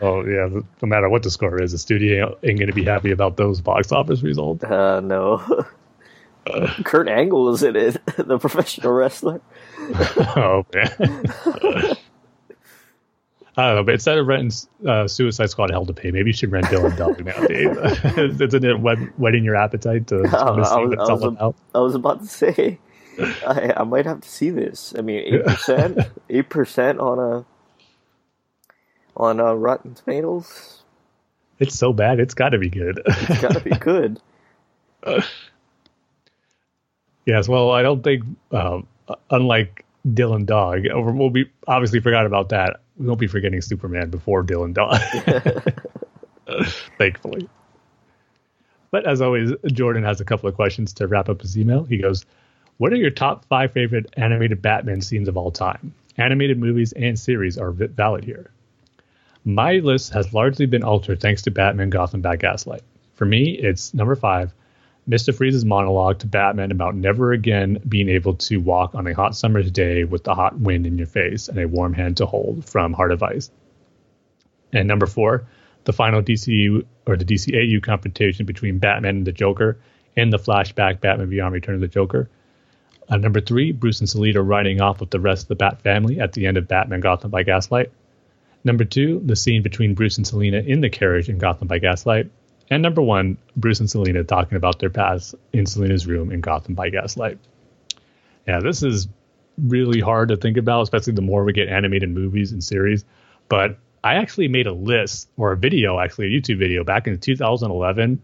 oh 0.00 0.24
yeah. 0.24 0.48
No 0.82 0.88
matter 0.88 1.08
what 1.08 1.22
the 1.22 1.30
score 1.30 1.60
is, 1.60 1.72
the 1.72 1.78
studio 1.78 2.36
ain't 2.42 2.58
going 2.58 2.68
to 2.68 2.74
be 2.74 2.84
happy 2.84 3.10
about 3.10 3.36
those 3.36 3.60
box 3.60 3.92
office 3.92 4.22
results. 4.22 4.64
Uh, 4.64 5.00
no. 5.00 5.66
Kurt 6.84 7.08
Angle 7.08 7.54
is 7.54 7.62
in 7.62 7.74
it, 7.76 8.00
the 8.16 8.38
professional 8.38 8.92
wrestler. 8.92 9.40
oh 10.36 10.64
man. 10.72 11.96
I 13.58 13.68
don't 13.68 13.76
know, 13.76 13.84
but 13.84 13.94
instead 13.94 14.18
of 14.18 14.26
renting 14.26 14.52
uh, 14.86 15.08
Suicide 15.08 15.48
Squad 15.48 15.70
Hell 15.70 15.86
to 15.86 15.94
Pay, 15.94 16.10
maybe 16.10 16.28
you 16.28 16.34
should 16.34 16.52
rent 16.52 16.66
Dylan 16.66 16.94
Dog 16.96 17.24
nowadays. 17.24 18.38
Isn't 18.38 18.64
it 18.64 18.78
whet- 18.78 19.18
whetting 19.18 19.44
your 19.44 19.56
appetite 19.56 20.08
to, 20.08 20.22
to 20.24 20.28
see 20.28 20.36
what 20.36 20.92
it's 20.92 21.08
all 21.08 21.18
was, 21.18 21.24
about? 21.24 21.56
I 21.74 21.78
was 21.78 21.94
about 21.94 22.20
to 22.20 22.26
say, 22.26 22.78
I, 23.18 23.72
I 23.78 23.84
might 23.84 24.04
have 24.04 24.20
to 24.20 24.28
see 24.28 24.50
this. 24.50 24.94
I 24.98 25.00
mean, 25.00 25.34
eight 25.34 25.44
percent, 25.44 25.98
eight 26.28 26.50
percent 26.50 27.00
on 27.00 27.18
a 27.18 27.44
on 29.16 29.40
a 29.40 29.56
Rotten 29.56 29.94
Tomatoes. 29.94 30.82
It's 31.58 31.74
so 31.74 31.92
bad, 31.92 32.20
it's 32.20 32.34
got 32.34 32.50
to 32.50 32.58
be 32.58 32.68
good. 32.68 33.00
It's 33.06 33.40
got 33.40 33.54
to 33.54 33.60
be 33.60 33.70
good. 33.70 34.20
yes, 37.26 37.48
well, 37.48 37.70
I 37.70 37.82
don't 37.82 38.02
think, 38.02 38.24
um, 38.52 38.86
unlike 39.30 39.84
Dylan 40.06 40.44
Dog, 40.46 40.84
we'll 40.92 41.30
be 41.30 41.50
obviously 41.66 42.00
forgot 42.00 42.26
about 42.26 42.50
that. 42.50 42.80
We 42.98 43.06
won't 43.06 43.20
be 43.20 43.26
forgetting 43.26 43.60
Superman 43.60 44.10
before 44.10 44.44
Dylan 44.44 44.74
Dog, 44.74 45.00
thankfully. 46.98 47.48
But 48.90 49.06
as 49.06 49.20
always, 49.20 49.52
Jordan 49.66 50.04
has 50.04 50.20
a 50.20 50.24
couple 50.24 50.48
of 50.48 50.54
questions 50.54 50.92
to 50.94 51.06
wrap 51.06 51.28
up 51.28 51.42
his 51.42 51.58
email. 51.58 51.84
He 51.84 51.98
goes, 51.98 52.24
What 52.78 52.92
are 52.92 52.96
your 52.96 53.10
top 53.10 53.44
five 53.46 53.72
favorite 53.72 54.06
animated 54.16 54.62
Batman 54.62 55.00
scenes 55.00 55.28
of 55.28 55.36
all 55.36 55.50
time? 55.50 55.92
Animated 56.16 56.58
movies 56.58 56.92
and 56.92 57.18
series 57.18 57.58
are 57.58 57.72
valid 57.72 58.24
here. 58.24 58.50
My 59.48 59.74
list 59.74 60.12
has 60.12 60.34
largely 60.34 60.66
been 60.66 60.82
altered 60.82 61.20
thanks 61.20 61.42
to 61.42 61.52
Batman 61.52 61.88
Gotham 61.88 62.20
by 62.20 62.34
Gaslight. 62.34 62.82
For 63.14 63.26
me, 63.26 63.50
it's 63.50 63.94
number 63.94 64.16
five, 64.16 64.52
Mr. 65.08 65.32
Freeze's 65.32 65.64
monologue 65.64 66.18
to 66.18 66.26
Batman 66.26 66.72
about 66.72 66.96
never 66.96 67.30
again 67.30 67.80
being 67.88 68.08
able 68.08 68.34
to 68.34 68.56
walk 68.56 68.96
on 68.96 69.06
a 69.06 69.14
hot 69.14 69.36
summer's 69.36 69.70
day 69.70 70.02
with 70.02 70.24
the 70.24 70.34
hot 70.34 70.58
wind 70.58 70.84
in 70.84 70.98
your 70.98 71.06
face 71.06 71.46
and 71.48 71.60
a 71.60 71.68
warm 71.68 71.92
hand 71.92 72.16
to 72.16 72.26
hold 72.26 72.64
from 72.64 72.92
Heart 72.92 73.12
of 73.12 73.22
Ice. 73.22 73.52
And 74.72 74.88
number 74.88 75.06
four, 75.06 75.46
the 75.84 75.92
final 75.92 76.22
DCU 76.22 76.84
or 77.06 77.16
the 77.16 77.24
DCAU 77.24 77.80
confrontation 77.80 78.46
between 78.46 78.80
Batman 78.80 79.18
and 79.18 79.26
the 79.28 79.30
Joker 79.30 79.78
in 80.16 80.30
the 80.30 80.40
flashback 80.40 81.00
Batman 81.00 81.30
Beyond 81.30 81.54
Return 81.54 81.76
of 81.76 81.80
the 81.80 81.86
Joker. 81.86 82.28
Uh, 83.08 83.16
number 83.16 83.40
three, 83.40 83.70
Bruce 83.70 84.00
and 84.00 84.08
Selina 84.08 84.42
riding 84.42 84.80
off 84.80 84.98
with 84.98 85.10
the 85.10 85.20
rest 85.20 85.44
of 85.44 85.48
the 85.48 85.54
Bat 85.54 85.82
family 85.82 86.18
at 86.18 86.32
the 86.32 86.48
end 86.48 86.56
of 86.56 86.66
Batman 86.66 86.98
Gotham 86.98 87.30
by 87.30 87.44
Gaslight. 87.44 87.92
Number 88.66 88.84
two, 88.84 89.22
the 89.24 89.36
scene 89.36 89.62
between 89.62 89.94
Bruce 89.94 90.16
and 90.16 90.26
Selina 90.26 90.58
in 90.58 90.80
the 90.80 90.90
carriage 90.90 91.28
in 91.28 91.38
Gotham 91.38 91.68
by 91.68 91.78
Gaslight. 91.78 92.28
And 92.68 92.82
number 92.82 93.00
one, 93.00 93.38
Bruce 93.54 93.78
and 93.78 93.88
Selina 93.88 94.24
talking 94.24 94.56
about 94.56 94.80
their 94.80 94.90
past 94.90 95.36
in 95.52 95.66
Selina's 95.66 96.04
room 96.04 96.32
in 96.32 96.40
Gotham 96.40 96.74
by 96.74 96.90
Gaslight. 96.90 97.38
Yeah, 98.44 98.58
this 98.58 98.82
is 98.82 99.06
really 99.56 100.00
hard 100.00 100.30
to 100.30 100.36
think 100.36 100.56
about, 100.56 100.82
especially 100.82 101.12
the 101.12 101.22
more 101.22 101.44
we 101.44 101.52
get 101.52 101.68
animated 101.68 102.10
movies 102.10 102.50
and 102.50 102.62
series. 102.62 103.04
But 103.48 103.78
I 104.02 104.16
actually 104.16 104.48
made 104.48 104.66
a 104.66 104.72
list 104.72 105.28
or 105.36 105.52
a 105.52 105.56
video, 105.56 106.00
actually 106.00 106.26
a 106.26 106.40
YouTube 106.40 106.58
video 106.58 106.82
back 106.82 107.06
in 107.06 107.16
2011 107.20 108.20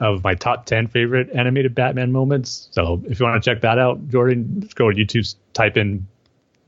of 0.00 0.24
my 0.24 0.34
top 0.34 0.66
10 0.66 0.88
favorite 0.88 1.30
animated 1.30 1.76
Batman 1.76 2.10
moments. 2.10 2.66
So 2.72 3.00
if 3.08 3.20
you 3.20 3.26
want 3.26 3.40
to 3.40 3.48
check 3.48 3.60
that 3.60 3.78
out, 3.78 4.08
Jordan, 4.08 4.60
just 4.60 4.74
go 4.74 4.90
to 4.90 4.96
YouTube, 4.96 5.36
type 5.52 5.76
in 5.76 6.08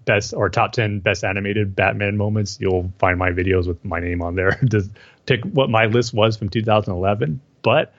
best 0.04 0.34
or 0.34 0.48
top 0.48 0.72
10 0.72 1.00
best 1.00 1.24
animated 1.24 1.76
Batman 1.76 2.16
moments. 2.16 2.58
You'll 2.60 2.92
find 2.98 3.18
my 3.18 3.30
videos 3.30 3.66
with 3.66 3.84
my 3.84 4.00
name 4.00 4.22
on 4.22 4.34
there. 4.34 4.58
Just 4.64 4.90
pick 5.26 5.44
what 5.44 5.70
my 5.70 5.86
list 5.86 6.14
was 6.14 6.36
from 6.36 6.48
2011. 6.48 7.40
But 7.62 7.94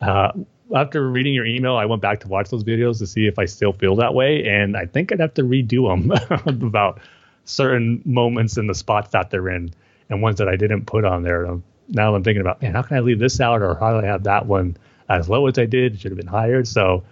uh, 0.00 0.32
after 0.74 1.08
reading 1.08 1.34
your 1.34 1.46
email, 1.46 1.76
I 1.76 1.84
went 1.86 2.02
back 2.02 2.20
to 2.20 2.28
watch 2.28 2.50
those 2.50 2.64
videos 2.64 2.98
to 2.98 3.06
see 3.06 3.26
if 3.26 3.38
I 3.38 3.44
still 3.44 3.72
feel 3.72 3.96
that 3.96 4.14
way. 4.14 4.46
And 4.46 4.76
I 4.76 4.86
think 4.86 5.12
I'd 5.12 5.20
have 5.20 5.34
to 5.34 5.42
redo 5.42 5.88
them 5.88 6.66
about 6.66 7.00
certain 7.44 8.02
moments 8.04 8.56
in 8.58 8.66
the 8.66 8.74
spots 8.74 9.10
that 9.10 9.30
they're 9.30 9.48
in 9.48 9.72
and 10.10 10.22
ones 10.22 10.38
that 10.38 10.48
I 10.48 10.56
didn't 10.56 10.86
put 10.86 11.04
on 11.04 11.22
there. 11.22 11.58
Now 11.88 12.14
I'm 12.14 12.24
thinking 12.24 12.40
about, 12.40 12.60
man, 12.60 12.72
how 12.72 12.82
can 12.82 12.96
I 12.96 13.00
leave 13.00 13.18
this 13.18 13.40
out 13.40 13.62
or 13.62 13.76
how 13.76 13.92
do 13.92 14.04
I 14.04 14.10
have 14.10 14.24
that 14.24 14.46
one 14.46 14.76
as 15.08 15.28
low 15.28 15.46
as 15.46 15.58
I 15.58 15.66
did? 15.66 15.94
It 15.94 16.00
should 16.00 16.10
have 16.10 16.18
been 16.18 16.26
higher. 16.26 16.64
So 16.64 17.04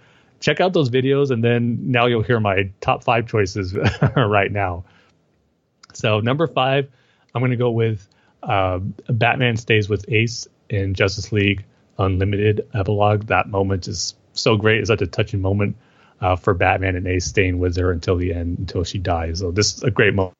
check 0.45 0.61
out 0.61 0.73
those 0.73 0.91
videos 0.91 1.31
and 1.31 1.43
then 1.43 1.91
now 1.91 2.05
you'll 2.05 2.21
hear 2.21 2.39
my 2.39 2.69
top 2.79 3.03
five 3.03 3.25
choices 3.25 3.75
right 4.15 4.51
now. 4.51 4.85
So 5.93 6.19
number 6.19 6.45
five, 6.45 6.87
I'm 7.33 7.41
going 7.41 7.49
to 7.49 7.57
go 7.57 7.71
with 7.71 8.07
uh, 8.43 8.77
Batman 9.09 9.57
stays 9.57 9.89
with 9.89 10.05
Ace 10.07 10.47
in 10.69 10.93
Justice 10.93 11.31
League 11.31 11.65
Unlimited 11.97 12.67
epilogue. 12.75 13.25
That 13.25 13.49
moment 13.49 13.87
is 13.87 14.13
so 14.33 14.55
great. 14.55 14.81
It's 14.81 14.89
such 14.89 15.01
a 15.01 15.07
touching 15.07 15.41
moment 15.41 15.77
uh, 16.21 16.35
for 16.35 16.53
Batman 16.53 16.95
and 16.95 17.07
Ace 17.07 17.25
staying 17.25 17.57
with 17.57 17.75
her 17.77 17.91
until 17.91 18.15
the 18.15 18.31
end, 18.31 18.59
until 18.59 18.83
she 18.83 18.99
dies. 18.99 19.39
So 19.39 19.49
this 19.49 19.77
is 19.77 19.81
a 19.81 19.89
great 19.89 20.13
mo- 20.13 20.31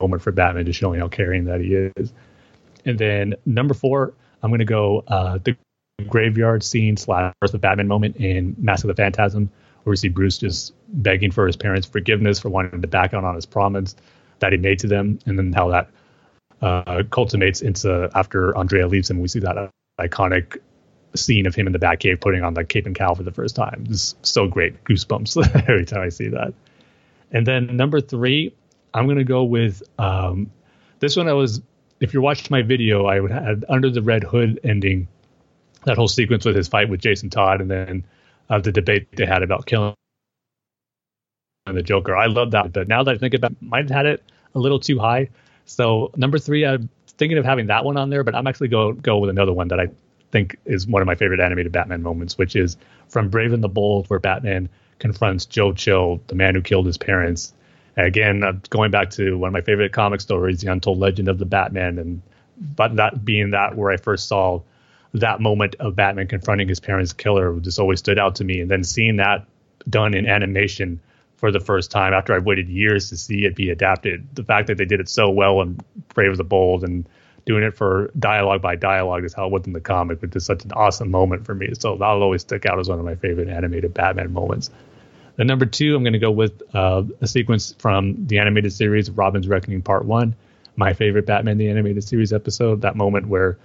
moment 0.00 0.22
for 0.22 0.30
Batman, 0.30 0.66
just 0.66 0.78
showing 0.78 1.00
how 1.00 1.08
caring 1.08 1.46
that 1.46 1.60
he 1.60 1.74
is. 1.74 2.12
And 2.84 2.96
then 2.96 3.34
number 3.44 3.74
four, 3.74 4.14
I'm 4.40 4.50
going 4.50 4.60
to 4.60 4.64
go 4.64 5.02
uh, 5.08 5.38
the 5.42 5.56
graveyard 6.06 6.62
scene 6.62 6.96
slash 6.96 7.34
the 7.50 7.58
Batman 7.58 7.88
moment 7.88 8.16
in 8.16 8.54
Mask 8.58 8.84
of 8.84 8.88
the 8.88 8.94
Phantasm, 8.94 9.50
where 9.82 9.92
we 9.92 9.96
see 9.96 10.08
Bruce 10.08 10.38
just 10.38 10.74
begging 10.88 11.30
for 11.30 11.46
his 11.46 11.56
parents' 11.56 11.86
forgiveness 11.86 12.38
for 12.38 12.48
wanting 12.48 12.80
to 12.82 12.88
back 12.88 13.14
out 13.14 13.24
on 13.24 13.34
his 13.34 13.46
promise 13.46 13.96
that 14.38 14.52
he 14.52 14.58
made 14.58 14.78
to 14.80 14.86
them, 14.86 15.18
and 15.26 15.38
then 15.38 15.52
how 15.52 15.68
that 15.68 15.90
uh, 16.62 17.02
culminates 17.10 17.60
into 17.60 18.08
after 18.14 18.56
Andrea 18.56 18.86
leaves 18.86 19.10
him. 19.10 19.20
We 19.20 19.28
see 19.28 19.40
that 19.40 19.70
iconic 19.98 20.58
scene 21.14 21.46
of 21.46 21.54
him 21.54 21.66
in 21.66 21.72
the 21.72 21.78
Batcave 21.78 22.20
putting 22.20 22.42
on 22.42 22.54
the 22.54 22.64
cape 22.64 22.86
and 22.86 22.94
cowl 22.94 23.14
for 23.14 23.22
the 23.22 23.32
first 23.32 23.56
time. 23.56 23.86
It's 23.88 24.14
so 24.22 24.46
great, 24.46 24.84
goosebumps 24.84 25.64
every 25.68 25.84
time 25.84 26.02
I 26.02 26.10
see 26.10 26.28
that. 26.28 26.54
And 27.32 27.46
then 27.46 27.76
number 27.76 28.00
three, 28.00 28.54
I'm 28.94 29.06
gonna 29.06 29.24
go 29.24 29.44
with 29.44 29.82
um, 29.98 30.50
this 31.00 31.16
one. 31.16 31.28
I 31.28 31.32
was, 31.32 31.60
if 32.00 32.12
you're 32.12 32.22
watching 32.22 32.48
my 32.50 32.62
video, 32.62 33.06
I 33.06 33.20
would 33.20 33.30
have 33.30 33.64
under 33.68 33.90
the 33.90 34.02
Red 34.02 34.22
Hood 34.24 34.60
ending, 34.64 35.08
that 35.84 35.96
whole 35.96 36.08
sequence 36.08 36.44
with 36.44 36.56
his 36.56 36.68
fight 36.68 36.88
with 36.88 37.00
Jason 37.00 37.30
Todd, 37.30 37.60
and 37.60 37.70
then 37.70 38.04
uh, 38.50 38.58
the 38.58 38.72
debate 38.72 39.08
they 39.16 39.26
had 39.26 39.42
about 39.42 39.66
killing 39.66 39.94
the 41.66 41.82
Joker. 41.82 42.16
I 42.16 42.26
love 42.26 42.52
that, 42.52 42.72
but 42.72 42.88
now 42.88 43.02
that 43.02 43.14
I 43.14 43.18
think 43.18 43.34
about, 43.34 43.52
it, 43.52 43.62
might 43.62 43.84
have 43.84 43.90
had 43.90 44.06
it 44.06 44.22
a 44.54 44.58
little 44.58 44.80
too 44.80 44.98
high. 44.98 45.28
So 45.66 46.10
number 46.16 46.38
three, 46.38 46.64
I'm 46.64 46.88
thinking 47.06 47.38
of 47.38 47.44
having 47.44 47.66
that 47.66 47.84
one 47.84 47.96
on 47.96 48.10
there, 48.10 48.24
but 48.24 48.34
I'm 48.34 48.46
actually 48.46 48.68
go 48.68 48.92
go 48.92 49.18
with 49.18 49.30
another 49.30 49.52
one 49.52 49.68
that 49.68 49.80
I 49.80 49.88
think 50.30 50.56
is 50.64 50.86
one 50.86 51.02
of 51.02 51.06
my 51.06 51.14
favorite 51.14 51.40
animated 51.40 51.72
Batman 51.72 52.02
moments, 52.02 52.38
which 52.38 52.56
is 52.56 52.76
from 53.08 53.28
Brave 53.28 53.52
and 53.52 53.62
the 53.62 53.68
Bold, 53.68 54.08
where 54.08 54.18
Batman 54.18 54.68
confronts 54.98 55.46
Joe 55.46 55.72
Chill, 55.72 56.20
the 56.26 56.34
man 56.34 56.54
who 56.54 56.62
killed 56.62 56.86
his 56.86 56.98
parents. 56.98 57.52
again, 57.96 58.44
uh, 58.44 58.52
going 58.70 58.90
back 58.90 59.10
to 59.10 59.36
one 59.36 59.48
of 59.48 59.52
my 59.52 59.60
favorite 59.60 59.92
comic 59.92 60.20
stories, 60.20 60.60
The 60.60 60.70
Untold 60.70 60.98
Legend 60.98 61.28
of 61.28 61.38
the 61.38 61.44
Batman, 61.44 61.98
and 61.98 62.22
but 62.76 62.96
that 62.96 63.24
being 63.24 63.50
that 63.50 63.76
where 63.76 63.90
I 63.90 63.96
first 63.96 64.28
saw 64.28 64.60
that 65.20 65.40
moment 65.40 65.76
of 65.80 65.96
Batman 65.96 66.26
confronting 66.26 66.68
his 66.68 66.80
parents' 66.80 67.12
killer 67.12 67.58
just 67.60 67.78
always 67.78 67.98
stood 67.98 68.18
out 68.18 68.36
to 68.36 68.44
me. 68.44 68.60
And 68.60 68.70
then 68.70 68.84
seeing 68.84 69.16
that 69.16 69.46
done 69.88 70.14
in 70.14 70.26
animation 70.26 71.00
for 71.36 71.52
the 71.52 71.60
first 71.60 71.90
time 71.90 72.12
after 72.12 72.34
I 72.34 72.38
waited 72.38 72.68
years 72.68 73.10
to 73.10 73.16
see 73.16 73.44
it 73.44 73.54
be 73.54 73.70
adapted, 73.70 74.28
the 74.34 74.42
fact 74.42 74.66
that 74.66 74.76
they 74.76 74.84
did 74.84 75.00
it 75.00 75.08
so 75.08 75.30
well 75.30 75.60
in 75.62 75.78
Brave 76.14 76.36
the 76.36 76.44
Bold 76.44 76.84
and 76.84 77.08
doing 77.46 77.62
it 77.62 77.76
for 77.76 78.10
dialogue 78.18 78.60
by 78.60 78.76
dialogue 78.76 79.24
is 79.24 79.32
how 79.32 79.46
it 79.46 79.52
was 79.52 79.66
in 79.66 79.72
the 79.72 79.80
comic, 79.80 80.20
but 80.20 80.30
just 80.30 80.46
such 80.46 80.64
an 80.64 80.72
awesome 80.72 81.10
moment 81.10 81.46
for 81.46 81.54
me. 81.54 81.70
So 81.78 81.96
that'll 81.96 82.22
always 82.22 82.42
stick 82.42 82.66
out 82.66 82.78
as 82.78 82.88
one 82.88 82.98
of 82.98 83.04
my 83.04 83.14
favorite 83.14 83.48
animated 83.48 83.94
Batman 83.94 84.32
moments. 84.32 84.70
The 85.36 85.44
number 85.44 85.64
two, 85.64 85.94
I'm 85.94 86.02
going 86.02 86.12
to 86.14 86.18
go 86.18 86.32
with 86.32 86.60
uh, 86.74 87.04
a 87.20 87.26
sequence 87.28 87.74
from 87.78 88.26
the 88.26 88.38
animated 88.38 88.72
series 88.72 89.08
Robin's 89.08 89.46
Reckoning 89.46 89.82
Part 89.82 90.04
One, 90.04 90.34
my 90.74 90.92
favorite 90.92 91.26
Batman 91.26 91.56
the 91.56 91.70
animated 91.70 92.02
series 92.02 92.32
episode. 92.32 92.82
That 92.82 92.96
moment 92.96 93.28
where 93.28 93.56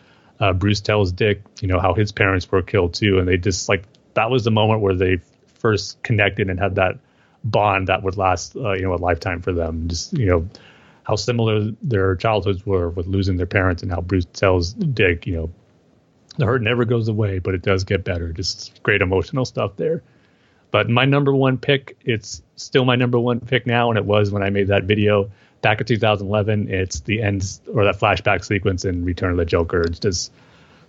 uh, 0.44 0.52
Bruce 0.52 0.82
tells 0.82 1.14
Dick, 1.14 1.42
you 1.62 1.70
know, 1.70 1.80
how 1.80 1.94
his 1.94 2.12
parents 2.12 2.52
were 2.52 2.62
killed 2.62 2.94
too, 2.94 3.18
and 3.18 3.26
they 3.26 3.38
just 3.38 3.70
like 3.70 3.86
that 4.14 4.30
was 4.30 4.44
the 4.44 4.52
moment 4.52 4.82
where 4.82 4.94
they 4.94 5.22
first 5.54 6.04
connected 6.04 6.50
and 6.50 6.60
had 6.60 6.76
that 6.76 7.00
bond 7.46 7.88
that 7.88 8.04
would 8.04 8.18
last, 8.18 8.54
uh, 8.58 8.74
you 8.74 8.82
know, 8.82 8.94
a 8.94 8.96
lifetime 8.96 9.42
for 9.42 9.54
them. 9.54 9.88
Just 9.88 10.12
you 10.12 10.26
know, 10.26 10.50
how 11.04 11.16
similar 11.16 11.72
their 11.82 12.18
childhoods 12.18 12.66
were 12.66 12.90
with 12.90 13.08
losing 13.08 13.38
their 13.38 13.46
parents 13.46 13.84
and 13.84 13.92
how 13.92 14.02
Bruce 14.02 14.26
tells 14.26 14.74
Dick, 14.74 15.26
you 15.26 15.34
know, 15.34 15.50
the 16.38 16.46
hurt 16.46 16.62
never 16.62 16.84
goes 16.84 17.08
away, 17.08 17.40
but 17.40 17.54
it 17.54 17.62
does 17.62 17.86
get 17.86 18.04
better. 18.04 18.34
Just 18.34 18.84
great 18.84 19.02
emotional 19.02 19.46
stuff 19.46 19.78
there. 19.78 20.04
But 20.72 20.90
my 20.90 21.06
number 21.06 21.34
one 21.34 21.58
pick, 21.58 21.96
it's 22.02 22.42
still 22.58 22.84
my 22.84 22.98
number 22.98 23.18
one 23.18 23.40
pick 23.40 23.66
now, 23.66 23.92
and 23.92 23.98
it 23.98 24.04
was 24.04 24.30
when 24.30 24.44
I 24.44 24.50
made 24.50 24.68
that 24.68 24.84
video 24.84 25.32
back 25.64 25.82
in 25.82 25.88
2011. 25.88 26.70
It's 26.70 27.00
the 27.00 27.24
end 27.24 27.60
or 27.74 27.86
that 27.86 28.00
flashback 28.00 28.46
sequence 28.46 28.86
in 28.86 29.04
Return 29.04 29.32
of 29.32 29.38
the 29.38 29.46
Joker. 29.46 29.82
It's 29.82 29.98
just 29.98 30.32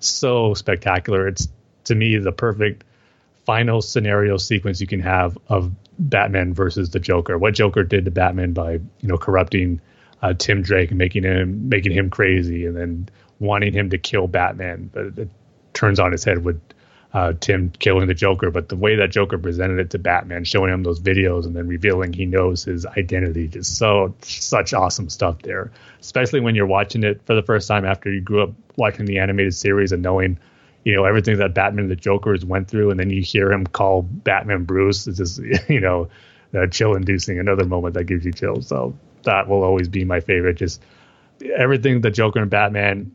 so 0.00 0.52
spectacular. 0.52 1.26
It's 1.26 1.48
to 1.84 1.94
me 1.94 2.18
the 2.18 2.32
perfect 2.32 2.84
final 3.46 3.80
scenario 3.80 4.36
sequence 4.36 4.80
you 4.80 4.86
can 4.86 5.00
have 5.00 5.38
of 5.48 5.72
Batman 5.98 6.52
versus 6.52 6.90
the 6.90 6.98
Joker. 6.98 7.38
What 7.38 7.54
Joker 7.54 7.84
did 7.84 8.04
to 8.04 8.10
Batman 8.10 8.52
by 8.52 8.72
you 8.72 9.08
know 9.08 9.16
corrupting 9.16 9.80
uh, 10.20 10.34
Tim 10.34 10.60
Drake 10.60 10.90
and 10.90 10.98
making 10.98 11.22
him 11.22 11.68
making 11.70 11.92
him 11.92 12.10
crazy, 12.10 12.66
and 12.66 12.76
then 12.76 13.08
wanting 13.38 13.72
him 13.72 13.90
to 13.90 13.98
kill 13.98 14.26
Batman. 14.26 14.90
But 14.92 15.18
it 15.18 15.28
turns 15.72 16.00
on 16.00 16.12
his 16.12 16.24
head 16.24 16.44
with 16.44 16.60
uh, 17.14 17.32
Tim 17.38 17.70
killing 17.78 18.08
the 18.08 18.14
Joker. 18.14 18.50
But 18.50 18.68
the 18.68 18.76
way 18.76 18.96
that 18.96 19.10
Joker 19.10 19.38
presented 19.38 19.78
it 19.78 19.90
to 19.90 19.98
Batman, 19.98 20.44
showing 20.44 20.72
him 20.72 20.82
those 20.82 21.00
videos 21.00 21.46
and 21.46 21.54
then 21.54 21.68
revealing 21.68 22.12
he 22.12 22.26
knows 22.26 22.64
his 22.64 22.84
identity, 22.84 23.48
just 23.48 23.76
so 23.76 24.14
such 24.22 24.74
awesome 24.74 25.08
stuff 25.08 25.40
there. 25.42 25.70
Especially 26.00 26.40
when 26.40 26.54
you're 26.54 26.66
watching 26.66 27.04
it 27.04 27.22
for 27.24 27.34
the 27.34 27.42
first 27.42 27.68
time 27.68 27.84
after 27.84 28.12
you 28.12 28.20
grew 28.20 28.42
up 28.42 28.50
watching 28.76 29.06
the 29.06 29.18
animated 29.18 29.54
series 29.54 29.92
and 29.92 30.02
knowing. 30.02 30.38
You 30.84 30.94
know 30.94 31.04
everything 31.04 31.38
that 31.38 31.54
Batman 31.54 31.84
and 31.84 31.90
the 31.90 31.96
Joker 31.96 32.32
has 32.32 32.44
went 32.44 32.68
through, 32.68 32.90
and 32.90 33.00
then 33.00 33.08
you 33.08 33.22
hear 33.22 33.50
him 33.50 33.66
call 33.66 34.02
Batman 34.02 34.64
Bruce. 34.64 35.06
It's 35.06 35.16
just 35.16 35.38
you 35.70 35.80
know, 35.80 36.10
uh, 36.54 36.66
chill-inducing. 36.66 37.38
Another 37.38 37.64
moment 37.64 37.94
that 37.94 38.04
gives 38.04 38.26
you 38.26 38.32
chills. 38.32 38.66
So 38.66 38.94
that 39.22 39.48
will 39.48 39.62
always 39.62 39.88
be 39.88 40.04
my 40.04 40.20
favorite. 40.20 40.58
Just 40.58 40.82
everything 41.56 42.02
the 42.02 42.10
Joker 42.10 42.40
and 42.40 42.50
Batman 42.50 43.14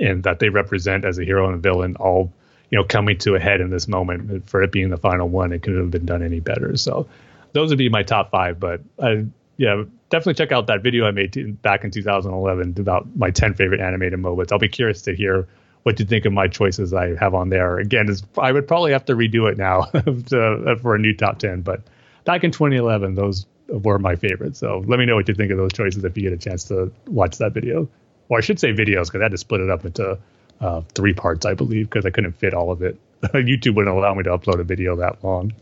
and 0.00 0.22
that 0.22 0.38
they 0.38 0.48
represent 0.48 1.04
as 1.04 1.18
a 1.18 1.24
hero 1.24 1.46
and 1.46 1.56
a 1.56 1.58
villain 1.58 1.96
all 1.96 2.32
you 2.70 2.78
know 2.78 2.84
coming 2.84 3.18
to 3.18 3.34
a 3.34 3.40
head 3.40 3.60
in 3.60 3.70
this 3.70 3.88
moment 3.88 4.48
for 4.48 4.62
it 4.62 4.72
being 4.72 4.90
the 4.90 4.96
final 4.96 5.28
one 5.28 5.52
it 5.52 5.62
couldn't 5.62 5.80
have 5.80 5.90
been 5.90 6.06
done 6.06 6.22
any 6.22 6.40
better 6.40 6.76
so 6.76 7.08
those 7.52 7.70
would 7.70 7.78
be 7.78 7.88
my 7.88 8.02
top 8.02 8.30
five 8.30 8.58
but 8.58 8.80
I, 9.02 9.26
yeah 9.56 9.84
definitely 10.08 10.34
check 10.34 10.52
out 10.52 10.66
that 10.68 10.82
video 10.82 11.06
i 11.06 11.10
made 11.10 11.32
t- 11.32 11.50
back 11.50 11.84
in 11.84 11.90
2011 11.90 12.76
about 12.78 13.08
my 13.16 13.30
10 13.30 13.54
favorite 13.54 13.80
animated 13.80 14.18
moments 14.18 14.52
i'll 14.52 14.58
be 14.58 14.68
curious 14.68 15.02
to 15.02 15.14
hear 15.14 15.48
what 15.82 15.98
you 15.98 16.04
think 16.04 16.24
of 16.24 16.32
my 16.32 16.46
choices 16.46 16.92
i 16.92 17.14
have 17.16 17.34
on 17.34 17.48
there 17.48 17.78
again 17.78 18.06
i 18.38 18.52
would 18.52 18.66
probably 18.66 18.92
have 18.92 19.04
to 19.04 19.14
redo 19.14 19.50
it 19.50 19.58
now 19.58 19.82
to, 20.26 20.70
uh, 20.70 20.76
for 20.76 20.94
a 20.94 20.98
new 20.98 21.14
top 21.14 21.38
10 21.38 21.62
but 21.62 21.82
back 22.24 22.44
in 22.44 22.50
2011 22.50 23.14
those 23.14 23.46
were 23.70 23.98
my 23.98 24.16
favorites. 24.16 24.58
So 24.58 24.84
let 24.86 24.98
me 24.98 25.06
know 25.06 25.14
what 25.14 25.28
you 25.28 25.34
think 25.34 25.50
of 25.50 25.58
those 25.58 25.72
choices 25.72 26.04
if 26.04 26.16
you 26.16 26.22
get 26.22 26.32
a 26.32 26.38
chance 26.38 26.64
to 26.64 26.92
watch 27.06 27.38
that 27.38 27.52
video. 27.52 27.88
Or 28.28 28.38
I 28.38 28.40
should 28.40 28.60
say 28.60 28.72
videos 28.72 29.06
because 29.06 29.20
I 29.20 29.24
had 29.24 29.32
to 29.32 29.38
split 29.38 29.60
it 29.60 29.70
up 29.70 29.84
into 29.84 30.18
uh, 30.60 30.82
three 30.94 31.14
parts, 31.14 31.46
I 31.46 31.54
believe, 31.54 31.88
because 31.88 32.06
I 32.06 32.10
couldn't 32.10 32.32
fit 32.32 32.54
all 32.54 32.70
of 32.70 32.82
it. 32.82 32.98
YouTube 33.22 33.74
wouldn't 33.74 33.94
allow 33.94 34.14
me 34.14 34.22
to 34.24 34.30
upload 34.30 34.60
a 34.60 34.64
video 34.64 34.96
that 34.96 35.22
long. 35.22 35.52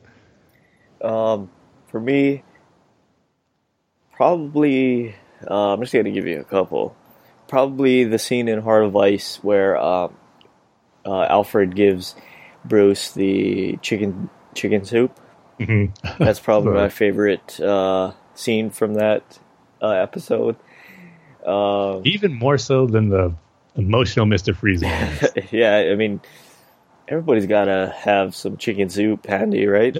Um, 1.02 1.50
for 1.88 2.00
me, 2.00 2.42
probably 4.12 5.14
uh, 5.48 5.72
I'm 5.72 5.80
just 5.80 5.92
going 5.92 6.04
to 6.04 6.10
give 6.10 6.26
you 6.26 6.40
a 6.40 6.44
couple. 6.44 6.96
Probably 7.46 8.04
the 8.04 8.18
scene 8.18 8.48
in 8.48 8.60
Heart 8.60 8.84
of 8.84 8.96
Ice 8.96 9.36
where 9.42 9.76
uh, 9.76 10.08
uh, 11.04 11.22
Alfred 11.22 11.74
gives 11.74 12.14
Bruce 12.64 13.12
the 13.12 13.78
chicken 13.80 14.28
chicken 14.54 14.84
soup 14.84 15.18
Mm-hmm. 15.58 16.22
That's 16.24 16.40
probably 16.40 16.72
my 16.74 16.88
favorite 16.88 17.58
uh, 17.60 18.12
scene 18.34 18.70
from 18.70 18.94
that 18.94 19.38
uh, 19.82 19.90
episode. 19.90 20.56
Um, 21.44 22.02
Even 22.04 22.34
more 22.34 22.58
so 22.58 22.86
than 22.86 23.08
the 23.08 23.34
emotional 23.78 24.26
Mister 24.26 24.52
Freeze. 24.52 24.82
yeah, 25.50 25.76
I 25.90 25.94
mean, 25.94 26.20
everybody's 27.06 27.46
got 27.46 27.66
to 27.66 27.94
have 27.96 28.34
some 28.34 28.56
chicken 28.56 28.90
soup 28.90 29.26
handy, 29.26 29.66
right? 29.66 29.96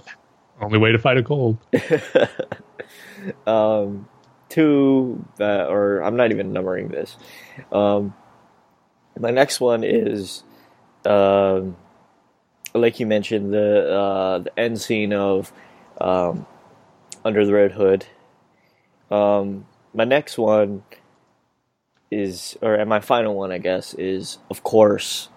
Only 0.61 0.79
way 0.79 0.93
to 0.93 0.99
fight 0.99 1.17
a 1.17 1.23
cold. 1.23 1.57
um, 3.47 4.09
two, 4.49 5.25
uh, 5.41 5.67
or 5.67 6.03
I'm 6.03 6.17
not 6.17 6.33
even 6.33 6.53
numbering 6.53 6.89
this. 6.89 7.17
Um, 7.71 8.15
my 9.19 9.31
next 9.31 9.61
one 9.61 9.85
is, 9.85 10.43
um, 11.05 11.77
like 12.75 12.99
you 13.01 13.07
mentioned, 13.07 13.53
the 13.55 13.91
uh, 13.91 14.39
the 14.41 14.59
end 14.59 14.81
scene 14.81 15.13
of 15.13 15.53
um, 16.01 16.47
Under 17.25 17.47
the 17.47 17.53
Red 17.53 17.73
Hood. 17.73 18.07
Um, 19.11 19.67
my 19.95 20.05
next 20.05 20.37
one 20.37 20.83
is, 22.11 22.57
or 22.63 22.75
and 22.75 22.89
my 22.89 23.01
final 23.01 23.35
one, 23.35 23.53
I 23.53 23.59
guess, 23.59 23.95
is 23.95 24.39
of 24.51 24.63
course. 24.63 25.29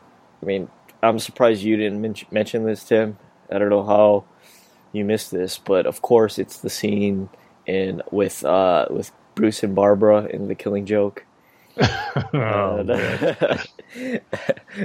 I 0.42 0.46
mean, 0.46 0.70
I'm 1.04 1.20
surprised 1.20 1.62
you 1.64 1.78
didn't 1.78 2.02
men- 2.02 2.16
mention 2.32 2.66
this, 2.66 2.84
Tim. 2.84 3.18
I 3.52 3.58
don't 3.58 3.70
know 3.70 3.84
how 3.84 4.24
you 4.94 5.04
missed 5.06 5.32
this, 5.32 5.58
but 5.58 5.86
of 5.86 6.02
course, 6.02 6.40
it's 6.40 6.58
the 6.60 6.70
scene 6.70 7.30
in 7.66 8.02
with 8.12 8.44
uh, 8.46 8.86
with 8.90 9.12
Bruce 9.36 9.64
and 9.64 9.76
Barbara 9.76 10.26
in 10.26 10.48
The 10.48 10.56
Killing 10.56 10.86
Joke. 10.86 11.26
Oh, 12.34 12.84
Uh, 12.88 13.58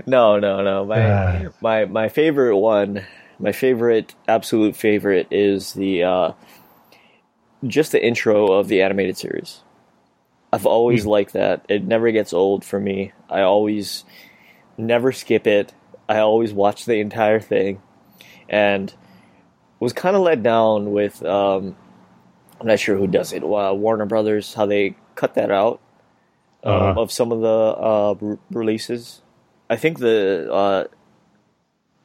no, 0.07 0.39
no, 0.39 0.63
no. 0.63 0.85
My 0.85 1.11
Ah. 1.11 1.43
my 1.61 1.85
my 1.87 2.09
favorite 2.09 2.57
one, 2.57 3.05
my 3.39 3.53
favorite, 3.53 4.15
absolute 4.29 4.77
favorite, 4.77 5.27
is 5.31 5.73
the 5.75 6.05
uh, 6.05 6.33
just 7.67 7.93
the 7.93 8.05
intro 8.05 8.53
of 8.53 8.69
the 8.69 8.83
animated 8.83 9.17
series. 9.17 9.61
I've 10.57 10.65
always 10.66 11.05
Hmm. 11.05 11.11
liked 11.11 11.33
that. 11.35 11.66
It 11.69 11.85
never 11.85 12.11
gets 12.11 12.33
old 12.33 12.65
for 12.65 12.81
me. 12.81 13.12
I 13.28 13.43
always 13.43 14.05
never 14.78 15.12
skip 15.12 15.47
it. 15.47 15.74
I 16.09 16.19
always 16.20 16.55
watch 16.55 16.87
the 16.87 16.95
entire 17.01 17.41
thing, 17.41 17.83
and 18.49 18.95
was 19.81 19.93
kind 19.93 20.16
of 20.16 20.23
let 20.23 20.43
down 20.43 20.93
with. 20.93 21.23
Um, 21.24 21.77
I'm 22.59 22.66
not 22.69 22.78
sure 22.78 22.97
who 22.97 23.07
does 23.07 23.35
it. 23.35 23.43
Uh, 23.45 23.74
Warner 23.74 24.07
Brothers, 24.07 24.55
how 24.55 24.65
they 24.65 24.95
cut 25.15 25.35
that 25.35 25.51
out 25.51 25.78
um, 26.65 26.73
Uh-huh. 26.73 27.01
of 27.03 27.12
some 27.12 27.31
of 27.33 27.41
the 27.43 27.49
uh, 27.49 28.15
re- 28.19 28.39
releases. 28.51 29.20
I 29.69 29.77
think 29.77 29.99
the 29.99 30.49
uh, 30.51 30.85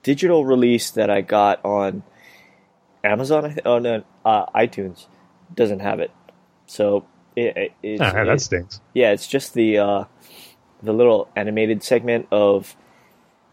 digital 0.04 0.44
release 0.46 0.92
that 0.92 1.10
I 1.10 1.22
got 1.22 1.64
on 1.64 2.04
Amazon, 3.04 3.58
on 3.66 3.86
uh, 3.86 4.02
uh, 4.26 4.46
iTunes, 4.54 5.06
doesn't 5.56 5.80
have 5.80 6.00
it. 6.02 6.12
So 6.66 7.06
it, 7.36 7.72
it, 7.84 8.02
Ah, 8.02 8.12
that 8.12 8.28
it- 8.28 8.42
stinks. 8.42 8.82
yeah, 8.94 9.12
it's 9.12 9.28
just 9.28 9.54
the 9.54 9.78
uh, 9.78 10.04
the 10.84 10.94
little 10.94 11.30
animated 11.36 11.84
segment 11.84 12.28
of 12.32 12.76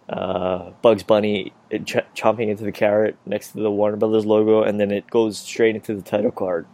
uh, 0.09 0.71
Bugs 0.83 1.03
Bunny 1.03 1.53
ch- 1.85 1.97
chomping 2.17 2.49
into 2.49 2.65
the 2.65 2.73
carrot 2.73 3.17
next 3.27 3.53
to 3.53 3.61
the 3.61 3.71
Warner 3.71 3.97
Brothers 3.97 4.25
logo, 4.27 4.63
and 4.63 4.81
then 4.81 4.91
it 4.91 5.09
goes 5.11 5.39
straight 5.39 5.75
into 5.77 5.95
the 5.95 6.03
title 6.03 6.31
card. 6.31 6.67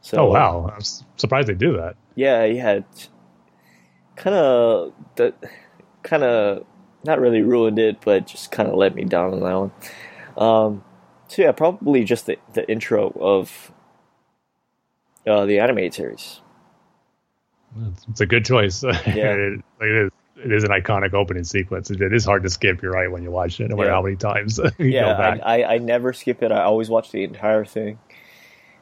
So, 0.00 0.18
Oh 0.18 0.30
wow, 0.30 0.72
I'm 0.74 0.80
surprised 1.16 1.48
they 1.48 1.54
do 1.54 1.76
that. 1.76 1.96
yeah, 2.14 2.44
yeah, 2.44 2.80
kind 4.16 4.36
of 4.36 4.92
that, 5.16 5.34
kind 6.02 6.22
of 6.22 6.64
not 7.04 7.20
really 7.20 7.42
ruined 7.42 7.78
it, 7.78 8.00
but 8.04 8.26
just 8.26 8.50
kind 8.50 8.68
of 8.68 8.76
let 8.76 8.94
me 8.94 9.04
down 9.04 9.34
on 9.34 9.40
that 9.40 9.54
one. 9.54 9.72
Um, 10.36 10.84
so 11.26 11.42
yeah, 11.42 11.52
probably 11.52 12.04
just 12.04 12.26
the 12.26 12.38
the 12.54 12.68
intro 12.70 13.10
of 13.20 13.72
uh, 15.28 15.46
the 15.46 15.58
animated 15.60 15.94
series. 15.94 16.40
It's, 18.08 18.20
a 18.20 18.26
good 18.26 18.44
choice. 18.44 18.82
Yeah. 19.06 19.34
it, 19.34 19.60
it 19.80 20.06
is. 20.06 20.10
It 20.44 20.52
is 20.52 20.62
an 20.62 20.70
iconic 20.70 21.14
opening 21.14 21.42
sequence. 21.42 21.90
It, 21.90 22.00
is 22.00 22.24
hard 22.24 22.44
to 22.44 22.50
skip. 22.50 22.80
You're 22.80 22.92
right 22.92 23.10
when 23.10 23.24
you 23.24 23.30
watch 23.32 23.58
it, 23.60 23.68
no 23.68 23.74
matter 23.76 23.88
Yeah. 23.88 23.94
how 23.94 24.02
many 24.02 24.14
times 24.14 24.58
you 24.78 24.86
yeah, 24.86 25.00
go 25.00 25.18
back. 25.18 25.40
I, 25.42 25.62
I, 25.62 25.74
I 25.74 25.78
never 25.78 26.12
skip 26.12 26.44
it. 26.44 26.52
I 26.52 26.62
always 26.62 26.88
watch 26.88 27.10
the 27.10 27.24
entire 27.24 27.64
thing. 27.64 27.98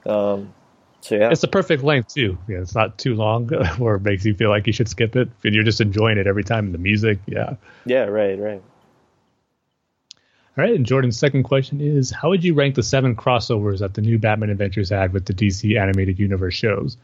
Um, 0.04 0.52
so 1.00 1.14
yeah, 1.14 1.30
it's 1.30 1.40
the 1.40 1.48
perfect 1.48 1.82
length 1.82 2.12
too. 2.12 2.36
Yeah, 2.46 2.58
it's 2.58 2.74
not 2.74 2.98
too 2.98 3.14
long, 3.14 3.48
where 3.78 3.94
it 3.94 4.02
makes 4.02 4.24
you 4.26 4.34
feel 4.34 4.50
like 4.50 4.66
you 4.66 4.72
should 4.74 4.88
skip 4.88 5.16
it, 5.16 5.30
and 5.44 5.54
you're 5.54 5.64
just 5.64 5.80
enjoying 5.80 6.18
it 6.18 6.26
every 6.26 6.44
time. 6.44 6.72
The 6.72 6.78
music, 6.78 7.20
yeah. 7.26 7.56
yeah, 7.86 8.04
right, 8.04 8.38
right. 8.38 8.62
All 10.58 10.64
right, 10.64 10.74
and 10.74 10.86
Jordan's 10.86 11.18
second 11.18 11.42
question 11.42 11.82
is: 11.82 12.10
How 12.10 12.30
would 12.30 12.42
you 12.42 12.54
rank 12.54 12.76
the 12.76 12.82
seven 12.82 13.14
crossovers 13.14 13.80
that 13.80 13.92
the 13.92 14.00
new 14.00 14.18
Batman 14.18 14.48
Adventures 14.48 14.88
had 14.88 15.12
with 15.12 15.26
the 15.26 15.34
DC 15.34 15.78
animated 15.78 16.18
universe 16.18 16.54
shows? 16.54 16.96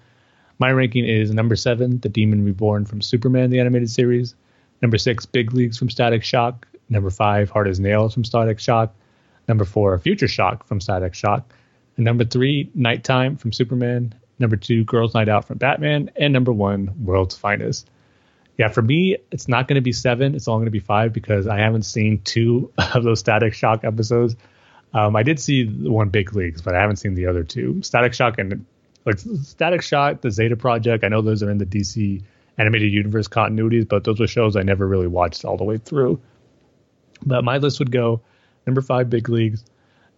My 0.58 0.70
ranking 0.70 1.04
is 1.04 1.34
number 1.34 1.56
seven, 1.56 2.00
The 2.00 2.08
Demon 2.08 2.44
Reborn 2.44 2.86
from 2.86 3.02
Superman 3.02 3.50
the 3.50 3.60
animated 3.60 3.90
series. 3.90 4.34
Number 4.80 4.96
six, 4.96 5.26
Big 5.26 5.52
Leagues 5.52 5.76
from 5.76 5.90
Static 5.90 6.24
Shock. 6.24 6.66
Number 6.88 7.10
five, 7.10 7.50
Hard 7.50 7.68
as 7.68 7.78
Nails 7.78 8.14
from 8.14 8.24
Static 8.24 8.58
Shock. 8.58 8.94
Number 9.48 9.64
four, 9.64 9.98
Future 9.98 10.28
Shock 10.28 10.66
from 10.66 10.80
Static 10.80 11.14
Shock. 11.14 11.52
And 11.96 12.04
number 12.04 12.24
three, 12.24 12.70
Nighttime 12.74 13.36
from 13.36 13.52
Superman. 13.52 14.14
Number 14.38 14.56
two, 14.56 14.84
Girls 14.84 15.14
Night 15.14 15.28
Out 15.28 15.46
from 15.46 15.58
Batman. 15.58 16.10
And 16.16 16.32
number 16.32 16.52
one, 16.52 16.90
World's 17.04 17.36
Finest. 17.36 17.90
Yeah, 18.58 18.68
for 18.68 18.82
me, 18.82 19.16
it's 19.30 19.48
not 19.48 19.66
going 19.66 19.76
to 19.76 19.82
be 19.82 19.92
seven. 19.92 20.34
It's 20.34 20.46
only 20.46 20.60
going 20.60 20.66
to 20.66 20.70
be 20.72 20.80
five 20.80 21.12
because 21.12 21.46
I 21.46 21.58
haven't 21.58 21.84
seen 21.84 22.20
two 22.22 22.72
of 22.94 23.02
those 23.02 23.20
Static 23.20 23.54
Shock 23.54 23.84
episodes. 23.84 24.36
Um, 24.94 25.16
I 25.16 25.22
did 25.22 25.40
see 25.40 25.66
one 25.66 26.10
Big 26.10 26.34
Leagues, 26.34 26.60
but 26.60 26.74
I 26.74 26.80
haven't 26.80 26.96
seen 26.96 27.14
the 27.14 27.26
other 27.26 27.44
two. 27.44 27.82
Static 27.82 28.12
Shock 28.12 28.38
and 28.38 28.66
like 29.04 29.18
Static 29.18 29.82
Shock, 29.82 30.20
the 30.20 30.30
Zeta 30.30 30.56
Project. 30.56 31.02
I 31.02 31.08
know 31.08 31.22
those 31.22 31.42
are 31.42 31.50
in 31.50 31.58
the 31.58 31.66
DC 31.66 32.22
animated 32.58 32.92
universe 32.92 33.26
continuities, 33.26 33.88
but 33.88 34.04
those 34.04 34.20
were 34.20 34.26
shows 34.26 34.56
I 34.56 34.62
never 34.62 34.86
really 34.86 35.06
watched 35.06 35.44
all 35.44 35.56
the 35.56 35.64
way 35.64 35.78
through. 35.78 36.20
But 37.24 37.44
my 37.44 37.58
list 37.58 37.78
would 37.78 37.90
go 37.90 38.20
number 38.66 38.82
five, 38.82 39.08
Big 39.10 39.28
Leagues. 39.28 39.64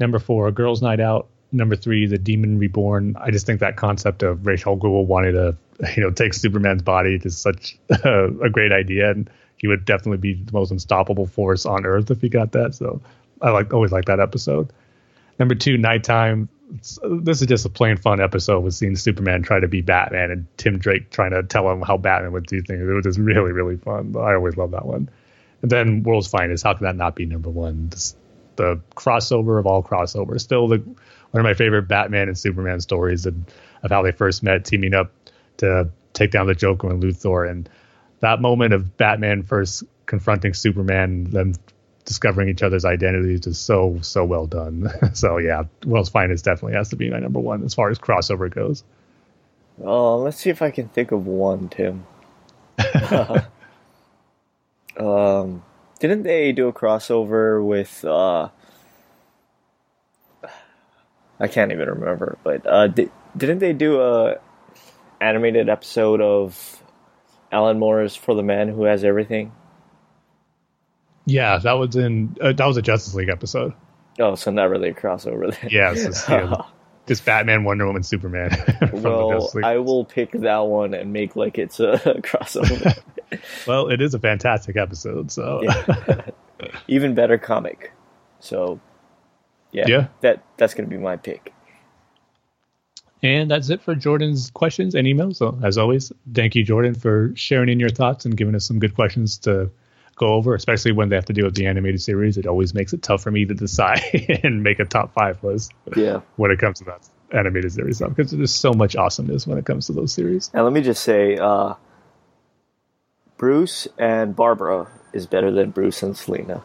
Number 0.00 0.18
four, 0.18 0.50
Girls 0.50 0.82
Night 0.82 1.00
Out. 1.00 1.28
Number 1.52 1.76
three, 1.76 2.06
The 2.06 2.18
Demon 2.18 2.58
Reborn. 2.58 3.16
I 3.16 3.30
just 3.30 3.46
think 3.46 3.60
that 3.60 3.76
concept 3.76 4.24
of 4.24 4.44
Ra's 4.44 4.66
al 4.66 4.76
Ghul 4.76 5.06
wanting 5.06 5.34
to, 5.34 5.56
you 5.96 6.02
know, 6.02 6.10
take 6.10 6.34
Superman's 6.34 6.82
body 6.82 7.20
is 7.22 7.36
such 7.36 7.78
a, 7.90 8.26
a 8.42 8.50
great 8.50 8.72
idea, 8.72 9.10
and 9.10 9.28
he 9.56 9.68
would 9.68 9.84
definitely 9.84 10.18
be 10.18 10.34
the 10.34 10.52
most 10.52 10.70
unstoppable 10.70 11.26
force 11.26 11.66
on 11.66 11.86
Earth 11.86 12.10
if 12.10 12.20
he 12.20 12.28
got 12.28 12.52
that. 12.52 12.74
So 12.74 13.00
I 13.40 13.50
like 13.50 13.72
always 13.72 13.92
like 13.92 14.06
that 14.06 14.20
episode. 14.20 14.72
Number 15.38 15.54
two, 15.54 15.78
Nighttime. 15.78 16.48
This 17.02 17.42
is 17.42 17.46
just 17.46 17.66
a 17.66 17.68
plain 17.68 17.96
fun 17.96 18.20
episode 18.20 18.60
with 18.60 18.74
seeing 18.74 18.96
Superman 18.96 19.42
try 19.42 19.60
to 19.60 19.68
be 19.68 19.82
Batman 19.82 20.30
and 20.30 20.46
Tim 20.56 20.78
Drake 20.78 21.10
trying 21.10 21.30
to 21.32 21.42
tell 21.42 21.70
him 21.70 21.82
how 21.82 21.98
Batman 21.98 22.32
would 22.32 22.46
do 22.46 22.62
things. 22.62 22.80
It 22.80 22.92
was 22.92 23.04
just 23.04 23.18
really, 23.18 23.52
really 23.52 23.76
fun. 23.76 24.14
I 24.16 24.34
always 24.34 24.56
love 24.56 24.70
that 24.70 24.86
one. 24.86 25.08
And 25.62 25.70
then 25.70 26.02
World's 26.02 26.26
Finest. 26.26 26.64
How 26.64 26.74
could 26.74 26.84
that 26.84 26.96
not 26.96 27.16
be 27.16 27.26
number 27.26 27.50
one? 27.50 27.90
Just 27.90 28.16
the 28.56 28.80
crossover 28.96 29.58
of 29.58 29.66
all 29.66 29.82
crossovers. 29.82 30.40
Still 30.40 30.68
the 30.68 30.78
one 30.78 31.40
of 31.40 31.44
my 31.44 31.54
favorite 31.54 31.88
Batman 31.88 32.28
and 32.28 32.38
Superman 32.38 32.80
stories 32.80 33.26
and 33.26 33.44
of 33.82 33.90
how 33.90 34.02
they 34.02 34.12
first 34.12 34.42
met, 34.42 34.64
teaming 34.64 34.94
up 34.94 35.12
to 35.58 35.90
take 36.12 36.30
down 36.30 36.46
the 36.46 36.54
Joker 36.54 36.90
and 36.90 37.02
Luthor, 37.02 37.48
and 37.48 37.68
that 38.20 38.40
moment 38.40 38.72
of 38.72 38.96
Batman 38.96 39.42
first 39.42 39.84
confronting 40.06 40.54
Superman, 40.54 41.24
them 41.24 41.54
discovering 42.04 42.48
each 42.48 42.62
other's 42.62 42.84
identities 42.84 43.46
is 43.46 43.58
so 43.58 43.98
so 44.02 44.24
well 44.24 44.46
done. 44.46 44.90
so 45.14 45.38
yeah, 45.38 45.64
World's 45.84 46.10
Finest 46.10 46.44
definitely 46.44 46.76
has 46.76 46.90
to 46.90 46.96
be 46.96 47.10
my 47.10 47.18
number 47.18 47.40
one 47.40 47.64
as 47.64 47.74
far 47.74 47.90
as 47.90 47.98
crossover 47.98 48.52
goes. 48.52 48.84
Oh, 49.82 50.18
let's 50.18 50.36
see 50.36 50.50
if 50.50 50.62
I 50.62 50.70
can 50.70 50.88
think 50.88 51.10
of 51.10 51.26
one, 51.26 51.68
Tim. 51.68 52.06
um, 54.98 55.64
didn't 55.98 56.22
they 56.22 56.52
do 56.52 56.68
a 56.68 56.72
crossover 56.72 57.64
with? 57.64 58.04
Uh, 58.04 58.50
I 61.40 61.48
can't 61.48 61.72
even 61.72 61.88
remember, 61.88 62.38
but 62.44 62.64
uh, 62.66 62.86
di- 62.86 63.10
didn't 63.36 63.58
they 63.58 63.72
do 63.72 64.00
a 64.00 64.36
animated 65.24 65.68
episode 65.68 66.20
of 66.20 66.82
Alan 67.50 67.78
Moore's 67.78 68.14
For 68.14 68.34
the 68.34 68.42
Man 68.42 68.68
Who 68.68 68.84
Has 68.84 69.04
Everything? 69.04 69.52
Yeah, 71.26 71.58
that 71.58 71.72
was 71.72 71.96
in 71.96 72.36
uh, 72.40 72.52
that 72.52 72.66
was 72.66 72.76
a 72.76 72.82
Justice 72.82 73.14
League 73.14 73.30
episode. 73.30 73.72
Oh, 74.20 74.34
so 74.34 74.50
not 74.50 74.68
really 74.68 74.90
a 74.90 74.94
crossover 74.94 75.50
then. 75.58 75.70
Yes, 75.72 76.04
it's, 76.04 76.28
yeah, 76.28 76.54
just 77.08 77.24
Batman, 77.24 77.64
Wonder 77.64 77.86
Woman, 77.86 78.02
Superman. 78.02 78.50
well, 78.92 79.50
I 79.64 79.78
will 79.78 80.04
pick 80.04 80.32
that 80.32 80.58
one 80.66 80.92
and 80.92 81.12
make 81.12 81.34
like 81.34 81.58
it's 81.58 81.80
a 81.80 81.92
crossover. 82.22 82.98
well, 83.66 83.88
it 83.88 84.02
is 84.02 84.12
a 84.14 84.18
fantastic 84.18 84.76
episode. 84.76 85.30
So 85.32 85.62
Yeah. 85.62 86.20
Even 86.86 87.14
better 87.14 87.36
comic. 87.38 87.92
So, 88.40 88.80
yeah, 89.72 89.84
Yeah. 89.88 90.06
that 90.20 90.42
that's 90.58 90.74
gonna 90.74 90.88
be 90.88 90.98
my 90.98 91.16
pick. 91.16 91.53
And 93.24 93.50
that's 93.50 93.70
it 93.70 93.80
for 93.80 93.94
Jordan's 93.94 94.50
questions 94.50 94.94
and 94.94 95.06
emails. 95.06 95.36
So, 95.36 95.58
as 95.64 95.78
always, 95.78 96.12
thank 96.34 96.54
you, 96.54 96.62
Jordan, 96.62 96.94
for 96.94 97.32
sharing 97.34 97.70
in 97.70 97.80
your 97.80 97.88
thoughts 97.88 98.26
and 98.26 98.36
giving 98.36 98.54
us 98.54 98.66
some 98.66 98.78
good 98.78 98.94
questions 98.94 99.38
to 99.38 99.70
go 100.16 100.34
over, 100.34 100.54
especially 100.54 100.92
when 100.92 101.08
they 101.08 101.16
have 101.16 101.24
to 101.24 101.32
deal 101.32 101.46
with 101.46 101.54
the 101.54 101.66
animated 101.66 102.02
series. 102.02 102.36
It 102.36 102.46
always 102.46 102.74
makes 102.74 102.92
it 102.92 103.02
tough 103.02 103.22
for 103.22 103.30
me 103.30 103.46
to 103.46 103.54
decide 103.54 104.00
and 104.44 104.62
make 104.62 104.78
a 104.78 104.84
top 104.84 105.14
five 105.14 105.42
list 105.42 105.72
Yeah. 105.96 106.20
when 106.36 106.50
it 106.50 106.58
comes 106.58 106.78
to 106.80 106.84
that 106.84 107.08
animated 107.32 107.72
series 107.72 107.96
stuff 107.96 108.10
because 108.14 108.30
there's 108.30 108.54
so 108.54 108.72
much 108.74 108.94
awesomeness 108.94 109.46
when 109.46 109.58
it 109.58 109.64
comes 109.64 109.86
to 109.86 109.92
those 109.92 110.12
series. 110.12 110.50
And 110.54 110.62
let 110.62 110.72
me 110.74 110.82
just 110.82 111.02
say, 111.02 111.36
uh, 111.38 111.74
Bruce 113.38 113.88
and 113.98 114.36
Barbara 114.36 114.88
is 115.12 115.26
better 115.26 115.50
than 115.50 115.70
Bruce 115.70 116.02
and 116.02 116.16
Selina. 116.16 116.62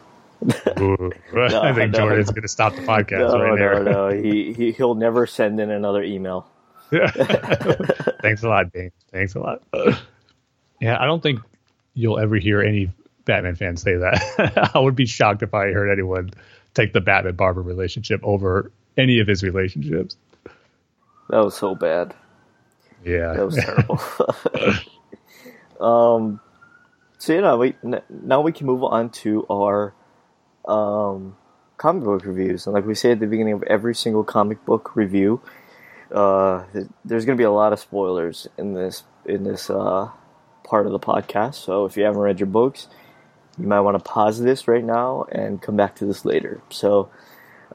Ooh. 0.78 1.10
I 1.36 1.72
think 1.74 1.92
no, 1.92 1.98
Jordan's 1.98 2.28
no. 2.28 2.32
going 2.32 2.42
to 2.42 2.48
stop 2.48 2.74
the 2.74 2.82
podcast 2.82 3.32
No, 3.32 3.42
right 3.42 3.58
there. 3.58 3.82
no, 3.82 4.08
no. 4.10 4.22
He, 4.22 4.52
he 4.52 4.72
he'll 4.72 4.94
never 4.94 5.26
send 5.26 5.58
in 5.60 5.70
another 5.70 6.02
email. 6.02 6.46
Thanks 8.22 8.42
a 8.42 8.48
lot, 8.48 8.72
Dane. 8.72 8.92
Thanks 9.12 9.34
a 9.34 9.40
lot. 9.40 9.62
yeah, 10.80 11.00
I 11.00 11.06
don't 11.06 11.22
think 11.22 11.40
you'll 11.94 12.18
ever 12.18 12.36
hear 12.36 12.60
any 12.62 12.90
Batman 13.24 13.54
fans 13.54 13.82
say 13.82 13.96
that. 13.96 14.70
I 14.74 14.78
would 14.78 14.96
be 14.96 15.06
shocked 15.06 15.42
if 15.42 15.54
I 15.54 15.72
heard 15.72 15.90
anyone 15.90 16.30
take 16.74 16.92
the 16.92 17.00
Batman 17.00 17.34
Barbara 17.34 17.62
relationship 17.62 18.20
over 18.22 18.70
any 18.96 19.20
of 19.20 19.26
his 19.26 19.42
relationships. 19.42 20.16
That 21.28 21.44
was 21.44 21.56
so 21.56 21.74
bad. 21.74 22.14
Yeah. 23.04 23.34
That 23.34 23.46
was 23.46 23.56
terrible. 23.64 24.00
um, 25.80 26.40
so 27.18 27.34
you 27.34 27.40
know, 27.40 27.58
we 27.58 27.74
now 28.08 28.40
we 28.40 28.52
can 28.52 28.66
move 28.66 28.82
on 28.82 29.10
to 29.10 29.46
our 29.50 29.94
um, 30.66 31.36
comic 31.76 32.04
book 32.04 32.24
reviews, 32.24 32.66
and 32.66 32.74
like 32.74 32.86
we 32.86 32.94
say 32.94 33.12
at 33.12 33.20
the 33.20 33.26
beginning 33.26 33.54
of 33.54 33.62
every 33.64 33.94
single 33.94 34.24
comic 34.24 34.64
book 34.64 34.96
review, 34.96 35.40
uh, 36.12 36.64
there's 37.04 37.24
going 37.24 37.36
to 37.36 37.40
be 37.40 37.44
a 37.44 37.50
lot 37.50 37.72
of 37.72 37.80
spoilers 37.80 38.48
in 38.58 38.74
this 38.74 39.04
in 39.24 39.44
this 39.44 39.70
uh, 39.70 40.10
part 40.64 40.86
of 40.86 40.92
the 40.92 40.98
podcast. 40.98 41.54
So 41.54 41.84
if 41.84 41.96
you 41.96 42.04
haven't 42.04 42.20
read 42.20 42.40
your 42.40 42.46
books, 42.46 42.88
you 43.58 43.66
might 43.66 43.80
want 43.80 43.98
to 43.98 44.04
pause 44.04 44.40
this 44.40 44.66
right 44.66 44.84
now 44.84 45.26
and 45.30 45.60
come 45.60 45.76
back 45.76 45.96
to 45.96 46.06
this 46.06 46.24
later. 46.24 46.62
So. 46.70 47.10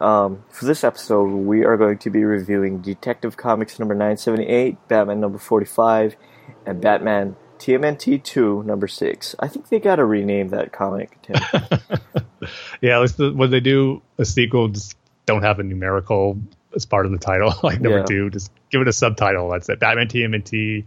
Um, 0.01 0.43
for 0.49 0.65
this 0.65 0.83
episode, 0.83 1.23
we 1.23 1.63
are 1.63 1.77
going 1.77 1.99
to 1.99 2.09
be 2.09 2.25
reviewing 2.25 2.81
Detective 2.81 3.37
Comics 3.37 3.79
number 3.79 3.93
978, 3.93 4.89
Batman 4.89 5.21
number 5.21 5.37
45, 5.37 6.17
and 6.65 6.81
Batman 6.81 7.37
TMNT 7.59 8.23
2 8.23 8.63
number 8.63 8.87
6. 8.87 9.35
I 9.39 9.47
think 9.47 9.69
they 9.69 9.79
got 9.79 9.95
to 9.95 10.05
rename 10.05 10.49
that 10.49 10.71
comic, 10.71 11.17
Tim. 11.21 11.35
yeah, 12.81 12.95
at 12.95 13.01
least 13.01 13.19
when 13.19 13.49
they 13.51 13.59
do 13.59 14.01
a 14.17 14.25
sequel, 14.25 14.67
just 14.67 14.97
don't 15.25 15.43
have 15.43 15.59
a 15.59 15.63
numerical 15.63 16.39
as 16.75 16.85
part 16.85 17.05
of 17.05 17.11
the 17.11 17.17
title. 17.17 17.53
like 17.63 17.79
number 17.81 17.99
Yeah. 17.99 18.05
two, 18.05 18.29
just 18.29 18.51
give 18.69 18.81
it 18.81 18.87
a 18.87 18.93
subtitle. 18.93 19.49
That's 19.49 19.69
it. 19.69 19.79
Batman 19.79 20.07
TMNT 20.07 20.85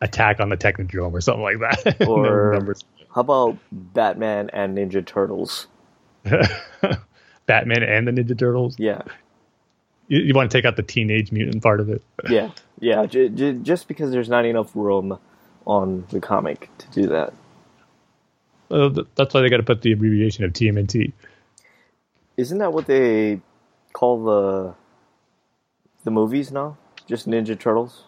Attack 0.00 0.40
on 0.40 0.48
the 0.50 0.56
Technodrome 0.56 1.12
or 1.12 1.20
something 1.20 1.42
like 1.42 1.58
that. 1.60 2.06
Or-. 2.08 2.74
How 3.14 3.20
about 3.20 3.56
Batman 3.72 4.50
and 4.52 4.76
Ninja 4.76 5.04
Turtles? 5.06 5.66
Batman 7.46 7.82
and 7.82 8.06
the 8.08 8.12
Ninja 8.12 8.36
Turtles. 8.38 8.76
Yeah, 8.78 9.02
You, 10.08 10.20
you 10.20 10.34
want 10.34 10.50
to 10.50 10.56
take 10.58 10.64
out 10.64 10.76
the 10.76 10.82
Teenage 10.82 11.30
Mutant 11.32 11.62
part 11.62 11.80
of 11.80 11.88
it? 11.90 12.02
yeah, 12.28 12.50
yeah. 12.80 13.06
J- 13.06 13.28
j- 13.28 13.52
just 13.62 13.86
because 13.88 14.10
there's 14.10 14.28
not 14.28 14.44
enough 14.44 14.70
room 14.74 15.18
on 15.66 16.04
the 16.10 16.20
comic 16.20 16.68
to 16.78 16.86
do 16.90 17.06
that. 17.08 17.32
Th- 18.70 19.06
that's 19.14 19.32
why 19.32 19.40
they 19.42 19.48
got 19.50 19.58
to 19.58 19.62
put 19.62 19.82
the 19.82 19.92
abbreviation 19.92 20.44
of 20.44 20.52
TMNT. 20.52 21.12
Isn't 22.36 22.58
that 22.58 22.72
what 22.72 22.86
they 22.86 23.40
call 23.92 24.24
the 24.24 24.74
the 26.04 26.10
movies 26.10 26.52
now? 26.52 26.76
Just 27.06 27.28
Ninja 27.28 27.58
Turtles? 27.58 28.04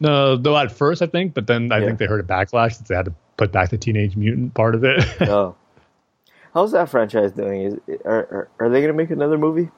No, 0.00 0.36
though 0.36 0.56
at 0.58 0.72
first 0.72 1.00
I 1.02 1.06
think, 1.06 1.34
but 1.34 1.46
then 1.46 1.70
I 1.72 1.78
Yeah. 1.78 1.86
think 1.86 1.98
they 1.98 2.06
heard 2.06 2.20
a 2.20 2.24
backlash 2.26 2.74
since 2.74 2.88
they 2.88 2.94
had 2.94 3.04
to 3.06 3.14
put 3.36 3.52
back 3.52 3.70
the 3.70 3.78
Teenage 3.78 4.16
Mutant 4.16 4.54
part 4.54 4.74
of 4.74 4.84
it. 4.84 5.04
oh. 5.22 5.54
How's 6.54 6.72
that 6.72 6.88
franchise 6.90 7.32
doing? 7.32 7.62
Is 7.62 7.98
are 8.04 8.18
are, 8.18 8.48
are 8.60 8.68
they 8.68 8.80
going 8.80 8.92
to 8.92 8.96
make 8.96 9.10
another 9.10 9.38
movie? 9.38 9.70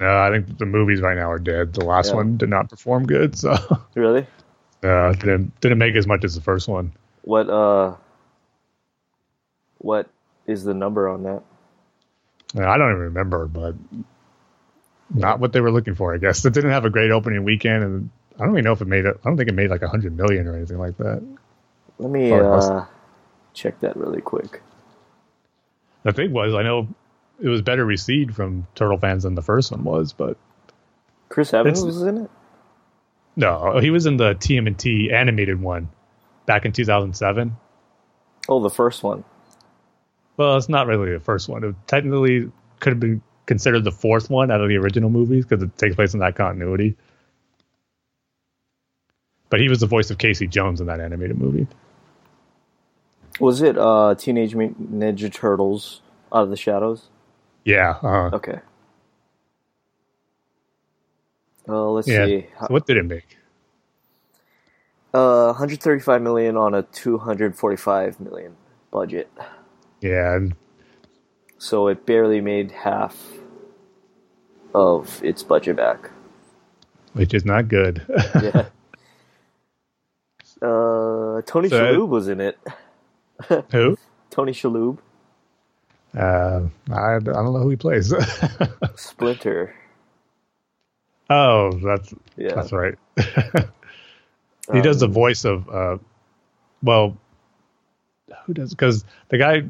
no, 0.00 0.16
I 0.18 0.30
think 0.30 0.58
the 0.58 0.66
movies 0.66 1.00
right 1.00 1.16
now 1.16 1.30
are 1.30 1.38
dead. 1.38 1.72
The 1.74 1.84
last 1.84 2.08
Yeah. 2.10 2.16
one 2.16 2.36
did 2.36 2.48
not 2.50 2.68
perform 2.70 3.06
good, 3.06 3.36
so 3.36 3.54
Really? 3.94 4.26
uh, 4.82 5.12
didn't 5.12 5.58
didn't 5.60 5.78
make 5.78 5.94
as 5.96 6.06
much 6.06 6.24
as 6.24 6.34
the 6.34 6.40
first 6.40 6.68
one. 6.68 6.92
What 7.22 7.48
uh 7.48 7.94
what 9.78 10.08
is 10.46 10.64
the 10.64 10.74
number 10.74 11.08
on 11.08 11.22
that? 11.22 11.42
Uh, 12.56 12.66
I 12.68 12.76
don't 12.78 12.90
even 12.90 13.02
remember, 13.02 13.46
but 13.46 13.74
not 15.10 15.40
what 15.40 15.52
they 15.52 15.60
were 15.60 15.70
looking 15.70 15.94
for. 15.94 16.14
I 16.14 16.18
guess 16.18 16.44
it 16.44 16.52
didn't 16.52 16.70
have 16.70 16.84
a 16.84 16.90
great 16.90 17.10
opening 17.10 17.44
weekend, 17.44 17.82
and 17.84 18.10
I 18.38 18.44
don't 18.44 18.54
even 18.54 18.64
know 18.64 18.72
if 18.72 18.80
it 18.80 18.88
made 18.88 19.04
it. 19.04 19.18
I 19.22 19.28
don't 19.28 19.36
think 19.36 19.48
it 19.48 19.54
made 19.54 19.70
like 19.70 19.82
a 19.82 19.88
hundred 19.88 20.16
million 20.16 20.46
or 20.46 20.56
anything 20.56 20.78
like 20.78 20.96
that. 20.98 21.22
Let 21.98 22.10
me 22.10 22.32
uh 22.32 22.84
check 23.54 23.80
that 23.80 23.96
really 23.96 24.20
quick. 24.20 24.62
The 26.04 26.12
thing 26.12 26.32
was, 26.32 26.54
I 26.54 26.62
know 26.62 26.88
it 27.40 27.48
was 27.48 27.62
better 27.62 27.84
received 27.84 28.34
from 28.34 28.66
Turtle 28.74 28.98
fans 28.98 29.24
than 29.24 29.34
the 29.34 29.42
first 29.42 29.70
one 29.70 29.84
was, 29.84 30.12
but 30.12 30.36
Chris 31.28 31.52
Evans 31.52 31.82
was 31.82 32.02
in 32.02 32.18
it? 32.24 32.30
no, 33.36 33.78
he 33.78 33.90
was 33.90 34.06
in 34.06 34.16
the 34.16 34.34
TMNT 34.34 35.12
animated 35.12 35.60
one 35.60 35.88
back 36.46 36.64
in 36.64 36.72
2007. 36.72 37.56
Oh, 38.48 38.60
the 38.60 38.70
first 38.70 39.02
one. 39.02 39.24
Well, 40.36 40.56
it's 40.56 40.68
not 40.68 40.86
really 40.86 41.12
the 41.12 41.20
first 41.20 41.48
one. 41.48 41.64
It 41.64 41.74
technically 41.86 42.50
could 42.80 42.92
have 42.92 43.00
been 43.00 43.22
considered 43.48 43.84
the 43.84 43.92
fourth 43.92 44.30
one 44.30 44.52
out 44.52 44.62
of 44.62 44.68
the 44.70 44.76
original 44.76 45.10
movies 45.10 45.46
because 45.46 45.64
it 45.64 45.76
takes 45.78 45.96
place 45.96 46.14
in 46.14 46.20
that 46.20 46.36
continuity. 46.36 46.96
But 49.50 49.60
he 49.60 49.68
was 49.68 49.80
the 49.80 49.86
voice 49.88 50.10
of 50.10 50.18
Casey 50.18 50.46
Jones 50.48 50.80
in 50.80 50.88
that 50.88 51.00
animated 51.00 51.38
movie. 51.38 51.68
Was 53.40 53.62
it 53.62 53.78
uh 53.78 54.14
Teenage 54.18 54.54
Mutant 54.54 54.92
Ninja 54.94 55.32
Turtles 55.32 56.02
Out 56.32 56.44
of 56.44 56.50
the 56.50 56.56
Shadows? 56.56 57.10
Yeah. 57.64 57.96
Uh, 58.02 58.32
Okay. 58.32 58.60
Uh, 61.68 61.90
let's 61.90 62.08
yeah. 62.08 62.26
see. 62.26 62.46
So 62.60 62.66
what 62.68 62.86
did 62.86 62.96
it 62.98 63.04
make? 63.06 63.38
Uh, 65.14 65.46
135 65.46 66.22
million 66.22 66.56
on 66.56 66.74
a 66.74 66.82
245 66.82 68.20
million 68.20 68.56
budget. 68.92 69.30
Yeah. 70.02 70.38
So 71.58 71.88
it 71.88 72.06
barely 72.06 72.40
made 72.40 72.72
half 72.72 73.37
of 74.78 75.22
its 75.24 75.42
budget 75.42 75.76
back. 75.76 76.10
Which 77.14 77.34
is 77.34 77.44
not 77.44 77.68
good. 77.68 78.02
Yeah. 78.42 78.66
uh, 80.62 81.42
Tony 81.46 81.68
So- 81.68 81.78
Shalhoub 81.80 82.08
was 82.08 82.28
in 82.28 82.40
it. 82.40 82.58
Who? 83.72 83.96
Tony 84.30 84.52
Shalhoub, 84.52 84.98
Uh, 86.16 86.60
I, 86.90 87.16
I 87.16 87.18
don't 87.20 87.52
know 87.52 87.58
who 87.62 87.70
he 87.70 87.76
plays. 87.76 88.12
Splinter. 88.96 89.74
oh, 91.30 91.72
that's 91.84 92.14
Yeah. 92.36 92.54
that's 92.54 92.72
right. 92.72 92.94
he 94.72 94.80
does 94.80 95.00
the 95.00 95.06
Um, 95.06 95.12
voice 95.12 95.44
of 95.44 95.68
uh, 95.68 95.98
well, 96.82 97.16
who 98.46 98.54
does? 98.54 98.70
Because 98.70 99.04
the 99.28 99.38
guy, 99.38 99.62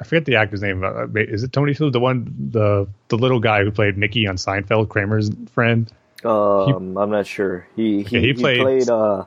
I 0.00 0.04
forget 0.04 0.24
the 0.26 0.36
actor's 0.36 0.62
name. 0.62 0.84
Uh, 0.84 1.06
is 1.14 1.42
it 1.42 1.52
Tony 1.52 1.72
Shalhoub, 1.72 1.92
the 1.92 2.00
one, 2.00 2.50
the 2.52 2.86
the 3.08 3.16
little 3.16 3.40
guy 3.40 3.64
who 3.64 3.70
played 3.70 3.96
Mickey 3.96 4.26
on 4.26 4.36
Seinfeld, 4.36 4.88
Kramer's 4.88 5.30
friend? 5.52 5.90
Um, 6.24 6.96
I'm 6.98 7.10
not 7.10 7.26
sure. 7.26 7.66
He 7.76 7.98
he, 7.98 8.04
Okay, 8.04 8.20
he 8.20 8.26
he 8.28 8.32
played- 8.34 8.60
played, 8.60 8.88
uh, 8.90 9.24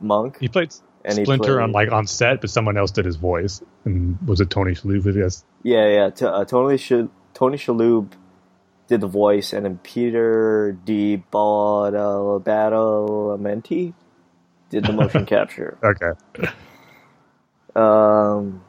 Monk. 0.00 0.38
He 0.40 0.48
played 0.48 0.74
And 1.04 1.18
he 1.18 1.24
Splinter 1.24 1.60
on 1.60 1.72
like 1.72 1.90
on 1.90 2.06
set, 2.06 2.40
but 2.40 2.50
someone 2.50 2.76
else 2.76 2.90
did 2.90 3.04
his 3.04 3.16
voice. 3.16 3.62
And 3.84 4.18
was 4.26 4.40
it 4.40 4.50
Tony 4.50 4.72
Shalhoub? 4.72 5.14
Guess. 5.14 5.44
Yeah, 5.62 5.88
yeah. 5.88 6.10
T- 6.10 6.24
uh, 6.26 6.44
Tony 6.44 6.76
Sh- 6.76 7.08
Tony 7.34 7.56
Shalhoub 7.56 8.10
did 8.88 9.00
the 9.00 9.06
voice, 9.08 9.52
and 9.52 9.64
then 9.64 9.78
Peter 9.82 10.76
D. 10.84 11.22
Badalamenti 11.32 13.94
did 14.70 14.84
the 14.84 14.92
motion 14.92 15.26
capture. 15.34 15.76
Okay. 15.82 16.12
Um, 17.74 18.62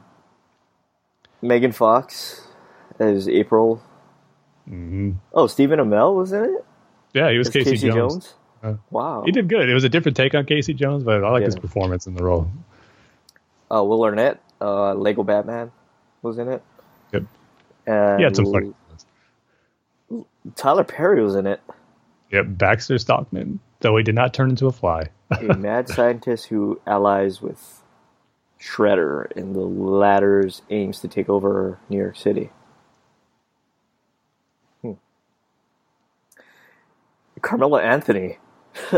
Megan 1.47 1.71
Fox 1.71 2.41
as 2.99 3.27
April. 3.29 3.81
hmm 4.67 5.11
Oh, 5.33 5.47
Stephen 5.47 5.79
Amell 5.79 6.15
was 6.15 6.31
in 6.31 6.43
it. 6.43 6.65
Yeah, 7.13 7.31
he 7.31 7.37
was 7.37 7.47
As 7.47 7.53
Casey, 7.53 7.89
Jones. 7.89 8.33
Uh, 8.63 8.73
Wow. 8.91 9.23
He 9.25 9.31
did 9.31 9.47
good. 9.47 9.69
It 9.69 9.73
was 9.73 9.83
a 9.83 9.89
different 9.89 10.17
take 10.17 10.35
on 10.35 10.45
Casey 10.45 10.73
Jones, 10.73 11.03
but 11.03 11.23
I 11.23 11.29
like 11.31 11.43
his 11.43 11.55
performance 11.55 12.05
in 12.07 12.15
the 12.15 12.23
role. 12.23 12.51
Uh, 13.71 13.83
Will 13.83 14.03
Arnett, 14.03 14.39
uh, 14.61 14.93
Lego 14.93 15.23
Batman, 15.23 15.71
was 16.21 16.37
in 16.37 16.47
it. 16.49 16.61
Yep. 17.13 17.23
And 17.85 18.19
He 18.19 18.23
had 18.23 18.35
some 18.35 18.51
funny. 18.51 18.73
Tyler 20.55 20.83
Perry 20.83 21.21
was 21.23 21.35
in 21.35 21.45
it. 21.47 21.61
Yep, 22.31 22.45
Baxter 22.49 22.97
Stockman, 22.97 23.59
though 23.81 23.95
he 23.97 24.03
did 24.03 24.15
not 24.15 24.33
turn 24.33 24.49
into 24.49 24.67
a 24.67 24.71
fly. 24.71 25.09
a 25.31 25.43
mad 25.57 25.87
scientist 25.89 26.45
who 26.47 26.79
allies 26.87 27.41
with 27.41 27.76
Shredder 28.59 29.31
in 29.33 29.53
the 29.53 29.61
latter's 29.61 30.61
aims 30.69 30.99
to 31.01 31.07
take 31.07 31.29
over 31.29 31.79
New 31.89 31.97
York 31.97 32.17
City. 32.17 32.49
Hmm. 34.81 34.93
Carmelo 37.41 37.77
Anthony, 37.77 38.39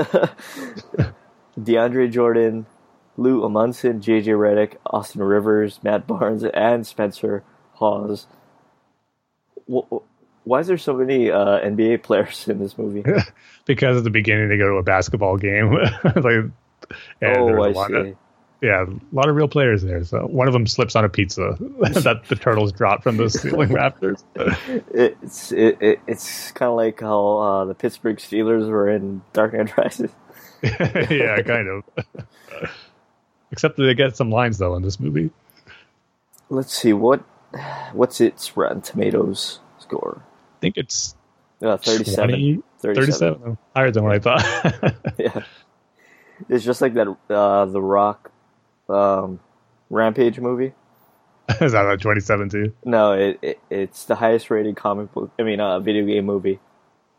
DeAndre 1.59 2.11
Jordan, 2.11 2.65
Lou 3.17 3.41
Amundson, 3.41 4.01
JJ 4.01 4.27
Redick, 4.27 4.77
Austin 4.85 5.21
Rivers, 5.21 5.79
Matt 5.83 6.07
Barnes, 6.07 6.43
and 6.45 6.87
Spencer 6.87 7.43
Hawes. 7.73 8.27
Wh- 9.69 9.99
Why 10.45 10.59
is 10.61 10.67
there 10.67 10.77
so 10.77 10.93
many 10.93 11.29
uh, 11.29 11.59
NBA 11.59 12.01
players 12.03 12.47
in 12.47 12.59
this 12.59 12.77
movie? 12.77 13.03
because 13.65 13.97
at 13.97 14.03
the 14.05 14.09
beginning 14.09 14.47
they 14.47 14.57
go 14.57 14.69
to 14.69 14.77
a 14.77 14.83
basketball 14.83 15.37
game. 15.37 15.73
like, 15.73 16.15
and 16.15 16.53
there's 17.19 17.37
oh, 17.37 17.63
a 17.63 17.69
I 17.69 17.71
lot 17.71 17.89
see. 17.89 17.95
of, 17.95 18.15
yeah, 18.61 18.83
a 18.83 19.15
lot 19.15 19.29
of 19.29 19.35
real 19.35 19.47
players 19.47 19.83
there. 19.83 20.03
So 20.03 20.25
one 20.27 20.47
of 20.47 20.53
them 20.53 20.67
slips 20.67 20.95
on 20.95 21.05
a 21.05 21.09
pizza 21.09 21.55
that 21.79 22.21
the 22.27 22.35
turtles 22.35 22.71
dropped 22.71 23.03
from 23.03 23.17
the 23.17 23.29
ceiling 23.29 23.71
rafters. 23.71 24.23
It's 24.93 25.51
it, 25.51 25.77
it 25.81 25.99
it's 26.07 26.51
kind 26.51 26.69
of 26.69 26.75
like 26.75 26.99
how 26.99 27.37
uh, 27.37 27.65
the 27.65 27.73
Pittsburgh 27.75 28.17
Steelers 28.17 28.67
were 28.69 28.89
in 28.89 29.21
Dark 29.33 29.53
Knight 29.53 29.75
Rises. 29.77 30.11
yeah, 30.63 31.41
kind 31.41 31.67
of. 31.69 31.83
Except 33.51 33.77
that 33.77 33.83
they 33.83 33.93
get 33.93 34.17
some 34.17 34.29
lines 34.29 34.57
though 34.57 34.75
in 34.75 34.81
this 34.83 34.99
movie. 34.99 35.29
Let's 36.49 36.73
see 36.75 36.93
what 36.93 37.21
what's 37.93 38.19
its 38.21 38.55
Rotten 38.57 38.81
Tomatoes 38.81 39.59
score? 39.79 40.21
I 40.21 40.59
think 40.61 40.77
it's 40.77 41.15
Uh, 41.61 41.77
37. 41.77 42.29
20, 42.29 42.61
37. 42.79 43.05
37. 43.05 43.57
Higher 43.75 43.91
than 43.91 44.03
what 44.03 44.13
I 44.13 44.19
thought. 44.19 44.95
Yeah, 45.17 45.43
it's 46.49 46.63
just 46.65 46.81
like 46.81 46.93
that 46.95 47.07
uh, 47.29 47.65
the 47.65 47.81
Rock 47.81 48.31
um, 48.89 49.39
Rampage 49.89 50.39
movie. 50.39 50.73
Is 51.61 51.71
that 51.71 51.81
like 51.81 51.99
2017? 51.99 52.73
No, 52.85 53.13
it, 53.13 53.39
it 53.41 53.59
it's 53.69 54.05
the 54.05 54.15
highest 54.15 54.49
rated 54.49 54.75
comic 54.75 55.11
book. 55.13 55.31
I 55.39 55.43
mean, 55.43 55.59
uh, 55.59 55.79
video 55.79 56.05
game 56.05 56.25
movie 56.25 56.59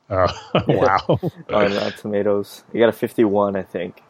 Oh, 0.08 0.26
wow. 0.66 1.00
on 1.52 1.72
Rotten 1.72 1.92
Tomatoes. 1.92 2.64
You 2.72 2.80
got 2.80 2.88
a 2.88 2.92
51, 2.92 3.56
I 3.56 3.62
think. 3.62 4.02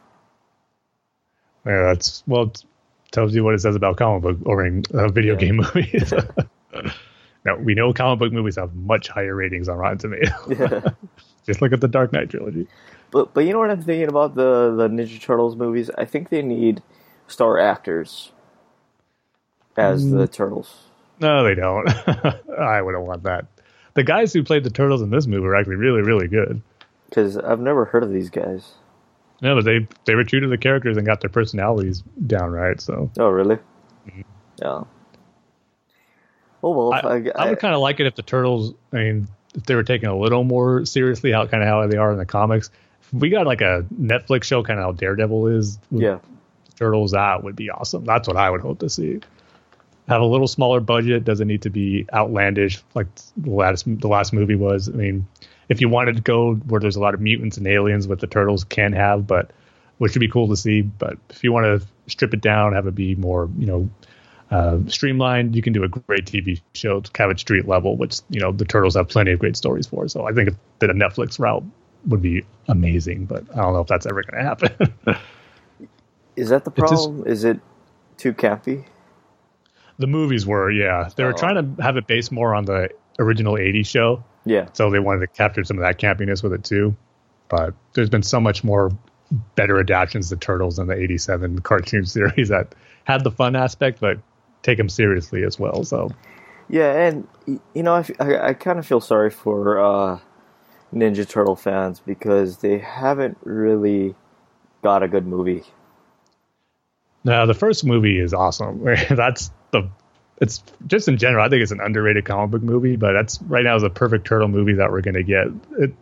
Yeah, 1.66 1.82
that's 1.82 2.22
well, 2.26 2.44
it 2.44 2.64
tells 3.12 3.34
you 3.34 3.44
what 3.44 3.54
it 3.54 3.60
says 3.60 3.76
about 3.76 3.96
comic 3.96 4.22
book 4.22 4.38
or 4.46 4.66
uh, 4.66 5.08
video 5.08 5.34
Yeah. 5.34 5.40
game 5.40 5.56
movies. 5.56 6.12
now 7.44 7.56
we 7.58 7.74
know 7.74 7.92
comic 7.92 8.18
book 8.18 8.32
movies 8.32 8.56
have 8.56 8.74
much 8.74 9.08
higher 9.08 9.34
ratings 9.34 9.68
on 9.68 9.76
Rotten 9.76 9.98
Tomatoes. 9.98 10.92
Just 11.46 11.60
look 11.62 11.72
at 11.72 11.80
the 11.80 11.88
Dark 11.88 12.12
Knight 12.12 12.30
trilogy. 12.30 12.66
But 13.10 13.34
but 13.34 13.44
you 13.44 13.52
know 13.52 13.58
what 13.58 13.70
I'm 13.70 13.82
thinking 13.82 14.08
about 14.08 14.34
the 14.36 14.74
the 14.76 14.88
Ninja 14.88 15.20
Turtles 15.20 15.56
movies? 15.56 15.90
I 15.98 16.04
think 16.04 16.28
they 16.30 16.42
need 16.42 16.82
star 17.30 17.58
actors 17.58 18.32
as 19.76 20.10
the 20.10 20.26
mm. 20.26 20.32
turtles. 20.32 20.74
No, 21.20 21.44
they 21.44 21.54
don't. 21.54 21.88
I 22.58 22.82
wouldn't 22.82 23.04
want 23.04 23.24
that. 23.24 23.46
The 23.94 24.04
guys 24.04 24.32
who 24.32 24.42
played 24.42 24.64
the 24.64 24.70
turtles 24.70 25.02
in 25.02 25.10
this 25.10 25.26
movie 25.26 25.46
are 25.46 25.54
actually 25.54 25.76
really, 25.76 26.02
really 26.02 26.28
good. 26.28 26.62
Because 27.08 27.36
I've 27.36 27.60
never 27.60 27.84
heard 27.84 28.02
of 28.02 28.12
these 28.12 28.30
guys. 28.30 28.72
No, 29.42 29.54
but 29.56 29.64
they 29.64 29.86
they 30.04 30.14
were 30.14 30.24
true 30.24 30.40
to 30.40 30.48
the 30.48 30.58
characters 30.58 30.96
and 30.96 31.06
got 31.06 31.20
their 31.20 31.30
personalities 31.30 32.02
down 32.26 32.50
right. 32.50 32.80
So 32.80 33.10
Oh, 33.18 33.28
really? 33.28 33.56
Mm-hmm. 34.06 34.20
Yeah. 34.62 34.84
Oh 36.62 36.70
well, 36.70 36.92
I, 36.92 36.98
I, 36.98 37.46
I 37.46 37.48
would 37.50 37.58
kind 37.58 37.74
of 37.74 37.80
like 37.80 38.00
it 38.00 38.06
if 38.06 38.14
the 38.16 38.22
turtles. 38.22 38.74
I 38.92 38.96
mean, 38.96 39.28
if 39.54 39.64
they 39.64 39.74
were 39.74 39.82
taken 39.82 40.10
a 40.10 40.16
little 40.16 40.44
more 40.44 40.84
seriously, 40.84 41.32
how 41.32 41.46
kind 41.46 41.62
of 41.62 41.68
how 41.68 41.86
they 41.86 41.96
are 41.96 42.12
in 42.12 42.18
the 42.18 42.26
comics. 42.26 42.70
If 43.02 43.14
we 43.14 43.30
got 43.30 43.46
like 43.46 43.62
a 43.62 43.86
Netflix 43.98 44.44
show, 44.44 44.62
kind 44.62 44.78
of 44.78 44.84
how 44.84 44.92
Daredevil 44.92 45.46
is. 45.48 45.78
with 45.90 46.02
yeah. 46.02 46.18
Turtles 46.80 47.12
that 47.12 47.44
would 47.44 47.54
be 47.54 47.70
awesome. 47.70 48.04
That's 48.04 48.26
what 48.26 48.36
i 48.36 48.50
would 48.50 48.62
hope 48.62 48.80
to 48.80 48.88
see. 48.88 49.20
Have 50.08 50.22
a 50.22 50.26
little 50.26 50.48
smaller 50.48 50.80
budget. 50.80 51.24
Doesn't 51.24 51.46
need 51.46 51.62
to 51.62 51.70
be 51.70 52.06
outlandish 52.12 52.82
like 52.94 53.06
the 53.36 53.50
last 53.50 53.84
the 53.86 54.08
last 54.08 54.32
movie 54.32 54.56
was. 54.56 54.88
I 54.88 54.92
mean 54.92 55.26
if 55.68 55.80
you 55.80 55.88
wanted 55.88 56.16
to 56.16 56.22
go 56.22 56.54
where 56.54 56.80
there's 56.80 56.96
a 56.96 57.00
lot 57.00 57.14
of 57.14 57.20
mutants 57.20 57.58
and 57.58 57.66
aliens 57.66 58.08
what 58.08 58.18
the 58.18 58.26
turtles 58.26 58.64
can 58.64 58.92
have 58.92 59.26
but 59.26 59.52
which 59.98 60.14
would 60.14 60.20
be 60.20 60.28
cool 60.28 60.48
to 60.48 60.56
see. 60.56 60.80
But 60.80 61.18
if 61.28 61.44
you 61.44 61.52
want 61.52 61.66
to 61.66 61.86
strip 62.10 62.34
it 62.34 62.40
down 62.40 62.72
have 62.72 62.86
it 62.86 62.94
be 62.94 63.14
more 63.14 63.48
you 63.58 63.66
know 63.66 63.90
uh, 64.50 64.78
streamlined 64.88 65.54
you 65.54 65.62
can 65.62 65.72
do 65.72 65.84
a 65.84 65.88
great 65.88 66.24
tv 66.24 66.60
show 66.74 66.98
to 67.00 67.30
it 67.30 67.38
street 67.38 67.68
level 67.68 67.96
which 67.96 68.18
you 68.30 68.40
know 68.40 68.50
the 68.50 68.64
turtles 68.64 68.96
have 68.96 69.08
plenty 69.08 69.30
of 69.32 69.38
great 69.38 69.56
stories 69.56 69.86
for. 69.86 70.08
So 70.08 70.26
i 70.26 70.32
think 70.32 70.48
that 70.80 70.90
a 70.90 70.94
netflix 70.94 71.38
route 71.38 71.62
would 72.06 72.22
be 72.22 72.42
amazing 72.66 73.26
but 73.26 73.44
i 73.52 73.56
don't 73.56 73.74
know 73.74 73.80
if 73.80 73.86
that's 73.86 74.06
ever 74.06 74.22
going 74.22 74.42
to 74.42 74.48
happen 74.48 74.94
Is 76.40 76.48
that 76.50 76.64
the 76.64 76.70
just- 76.72 76.92
problem? 77.04 77.26
Is 77.26 77.44
it 77.44 77.60
too 78.16 78.32
campy? 78.32 78.84
The 79.98 80.06
movies 80.06 80.46
were, 80.46 80.70
yeah. 80.70 81.08
They 81.14 81.24
were 81.24 81.34
Oh. 81.34 81.36
trying 81.36 81.76
to 81.76 81.82
have 81.82 81.96
it 81.98 82.06
based 82.06 82.32
more 82.32 82.54
on 82.54 82.64
the 82.64 82.88
original 83.18 83.58
80s 83.58 83.86
show. 83.86 84.24
Yeah. 84.46 84.66
So 84.72 84.90
they 84.90 84.98
wanted 84.98 85.20
to 85.20 85.26
capture 85.26 85.62
some 85.64 85.76
of 85.76 85.82
that 85.82 85.98
campiness 85.98 86.42
with 86.42 86.54
it 86.54 86.64
too. 86.64 86.96
But 87.50 87.74
there's 87.92 88.08
been 88.08 88.22
so 88.22 88.40
much 88.40 88.64
more 88.64 88.90
better 89.56 89.78
adaptations 89.78 90.30
to 90.30 90.36
Turtles 90.36 90.78
in 90.78 90.86
the 90.86 90.94
87 90.94 91.58
cartoon 91.60 92.06
series 92.16 92.48
that 92.48 92.74
had 93.04 93.24
the 93.24 93.30
fun 93.30 93.54
aspect, 93.56 94.00
but 94.00 94.18
take 94.62 94.78
them 94.78 94.88
seriously 94.88 95.44
as 95.44 95.58
well. 95.58 95.84
So 95.84 96.10
Yeah, 96.68 96.92
and 97.08 97.28
you 97.74 97.82
know, 97.82 97.94
I 98.20 98.48
I 98.50 98.54
kind 98.54 98.78
of 98.78 98.86
feel 98.86 99.00
sorry 99.00 99.30
for 99.30 99.78
uh, 99.80 100.18
Ninja 100.94 101.28
Turtle 101.28 101.56
fans 101.56 102.00
because 102.00 102.58
they 102.58 102.78
haven't 102.78 103.36
really 103.44 104.14
got 104.82 105.02
a 105.02 105.08
good 105.08 105.26
movie. 105.26 105.64
Now 107.24 107.46
the 107.46 107.54
first 107.54 107.84
movie 107.84 108.18
is 108.18 108.32
awesome. 108.34 108.84
that's 109.10 109.50
the, 109.70 109.88
it's 110.40 110.62
just 110.86 111.08
in 111.08 111.18
general, 111.18 111.44
I 111.44 111.48
think 111.48 111.62
it's 111.62 111.72
an 111.72 111.80
underrated 111.80 112.24
comic 112.24 112.50
book 112.50 112.62
movie, 112.62 112.96
but 112.96 113.12
that's 113.12 113.40
right 113.42 113.64
now 113.64 113.76
is 113.76 113.82
a 113.82 113.90
perfect 113.90 114.26
Turtle 114.26 114.48
movie 114.48 114.74
that 114.74 114.90
we're 114.90 115.02
going 115.02 115.14
to 115.14 115.22
get. 115.22 115.48
It, 115.78 115.94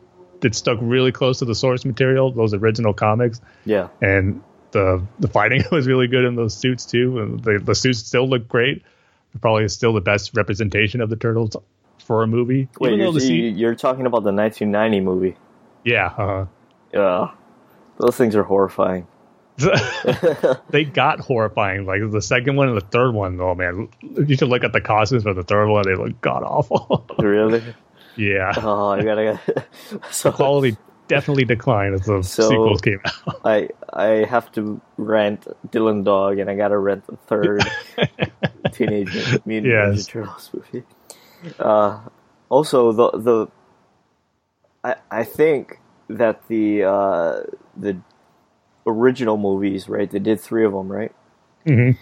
it 0.43 0.55
stuck 0.55 0.79
really 0.81 1.11
close 1.11 1.41
to 1.41 1.45
the 1.45 1.55
source 1.55 1.85
material, 1.85 2.31
those 2.31 2.55
original 2.55 2.93
comics. 2.95 3.41
Yeah. 3.65 3.89
and 4.01 4.43
the 4.71 5.03
the 5.19 5.29
fighting 5.29 5.65
was 5.73 5.87
really 5.87 6.09
good 6.09 6.25
in 6.27 6.37
those 6.37 6.55
suits 6.55 6.85
too. 6.85 7.19
And 7.21 7.43
the 7.43 7.59
the 7.59 7.75
suits 7.75 8.01
still 8.01 8.29
look 8.29 8.47
great. 8.47 8.83
They're 9.33 9.41
probably 9.41 9.67
still 9.69 9.95
the 9.95 10.03
best 10.03 10.37
representation 10.37 11.01
of 11.01 11.09
the 11.11 11.17
turtles 11.17 11.57
for 12.05 12.23
a 12.23 12.27
movie. 12.27 12.69
Wait, 12.79 12.89
Even 12.93 13.01
you're, 13.01 13.13
the 13.13 13.21
C- 13.21 13.49
you're 13.49 13.75
talking 13.75 14.05
about 14.07 14.25
the 14.25 14.33
1990 14.33 15.01
movie? 15.01 15.37
yeah, 15.85 16.07
uh, 16.19 16.47
Yeah. 16.93 17.31
Those 17.99 18.17
things 18.17 18.37
are 18.37 18.43
horrifying. 18.45 19.07
they 20.71 20.85
got 20.85 21.21
horrifying. 21.21 21.85
Like 21.87 22.01
the 22.11 22.23
second 22.23 22.57
one 22.57 22.69
and 22.69 22.77
the 22.77 22.81
third 22.87 23.13
one. 23.13 23.41
Oh 23.41 23.55
man, 23.55 23.89
you 24.03 24.37
should 24.37 24.49
look 24.49 24.65
at 24.65 24.73
the 24.73 24.81
costumes 24.81 25.23
for 25.25 25.35
the 25.35 25.43
third 25.43 25.69
one. 25.69 25.85
They 25.87 25.95
look 25.95 26.21
god 26.21 26.43
awful. 26.43 27.07
Really? 27.19 27.63
yeah, 28.17 28.53
Oh, 28.57 28.89
I 28.89 29.03
gotta. 29.03 29.41
so 30.11 30.33
quality 30.33 30.77
definitely 31.09 31.45
declined 31.45 31.95
as 31.95 32.03
the 32.03 32.23
So- 32.23 32.49
sequels 32.49 32.81
came 32.81 33.01
out. 33.05 33.41
I 33.45 33.69
I 33.93 34.07
have 34.25 34.51
to 34.53 34.81
rent 34.97 35.47
Dylan 35.69 36.05
Dog, 36.05 36.39
and 36.39 36.49
I 36.51 36.55
gotta 36.57 36.79
rent 36.79 37.07
the 37.07 37.17
third 37.17 37.65
Teenage 38.73 39.15
Mutant 39.47 39.73
Yes. 39.73 40.07
Ninja 40.07 40.09
Turtles 40.09 40.51
movie. 40.53 40.85
Uh, 41.59 42.01
also, 42.49 42.93
the 42.93 43.11
the 43.19 43.47
I 44.85 44.97
I 45.11 45.25
think 45.25 45.79
that 46.09 46.47
the 46.49 46.85
uh, 46.85 47.41
the 47.77 47.99
original 48.89 49.37
movies, 49.37 49.89
right? 49.89 50.11
They 50.11 50.19
did 50.19 50.41
three 50.41 50.65
of 50.65 50.73
them, 50.73 50.91
right? 50.91 51.13
hmm 51.67 51.93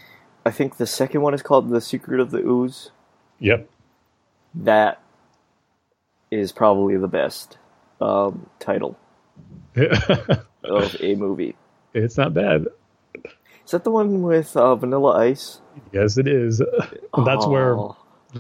I 0.44 0.50
think 0.52 0.76
the 0.76 0.86
second 0.86 1.22
one 1.22 1.34
is 1.34 1.42
called 1.42 1.68
The 1.70 1.80
Secret 1.80 2.20
of 2.20 2.30
the 2.30 2.38
Ooze. 2.38 2.92
Yep. 3.40 3.68
That 4.54 5.02
is 6.30 6.52
probably 6.52 6.96
the 6.96 7.08
best 7.08 7.58
um, 8.00 8.48
title 8.60 8.96
of 9.76 10.96
a 11.00 11.14
movie. 11.16 11.56
it's 11.94 12.16
not 12.16 12.32
bad. 12.32 12.66
Is 13.64 13.72
that 13.72 13.82
the 13.82 13.90
one 13.90 14.22
with 14.22 14.56
uh, 14.56 14.76
Vanilla 14.76 15.18
Ice? 15.18 15.60
Yes, 15.92 16.16
it 16.16 16.28
is. 16.28 16.62
That's 17.26 17.46
where 17.46 17.76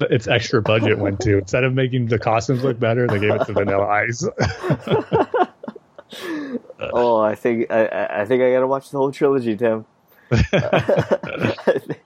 its 0.02 0.28
extra 0.28 0.62
budget 0.62 0.98
went 0.98 1.18
to. 1.22 1.38
Instead 1.38 1.64
of 1.64 1.74
making 1.74 2.06
the 2.06 2.18
costumes 2.20 2.62
look 2.62 2.78
better, 2.78 3.08
they 3.08 3.18
gave 3.18 3.34
it 3.34 3.44
to 3.46 3.52
Vanilla 3.52 3.86
Ice. 3.86 4.24
Oh, 6.92 7.18
I 7.18 7.34
think 7.34 7.70
I- 7.70 8.06
I, 8.22 8.24
think 8.24 8.42
I 8.42 8.52
gotta 8.52 8.66
watch 8.66 8.90
the 8.90 8.98
whole 8.98 9.12
trilogy, 9.12 9.56
Tim. 9.56 9.84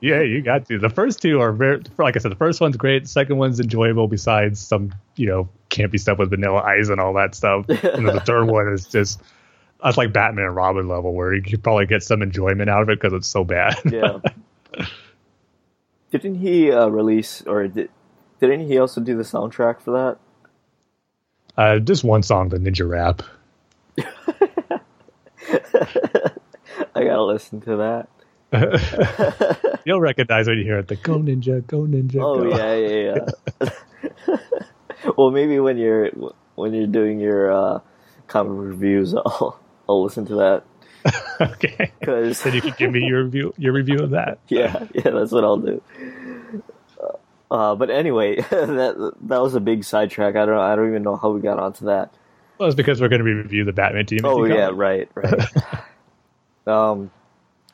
yeah, 0.01 0.21
you 0.21 0.43
got 0.43 0.67
to. 0.69 0.79
The 0.79 0.91
first 0.91 1.23
two 1.23 1.41
are 1.41 1.53
very, 1.53 1.83
like 1.99 2.17
I 2.17 2.19
said, 2.19 2.31
the 2.31 2.37
first 2.37 2.61
one's 2.61 2.77
great. 2.77 3.05
The 3.05 3.09
second 3.09 3.39
one's 3.39 3.61
enjoyable. 3.61 4.09
Besides 4.09 4.61
some, 4.61 4.95
you 5.17 5.27
know, 5.27 5.49
campy 5.71 5.99
stuff 5.99 6.19
with 6.19 6.31
Vanilla 6.31 6.61
Ice 6.61 6.89
and 6.91 7.01
all 7.01 7.15
that 7.15 7.35
stuff. 7.35 7.67
and 7.69 8.07
then 8.07 8.15
the 8.15 8.21
third 8.21 8.47
one 8.47 8.69
is 8.73 8.87
just. 8.87 9.21
That's 9.83 9.97
like 9.97 10.13
Batman 10.13 10.45
and 10.45 10.55
Robin 10.55 10.87
level, 10.89 11.15
where 11.15 11.33
you 11.33 11.41
could 11.41 11.63
probably 11.63 11.87
get 11.87 12.03
some 12.03 12.21
enjoyment 12.21 12.69
out 12.69 12.83
of 12.83 12.91
it 12.91 13.01
because 13.01 13.15
it's 13.15 13.27
so 13.29 13.45
bad. 13.45 13.77
yeah. 13.91 14.19
Didn't 16.11 16.35
he 16.35 16.71
uh, 16.71 16.89
release 16.89 17.41
or 17.47 17.67
did, 17.69 17.89
didn't 18.41 18.67
he 18.67 18.77
also 18.79 19.01
do 19.01 19.17
the 19.17 19.23
soundtrack 19.23 19.81
for 19.81 19.93
that? 19.93 20.19
Uh, 21.57 21.79
just 21.79 22.05
one 22.05 22.23
song, 22.23 22.51
the 22.51 22.59
Ninja 22.59 22.87
Rap. 22.87 23.23
I 26.95 27.05
gotta 27.05 27.23
listen 27.23 27.61
to 27.63 27.77
that. 27.77 28.09
You'll 29.85 30.01
recognize 30.01 30.47
when 30.49 30.59
you 30.59 30.65
hear 30.65 30.79
it. 30.79 30.89
The 30.89 30.97
Go 30.97 31.19
Ninja, 31.19 31.67
Go 31.67 31.83
Ninja. 31.83 32.21
Oh 32.21 32.43
go. 32.43 32.57
yeah, 32.57 32.75
yeah, 32.75 33.27
yeah. 33.61 34.37
well, 35.17 35.31
maybe 35.31 35.59
when 35.61 35.79
you're 35.79 36.11
when 36.55 36.75
you're 36.75 36.87
doing 36.87 37.21
your 37.21 37.53
uh, 37.53 37.81
comic 38.27 38.53
reviews, 38.57 39.15
I'll 39.15 39.59
I'll 39.89 40.03
listen 40.03 40.27
to 40.27 40.35
that 40.37 40.65
okay. 41.41 41.93
because 41.99 42.43
Then 42.43 42.55
you 42.55 42.61
can 42.61 42.75
give 42.79 42.93
me 42.93 43.01
your 43.01 43.25
review, 43.25 43.55
your 43.57 43.73
review 43.73 43.99
of 44.01 44.11
that. 44.11 44.39
yeah, 44.49 44.87
yeah, 44.95 45.11
that's 45.11 45.33
what 45.33 45.45
I'll 45.45 45.57
do. 45.59 45.83
Uh, 47.51 47.75
but 47.75 47.91
anyway, 47.91 48.37
that 48.37 49.15
that 49.23 49.43
was 49.43 49.55
a 49.55 49.61
big 49.61 49.85
sidetrack. 49.85 50.37
I 50.37 50.47
don't 50.47 50.59
I 50.59 50.77
don't 50.77 50.89
even 50.89 51.03
know 51.03 51.17
how 51.17 51.31
we 51.31 51.41
got 51.41 51.59
onto 51.59 51.87
that. 51.87 52.15
Well, 52.61 52.69
it's 52.69 52.77
because 52.77 53.01
we're 53.01 53.09
going 53.09 53.25
to 53.25 53.35
review 53.35 53.65
the 53.65 53.73
Batman 53.73 54.05
team. 54.05 54.21
Oh 54.23 54.45
yeah, 54.45 54.71
right, 54.71 55.09
right. 55.15 55.51
um, 56.67 57.11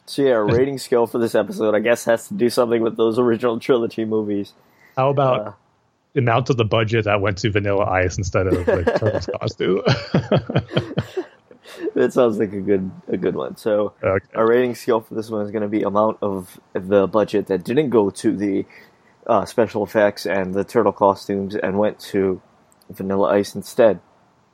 so 0.06 0.22
yeah, 0.22 0.34
our 0.34 0.46
rating 0.46 0.78
scale 0.78 1.08
for 1.08 1.18
this 1.18 1.34
episode, 1.34 1.74
I 1.74 1.80
guess, 1.80 2.04
has 2.04 2.28
to 2.28 2.34
do 2.34 2.48
something 2.48 2.80
with 2.80 2.96
those 2.96 3.18
original 3.18 3.58
trilogy 3.58 4.04
movies. 4.04 4.52
How 4.96 5.10
about 5.10 5.40
uh, 5.40 5.52
the 6.12 6.20
amount 6.20 6.50
of 6.50 6.56
the 6.56 6.64
budget 6.64 7.06
that 7.06 7.20
went 7.20 7.38
to 7.38 7.50
Vanilla 7.50 7.84
Ice 7.84 8.16
instead 8.16 8.46
of 8.46 8.68
like 8.68 8.86
Turtles 9.00 9.28
costume? 9.40 9.82
that 11.96 12.12
sounds 12.12 12.38
like 12.38 12.52
a 12.52 12.60
good 12.60 12.88
a 13.08 13.16
good 13.16 13.34
one. 13.34 13.56
So 13.56 13.92
okay. 14.00 14.24
our 14.36 14.46
rating 14.46 14.76
scale 14.76 15.00
for 15.00 15.16
this 15.16 15.28
one 15.28 15.44
is 15.44 15.50
going 15.50 15.62
to 15.62 15.68
be 15.68 15.82
amount 15.82 16.18
of 16.22 16.60
the 16.74 17.08
budget 17.08 17.48
that 17.48 17.64
didn't 17.64 17.90
go 17.90 18.10
to 18.10 18.36
the 18.36 18.64
uh, 19.26 19.46
special 19.46 19.82
effects 19.82 20.26
and 20.26 20.54
the 20.54 20.62
turtle 20.62 20.92
costumes 20.92 21.56
and 21.56 21.76
went 21.76 21.98
to 21.98 22.40
Vanilla 22.88 23.32
Ice 23.32 23.56
instead. 23.56 23.98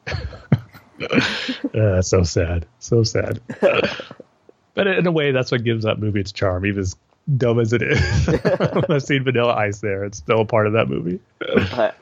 Uh, 0.08 2.02
so 2.02 2.22
sad, 2.22 2.66
so 2.78 3.02
sad. 3.02 3.40
but 4.74 4.86
in 4.86 5.06
a 5.06 5.12
way, 5.12 5.32
that's 5.32 5.50
what 5.50 5.64
gives 5.64 5.84
that 5.84 5.98
movie 5.98 6.20
its 6.20 6.32
charm, 6.32 6.66
even 6.66 6.80
as 6.80 6.96
dumb 7.36 7.60
as 7.60 7.72
it 7.72 7.82
is. 7.82 8.28
I've 8.88 9.02
seen 9.02 9.24
Vanilla 9.24 9.54
Ice 9.54 9.80
there; 9.80 10.04
it's 10.04 10.18
still 10.18 10.40
a 10.40 10.44
part 10.44 10.66
of 10.66 10.74
that 10.74 10.88
movie. 10.88 11.20
I, 11.40 11.92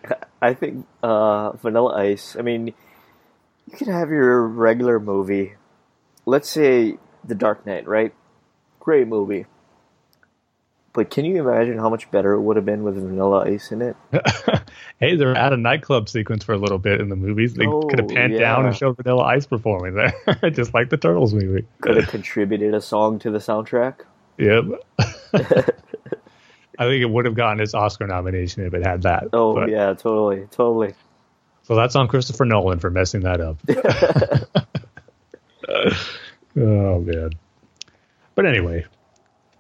I 0.41 0.55
think 0.55 0.87
uh, 1.03 1.53
Vanilla 1.53 1.95
Ice. 1.97 2.37
I 2.39 2.43
mean, 2.43 2.67
you 3.71 3.77
can 3.77 3.89
have 3.89 4.11
your 4.11 4.47
regular 4.47 4.99
movie. 4.99 5.55
Let's 6.27 6.49
say 6.49 6.99
The 7.25 7.35
Dark 7.35 7.67
Knight, 7.67 7.87
right? 7.87 8.15
Great 8.79 9.09
movie. 9.09 9.47
But 10.93 11.11
can 11.11 11.25
you 11.25 11.41
imagine 11.41 11.79
how 11.79 11.89
much 11.89 12.11
better 12.11 12.33
it 12.33 12.41
would 12.41 12.57
have 12.57 12.65
been 12.65 12.83
with 12.83 12.97
Vanilla 12.97 13.45
Ice 13.45 13.71
in 13.71 13.81
it? 13.81 13.97
hey, 15.01 15.15
they're 15.15 15.37
at 15.37 15.53
a 15.53 15.57
nightclub 15.57 16.09
sequence 16.09 16.43
for 16.43 16.53
a 16.53 16.59
little 16.59 16.79
bit 16.79 17.01
in 17.01 17.09
the 17.09 17.17
movies. 17.17 17.55
They 17.55 17.67
oh, 17.67 17.83
could 17.83 18.01
have 18.01 18.09
panned 18.09 18.33
yeah. 18.33 18.41
down 18.41 18.67
and 18.67 18.75
showed 18.75 18.97
Vanilla 18.97 19.23
Ice 19.23 19.47
performing 19.47 19.95
there, 19.95 20.13
just 20.51 20.75
like 20.75 20.91
the 20.91 20.97
Turtles 20.97 21.33
movie. 21.33 21.65
Could 21.81 21.97
have 21.97 22.09
contributed 22.09 22.75
a 22.75 22.81
song 22.81 23.21
to 23.21 23.31
the 23.31 23.39
soundtrack. 23.39 24.01
Yep. 24.39 24.65
I 26.79 26.85
think 26.87 27.03
it 27.03 27.11
would 27.11 27.25
have 27.25 27.35
gotten 27.35 27.61
its 27.61 27.75
Oscar 27.75 28.09
nomination 28.09 28.67
if 28.67 28.75
it 28.75 28.85
had 28.85 29.03
that. 29.03 29.29
Oh 29.33 29.55
but. 29.55 29.69
yeah, 29.69 29.95
totally, 29.95 30.49
totally. 30.51 30.95
So 31.63 31.77
that's 31.77 31.95
on 31.95 32.09
Christopher 32.09 32.47
Nolan 32.47 32.81
for 32.81 32.91
messing 32.91 33.21
that 33.21 33.41
up. 33.41 33.59
oh 36.57 37.01
man. 37.01 37.31
But 38.35 38.47
anyway, 38.47 38.87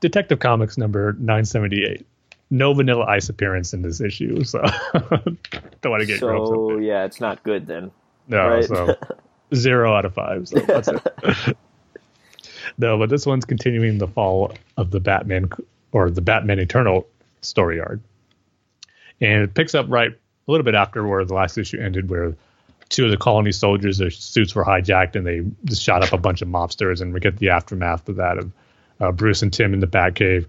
Detective 0.01 0.39
Comics 0.39 0.78
number 0.78 1.12
978. 1.12 2.06
No 2.51 2.74
Vanilla 2.74 3.05
Ice 3.06 3.28
appearance 3.28 3.72
in 3.72 3.82
this 3.82 4.01
issue, 4.01 4.43
so 4.43 4.60
don't 4.93 5.39
want 5.85 6.01
to 6.01 6.06
get 6.06 6.18
so 6.18 6.78
yeah, 6.78 7.05
it's 7.05 7.20
not 7.20 7.43
good 7.44 7.66
then. 7.66 7.93
No, 8.27 8.48
right? 8.48 8.64
so 8.64 8.97
zero 9.55 9.94
out 9.94 10.05
of 10.05 10.14
five. 10.14 10.48
So 10.48 10.59
that's 10.59 10.89
it. 10.89 11.56
no, 12.78 12.98
but 12.98 13.09
this 13.09 13.24
one's 13.24 13.44
continuing 13.44 13.98
the 13.98 14.09
fall 14.09 14.52
of 14.77 14.90
the 14.90 14.98
Batman 14.98 15.48
or 15.93 16.10
the 16.10 16.22
Batman 16.22 16.59
Eternal 16.59 17.06
story 17.40 17.78
arc, 17.78 18.01
and 19.20 19.43
it 19.43 19.55
picks 19.55 19.77
up 19.77 19.86
right 19.89 20.10
a 20.10 20.51
little 20.51 20.64
bit 20.64 20.74
after 20.74 21.06
where 21.06 21.24
the 21.24 21.35
last 21.35 21.56
issue 21.56 21.81
ended, 21.81 22.10
where 22.10 22.35
two 22.89 23.05
of 23.05 23.12
the 23.12 23.16
colony 23.16 23.52
soldiers, 23.52 23.98
their 23.98 24.10
suits 24.10 24.56
were 24.56 24.64
hijacked, 24.64 25.14
and 25.14 25.24
they 25.24 25.43
just 25.66 25.82
shot 25.82 26.02
up 26.02 26.12
a 26.12 26.18
bunch 26.18 26.43
of 26.43 26.48
mobsters, 26.48 27.01
and 27.01 27.14
we 27.14 27.20
get 27.20 27.36
the 27.36 27.51
aftermath 27.51 28.09
of 28.09 28.16
that 28.16 28.39
of 28.39 28.51
uh, 29.01 29.12
Bruce 29.12 29.43
and 29.43 29.52
Tim 29.52 29.74
in 29.74 29.81
the 29.81 29.86
Batcave. 29.86 30.47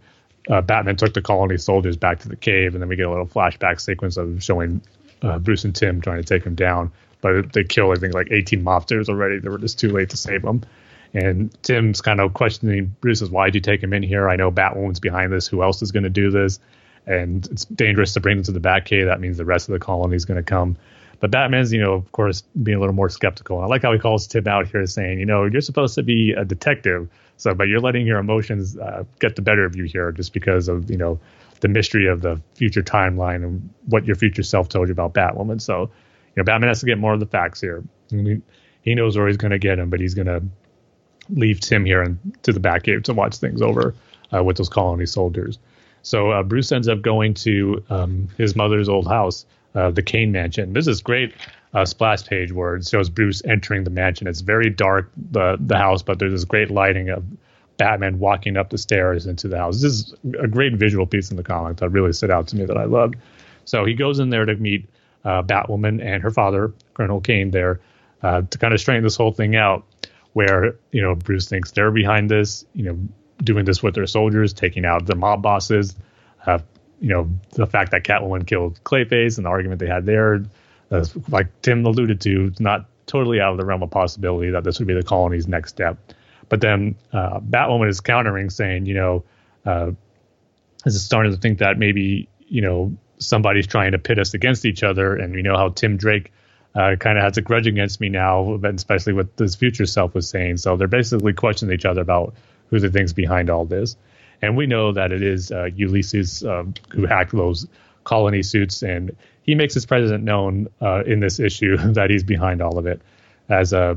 Uh, 0.49 0.61
Batman 0.61 0.95
took 0.95 1.13
the 1.13 1.21
colony 1.21 1.57
soldiers 1.57 1.97
back 1.97 2.19
to 2.19 2.29
the 2.29 2.35
cave, 2.35 2.73
and 2.73 2.81
then 2.81 2.89
we 2.89 2.95
get 2.95 3.05
a 3.05 3.09
little 3.09 3.27
flashback 3.27 3.79
sequence 3.79 4.17
of 4.17 4.43
showing 4.43 4.81
uh, 5.21 5.39
Bruce 5.39 5.63
and 5.65 5.75
Tim 5.75 6.01
trying 6.01 6.21
to 6.21 6.27
take 6.27 6.43
him 6.43 6.55
down. 6.55 6.91
But 7.21 7.53
they 7.53 7.63
kill, 7.63 7.91
I 7.91 7.95
think, 7.95 8.13
like 8.15 8.29
18 8.31 8.63
mobsters 8.63 9.07
already. 9.07 9.39
They 9.39 9.49
were 9.49 9.59
just 9.59 9.79
too 9.79 9.89
late 9.89 10.09
to 10.09 10.17
save 10.17 10.41
them. 10.41 10.63
And 11.13 11.55
Tim's 11.61 12.01
kind 12.01 12.19
of 12.19 12.33
questioning 12.33 12.95
Bruce's, 13.01 13.29
why'd 13.29 13.53
you 13.53 13.61
take 13.61 13.83
him 13.83 13.93
in 13.93 14.01
here? 14.01 14.29
I 14.29 14.37
know 14.37 14.51
Batwoman's 14.51 14.99
behind 14.99 15.31
this. 15.31 15.45
Who 15.45 15.61
else 15.61 15.81
is 15.81 15.91
going 15.91 16.03
to 16.03 16.09
do 16.09 16.31
this? 16.31 16.59
And 17.05 17.45
it's 17.47 17.65
dangerous 17.65 18.13
to 18.13 18.19
bring 18.19 18.37
them 18.37 18.43
to 18.45 18.51
the 18.51 18.59
Batcave. 18.59 19.05
That 19.05 19.19
means 19.19 19.37
the 19.37 19.45
rest 19.45 19.67
of 19.67 19.73
the 19.73 19.79
colony 19.79 20.15
is 20.15 20.25
going 20.25 20.37
to 20.37 20.43
come. 20.43 20.77
But 21.19 21.29
Batman's, 21.29 21.71
you 21.71 21.81
know, 21.81 21.93
of 21.93 22.11
course, 22.11 22.41
being 22.63 22.77
a 22.77 22.79
little 22.79 22.95
more 22.95 23.09
skeptical. 23.09 23.57
And 23.57 23.65
I 23.65 23.67
like 23.67 23.83
how 23.83 23.93
he 23.93 23.99
calls 23.99 24.25
Tim 24.25 24.47
out 24.47 24.67
here 24.67 24.85
saying, 24.87 25.19
you 25.19 25.25
know, 25.25 25.45
you're 25.45 25.61
supposed 25.61 25.95
to 25.95 26.03
be 26.03 26.31
a 26.31 26.45
detective. 26.45 27.09
So, 27.41 27.55
but 27.55 27.67
you're 27.67 27.79
letting 27.79 28.05
your 28.05 28.19
emotions 28.19 28.77
uh, 28.77 29.03
get 29.19 29.35
the 29.35 29.41
better 29.41 29.65
of 29.65 29.75
you 29.75 29.85
here 29.85 30.11
just 30.11 30.31
because 30.31 30.67
of, 30.67 30.91
you 30.91 30.97
know, 30.97 31.19
the 31.61 31.69
mystery 31.69 32.05
of 32.05 32.21
the 32.21 32.39
future 32.53 32.83
timeline 32.83 33.43
and 33.43 33.67
what 33.87 34.05
your 34.05 34.15
future 34.15 34.43
self 34.43 34.69
told 34.69 34.89
you 34.89 34.91
about 34.91 35.15
Batwoman. 35.15 35.59
So, 35.59 35.81
you 35.81 35.89
know, 36.37 36.43
Batman 36.43 36.67
has 36.67 36.81
to 36.81 36.85
get 36.85 36.99
more 36.99 37.13
of 37.13 37.19
the 37.19 37.25
facts 37.25 37.59
here. 37.59 37.83
he 38.11 38.93
knows 38.93 39.17
where 39.17 39.27
he's 39.27 39.37
going 39.37 39.53
to 39.53 39.57
get 39.57 39.79
him, 39.79 39.89
but 39.89 39.99
he's 39.99 40.13
going 40.13 40.27
to 40.27 40.43
leave 41.29 41.59
Tim 41.59 41.83
here 41.83 42.03
and 42.03 42.19
to 42.43 42.53
the 42.53 42.59
Batcave 42.59 43.05
to 43.05 43.13
watch 43.13 43.37
things 43.37 43.63
over 43.63 43.95
uh, 44.31 44.43
with 44.43 44.57
those 44.57 44.69
colony 44.69 45.07
soldiers. 45.07 45.57
So 46.03 46.29
uh, 46.29 46.43
Bruce 46.43 46.71
ends 46.71 46.87
up 46.87 47.01
going 47.01 47.33
to 47.33 47.83
um, 47.89 48.27
his 48.37 48.55
mother's 48.55 48.87
old 48.87 49.07
house 49.07 49.47
uh, 49.73 49.89
the 49.89 50.03
Kane 50.03 50.31
Mansion. 50.31 50.73
This 50.73 50.85
is 50.85 51.01
great 51.01 51.33
uh, 51.73 51.85
splash 51.85 52.25
page 52.25 52.51
where 52.51 52.75
it 52.75 52.87
shows 52.87 53.09
Bruce 53.09 53.41
entering 53.45 53.83
the 53.83 53.89
mansion. 53.89 54.27
It's 54.27 54.41
very 54.41 54.69
dark 54.69 55.11
the 55.31 55.57
the 55.59 55.77
house, 55.77 56.01
but 56.01 56.19
there's 56.19 56.33
this 56.33 56.45
great 56.45 56.69
lighting 56.69 57.09
of 57.09 57.23
Batman 57.77 58.19
walking 58.19 58.57
up 58.57 58.69
the 58.69 58.77
stairs 58.77 59.25
into 59.25 59.47
the 59.47 59.57
house. 59.57 59.81
This 59.81 59.93
is 59.93 60.13
a 60.39 60.47
great 60.47 60.73
visual 60.73 61.05
piece 61.05 61.31
in 61.31 61.37
the 61.37 61.43
comic 61.43 61.77
that 61.77 61.89
really 61.89 62.13
stood 62.13 62.29
out 62.29 62.47
to 62.49 62.55
me 62.55 62.65
that 62.65 62.77
I 62.77 62.83
loved. 62.83 63.15
So 63.65 63.85
he 63.85 63.93
goes 63.93 64.19
in 64.19 64.29
there 64.29 64.45
to 64.45 64.55
meet 64.55 64.89
uh, 65.23 65.43
Batwoman 65.43 66.03
and 66.03 66.21
her 66.23 66.31
father, 66.31 66.73
Colonel 66.93 67.21
Kane, 67.21 67.51
there 67.51 67.79
uh, 68.21 68.41
to 68.41 68.57
kind 68.57 68.73
of 68.73 68.79
straighten 68.79 69.03
this 69.03 69.15
whole 69.15 69.31
thing 69.31 69.55
out. 69.55 69.85
Where 70.33 70.75
you 70.91 71.01
know 71.01 71.15
Bruce 71.15 71.49
thinks 71.49 71.71
they're 71.71 71.91
behind 71.91 72.29
this, 72.29 72.65
you 72.73 72.83
know, 72.83 72.97
doing 73.43 73.65
this 73.65 73.83
with 73.83 73.95
their 73.95 74.07
soldiers, 74.07 74.53
taking 74.53 74.85
out 74.85 75.05
the 75.05 75.15
mob 75.15 75.41
bosses, 75.41 75.93
uh, 76.45 76.59
you 77.01 77.09
know 77.09 77.29
the 77.51 77.67
fact 77.67 77.91
that 77.91 78.03
Catwoman 78.03 78.47
killed 78.47 78.81
Clayface 78.85 79.37
and 79.37 79.45
the 79.45 79.49
argument 79.49 79.79
they 79.79 79.87
had 79.87 80.05
there, 80.05 80.45
uh, 80.91 81.05
like 81.29 81.47
Tim 81.61 81.85
alluded 81.85 82.21
to, 82.21 82.47
it's 82.47 82.59
not 82.59 82.85
totally 83.07 83.39
out 83.39 83.51
of 83.51 83.57
the 83.57 83.65
realm 83.65 83.83
of 83.83 83.91
possibility 83.91 84.51
that 84.51 84.63
this 84.63 84.79
would 84.79 84.87
be 84.87 84.93
the 84.93 85.03
colony's 85.03 85.47
next 85.47 85.71
step. 85.71 85.97
But 86.49 86.61
then 86.61 86.95
uh, 87.13 87.39
Batwoman 87.39 87.89
is 87.89 88.01
countering, 88.01 88.49
saying, 88.49 88.85
you 88.85 88.93
know, 88.93 89.23
uh, 89.65 89.91
is 90.85 91.03
starting 91.03 91.31
to 91.31 91.37
think 91.37 91.59
that 91.59 91.77
maybe 91.77 92.27
you 92.47 92.61
know 92.61 92.95
somebody's 93.19 93.67
trying 93.67 93.91
to 93.91 93.99
pit 93.99 94.19
us 94.19 94.33
against 94.33 94.65
each 94.65 94.83
other, 94.83 95.15
and 95.15 95.33
we 95.33 95.41
know 95.41 95.55
how 95.55 95.69
Tim 95.69 95.97
Drake 95.97 96.31
uh, 96.75 96.95
kind 96.99 97.17
of 97.17 97.23
has 97.23 97.37
a 97.37 97.41
grudge 97.41 97.67
against 97.67 98.01
me 98.01 98.09
now, 98.09 98.55
especially 98.63 99.13
what 99.13 99.27
his 99.37 99.55
future 99.55 99.85
self 99.85 100.13
was 100.13 100.27
saying. 100.27 100.57
So 100.57 100.75
they're 100.75 100.87
basically 100.87 101.33
questioning 101.33 101.73
each 101.73 101.85
other 101.85 102.01
about 102.01 102.33
who 102.69 102.79
the 102.79 102.89
things 102.89 103.13
behind 103.13 103.49
all 103.49 103.65
this 103.65 103.95
and 104.41 104.57
we 104.57 104.65
know 104.65 104.91
that 104.91 105.11
it 105.11 105.21
is 105.21 105.51
uh, 105.51 105.65
Ulysses 105.75 106.43
um, 106.43 106.73
who 106.89 107.05
hacked 107.05 107.31
those 107.31 107.67
colony 108.03 108.41
suits, 108.41 108.81
and 108.81 109.15
he 109.51 109.55
makes 109.55 109.73
his 109.73 109.85
presence 109.85 110.23
known 110.23 110.69
uh, 110.81 111.03
in 111.03 111.19
this 111.19 111.37
issue 111.37 111.75
that 111.91 112.09
he's 112.09 112.23
behind 112.23 112.61
all 112.61 112.77
of 112.77 112.85
it. 112.85 113.01
As 113.49 113.73
uh, 113.73 113.95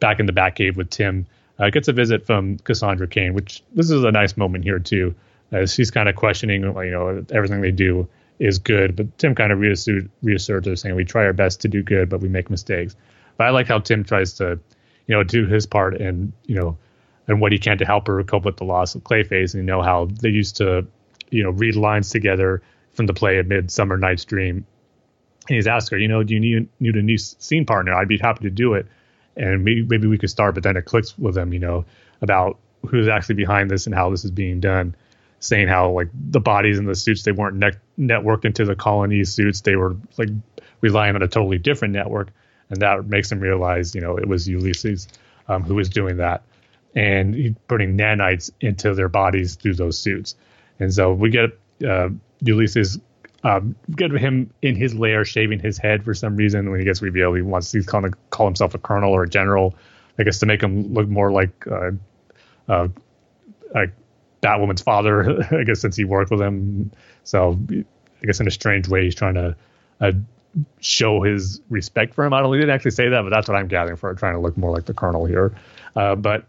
back 0.00 0.20
in 0.20 0.26
the 0.26 0.34
Batcave 0.34 0.76
with 0.76 0.90
Tim, 0.90 1.26
uh, 1.58 1.70
gets 1.70 1.88
a 1.88 1.94
visit 1.94 2.26
from 2.26 2.58
Cassandra 2.58 3.08
Cain, 3.08 3.32
which 3.32 3.62
this 3.72 3.90
is 3.90 4.04
a 4.04 4.12
nice 4.12 4.36
moment 4.36 4.64
here 4.64 4.78
too, 4.78 5.14
as 5.50 5.72
she's 5.72 5.90
kind 5.90 6.10
of 6.10 6.16
questioning, 6.16 6.60
you 6.62 6.90
know, 6.90 7.24
everything 7.32 7.62
they 7.62 7.70
do 7.70 8.06
is 8.38 8.58
good, 8.58 8.94
but 8.94 9.16
Tim 9.16 9.34
kind 9.34 9.50
of 9.50 9.60
reassert, 9.60 10.10
reasserts 10.22 10.66
her, 10.66 10.76
saying 10.76 10.94
we 10.94 11.06
try 11.06 11.24
our 11.24 11.32
best 11.32 11.62
to 11.62 11.68
do 11.68 11.82
good, 11.82 12.10
but 12.10 12.20
we 12.20 12.28
make 12.28 12.50
mistakes. 12.50 12.94
But 13.38 13.46
I 13.46 13.50
like 13.50 13.68
how 13.68 13.78
Tim 13.78 14.04
tries 14.04 14.34
to, 14.34 14.60
you 15.06 15.14
know, 15.14 15.22
do 15.22 15.46
his 15.46 15.66
part 15.66 15.98
and 16.02 16.34
you 16.44 16.56
know 16.56 16.76
and 17.28 17.40
what 17.40 17.50
he 17.50 17.58
can 17.58 17.78
to 17.78 17.86
help 17.86 18.08
her 18.08 18.22
cope 18.24 18.44
with 18.44 18.58
the 18.58 18.64
loss 18.64 18.94
of 18.94 19.04
Clayface. 19.04 19.54
And 19.54 19.62
you 19.62 19.62
know 19.62 19.80
how 19.80 20.10
they 20.20 20.28
used 20.28 20.56
to, 20.56 20.86
you 21.30 21.42
know, 21.42 21.50
read 21.50 21.76
lines 21.76 22.10
together 22.10 22.60
from 22.92 23.06
the 23.06 23.14
play 23.14 23.40
Midsummer 23.40 23.96
Night's 23.96 24.26
Dream. 24.26 24.66
And 25.48 25.56
he's 25.56 25.66
asked 25.66 25.90
her, 25.90 25.98
you 25.98 26.08
know, 26.08 26.22
do 26.22 26.34
you 26.34 26.40
need, 26.40 26.68
need 26.80 26.96
a 26.96 27.02
new 27.02 27.18
scene 27.18 27.66
partner? 27.66 27.94
I'd 27.94 28.08
be 28.08 28.18
happy 28.18 28.44
to 28.44 28.50
do 28.50 28.74
it. 28.74 28.86
And 29.36 29.64
maybe, 29.64 29.82
maybe 29.82 30.06
we 30.06 30.18
could 30.18 30.30
start, 30.30 30.54
but 30.54 30.62
then 30.62 30.76
it 30.76 30.84
clicks 30.84 31.18
with 31.18 31.34
them, 31.34 31.52
you 31.52 31.58
know, 31.58 31.84
about 32.20 32.58
who's 32.86 33.08
actually 33.08 33.36
behind 33.36 33.70
this 33.70 33.86
and 33.86 33.94
how 33.94 34.10
this 34.10 34.24
is 34.24 34.30
being 34.30 34.60
done. 34.60 34.94
Saying 35.40 35.66
how 35.66 35.90
like 35.90 36.08
the 36.14 36.38
bodies 36.38 36.78
in 36.78 36.84
the 36.84 36.94
suits 36.94 37.24
they 37.24 37.32
weren't 37.32 37.56
ne- 37.56 37.72
networked 37.98 38.44
into 38.44 38.64
the 38.64 38.76
colony 38.76 39.24
suits, 39.24 39.62
they 39.62 39.74
were 39.74 39.96
like 40.16 40.28
relying 40.80 41.16
on 41.16 41.22
a 41.22 41.26
totally 41.26 41.58
different 41.58 41.94
network, 41.94 42.28
and 42.70 42.80
that 42.80 43.08
makes 43.08 43.32
him 43.32 43.40
realize, 43.40 43.92
you 43.92 44.00
know, 44.00 44.16
it 44.16 44.28
was 44.28 44.46
Ulysses 44.46 45.08
um, 45.48 45.64
who 45.64 45.74
was 45.74 45.88
doing 45.88 46.18
that 46.18 46.42
and 46.94 47.56
putting 47.66 47.98
nanites 47.98 48.52
into 48.60 48.94
their 48.94 49.08
bodies 49.08 49.56
through 49.56 49.74
those 49.74 49.98
suits. 49.98 50.36
And 50.78 50.94
so 50.94 51.12
we 51.12 51.30
get 51.30 51.58
uh, 51.84 52.10
Ulysses 52.42 53.00
um, 53.44 53.74
get 53.94 54.12
him 54.12 54.52
in 54.62 54.76
his 54.76 54.94
lair 54.94 55.24
shaving 55.24 55.58
his 55.58 55.78
head 55.78 56.04
for 56.04 56.14
some 56.14 56.36
reason. 56.36 56.70
When 56.70 56.78
he 56.78 56.84
gets 56.84 57.02
revealed, 57.02 57.36
he 57.36 57.42
wants 57.42 57.70
to 57.72 57.82
kind 57.82 58.04
of 58.04 58.14
call 58.30 58.46
himself 58.46 58.74
a 58.74 58.78
colonel 58.78 59.12
or 59.12 59.24
a 59.24 59.28
general. 59.28 59.74
I 60.18 60.24
guess 60.24 60.38
to 60.40 60.46
make 60.46 60.62
him 60.62 60.92
look 60.94 61.08
more 61.08 61.32
like 61.32 61.66
uh, 61.66 61.90
uh, 62.68 62.88
like 63.74 63.92
Batwoman's 64.42 64.82
father. 64.82 65.44
I 65.58 65.64
guess 65.64 65.80
since 65.80 65.96
he 65.96 66.04
worked 66.04 66.30
with 66.30 66.40
him, 66.40 66.92
so 67.24 67.58
I 67.70 68.26
guess 68.26 68.40
in 68.40 68.46
a 68.46 68.50
strange 68.50 68.88
way, 68.88 69.04
he's 69.04 69.14
trying 69.14 69.34
to 69.34 69.56
uh, 70.00 70.12
show 70.80 71.22
his 71.22 71.60
respect 71.68 72.14
for 72.14 72.24
him. 72.24 72.32
I 72.32 72.40
don't. 72.40 72.52
He 72.52 72.60
didn't 72.60 72.74
actually 72.74 72.92
say 72.92 73.08
that, 73.08 73.22
but 73.22 73.30
that's 73.30 73.48
what 73.48 73.56
I'm 73.56 73.68
gathering 73.68 73.96
for 73.96 74.14
trying 74.14 74.34
to 74.34 74.40
look 74.40 74.56
more 74.56 74.70
like 74.70 74.84
the 74.84 74.94
colonel 74.94 75.24
here. 75.24 75.54
Uh, 75.96 76.14
but 76.14 76.44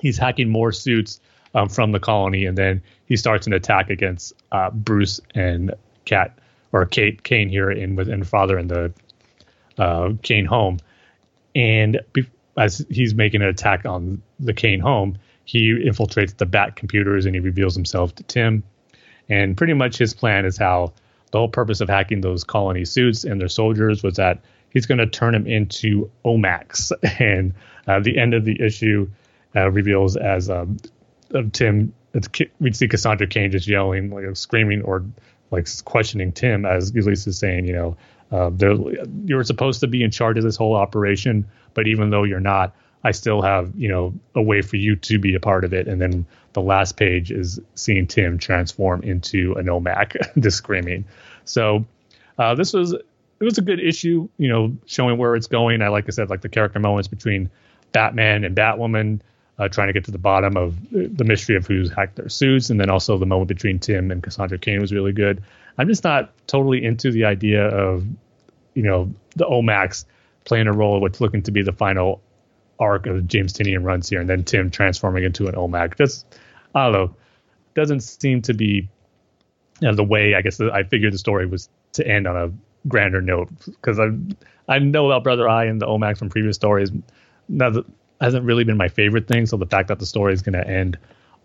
he's 0.00 0.18
hacking 0.18 0.48
more 0.48 0.72
suits 0.72 1.20
um, 1.54 1.68
from 1.68 1.92
the 1.92 2.00
colony, 2.00 2.46
and 2.46 2.56
then 2.56 2.82
he 3.06 3.16
starts 3.16 3.46
an 3.46 3.52
attack 3.52 3.90
against 3.90 4.34
uh, 4.52 4.70
Bruce 4.70 5.20
and 5.34 5.74
Cat 6.04 6.38
or 6.72 6.86
Kate 6.86 7.22
Kane 7.22 7.48
here 7.48 7.70
in 7.70 7.96
with 7.96 8.08
within 8.08 8.24
father 8.24 8.58
in 8.58 8.68
the 8.68 8.92
uh, 9.78 10.12
Kane 10.22 10.44
home, 10.44 10.78
and 11.54 12.00
be- 12.12 12.28
as 12.56 12.84
he's 12.88 13.14
making 13.14 13.42
an 13.42 13.48
attack 13.48 13.84
on 13.84 14.22
the 14.38 14.52
Kane 14.52 14.80
home, 14.80 15.18
he 15.44 15.72
infiltrates 15.72 16.36
the 16.36 16.46
Bat 16.46 16.76
computers 16.76 17.26
and 17.26 17.34
he 17.34 17.40
reveals 17.40 17.74
himself 17.74 18.14
to 18.16 18.22
Tim. 18.24 18.62
And 19.28 19.56
pretty 19.56 19.74
much 19.74 19.98
his 19.98 20.14
plan 20.14 20.44
is 20.44 20.56
how 20.56 20.92
the 21.30 21.38
whole 21.38 21.48
purpose 21.48 21.80
of 21.80 21.88
hacking 21.88 22.20
those 22.20 22.44
colony 22.44 22.84
suits 22.84 23.24
and 23.24 23.40
their 23.40 23.48
soldiers 23.48 24.02
was 24.02 24.16
that 24.16 24.40
he's 24.70 24.86
going 24.86 24.98
to 24.98 25.06
turn 25.06 25.32
them 25.32 25.46
into 25.46 26.10
OMACs. 26.24 26.92
And 27.20 27.54
uh, 27.86 28.00
the 28.00 28.18
end 28.18 28.34
of 28.34 28.44
the 28.44 28.60
issue 28.60 29.10
uh, 29.54 29.70
reveals 29.70 30.16
as 30.16 30.48
um, 30.48 30.78
Tim, 31.52 31.92
we'd 32.60 32.76
see 32.76 32.88
Cassandra 32.88 33.26
Cain 33.26 33.50
just 33.50 33.68
yelling, 33.68 34.10
like 34.10 34.36
screaming 34.36 34.82
or 34.82 35.04
like 35.50 35.68
questioning 35.84 36.32
Tim 36.32 36.64
as 36.64 36.90
Elise 36.90 37.26
is 37.26 37.38
saying, 37.38 37.66
you 37.66 37.72
know, 37.72 37.96
uh, 38.32 38.50
you're 39.24 39.44
supposed 39.44 39.80
to 39.80 39.86
be 39.86 40.02
in 40.02 40.10
charge 40.10 40.36
of 40.38 40.44
this 40.44 40.56
whole 40.56 40.74
operation, 40.74 41.46
but 41.74 41.86
even 41.86 42.10
though 42.10 42.24
you're 42.24 42.40
not, 42.40 42.74
I 43.04 43.10
still 43.12 43.42
have, 43.42 43.72
you 43.76 43.88
know, 43.88 44.14
a 44.34 44.42
way 44.42 44.62
for 44.62 44.76
you 44.76 44.96
to 44.96 45.18
be 45.18 45.34
a 45.34 45.40
part 45.40 45.64
of 45.64 45.74
it. 45.74 45.86
And 45.86 46.00
then 46.00 46.26
the 46.54 46.62
last 46.62 46.96
page 46.96 47.30
is 47.30 47.60
seeing 47.74 48.06
Tim 48.06 48.38
transform 48.38 49.02
into 49.02 49.54
an 49.54 49.66
OMAC, 49.66 50.16
just 50.42 50.56
screaming. 50.56 51.04
So 51.44 51.84
uh, 52.38 52.54
this 52.54 52.72
was 52.72 52.92
it 52.92 53.44
was 53.44 53.58
a 53.58 53.62
good 53.62 53.80
issue, 53.80 54.28
you 54.38 54.48
know, 54.48 54.76
showing 54.86 55.18
where 55.18 55.36
it's 55.36 55.48
going. 55.48 55.82
I 55.82 55.88
like 55.88 56.06
I 56.06 56.10
said, 56.10 56.30
like 56.30 56.40
the 56.40 56.48
character 56.48 56.80
moments 56.80 57.08
between 57.08 57.50
Batman 57.92 58.44
and 58.44 58.56
Batwoman, 58.56 59.20
uh, 59.58 59.68
trying 59.68 59.86
to 59.88 59.92
get 59.92 60.04
to 60.04 60.10
the 60.10 60.18
bottom 60.18 60.56
of 60.56 60.76
the 60.90 61.24
mystery 61.24 61.56
of 61.56 61.66
who's 61.66 61.92
hacked 61.92 62.16
their 62.16 62.28
suits, 62.28 62.70
and 62.70 62.80
then 62.80 62.90
also 62.90 63.16
the 63.18 63.26
moment 63.26 63.48
between 63.48 63.78
Tim 63.78 64.10
and 64.10 64.22
Cassandra 64.22 64.58
Cain 64.58 64.80
was 64.80 64.92
really 64.92 65.12
good. 65.12 65.42
I'm 65.78 65.88
just 65.88 66.04
not 66.04 66.32
totally 66.46 66.84
into 66.84 67.10
the 67.10 67.24
idea 67.24 67.66
of, 67.66 68.04
you 68.74 68.82
know, 68.82 69.12
the 69.36 69.44
OMACs 69.44 70.04
playing 70.44 70.66
a 70.66 70.72
role 70.72 70.96
of 70.96 71.02
what's 71.02 71.20
looking 71.20 71.42
to 71.42 71.50
be 71.50 71.62
the 71.62 71.72
final 71.72 72.20
arc 72.78 73.06
of 73.06 73.26
James 73.26 73.52
Tynion 73.52 73.84
runs 73.84 74.08
here, 74.08 74.20
and 74.20 74.28
then 74.28 74.44
Tim 74.44 74.70
transforming 74.70 75.24
into 75.24 75.46
an 75.46 75.54
OMAC. 75.54 75.96
Just 75.96 76.26
I 76.74 76.84
don't 76.84 76.92
know, 76.92 77.16
doesn't 77.74 78.00
seem 78.00 78.42
to 78.42 78.54
be 78.54 78.88
you 79.80 79.88
know, 79.88 79.94
the 79.94 80.04
way 80.04 80.34
I 80.34 80.42
guess 80.42 80.60
I 80.60 80.82
figured 80.84 81.12
the 81.12 81.18
story 81.18 81.46
was 81.46 81.68
to 81.92 82.06
end 82.06 82.26
on 82.26 82.36
a 82.36 82.52
grander 82.88 83.20
note 83.20 83.48
because 83.66 83.98
I 83.98 84.08
I 84.68 84.78
know 84.78 85.06
about 85.06 85.24
Brother 85.24 85.48
Eye 85.48 85.66
and 85.66 85.80
the 85.80 85.86
OMAC 85.86 86.18
from 86.18 86.30
previous 86.30 86.56
stories. 86.56 86.90
Now 87.48 87.70
hasn't 88.20 88.44
really 88.44 88.64
been 88.64 88.76
my 88.76 88.88
favorite 88.88 89.26
thing. 89.26 89.46
So 89.46 89.56
the 89.56 89.66
fact 89.66 89.88
that 89.88 89.98
the 89.98 90.06
story 90.06 90.32
is 90.32 90.42
going 90.42 90.54
to 90.54 90.66
end 90.66 90.98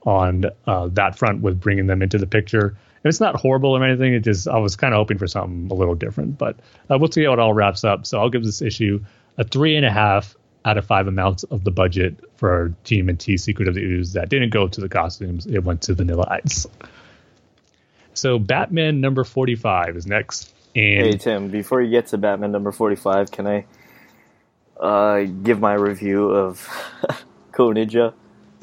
on 0.03 0.45
uh, 0.65 0.87
that 0.93 1.17
front 1.17 1.41
with 1.41 1.59
bringing 1.59 1.87
them 1.87 2.01
into 2.01 2.17
the 2.17 2.27
picture, 2.27 2.67
and 2.67 3.09
it's 3.09 3.19
not 3.19 3.35
horrible 3.35 3.71
or 3.71 3.83
anything. 3.83 4.13
It 4.13 4.21
just 4.21 4.47
I 4.47 4.57
was 4.57 4.75
kind 4.75 4.93
of 4.93 4.97
hoping 4.97 5.17
for 5.17 5.27
something 5.27 5.69
a 5.71 5.73
little 5.73 5.95
different, 5.95 6.37
but 6.37 6.57
uh, 6.89 6.97
we'll 6.97 7.11
see 7.11 7.23
how 7.23 7.33
it 7.33 7.39
all 7.39 7.53
wraps 7.53 7.83
up. 7.83 8.05
So 8.05 8.19
I'll 8.19 8.29
give 8.29 8.43
this 8.43 8.61
issue 8.61 9.03
a 9.37 9.43
three 9.43 9.75
and 9.75 9.85
a 9.85 9.91
half 9.91 10.35
out 10.65 10.77
of 10.77 10.85
five 10.85 11.07
amounts 11.07 11.43
of 11.43 11.63
the 11.63 11.71
budget 11.71 12.17
for 12.35 12.73
TMNT 12.83 13.39
Secret 13.39 13.67
of 13.67 13.75
the 13.75 13.81
Ooze 13.81 14.13
that 14.13 14.29
didn't 14.29 14.49
go 14.49 14.67
to 14.67 14.81
the 14.81 14.89
costumes. 14.89 15.45
It 15.47 15.63
went 15.63 15.83
to 15.83 15.93
Vanilla 15.93 16.27
Ice. 16.29 16.67
So 18.13 18.37
Batman 18.37 18.99
number 18.99 19.23
45 19.23 19.95
is 19.95 20.05
next. 20.05 20.53
And 20.75 21.05
hey, 21.05 21.17
Tim, 21.17 21.49
before 21.49 21.81
you 21.81 21.89
get 21.89 22.07
to 22.07 22.17
Batman 22.17 22.51
number 22.51 22.71
45, 22.71 23.31
can 23.31 23.47
I 23.47 23.65
uh, 24.79 25.23
give 25.43 25.59
my 25.59 25.73
review 25.73 26.29
of 26.29 26.67
Go 27.51 27.69
Ninja? 27.69 28.13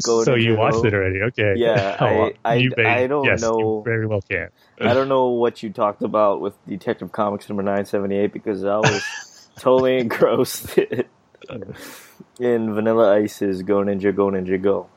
Go 0.03 0.25
so 0.25 0.33
Ninja 0.33 0.43
you 0.43 0.57
watched 0.57 0.85
it 0.85 0.95
already? 0.95 1.23
Okay. 1.23 1.55
Yeah, 1.57 1.97
oh, 2.01 2.31
I, 2.45 2.55
I, 2.55 2.69
may, 2.77 2.85
I 2.85 3.07
don't 3.07 3.25
yes, 3.25 3.43
know. 3.43 3.83
very 3.83 4.07
well 4.07 4.23
can. 4.23 4.49
I 4.81 4.95
don't 4.95 5.09
know 5.09 5.29
what 5.29 5.63
you 5.63 5.71
talked 5.71 6.03
about 6.03 6.41
with 6.41 6.55
Detective 6.67 7.13
Comics 7.13 7.49
number 7.49 7.63
978 7.63 8.33
because 8.33 8.65
I 8.65 8.77
was 8.77 9.49
totally 9.59 9.99
engrossed 9.99 10.79
in 12.39 12.75
Vanilla 12.75 13.17
Ice's 13.17 13.63
Go 13.63 13.77
Ninja, 13.79 14.15
Go 14.15 14.27
Ninja, 14.27 14.61
Go. 14.61 14.89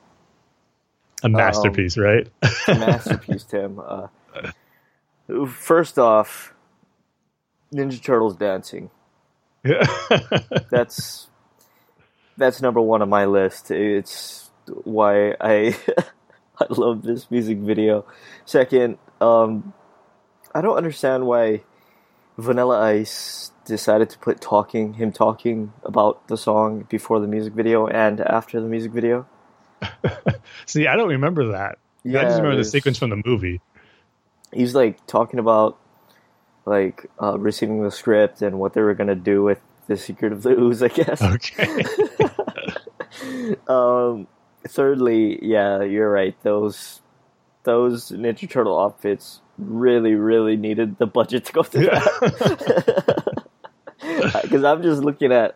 A 1.24 1.30
masterpiece, 1.30 1.98
um, 1.98 2.04
right? 2.04 2.28
a 2.68 2.76
masterpiece, 2.76 3.44
Tim. 3.44 3.80
Uh, 3.86 4.08
first 5.48 6.00
off, 6.00 6.54
Ninja 7.74 8.02
Turtles 8.02 8.36
dancing. 8.36 8.90
Yeah. 9.64 9.86
that's 10.70 11.30
that's 12.38 12.62
number 12.62 12.82
one 12.82 13.02
on 13.02 13.10
my 13.10 13.26
list. 13.26 13.72
It's 13.72 14.50
why 14.84 15.36
I 15.40 15.78
I 16.60 16.66
love 16.70 17.04
this 17.04 17.30
music 17.30 17.58
video. 17.60 18.06
Second, 18.46 18.98
um, 19.22 19.74
I 20.54 20.62
don't 20.62 20.78
understand 20.78 21.26
why 21.26 21.64
Vanilla 22.38 22.80
Ice 22.82 23.52
decided 23.66 24.10
to 24.10 24.18
put 24.20 24.42
talking 24.42 24.94
him 24.94 25.12
talking 25.12 25.74
about 25.84 26.28
the 26.28 26.38
song 26.38 26.88
before 26.90 27.20
the 27.20 27.28
music 27.28 27.54
video 27.54 27.88
and 27.88 28.20
after 28.22 28.60
the 28.60 28.68
music 28.68 28.92
video. 28.92 29.28
See, 30.66 30.88
I 30.88 30.96
don't 30.96 31.10
remember 31.10 31.52
that. 31.52 31.78
Yeah, 32.04 32.22
I 32.22 32.24
just 32.24 32.38
remember 32.38 32.58
the 32.58 32.64
sequence 32.64 32.98
from 32.98 33.10
the 33.10 33.22
movie. 33.24 33.62
He's 34.54 34.74
like 34.74 35.06
talking 35.06 35.40
about 35.40 35.78
like 36.70 37.10
uh, 37.22 37.38
receiving 37.38 37.84
the 37.84 37.92
script 37.92 38.42
and 38.42 38.60
what 38.60 38.74
they 38.74 38.82
were 38.82 38.94
gonna 38.94 39.16
do 39.16 39.42
with 39.44 39.60
the 39.88 39.98
secret 39.98 40.32
of 40.32 40.44
the 40.44 40.52
ooze, 40.52 40.84
I 40.84 40.88
guess. 40.90 41.22
Okay. 41.22 41.84
um, 43.68 44.28
thirdly, 44.68 45.40
yeah, 45.42 45.82
you're 45.82 46.10
right. 46.10 46.36
Those 46.44 47.02
those 47.64 48.12
Ninja 48.12 48.50
Turtle 48.50 48.80
outfits 48.80 49.42
really, 49.58 50.14
really 50.14 50.56
needed 50.56 50.98
the 50.98 51.08
budget 51.08 51.46
to 51.46 51.54
go 51.54 51.64
through 51.64 51.88
that. 51.88 53.44
Because 54.44 54.64
I'm 54.64 54.82
just 54.82 55.04
looking 55.04 55.32
at 55.32 55.56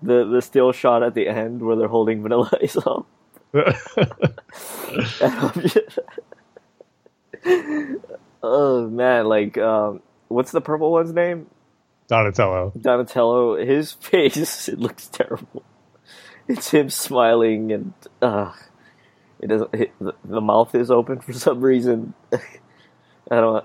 the 0.00 0.24
the 0.24 0.40
still 0.40 0.72
shot 0.72 1.02
at 1.02 1.14
the 1.14 1.28
end 1.28 1.62
where 1.62 1.76
they're 1.76 1.88
holding 1.88 2.22
Vanilla 2.22 2.50
Ice 2.62 2.76
up. 2.76 3.06
oh 8.42 8.88
man, 8.88 9.26
like 9.26 9.58
um, 9.58 10.00
what's 10.28 10.52
the 10.52 10.60
purple 10.60 10.92
one's 10.92 11.12
name? 11.12 11.46
Donatello. 12.08 12.72
Donatello. 12.80 13.56
His 13.56 13.92
face 14.00 14.68
it 14.68 14.78
looks 14.78 15.06
terrible. 15.06 15.62
It's 16.48 16.70
him 16.70 16.90
smiling 16.90 17.72
and 17.72 17.92
uh, 18.22 18.52
it 19.40 19.48
doesn't. 19.48 19.74
It, 19.74 19.92
the, 20.24 20.40
mouth 20.40 20.74
is 20.74 20.90
open 20.90 21.20
for 21.20 21.32
some 21.32 21.60
reason. 21.60 22.14
I 22.32 22.38
don't. 23.30 23.64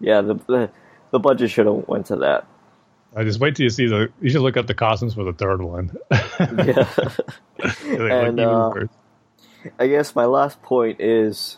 Yeah, 0.00 0.20
the, 0.20 0.34
the 0.34 0.70
the 1.10 1.18
budget 1.18 1.50
should 1.50 1.66
have 1.66 1.88
went 1.88 2.06
to 2.06 2.16
that. 2.16 2.46
I 3.14 3.24
just 3.24 3.40
wait 3.40 3.56
till 3.56 3.64
you 3.64 3.70
see 3.70 3.86
the. 3.86 4.12
You 4.20 4.30
should 4.30 4.42
look 4.42 4.58
up 4.58 4.66
the 4.66 4.74
costumes 4.74 5.14
for 5.14 5.24
the 5.24 5.32
third 5.32 5.62
one. 5.62 5.96
yeah. 6.12 6.86
and 7.88 8.38
uh, 8.38 8.72
I 9.78 9.86
guess 9.86 10.14
my 10.14 10.26
last 10.26 10.62
point 10.62 11.00
is, 11.00 11.56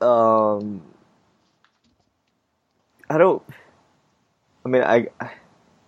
um, 0.00 0.82
I 3.08 3.18
don't. 3.18 3.42
I 4.64 4.68
mean, 4.68 4.82
I. 4.82 5.08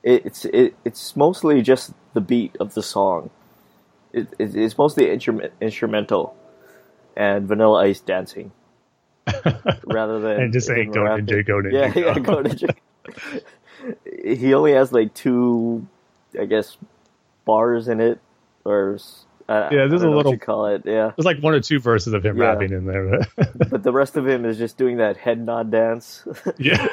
It's 0.02 0.44
it, 0.44 0.76
it's 0.84 1.16
mostly 1.16 1.60
just 1.62 1.92
the 2.14 2.20
beat 2.20 2.56
of 2.60 2.74
the 2.74 2.82
song. 2.82 3.30
It, 4.12 4.28
it 4.38 4.54
it's 4.54 4.78
mostly 4.78 5.10
instrumental, 5.10 6.36
and 7.16 7.46
Vanilla 7.48 7.82
Ice 7.82 8.00
dancing, 8.00 8.52
rather 9.84 10.20
than 10.20 10.40
and 10.40 10.52
just 10.52 10.68
saying 10.68 10.92
"Go 10.92 11.00
Ninja, 11.00 11.44
Go 11.44 11.60
Ninja." 11.60 11.94
Yeah, 11.94 12.00
yeah, 12.06 12.18
Go 12.18 12.42
Ninja. 12.42 12.74
he 14.36 14.54
only 14.54 14.72
has 14.72 14.92
like 14.92 15.12
two, 15.14 15.86
I 16.40 16.44
guess, 16.44 16.76
bars 17.44 17.88
in 17.88 18.00
it, 18.00 18.20
or 18.64 18.98
uh, 19.48 19.68
yeah, 19.72 19.86
there's 19.86 20.02
a 20.02 20.10
little 20.10 20.32
you 20.32 20.38
call 20.38 20.66
it. 20.66 20.82
Yeah, 20.84 21.12
there's 21.16 21.24
like 21.24 21.40
one 21.40 21.54
or 21.54 21.60
two 21.60 21.80
verses 21.80 22.12
of 22.12 22.24
him 22.24 22.36
yeah. 22.36 22.44
rapping 22.44 22.72
in 22.72 22.84
there, 22.84 23.20
but 23.70 23.82
the 23.82 23.92
rest 23.92 24.16
of 24.16 24.28
him 24.28 24.44
is 24.44 24.58
just 24.58 24.76
doing 24.76 24.98
that 24.98 25.16
head 25.16 25.44
nod 25.44 25.70
dance. 25.70 26.22
yeah, 26.58 26.86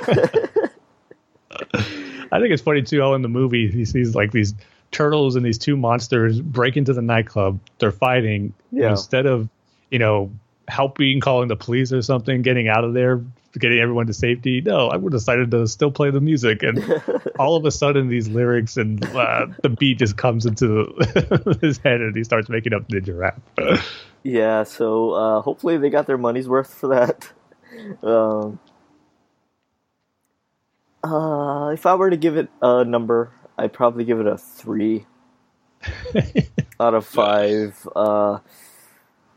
I 2.32 2.40
think 2.40 2.52
it's 2.52 2.61
funny 2.61 2.82
too 2.82 3.02
how 3.02 3.14
in 3.14 3.22
the 3.22 3.27
movie 3.27 3.69
he 3.69 3.84
sees 3.84 4.15
like 4.15 4.32
these 4.32 4.53
turtles 4.91 5.36
and 5.36 5.45
these 5.45 5.57
two 5.57 5.76
monsters 5.76 6.40
break 6.40 6.77
into 6.77 6.94
the 6.94 7.02
nightclub. 7.02 7.60
They're 7.80 7.91
fighting. 7.91 8.53
Yeah. 8.72 8.91
Instead 8.91 9.26
of 9.26 9.49
you 9.91 9.99
know 9.99 10.32
helping, 10.69 11.19
calling 11.19 11.49
the 11.49 11.57
police 11.57 11.91
or 11.91 12.02
something, 12.02 12.41
getting 12.41 12.69
out 12.69 12.86
of 12.86 12.94
there, 12.94 13.22
getting 13.57 13.80
everyone 13.80 14.07
to 14.07 14.14
safety. 14.14 14.61
No, 14.61 14.88
I 14.90 14.98
would 14.98 15.14
have 15.14 15.22
decided 15.22 15.52
to 15.52 15.68
still 15.68 15.91
play 15.91 16.11
the 16.11 16.22
music, 16.22 16.64
and 16.64 16.84
all 17.40 17.56
of 17.56 17.65
a 17.65 17.72
sudden, 17.72 18.10
these 18.10 18.27
lyrics 18.27 18.77
and 18.77 19.03
uh, 19.15 19.48
the 19.64 19.69
beat 19.69 19.99
just 19.99 20.18
comes 20.18 20.45
into 20.45 20.94
his 21.61 21.77
head, 21.80 22.02
and 22.02 22.15
he 22.15 22.23
starts 22.23 22.49
making 22.49 22.73
up 22.73 22.88
ninja 22.90 23.18
rap. 23.18 23.41
yeah, 24.23 24.64
so 24.64 25.11
uh, 25.11 25.41
hopefully 25.41 25.77
they 25.77 25.90
got 25.90 26.07
their 26.07 26.18
money's 26.18 26.48
worth 26.48 26.73
for 26.73 26.88
that. 26.90 27.32
Um, 28.03 28.60
Uh, 31.03 31.69
if 31.73 31.86
I 31.86 31.94
were 31.95 32.10
to 32.10 32.18
give 32.18 32.36
it 32.36 32.49
a 32.61 32.84
number, 32.84 33.32
I'd 33.60 33.73
probably 33.73 34.06
give 34.06 34.19
it 34.19 34.26
a 34.26 34.38
three 34.38 35.06
out 36.80 36.95
of 36.95 37.06
five 37.06 37.88
uh, 37.95 38.40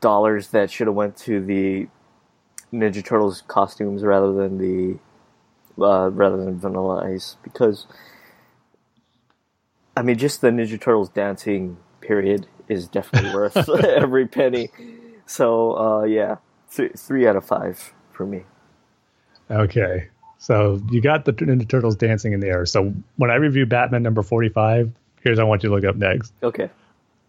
dollars 0.01 0.49
that 0.49 0.71
should 0.71 0.87
have 0.87 0.97
went 0.97 1.17
to 1.19 1.45
the 1.45 1.89
Ninja 2.73 3.05
Turtles 3.05 3.43
costumes 3.47 4.03
rather 4.03 4.33
than 4.33 4.59
the 4.59 4.99
uh, 5.83 6.11
rather 6.11 6.37
than 6.37 6.59
Vanilla 6.59 7.05
Ice 7.13 7.37
because 7.43 7.87
I 9.97 10.03
mean 10.03 10.19
just 10.19 10.41
the 10.41 10.49
Ninja 10.49 10.81
Turtles 10.81 11.09
dancing 11.09 11.79
period 12.01 12.47
is 12.69 12.89
definitely 12.89 13.35
worth 13.35 13.57
every 13.85 14.27
penny. 14.27 14.71
So 15.27 15.79
uh, 15.79 16.03
yeah, 16.05 16.37
th- 16.75 16.93
three 16.97 17.27
out 17.27 17.37
of 17.37 17.45
five 17.45 17.93
for 18.13 18.27
me. 18.27 18.45
Okay. 19.51 20.09
So 20.39 20.81
you 20.91 21.01
got 21.01 21.25
the 21.25 21.33
Ninja 21.33 21.69
Turtles 21.69 21.97
dancing 21.97 22.33
in 22.33 22.41
the 22.41 22.49
air. 22.49 22.65
So 22.67 22.95
when 23.17 23.31
I 23.31 23.35
review 23.35 23.67
Batman 23.67 24.03
number 24.03 24.23
45, 24.23 24.93
here's 25.23 25.39
what 25.39 25.45
I 25.45 25.49
want 25.49 25.63
you 25.63 25.69
to 25.69 25.75
look 25.75 25.85
up 25.85 25.97
next. 25.97 26.33
Okay. 26.43 26.71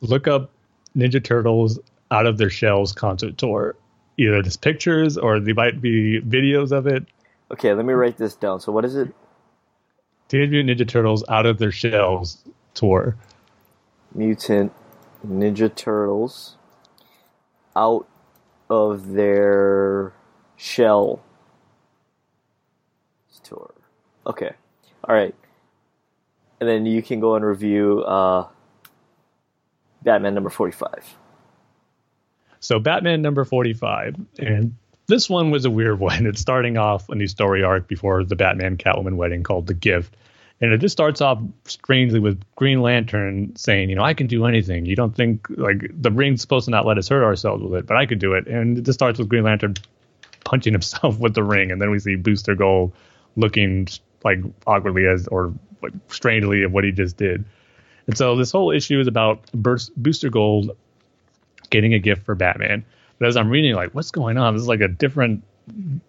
Look 0.02 0.28
up 0.28 0.52
Ninja 0.96 1.24
Turtles 1.24 1.80
Out 2.12 2.28
of 2.28 2.38
Their 2.38 2.50
Shells 2.50 2.94
concert 2.94 3.38
tour. 3.38 3.76
Either 4.20 4.42
just 4.42 4.62
pictures 4.62 5.18
or 5.18 5.40
they 5.40 5.54
might 5.54 5.82
be 5.82 6.22
videos 6.22 6.72
of 6.72 6.88
it. 6.88 7.06
Okay, 7.52 7.74
let 7.74 7.86
me 7.86 7.94
write 7.94 8.18
this 8.18 8.36
down. 8.36 8.60
So 8.60 8.72
what 8.72 8.86
is 8.86 8.96
it? 8.96 9.14
Teenage 10.28 10.52
Mutant 10.52 10.78
Ninja 10.80 10.88
Turtles 10.88 11.24
Out 11.30 11.46
of 11.46 11.58
Their 11.58 11.72
Shells 11.72 12.44
tour. 12.74 13.16
Mutant 14.14 14.72
Ninja 15.26 15.74
Turtles 15.74 16.58
out 17.76 18.08
of 18.70 19.14
their 19.14 20.14
shell 20.58 21.22
tour. 23.44 23.74
Okay. 24.28 24.52
All 25.06 25.16
right. 25.16 25.34
And 26.60 26.68
then 26.68 26.86
you 26.86 27.02
can 27.02 27.20
go 27.20 27.36
and 27.36 27.46
review 27.46 28.02
uh, 28.04 28.48
Batman 30.04 30.34
number 30.34 30.50
45. 30.50 31.16
So 32.60 32.80
Batman 32.80 33.22
number 33.22 33.46
45 33.46 34.16
and 34.40 34.76
this 35.08 35.30
one 35.30 35.50
was 35.52 35.66
a 35.66 35.70
weird 35.70 36.00
one. 36.00 36.26
It's 36.26 36.40
starting 36.42 36.78
off 36.78 37.10
a 37.10 37.16
new 37.16 37.28
story 37.28 37.64
arc 37.64 37.88
before 37.88 38.24
the 38.24 38.36
Batman 38.36 38.78
Catwoman 38.78 39.16
wedding 39.16 39.44
called 39.44 39.68
The 39.68 39.74
Gift. 39.74 40.16
And 40.62 40.74
it 40.74 40.80
just 40.80 40.92
starts 40.92 41.22
off 41.22 41.42
strangely 41.66 42.20
with 42.20 42.42
Green 42.56 42.82
Lantern 42.82 43.56
saying, 43.56 43.90
you 43.90 43.96
know, 43.96 44.04
I 44.04 44.14
can 44.14 44.28
do 44.28 44.46
anything. 44.46 44.86
You 44.86 44.96
don't 44.96 45.16
think 45.16 45.48
like 45.50 45.90
the 45.94 46.12
ring's 46.12 46.42
supposed 46.42 46.66
to 46.66 46.72
not 46.72 46.86
let 46.86 46.98
us 46.98 47.08
hurt 47.08 47.24
ourselves 47.24 47.64
with 47.64 47.76
it, 47.76 47.86
but 47.86 47.96
I 47.96 48.06
could 48.06 48.20
do 48.20 48.34
it. 48.34 48.46
And 48.48 48.78
it 48.78 48.84
just 48.84 49.00
starts 49.00 49.20
with 49.20 49.30
Green 49.30 49.44
Lantern 49.44 49.76
punching 50.44 50.74
himself 50.80 51.18
with 51.18 51.34
the 51.34 51.44
ring, 51.44 51.72
and 51.72 51.82
then 51.82 51.92
we 51.92 52.00
see 52.00 52.16
Booster 52.16 52.56
Gold 52.56 52.92
looking 53.38 53.88
like 54.26 54.40
awkwardly 54.68 55.08
as 55.08 55.28
or 55.28 55.54
like 55.82 55.94
strangely 56.10 56.64
at 56.64 56.72
what 56.72 56.84
he 56.84 56.92
just 56.92 57.16
did. 57.16 57.46
And 58.08 58.18
so 58.18 58.36
this 58.36 58.52
whole 58.52 58.72
issue 58.72 59.00
is 59.00 59.08
about 59.08 59.50
Booster 59.54 60.30
Gold 60.30 60.72
getting 61.70 61.94
a 61.94 62.00
gift 62.00 62.26
for 62.26 62.36
Batman. 62.36 62.86
But 63.18 63.28
as 63.28 63.38
I'm 63.38 63.50
reading, 63.50 63.76
like, 63.76 63.94
what's 63.94 64.12
going 64.12 64.38
on? 64.38 64.54
This 64.54 64.62
is 64.62 64.68
like 64.68 64.82
a 64.82 64.88
different 64.88 65.44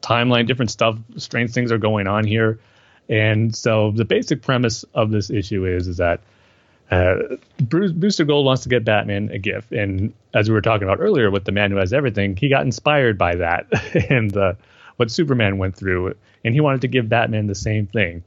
timeline, 0.01 0.47
different 0.47 0.71
stuff. 0.71 0.99
Strange 1.17 1.53
things 1.53 1.73
are 1.73 1.79
going 1.79 2.07
on 2.07 2.25
here. 2.25 2.59
And 3.09 3.55
so 3.55 3.91
the 3.91 4.05
basic 4.05 4.43
premise 4.43 4.85
of 4.95 5.11
this 5.11 5.31
issue 5.31 5.67
is 5.67 5.89
is 5.89 5.97
that 5.97 6.21
uh, 6.91 7.37
Bruce, 7.61 7.93
Booster 7.93 8.25
Gold 8.25 8.47
wants 8.47 8.65
to 8.65 8.69
get 8.69 8.85
Batman 8.85 9.31
a 9.31 9.39
gift, 9.39 9.71
and 9.73 10.13
as 10.35 10.49
we 10.49 10.55
were 10.55 10.61
talking 10.61 10.89
about 10.89 11.01
earlier 11.01 11.31
with 11.31 11.45
the 11.45 11.53
man 11.53 11.71
who 11.71 11.77
has 11.77 11.93
everything, 11.93 12.37
he 12.37 12.49
got 12.49 12.63
inspired 12.63 13.17
by 13.17 13.37
that 13.37 13.67
and 14.11 14.37
uh, 14.37 14.55
what 14.97 15.11
Superman 15.11 15.59
went 15.59 15.77
through, 15.77 16.15
and 16.45 16.55
he 16.55 16.61
wanted 16.61 16.81
to 16.81 16.89
give 16.89 17.09
Batman 17.09 17.47
the 17.47 17.55
same 17.55 17.87
thing. 17.87 18.25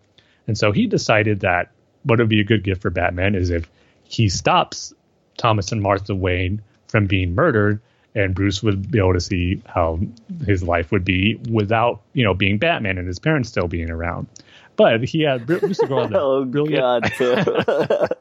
And 0.47 0.57
so 0.57 0.71
he 0.71 0.87
decided 0.87 1.41
that 1.41 1.71
what 2.03 2.19
would 2.19 2.29
be 2.29 2.39
a 2.39 2.45
good 2.45 2.63
gift 2.63 2.81
for 2.81 2.89
Batman 2.89 3.35
is 3.35 3.49
if 3.49 3.69
he 4.03 4.29
stops 4.29 4.93
Thomas 5.37 5.71
and 5.71 5.81
Martha 5.81 6.15
Wayne 6.15 6.61
from 6.93 7.07
being 7.07 7.33
murdered, 7.33 7.81
and 8.13 8.35
Bruce 8.35 8.61
would 8.61 8.91
be 8.91 8.99
able 8.99 9.13
to 9.13 9.19
see 9.19 9.59
how 9.65 9.99
his 10.45 10.61
life 10.61 10.91
would 10.91 11.03
be 11.03 11.41
without, 11.49 12.01
you 12.13 12.23
know, 12.23 12.35
being 12.35 12.59
Batman 12.59 12.99
and 12.99 13.07
his 13.07 13.17
parents 13.17 13.49
still 13.49 13.67
being 13.67 13.89
around. 13.89 14.27
But 14.75 15.03
he 15.03 15.21
had 15.21 15.47
Bruce 15.47 15.79
go 15.79 15.97
on 15.97 16.15
oh, 16.15 16.45
brilliant. 16.45 17.11
God, 17.17 17.17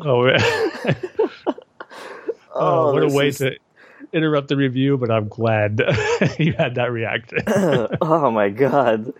oh 0.00 0.24
man. 0.24 0.40
oh, 1.46 1.58
oh, 2.54 2.92
what 2.94 3.02
a 3.02 3.08
way 3.08 3.28
is... 3.28 3.36
to 3.38 3.54
interrupt 4.14 4.48
the 4.48 4.56
review, 4.56 4.96
but 4.96 5.10
I'm 5.10 5.28
glad 5.28 5.78
you 6.38 6.54
had 6.54 6.76
that 6.76 6.90
reaction. 6.90 7.40
oh 8.00 8.30
my 8.30 8.48
god. 8.48 9.12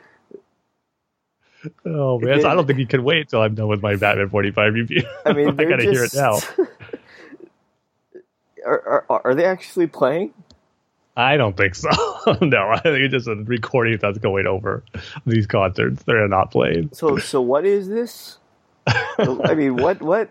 Oh 1.84 2.18
man, 2.18 2.44
I 2.44 2.54
don't 2.54 2.66
think 2.66 2.78
you 2.78 2.86
can 2.86 3.04
wait 3.04 3.22
until 3.22 3.42
I'm 3.42 3.54
done 3.54 3.68
with 3.68 3.82
my 3.82 3.96
Batman 3.96 4.30
45 4.30 4.74
review. 4.74 5.02
I 5.24 5.32
mean, 5.32 5.48
I 5.60 5.64
gotta 5.64 5.84
just... 5.84 5.92
hear 5.92 6.04
it 6.04 6.14
now. 6.14 6.66
Are, 8.62 9.06
are, 9.08 9.22
are 9.24 9.34
they 9.34 9.46
actually 9.46 9.86
playing? 9.86 10.34
I 11.16 11.38
don't 11.38 11.56
think 11.56 11.74
so. 11.74 11.88
no, 12.42 12.68
I 12.68 12.78
think 12.80 12.98
it's 12.98 13.12
just 13.12 13.26
a 13.26 13.34
recording 13.34 13.98
that's 14.00 14.18
going 14.18 14.46
over 14.46 14.84
these 15.24 15.46
concerts. 15.46 16.02
They're 16.02 16.28
not 16.28 16.50
playing. 16.50 16.90
So, 16.92 17.16
so 17.16 17.40
what 17.40 17.64
is 17.64 17.88
this? 17.88 18.36
I 18.86 19.54
mean, 19.54 19.76
what 19.76 20.02
what 20.02 20.28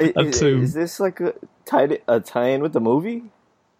is, 0.00 0.42
is 0.42 0.74
this 0.74 0.98
like 0.98 1.20
a 1.20 1.34
tie 1.64 1.98
a 2.08 2.18
tie-in 2.18 2.62
with 2.62 2.72
the 2.72 2.80
movie? 2.80 3.22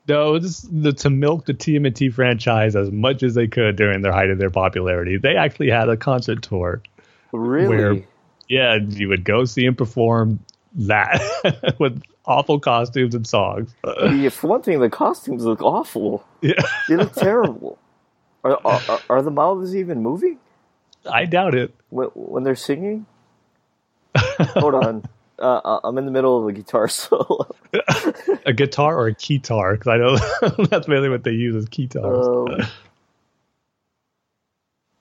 No, 0.06 0.34
it's 0.34 0.62
the, 0.62 0.92
to 0.92 1.10
milk 1.10 1.46
the 1.46 1.54
TMNT 1.54 2.12
franchise 2.12 2.76
as 2.76 2.90
much 2.90 3.22
as 3.22 3.34
they 3.34 3.46
could 3.46 3.76
during 3.76 4.02
their 4.02 4.12
height 4.12 4.30
of 4.30 4.38
their 4.38 4.50
popularity. 4.50 5.16
They 5.16 5.36
actually 5.36 5.70
had 5.70 5.88
a 5.88 5.96
concert 5.96 6.42
tour. 6.42 6.82
Really? 7.32 7.68
Where, 7.68 8.04
yeah, 8.48 8.76
you 8.76 9.08
would 9.08 9.24
go 9.24 9.44
see 9.44 9.64
him 9.64 9.74
perform 9.74 10.40
that 10.74 11.74
with 11.78 12.02
awful 12.26 12.60
costumes 12.60 13.14
and 13.14 13.26
songs. 13.26 13.74
yeah, 13.84 14.28
for 14.30 14.48
one 14.48 14.62
thing, 14.62 14.80
the 14.80 14.90
costumes 14.90 15.44
look 15.44 15.62
awful. 15.62 16.24
Yeah, 16.42 16.60
they 16.88 16.96
look 16.96 17.14
terrible. 17.14 17.78
Are, 18.44 18.60
are, 18.62 19.00
are 19.08 19.22
the 19.22 19.30
mouths 19.30 19.74
even 19.74 20.02
moving? 20.02 20.38
I 21.10 21.24
doubt 21.24 21.54
it. 21.54 21.74
When, 21.88 22.08
when 22.08 22.42
they're 22.42 22.54
singing? 22.54 23.06
Hold 24.14 24.74
on. 24.74 25.08
Uh, 25.38 25.60
uh, 25.64 25.80
I'm 25.84 25.98
in 25.98 26.04
the 26.04 26.10
middle 26.10 26.40
of 26.40 26.46
a 26.46 26.52
guitar 26.52 26.88
solo. 26.88 27.54
a 28.46 28.52
guitar 28.52 28.96
or 28.96 29.08
a 29.08 29.14
keytar? 29.14 29.74
Because 29.74 29.88
I 29.88 29.96
know 29.96 30.64
that's 30.66 30.88
mainly 30.88 31.08
what 31.08 31.24
they 31.24 31.32
use 31.32 31.56
as 31.56 31.66
keytars. 31.66 32.66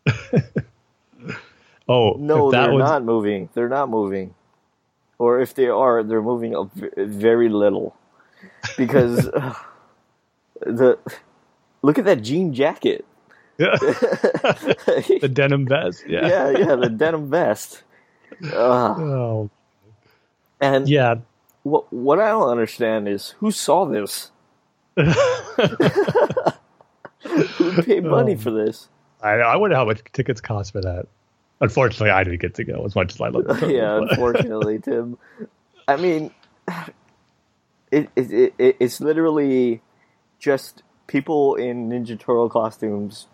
Um, 0.07 1.35
oh 1.87 2.15
no, 2.17 2.51
they're 2.51 2.73
was... 2.73 2.79
not 2.79 3.03
moving. 3.03 3.49
They're 3.53 3.69
not 3.69 3.89
moving 3.89 4.33
or 5.23 5.39
if 5.39 5.53
they 5.53 5.67
are, 5.67 6.03
they're 6.03 6.21
moving 6.21 6.55
up 6.55 6.69
very 6.97 7.47
little 7.47 7.95
because 8.77 9.27
uh, 9.29 9.53
the 10.59 10.97
look 11.81 11.97
at 11.97 12.03
that 12.03 12.21
jean 12.21 12.53
jacket. 12.53 13.05
Yeah. 13.57 13.77
the 13.79 15.29
denim 15.31 15.65
vest. 15.65 16.03
Yeah. 16.07 16.27
Yeah, 16.27 16.49
yeah, 16.49 16.75
the 16.75 16.89
denim 16.89 17.29
vest. 17.29 17.83
Uh, 18.43 18.95
oh. 18.97 19.49
And 20.63 20.87
yeah, 20.87 21.15
what 21.63 21.91
what 21.91 22.19
I 22.19 22.29
don't 22.29 22.49
understand 22.49 23.09
is 23.09 23.31
who 23.39 23.51
saw 23.51 23.85
this. 23.85 24.31
who 24.95 25.03
paid 27.81 28.05
money 28.05 28.35
oh. 28.35 28.37
for 28.37 28.51
this? 28.51 28.87
I 29.21 29.31
I 29.31 29.57
wonder 29.57 29.75
how 29.75 29.83
much 29.85 30.01
tickets 30.13 30.39
cost 30.39 30.71
for 30.71 30.81
that. 30.81 31.07
Unfortunately, 31.59 32.11
I 32.11 32.23
didn't 32.23 32.39
get 32.41 32.53
to 32.55 32.63
go 32.63 32.85
as 32.85 32.95
much 32.95 33.13
as 33.13 33.19
I 33.21 33.27
love. 33.27 33.61
yeah, 33.69 33.97
unfortunately, 33.97 34.79
Tim. 34.83 35.17
I 35.85 35.97
mean, 35.97 36.31
it, 37.91 38.09
it, 38.15 38.53
it, 38.57 38.77
it's 38.79 39.01
literally 39.01 39.81
just 40.39 40.83
people 41.07 41.55
in 41.55 41.89
Ninja 41.89 42.17
Turtle 42.17 42.49
costumes, 42.49 43.27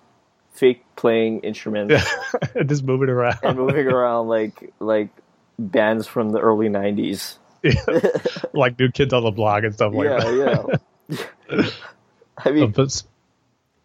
fake 0.51 0.83
playing 0.95 1.41
instruments, 1.41 2.03
just 2.65 2.83
moving 2.83 3.09
around 3.09 3.37
and 3.43 3.55
moving 3.55 3.87
around 3.87 4.29
like 4.29 4.73
like 4.79 5.09
bands 5.59 6.07
from 6.07 6.31
the 6.31 6.39
early 6.39 6.69
'90s, 6.69 7.37
yeah. 7.63 7.73
like 8.53 8.79
New 8.79 8.91
Kids 8.91 9.13
on 9.13 9.23
the 9.23 9.31
Block 9.31 9.63
and 9.63 9.73
stuff 9.73 9.93
like 9.93 10.07
yeah, 10.07 10.19
that. 10.19 10.81
Yeah, 11.09 11.69
I 12.37 12.51
mean, 12.51 12.71
but 12.71 13.03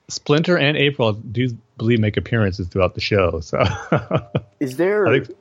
Splinter 0.09 0.57
and 0.57 0.77
April 0.77 1.13
do 1.13 1.57
believe 1.77 2.01
make 2.01 2.17
appearances 2.17 2.69
throughout 2.69 2.95
the 2.95 3.01
show. 3.01 3.41
So, 3.41 3.63
is 4.61 4.77
there 4.77 5.07
think, 5.07 5.37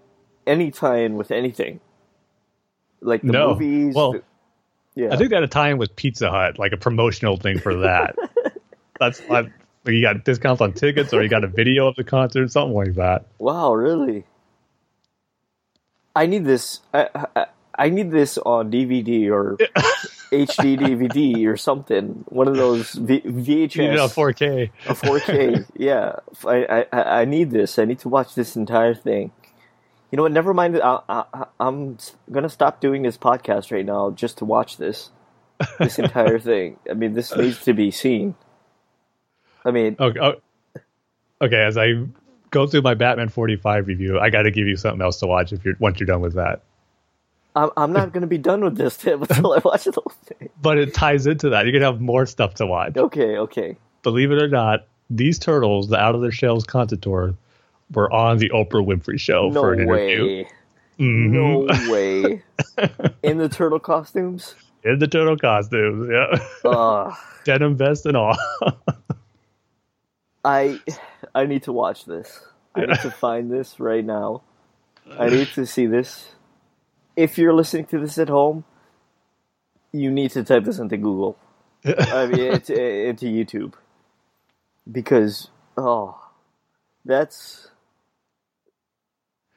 any 0.48 0.72
tie-in 0.72 1.16
with 1.16 1.32
anything? 1.32 1.80
Like 3.02 3.22
the 3.22 3.34
no. 3.34 3.50
movies? 3.50 3.96
Well, 3.96 4.14
the, 4.14 4.24
yeah, 4.96 5.14
I 5.14 5.18
think 5.18 5.30
they 5.30 5.36
had 5.36 5.44
a 5.44 5.48
tie-in 5.48 5.78
with 5.78 5.96
Pizza 5.96 6.30
Hut, 6.30 6.58
like 6.58 6.72
a 6.72 6.78
promotional 6.78 7.38
thing 7.38 7.60
for 7.60 7.76
that. 7.82 8.16
That's 9.00 9.22
like 9.28 9.52
you 9.86 10.02
got 10.02 10.24
discounts 10.24 10.62
on 10.62 10.74
tickets, 10.74 11.14
or 11.14 11.22
you 11.22 11.30
got 11.30 11.44
a 11.44 11.48
video 11.48 11.88
of 11.88 11.96
the 11.96 12.04
concert, 12.04 12.52
something 12.52 12.76
like 12.76 12.96
that. 12.96 13.26
Wow, 13.38 13.74
really? 13.74 14.24
I 16.16 16.26
need 16.26 16.46
this. 16.46 16.82
I, 16.94 17.10
I, 17.36 17.46
I 17.76 17.90
need 17.90 18.12
this 18.12 18.38
uh, 18.38 18.42
on 18.42 18.72
DVD 18.72 19.32
or 19.32 19.58
HD 20.32 20.78
DVD 20.80 21.48
or 21.48 21.58
something. 21.58 22.24
One 22.28 22.48
of 22.48 22.56
those 22.56 22.92
v- 22.94 23.22
VHS. 23.22 23.76
You 23.76 23.94
know, 23.94 24.08
4K. 24.08 24.70
A 24.88 24.94
4K. 24.94 25.66
yeah, 25.76 26.18
I, 26.46 26.86
I 26.94 27.22
I 27.22 27.26
need 27.26 27.52
this. 27.52 27.80
I 27.80 27.86
need 27.86 28.00
to 28.00 28.10
watch 28.10 28.36
this 28.36 28.56
entire 28.56 28.94
thing. 28.94 29.32
You 30.12 30.18
know 30.18 30.24
what? 30.24 30.32
Never 30.32 30.54
mind. 30.54 30.80
I, 30.80 31.00
I, 31.10 31.46
I'm 31.60 31.98
gonna 32.32 32.50
stop 32.50 32.80
doing 32.80 33.02
this 33.02 33.18
podcast 33.18 33.72
right 33.72 33.86
now 33.86 34.12
just 34.12 34.38
to 34.38 34.46
watch 34.46 34.78
this. 34.78 35.10
This 35.80 35.98
entire 35.98 36.38
thing. 36.52 36.78
I 36.90 36.94
mean, 36.94 37.14
this 37.14 37.36
needs 37.36 37.64
to 37.64 37.74
be 37.74 37.90
seen. 37.90 38.36
I 39.66 39.72
mean, 39.72 39.96
okay, 40.00 40.20
oh, 40.20 40.36
okay. 41.42 41.64
As 41.64 41.78
I 41.78 42.06
go 42.54 42.68
through 42.68 42.84
my 42.84 42.94
Batman 42.94 43.28
45 43.30 43.88
review, 43.88 44.20
I 44.20 44.30
got 44.30 44.44
to 44.44 44.52
give 44.52 44.68
you 44.68 44.78
something 44.78 45.02
else 45.02 45.20
to 45.20 45.28
watch 45.28 45.52
if 45.52 45.66
you're 45.66 45.76
once 45.80 46.00
you're 46.00 46.08
done 46.08 46.22
with 46.22 46.36
that. 46.36 46.62
I'm, 47.56 47.70
I'm 47.76 47.92
not 47.92 48.14
going 48.14 48.22
to 48.22 48.28
be 48.28 48.38
done 48.38 48.64
with 48.64 48.78
this 48.78 48.96
Tim, 48.98 49.22
until 49.30 49.54
I 49.54 49.60
watch 49.64 49.84
the 49.84 49.92
whole 49.92 50.14
thing. 50.26 50.50
But 50.62 50.78
it 50.78 50.94
ties 50.94 51.28
into 51.28 51.50
that. 51.50 51.66
You're 51.66 51.72
going 51.74 51.82
to 51.82 51.92
have 51.92 52.00
more 52.02 52.26
stuff 52.26 52.54
to 52.56 52.66
watch. 52.66 52.96
Okay, 52.96 53.38
okay. 53.38 53.76
Believe 54.04 54.32
it 54.32 54.42
or 54.42 54.48
not, 54.48 54.88
these 55.10 55.38
turtles, 55.38 55.90
the 55.90 55.98
Out 55.98 56.16
of 56.16 56.22
Their 56.22 56.32
Shells 56.32 56.64
Content 56.66 57.02
Tour, 57.02 57.36
were 57.94 58.12
on 58.12 58.38
the 58.38 58.50
Oprah 58.50 58.86
Winfrey 58.86 59.20
Show 59.20 59.50
no 59.50 59.62
for 59.62 59.74
an 59.74 59.88
way. 59.88 60.14
interview. 60.14 60.46
Mhm. 61.00 61.30
No 61.30 61.92
way. 61.92 62.42
In 63.24 63.38
the 63.38 63.50
turtle 63.50 63.80
costumes? 63.80 64.56
In 64.84 65.00
the 65.00 65.08
turtle 65.08 65.38
costumes, 65.38 66.10
yeah. 66.12 66.70
Ugh. 66.70 67.14
Denim 67.46 67.76
vest 67.76 68.06
and 68.06 68.16
all. 68.18 68.38
I 70.46 70.80
I 71.36 71.46
need 71.46 71.64
to 71.64 71.74
watch 71.74 72.06
this. 72.06 72.42
I 72.76 72.86
need 72.86 73.00
to 73.02 73.12
find 73.22 73.52
this 73.52 73.80
right 73.80 74.06
now. 74.06 74.44
I 75.20 75.30
need 75.30 75.50
to 75.56 75.66
see 75.66 75.86
this. 75.88 76.30
If 77.16 77.38
you're 77.38 77.54
listening 77.54 77.86
to 77.88 78.00
this 78.00 78.18
at 78.18 78.30
home, 78.30 78.66
you 79.92 80.12
need 80.12 80.32
to 80.32 80.44
type 80.44 80.64
this 80.66 80.80
into 80.80 80.98
Google. 80.98 81.38
I 81.86 82.28
mean, 82.28 82.40
into, 82.54 82.74
eh, 82.82 83.10
into 83.10 83.26
YouTube 83.28 83.74
because 84.92 85.50
oh, 85.78 86.20
that's 87.06 87.68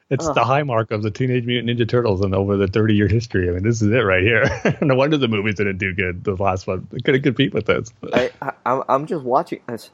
It's 0.09 0.27
Ugh. 0.27 0.35
the 0.35 0.45
high 0.45 0.63
mark 0.63 0.91
of 0.91 1.03
the 1.03 1.11
Teenage 1.11 1.45
Mutant 1.45 1.69
Ninja 1.79 1.87
Turtles 1.89 2.21
and 2.21 2.33
over 2.35 2.57
the 2.57 2.67
30 2.67 2.95
year 2.95 3.07
history. 3.09 3.49
I 3.49 3.53
mean, 3.53 3.63
this 3.63 3.81
is 3.81 3.89
it 3.91 3.99
right 3.99 4.23
here. 4.23 4.77
no 4.81 4.95
wonder 4.95 5.17
the 5.17 5.27
movies 5.27 5.55
didn't 5.55 5.79
do 5.79 5.93
good. 5.93 6.23
The 6.23 6.35
last 6.35 6.67
one 6.67 6.87
They 6.91 6.99
couldn't 6.99 7.23
compete 7.23 7.53
with 7.53 7.65
this. 7.67 7.93
I, 8.13 8.31
I 8.41 8.53
I'm- 8.65 8.83
I'm 8.89 9.05
just 9.07 9.23
watching 9.25 9.61
this. 9.67 9.91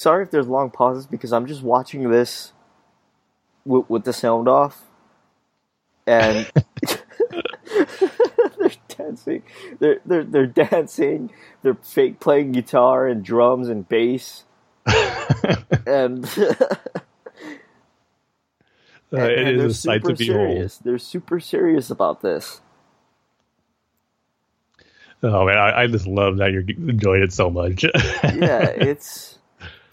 Sorry 0.00 0.22
if 0.24 0.30
there's 0.30 0.46
long 0.46 0.70
pauses 0.70 1.04
because 1.06 1.30
I'm 1.30 1.44
just 1.46 1.62
watching 1.62 2.08
this 2.10 2.54
with, 3.66 3.90
with 3.90 4.04
the 4.04 4.14
sound 4.14 4.48
off, 4.48 4.82
and 6.06 6.50
they're 8.58 8.70
dancing. 8.88 9.42
They're 9.78 10.00
they're 10.06 10.24
they're 10.24 10.46
dancing. 10.46 11.30
They're 11.62 11.74
fake 11.74 12.18
playing 12.18 12.52
guitar 12.52 13.06
and 13.08 13.22
drums 13.22 13.68
and 13.68 13.86
bass, 13.86 14.44
and, 15.86 16.24
Uh, 19.12 19.16
and- 19.18 19.30
it 19.32 19.38
and 19.38 19.48
is 19.48 19.58
they're 19.58 19.66
a 19.66 19.74
sight 19.74 20.04
to 20.04 20.16
super 20.16 20.16
behold. 20.16 20.48
serious. 20.48 20.78
They're 20.78 20.98
super 20.98 21.40
serious 21.40 21.90
about 21.90 22.22
this. 22.22 22.62
Oh 25.22 25.44
man, 25.44 25.58
I, 25.58 25.82
I 25.82 25.86
just 25.88 26.06
love 26.06 26.38
that 26.38 26.52
you're 26.52 26.62
enjoying 26.88 27.22
it 27.22 27.34
so 27.34 27.50
much. 27.50 27.84
yeah, 27.84 28.68
it's 28.70 29.36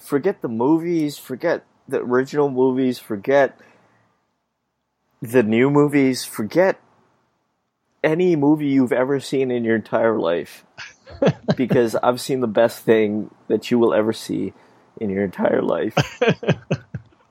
forget 0.07 0.41
the 0.41 0.47
movies, 0.47 1.17
forget 1.17 1.65
the 1.87 1.97
original 1.97 2.49
movies, 2.49 2.97
forget 2.97 3.59
the 5.21 5.43
new 5.43 5.69
movies, 5.69 6.23
forget 6.23 6.79
any 8.01 8.37
movie 8.37 8.67
you've 8.67 8.93
ever 8.93 9.19
seen 9.19 9.51
in 9.51 9.65
your 9.65 9.75
entire 9.75 10.17
life. 10.17 10.65
because 11.57 11.95
I've 11.95 12.21
seen 12.21 12.39
the 12.39 12.47
best 12.47 12.83
thing 12.83 13.29
that 13.49 13.69
you 13.69 13.79
will 13.79 13.93
ever 13.93 14.13
see 14.13 14.53
in 15.01 15.09
your 15.09 15.25
entire 15.25 15.61
life. 15.61 15.95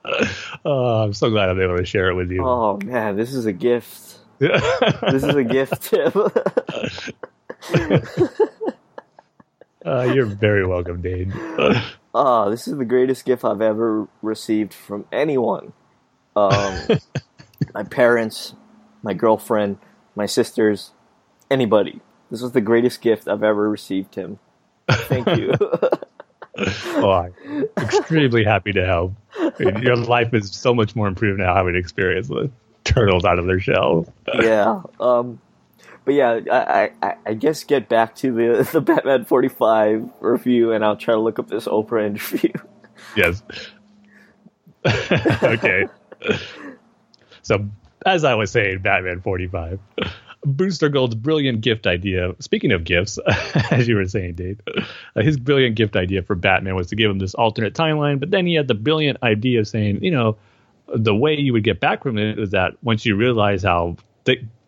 oh, 0.65 1.03
I'm 1.03 1.15
so 1.15 1.31
glad 1.31 1.49
I'm 1.49 1.61
able 1.61 1.79
to 1.79 1.85
share 1.87 2.11
it 2.11 2.15
with 2.15 2.31
you. 2.31 2.45
Oh 2.45 2.79
man, 2.85 3.17
this 3.17 3.33
is 3.33 3.47
a 3.47 3.53
gift. 3.53 4.19
This 4.39 5.25
is 5.25 5.35
a 5.35 5.45
gift, 5.45 5.83
Tim. 5.83 6.13
uh, 9.85 10.03
you're 10.03 10.27
very 10.27 10.67
welcome, 10.67 11.01
Dane. 11.01 11.33
Ah, 12.17 12.49
this 12.49 12.67
is 12.67 12.79
the 12.79 12.87
greatest 12.87 13.27
gift 13.27 13.45
I've 13.45 13.61
ever 13.61 14.09
received 14.23 14.73
from 14.73 15.05
anyone. 15.13 15.75
Um, 16.35 16.89
my 17.75 17.83
parents, 17.83 18.55
my 19.03 19.13
girlfriend, 19.13 19.77
my 20.15 20.25
sisters, 20.25 20.93
anybody. 21.51 22.01
This 22.31 22.41
was 22.41 22.53
the 22.53 22.63
greatest 22.63 23.03
gift 23.03 23.29
I've 23.29 23.43
ever 23.43 23.69
received, 23.69 24.13
Tim. 24.13 24.39
Thank 24.89 25.27
you. 25.37 25.53
oh, 26.57 27.11
I'm 27.11 27.65
extremely 27.77 28.45
happy 28.45 28.73
to 28.73 28.87
help. 28.87 29.13
Your 29.59 29.97
life 29.97 30.33
is 30.33 30.51
so 30.51 30.75
much 30.75 30.97
more 30.97 31.09
improved 31.09 31.39
now 31.39 31.55
having 31.55 31.77
experienced 31.77 32.31
the 32.31 32.51
turtles 32.85 33.27
out 33.27 33.39
of 33.39 33.45
their 33.45 33.61
shell. 33.61 34.07
yeah. 34.41 34.81
Um, 35.01 35.39
but 36.07 36.15
yeah, 36.15 36.41
I, 36.51 36.93
I, 37.03 37.17
I 37.27 37.35
guess 37.35 37.65
get 37.65 37.89
back 37.89 38.15
to 38.17 38.33
the 38.33 38.69
the 38.73 38.81
Batman 38.81 39.27
forty 39.27 39.49
five 39.49 40.09
review, 40.21 40.73
and 40.73 40.83
I'll 40.83 40.97
try 40.97 41.13
to 41.13 41.21
look 41.21 41.39
up 41.39 41.49
this 41.49 41.67
Oprah 41.67 42.07
interview. 42.07 42.53
Yes. 43.15 43.43
okay. 45.43 45.85
So, 47.43 47.69
as 48.07 48.25
I 48.25 48.35
was 48.35 48.51
saying, 48.51 48.81
Batman 48.81 49.21
45. 49.21 49.79
Booster 50.45 50.89
Gold's 50.89 51.15
brilliant 51.15 51.61
gift 51.61 51.87
idea. 51.87 52.35
Speaking 52.41 52.73
of 52.73 52.85
gifts, 52.85 53.19
as 53.71 53.87
you 53.87 53.97
were 53.97 54.07
saying, 54.07 54.35
Dane, 54.35 54.59
uh, 55.15 55.23
his 55.23 55.37
brilliant 55.37 55.77
gift 55.77 55.95
idea 55.95 56.23
for 56.23 56.35
Batman 56.35 56.75
was 56.75 56.87
to 56.89 56.97
give 56.97 57.11
him 57.11 57.19
this 57.19 57.35
alternate 57.35 57.75
timeline. 57.75 58.19
But 58.19 58.31
then 58.31 58.47
he 58.47 58.55
had 58.55 58.67
the 58.67 58.75
brilliant 58.75 59.19
idea 59.23 59.61
of 59.61 59.69
saying, 59.69 60.03
you 60.03 60.11
know, 60.11 60.37
the 60.89 61.15
way 61.15 61.35
you 61.35 61.53
would 61.53 61.65
get 61.65 61.81
back 61.81 62.03
from 62.03 62.17
it 62.17 62.39
is 62.39 62.51
that 62.51 62.73
once 62.83 63.05
you 63.05 63.15
realize 63.15 63.63
how 63.63 63.97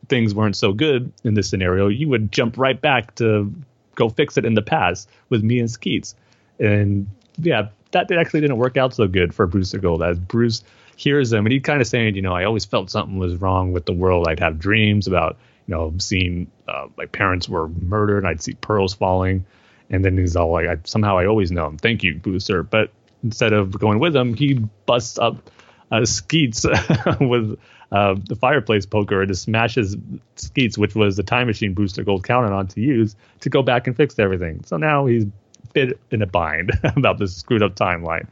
things 0.09 0.35
weren't 0.35 0.57
so 0.57 0.73
good 0.73 1.13
in 1.25 1.35
this 1.35 1.49
scenario, 1.49 1.89
you 1.89 2.09
would 2.09 2.33
jump 2.33 2.59
right 2.59 2.81
back 2.81 3.15
to 3.17 3.53
go 3.95 4.09
fix 4.09 4.37
it 4.37 4.45
in 4.45 4.55
the 4.55 4.63
past 4.63 5.09
with 5.29 5.43
me 5.43 5.59
and 5.59 5.71
Skeets. 5.71 6.15
And 6.59 7.09
yeah, 7.39 7.69
that 7.93 8.11
actually 8.11 8.41
didn't 8.41 8.59
work 8.59 8.77
out 8.77 8.95
so 8.95 9.07
good 9.07 9.35
for 9.35 9.47
Bruce 9.47 9.73
Gold 9.73 10.03
as 10.03 10.19
Bruce 10.19 10.63
hears 10.97 11.33
him 11.33 11.47
and 11.47 11.53
he 11.53 11.61
kind 11.61 11.81
of 11.81 11.87
saying, 11.87 12.17
you 12.17 12.23
know, 12.23 12.35
I 12.35 12.45
always 12.45 12.65
felt 12.65 12.91
something 12.91 13.19
was 13.19 13.37
wrong 13.37 13.73
with 13.73 13.87
the 13.87 13.93
world. 13.93 14.27
I'd 14.29 14.41
have 14.41 14.59
dreams 14.59 15.07
about, 15.07 15.37
you 15.67 15.75
know, 15.75 15.95
seeing 15.99 16.51
uh, 16.67 16.89
my 16.97 17.07
parents 17.07 17.49
were 17.49 17.69
murdered. 17.69 18.25
I'd 18.25 18.43
see 18.43 18.55
pearls 18.55 18.95
falling. 18.95 19.47
And 19.91 20.05
then 20.05 20.19
he's 20.19 20.37
all 20.37 20.53
like, 20.53 20.67
I, 20.67 20.77
somehow 20.85 21.17
I 21.17 21.27
always 21.27 21.51
know 21.51 21.67
him. 21.67 21.79
Thank 21.79 22.03
you, 22.03 22.17
Booster. 22.17 22.63
But 22.63 22.91
instead 23.23 23.53
of 23.53 23.79
going 23.79 24.01
with 24.01 24.15
him, 24.15 24.35
he 24.35 24.55
busts 24.55 25.19
up 25.19 25.51
uh, 25.91 26.05
Skeets 26.05 26.67
with 27.21 27.59
uh, 27.91 28.15
the 28.29 28.37
fireplace 28.37 28.85
poker 28.85 29.23
and 29.23 29.29
just 29.29 29.43
smashes 29.43 29.97
Skeets, 30.37 30.77
which 30.77 30.95
was 30.95 31.17
the 31.17 31.23
time 31.23 31.47
machine 31.47 31.75
Booster 31.75 32.05
Gold 32.05 32.25
counted 32.25 32.53
on 32.53 32.67
to 32.69 32.81
use 32.81 33.17
to 33.41 33.49
go 33.49 33.63
back 33.63 33.87
and 33.87 33.97
fix 33.97 34.19
everything. 34.19 34.63
So 34.65 34.77
now 34.77 35.07
he's 35.07 35.27
bit 35.73 35.99
in 36.11 36.23
a 36.23 36.27
bind 36.27 36.73
about 36.97 37.19
this 37.19 37.37
screwed 37.37 37.63
up 37.63 37.75
timeline. 37.77 38.27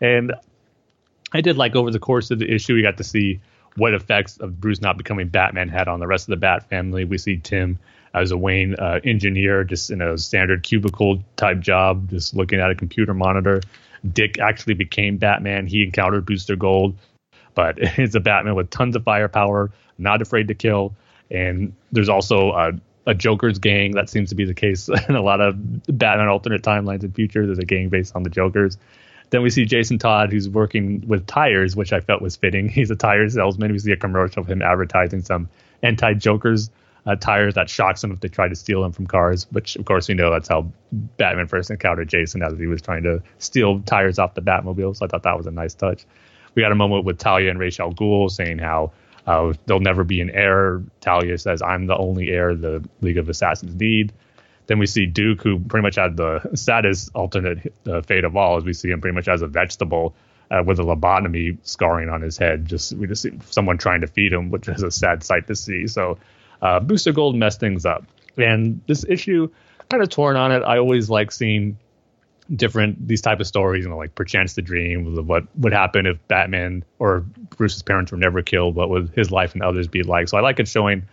And 0.00 0.32
I 1.32 1.40
did 1.40 1.56
like 1.56 1.76
over 1.76 1.90
the 1.90 1.98
course 1.98 2.30
of 2.30 2.38
the 2.38 2.52
issue, 2.52 2.74
we 2.74 2.82
got 2.82 2.96
to 2.98 3.04
see 3.04 3.40
what 3.76 3.94
effects 3.94 4.36
of 4.38 4.60
Bruce 4.60 4.80
not 4.80 4.96
becoming 4.96 5.28
Batman 5.28 5.68
had 5.68 5.88
on 5.88 6.00
the 6.00 6.06
rest 6.06 6.24
of 6.24 6.30
the 6.30 6.36
Bat 6.36 6.68
family. 6.68 7.04
We 7.04 7.18
see 7.18 7.36
Tim 7.36 7.78
as 8.14 8.32
a 8.32 8.36
Wayne 8.36 8.74
uh, 8.74 9.00
engineer, 9.04 9.62
just 9.62 9.90
in 9.90 10.02
a 10.02 10.18
standard 10.18 10.62
cubicle 10.62 11.22
type 11.36 11.60
job, 11.60 12.10
just 12.10 12.34
looking 12.34 12.58
at 12.58 12.70
a 12.70 12.74
computer 12.74 13.14
monitor. 13.14 13.60
Dick 14.12 14.38
actually 14.40 14.74
became 14.74 15.18
Batman. 15.18 15.66
He 15.66 15.84
encountered 15.84 16.26
Booster 16.26 16.56
Gold, 16.56 16.96
but 17.54 17.76
it's 17.80 18.14
a 18.14 18.20
Batman 18.20 18.54
with 18.54 18.70
tons 18.70 18.96
of 18.96 19.04
firepower, 19.04 19.70
not 19.98 20.22
afraid 20.22 20.48
to 20.48 20.54
kill. 20.54 20.94
And 21.30 21.74
there's 21.92 22.08
also 22.08 22.50
a, 22.52 22.72
a 23.06 23.14
Joker's 23.14 23.58
gang. 23.58 23.92
That 23.92 24.08
seems 24.08 24.30
to 24.30 24.34
be 24.34 24.44
the 24.44 24.54
case 24.54 24.88
in 25.08 25.14
a 25.14 25.22
lot 25.22 25.40
of 25.40 25.54
Batman 25.86 26.28
alternate 26.28 26.62
timelines 26.62 27.02
and 27.02 27.14
future. 27.14 27.46
There's 27.46 27.58
a 27.58 27.64
gang 27.64 27.88
based 27.88 28.16
on 28.16 28.22
the 28.22 28.30
Jokers. 28.30 28.78
Then 29.30 29.42
we 29.42 29.50
see 29.50 29.64
Jason 29.64 29.98
Todd, 29.98 30.32
who's 30.32 30.48
working 30.48 31.04
with 31.06 31.26
tires, 31.26 31.76
which 31.76 31.92
I 31.92 32.00
felt 32.00 32.20
was 32.20 32.36
fitting. 32.36 32.68
He's 32.70 32.90
a 32.90 32.96
tire 32.96 33.28
salesman. 33.28 33.72
We 33.72 33.78
see 33.78 33.92
a 33.92 33.96
commercial 33.96 34.42
of 34.42 34.50
him 34.50 34.60
advertising 34.60 35.22
some 35.22 35.48
anti 35.82 36.14
Jokers 36.14 36.70
uh, 37.06 37.16
tires 37.16 37.54
that 37.54 37.70
shocks 37.70 38.02
him 38.04 38.12
if 38.12 38.20
they 38.20 38.28
try 38.28 38.48
to 38.48 38.56
steal 38.56 38.82
them 38.82 38.92
from 38.92 39.06
cars, 39.06 39.46
which 39.50 39.76
of 39.76 39.84
course 39.84 40.08
we 40.08 40.14
know 40.14 40.30
that's 40.30 40.48
how 40.48 40.70
Batman 40.92 41.46
first 41.46 41.70
encountered 41.70 42.08
Jason 42.08 42.42
as 42.42 42.58
he 42.58 42.66
was 42.66 42.82
trying 42.82 43.04
to 43.04 43.22
steal 43.38 43.80
tires 43.80 44.18
off 44.18 44.34
the 44.34 44.42
Batmobile. 44.42 44.96
So 44.96 45.06
I 45.06 45.08
thought 45.08 45.22
that 45.22 45.36
was 45.36 45.46
a 45.46 45.50
nice 45.50 45.74
touch. 45.74 46.04
We 46.54 46.62
got 46.62 46.72
a 46.72 46.76
moment 46.76 47.04
with 47.04 47.18
Talia 47.18 47.50
and 47.50 47.58
Ra's 47.58 47.78
al 47.80 47.92
Ghul 47.92 48.30
saying 48.30 48.58
how 48.58 48.92
uh, 49.26 49.52
there'll 49.66 49.80
never 49.80 50.04
be 50.04 50.20
an 50.20 50.30
heir. 50.30 50.82
Talia 51.00 51.38
says, 51.38 51.62
I'm 51.62 51.86
the 51.86 51.96
only 51.96 52.30
heir 52.30 52.54
the 52.54 52.86
League 53.00 53.18
of 53.18 53.28
Assassins 53.28 53.74
need. 53.74 54.12
Then 54.66 54.78
we 54.78 54.86
see 54.86 55.06
Duke, 55.06 55.42
who 55.42 55.58
pretty 55.58 55.82
much 55.82 55.96
had 55.96 56.16
the 56.16 56.40
saddest 56.54 57.10
alternate 57.14 57.72
uh, 57.86 58.02
fate 58.02 58.24
of 58.24 58.36
all, 58.36 58.56
as 58.56 58.64
we 58.64 58.72
see 58.72 58.90
him 58.90 59.00
pretty 59.00 59.14
much 59.14 59.28
as 59.28 59.42
a 59.42 59.46
vegetable 59.46 60.14
uh, 60.50 60.62
with 60.64 60.78
a 60.78 60.82
lobotomy 60.82 61.58
scarring 61.62 62.08
on 62.08 62.22
his 62.22 62.36
head. 62.36 62.66
Just 62.66 62.92
we 62.92 63.06
just 63.06 63.22
see 63.22 63.32
someone 63.50 63.78
trying 63.78 64.00
to 64.00 64.06
feed 64.06 64.32
him, 64.32 64.50
which 64.50 64.68
is 64.68 64.82
a 64.82 64.90
sad 64.90 65.22
sight 65.22 65.46
to 65.48 65.56
see. 65.56 65.86
So 65.86 66.18
uh, 66.62 66.80
Booster 66.80 67.12
Gold 67.12 67.36
messed 67.36 67.60
things 67.60 67.86
up. 67.86 68.04
And 68.36 68.80
this 68.86 69.04
issue, 69.08 69.50
kind 69.88 70.02
of 70.02 70.08
torn 70.08 70.36
on 70.36 70.52
it. 70.52 70.62
I 70.62 70.78
always 70.78 71.10
like 71.10 71.32
seeing 71.32 71.76
different 72.54 73.06
these 73.06 73.20
type 73.20 73.40
of 73.40 73.46
stories, 73.46 73.84
you 73.84 73.90
know, 73.90 73.96
like 73.96 74.14
perchance 74.14 74.54
the 74.54 74.62
dream, 74.62 75.26
what 75.26 75.44
would 75.56 75.72
happen 75.72 76.06
if 76.06 76.16
Batman 76.28 76.84
or 76.98 77.20
Bruce's 77.56 77.82
parents 77.82 78.10
were 78.10 78.18
never 78.18 78.42
killed, 78.42 78.74
what 78.74 78.90
would 78.90 79.10
his 79.14 79.30
life 79.30 79.54
and 79.54 79.62
others 79.62 79.86
be 79.86 80.02
like? 80.02 80.28
So 80.28 80.36
I 80.36 80.40
like 80.40 80.58
it 80.58 80.68
showing 80.68 81.04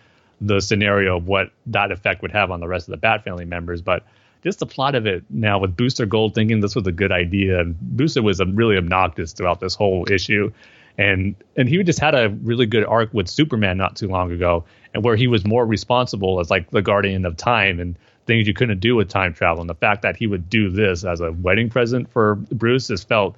the 0.42 0.60
scenario 0.60 1.18
of 1.18 1.28
what 1.28 1.52
that 1.68 1.92
effect 1.92 2.22
would 2.22 2.32
have 2.32 2.52
on 2.52 2.60
the 2.60 2.68
rest 2.68 2.88
of 2.88 2.92
the 2.92 2.98
Bat 2.98 3.24
family 3.24 3.46
members. 3.46 3.82
But 3.82 4.04
just 4.44 4.60
the 4.60 4.66
plot 4.66 4.96
of 4.96 5.06
it 5.06 5.24
now 5.30 5.60
with 5.60 5.76
Booster 5.76 6.06
Gold 6.06 6.36
thinking 6.36 6.60
this 6.60 6.76
was 6.76 6.88
a 6.88 6.92
good 6.92 7.12
idea, 7.12 7.60
and 7.60 7.80
Booster 7.80 8.22
was 8.22 8.40
um, 8.40 8.56
really 8.56 8.78
obnoxious 8.78 9.34
throughout 9.34 9.60
this 9.60 9.76
whole 9.76 10.10
issue. 10.10 10.52
And 10.98 11.36
and 11.56 11.70
he 11.70 11.82
just 11.84 12.00
had 12.00 12.16
a 12.16 12.30
really 12.30 12.66
good 12.66 12.86
arc 12.86 13.14
with 13.14 13.28
Superman 13.28 13.78
not 13.78 13.96
too 13.96 14.08
long 14.08 14.32
ago, 14.32 14.66
and 14.94 15.04
where 15.04 15.16
he 15.16 15.28
was 15.28 15.46
more 15.46 15.66
responsible 15.66 16.40
as 16.40 16.50
like 16.50 16.72
the 16.72 16.82
guardian 16.82 17.26
of 17.26 17.38
time 17.38 17.80
and 17.80 17.98
things 18.28 18.48
you 18.48 18.54
couldn't 18.54 18.80
do 18.80 18.96
with 18.96 19.10
time 19.10 19.34
travel. 19.34 19.62
And 19.62 19.70
the 19.70 19.76
fact 19.76 20.04
that 20.04 20.18
he 20.18 20.28
would 20.28 20.50
do 20.50 20.70
this 20.70 21.04
as 21.04 21.22
a 21.22 21.32
wedding 21.32 21.70
present 21.70 22.12
for 22.12 22.36
Bruce 22.36 22.90
is 22.90 23.04
felt 23.04 23.36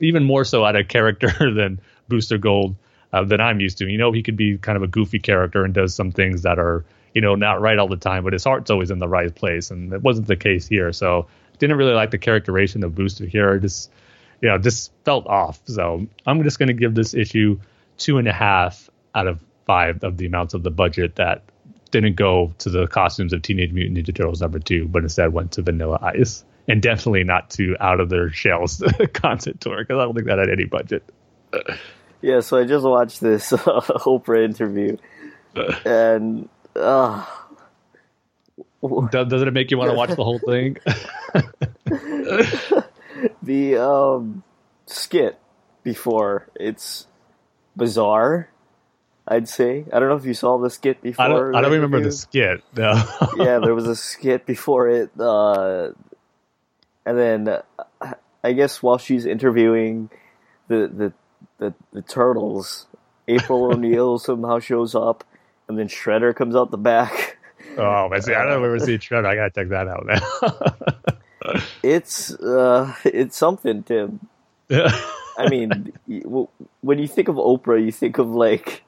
even 0.00 0.24
more 0.24 0.44
so 0.44 0.64
out 0.64 0.76
of 0.76 0.86
character 0.86 1.32
than 1.54 1.80
Booster 2.08 2.38
Gold 2.38 2.76
uh, 3.12 3.24
than 3.24 3.40
I'm 3.40 3.60
used 3.60 3.78
to. 3.78 3.88
You 3.88 3.98
know, 3.98 4.12
he 4.12 4.22
could 4.22 4.36
be 4.36 4.58
kind 4.58 4.76
of 4.76 4.82
a 4.82 4.86
goofy 4.86 5.18
character 5.18 5.64
and 5.64 5.72
does 5.72 5.94
some 5.94 6.12
things 6.12 6.42
that 6.42 6.58
are, 6.58 6.84
you 7.14 7.22
know, 7.22 7.34
not 7.34 7.60
right 7.60 7.78
all 7.78 7.88
the 7.88 7.96
time, 7.96 8.24
but 8.24 8.32
his 8.32 8.44
heart's 8.44 8.70
always 8.70 8.90
in 8.90 8.98
the 8.98 9.08
right 9.08 9.34
place. 9.34 9.70
And 9.70 9.92
it 9.92 10.02
wasn't 10.02 10.26
the 10.26 10.36
case 10.36 10.68
here. 10.68 10.92
So 10.92 11.26
didn't 11.58 11.76
really 11.76 11.94
like 11.94 12.10
the 12.10 12.18
characterization 12.18 12.84
of 12.84 12.94
Booster 12.94 13.24
here. 13.24 13.58
Just, 13.58 13.90
you 14.40 14.48
know, 14.48 14.58
just 14.58 14.92
felt 15.04 15.26
off. 15.26 15.60
So 15.64 16.06
I'm 16.26 16.42
just 16.42 16.58
going 16.58 16.68
to 16.68 16.74
give 16.74 16.94
this 16.94 17.14
issue 17.14 17.60
two 17.96 18.18
and 18.18 18.28
a 18.28 18.32
half 18.32 18.90
out 19.14 19.28
of 19.28 19.40
five 19.64 20.04
of 20.04 20.16
the 20.16 20.26
amounts 20.26 20.54
of 20.54 20.62
the 20.62 20.70
budget 20.70 21.16
that 21.16 21.42
didn't 21.94 22.16
go 22.16 22.52
to 22.58 22.68
the 22.68 22.86
costumes 22.88 23.32
of 23.32 23.42
Teenage 23.42 23.72
Mutant 23.72 23.96
Ninja 23.96 24.14
Turtles 24.14 24.40
number 24.40 24.58
two, 24.58 24.88
but 24.88 25.04
instead 25.04 25.32
went 25.32 25.52
to 25.52 25.62
Vanilla 25.62 25.98
Ice, 26.02 26.44
and 26.66 26.82
definitely 26.82 27.22
not 27.22 27.50
to 27.50 27.76
Out 27.78 28.00
of 28.00 28.10
Their 28.10 28.30
Shells 28.30 28.82
concert 29.12 29.60
tour 29.60 29.78
because 29.78 29.98
I 29.98 30.04
don't 30.04 30.14
think 30.14 30.26
that 30.26 30.38
had 30.38 30.50
any 30.50 30.64
budget. 30.64 31.02
Yeah, 32.20 32.40
so 32.40 32.56
I 32.56 32.64
just 32.64 32.86
watched 32.86 33.20
this 33.20 33.52
uh, 33.52 33.58
Oprah 34.06 34.46
interview, 34.46 34.96
and 35.84 36.48
uh, 36.74 37.26
does, 39.10 39.28
doesn't 39.28 39.48
it 39.48 39.50
make 39.50 39.70
you 39.70 39.76
want 39.76 39.90
to 39.90 39.94
watch 39.94 40.08
the 40.08 40.24
whole 40.24 40.38
thing? 40.38 40.78
the 43.42 43.76
um, 43.76 44.42
skit 44.86 45.38
before. 45.82 46.48
It's 46.54 47.06
bizarre 47.76 48.48
I'd 49.26 49.48
say. 49.48 49.84
I 49.92 49.98
don't 49.98 50.08
know 50.08 50.16
if 50.16 50.26
you 50.26 50.34
saw 50.34 50.58
the 50.58 50.68
skit 50.68 51.00
before. 51.00 51.24
I 51.24 51.28
don't, 51.28 51.54
I 51.54 51.60
don't 51.62 51.72
remember 51.72 52.00
the 52.00 52.12
skit. 52.12 52.62
No. 52.76 52.92
yeah, 53.36 53.58
there 53.58 53.74
was 53.74 53.86
a 53.86 53.96
skit 53.96 54.44
before 54.44 54.88
it, 54.88 55.10
uh, 55.18 55.90
and 57.06 57.18
then 57.18 57.48
uh, 57.48 58.12
I 58.42 58.52
guess 58.52 58.82
while 58.82 58.98
she's 58.98 59.24
interviewing 59.24 60.10
the 60.68 60.88
the 60.88 61.12
the, 61.58 61.74
the 61.92 62.02
turtles, 62.02 62.86
April 63.26 63.64
O'Neil 63.72 64.18
somehow 64.18 64.58
shows 64.58 64.94
up, 64.94 65.24
and 65.68 65.78
then 65.78 65.88
Shredder 65.88 66.36
comes 66.36 66.54
out 66.54 66.70
the 66.70 66.78
back. 66.78 67.38
Oh, 67.78 68.10
I 68.12 68.20
see. 68.20 68.34
I 68.34 68.44
don't 68.44 68.62
remember 68.62 68.84
seeing 68.84 68.98
Shredder. 68.98 69.26
I 69.26 69.36
gotta 69.36 69.50
check 69.50 69.68
that 69.70 69.88
out 69.88 70.04
now. 70.06 71.62
it's 71.82 72.30
uh, 72.34 72.94
it's 73.04 73.38
something, 73.38 73.82
Tim. 73.84 74.20
I 74.70 75.48
mean, 75.48 75.92
when 76.82 76.98
you 76.98 77.08
think 77.08 77.28
of 77.28 77.36
Oprah, 77.36 77.82
you 77.82 77.90
think 77.90 78.18
of 78.18 78.28
like 78.28 78.84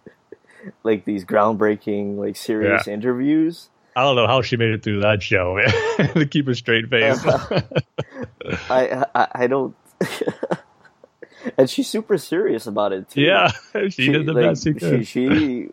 like 0.82 1.05
these 1.05 1.24
groundbreaking, 1.24 2.16
like 2.16 2.36
serious 2.36 2.86
yeah. 2.86 2.93
interviews. 2.93 3.68
I 3.94 4.02
don't 4.02 4.16
know 4.16 4.26
how 4.26 4.43
she 4.43 4.56
made 4.56 4.70
it 4.70 4.82
through 4.82 5.01
that 5.01 5.22
show 5.22 5.59
to 6.14 6.26
keep 6.26 6.48
a 6.48 6.55
straight 6.55 6.90
face. 6.90 7.24
I, 8.70 9.05
I, 9.14 9.28
I 9.32 9.47
don't. 9.47 9.74
and 11.59 11.70
she's 11.70 11.88
super 11.88 12.18
serious 12.18 12.66
about 12.66 12.93
it 12.93 13.09
too. 13.09 13.22
Yeah, 13.22 13.52
she, 13.72 13.90
she 13.90 14.12
did 14.12 14.26
the 14.26 14.34
like, 14.34 14.51
best 14.51 14.64
she 14.64 14.74
could. 14.74 15.06
She, 15.06 15.28
she 15.28 15.68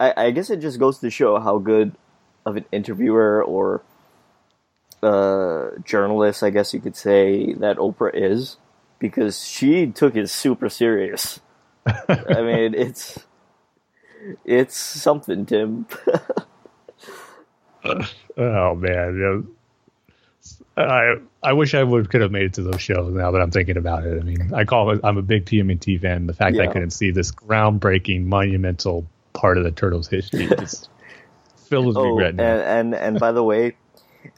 I, 0.00 0.14
I, 0.16 0.30
guess 0.30 0.48
it 0.48 0.60
just 0.60 0.78
goes 0.78 0.98
to 1.00 1.10
show 1.10 1.38
how 1.38 1.58
good 1.58 1.94
of 2.46 2.56
an 2.56 2.64
interviewer 2.72 3.44
or 3.44 3.82
uh, 5.02 5.70
journalist, 5.84 6.42
I 6.42 6.50
guess 6.50 6.72
you 6.72 6.80
could 6.80 6.96
say, 6.96 7.52
that 7.54 7.76
Oprah 7.76 8.10
is, 8.14 8.56
because 8.98 9.46
she 9.46 9.86
took 9.88 10.16
it 10.16 10.30
super 10.30 10.68
serious. 10.68 11.40
I 11.86 12.40
mean, 12.42 12.74
it's 12.74 13.18
it's 14.44 14.76
something, 14.76 15.46
Tim. 15.46 15.86
oh 18.36 18.74
man, 18.74 19.46
I 20.76 21.14
I 21.42 21.52
wish 21.52 21.74
I 21.74 21.82
would 21.82 22.10
could 22.10 22.20
have 22.20 22.30
made 22.30 22.44
it 22.44 22.54
to 22.54 22.62
those 22.62 22.80
shows. 22.80 23.12
Now 23.12 23.30
that 23.32 23.40
I'm 23.40 23.50
thinking 23.50 23.76
about 23.76 24.06
it, 24.06 24.20
I 24.20 24.24
mean, 24.24 24.52
I 24.54 24.64
call 24.64 24.90
it. 24.90 25.00
I'm 25.04 25.18
a 25.18 25.22
big 25.22 25.44
TMNT 25.44 26.00
fan. 26.00 26.26
The 26.26 26.34
fact 26.34 26.56
yeah. 26.56 26.62
that 26.62 26.70
I 26.70 26.72
couldn't 26.72 26.90
see 26.90 27.10
this 27.10 27.32
groundbreaking, 27.32 28.24
monumental 28.24 29.06
part 29.32 29.58
of 29.58 29.64
the 29.64 29.70
Turtles' 29.70 30.08
history 30.08 30.46
just 30.58 30.88
fills 31.56 31.96
oh, 31.96 32.10
regret. 32.10 32.30
And, 32.30 32.40
and 32.40 32.94
and 32.94 33.20
by 33.20 33.32
the 33.32 33.42
way, 33.42 33.76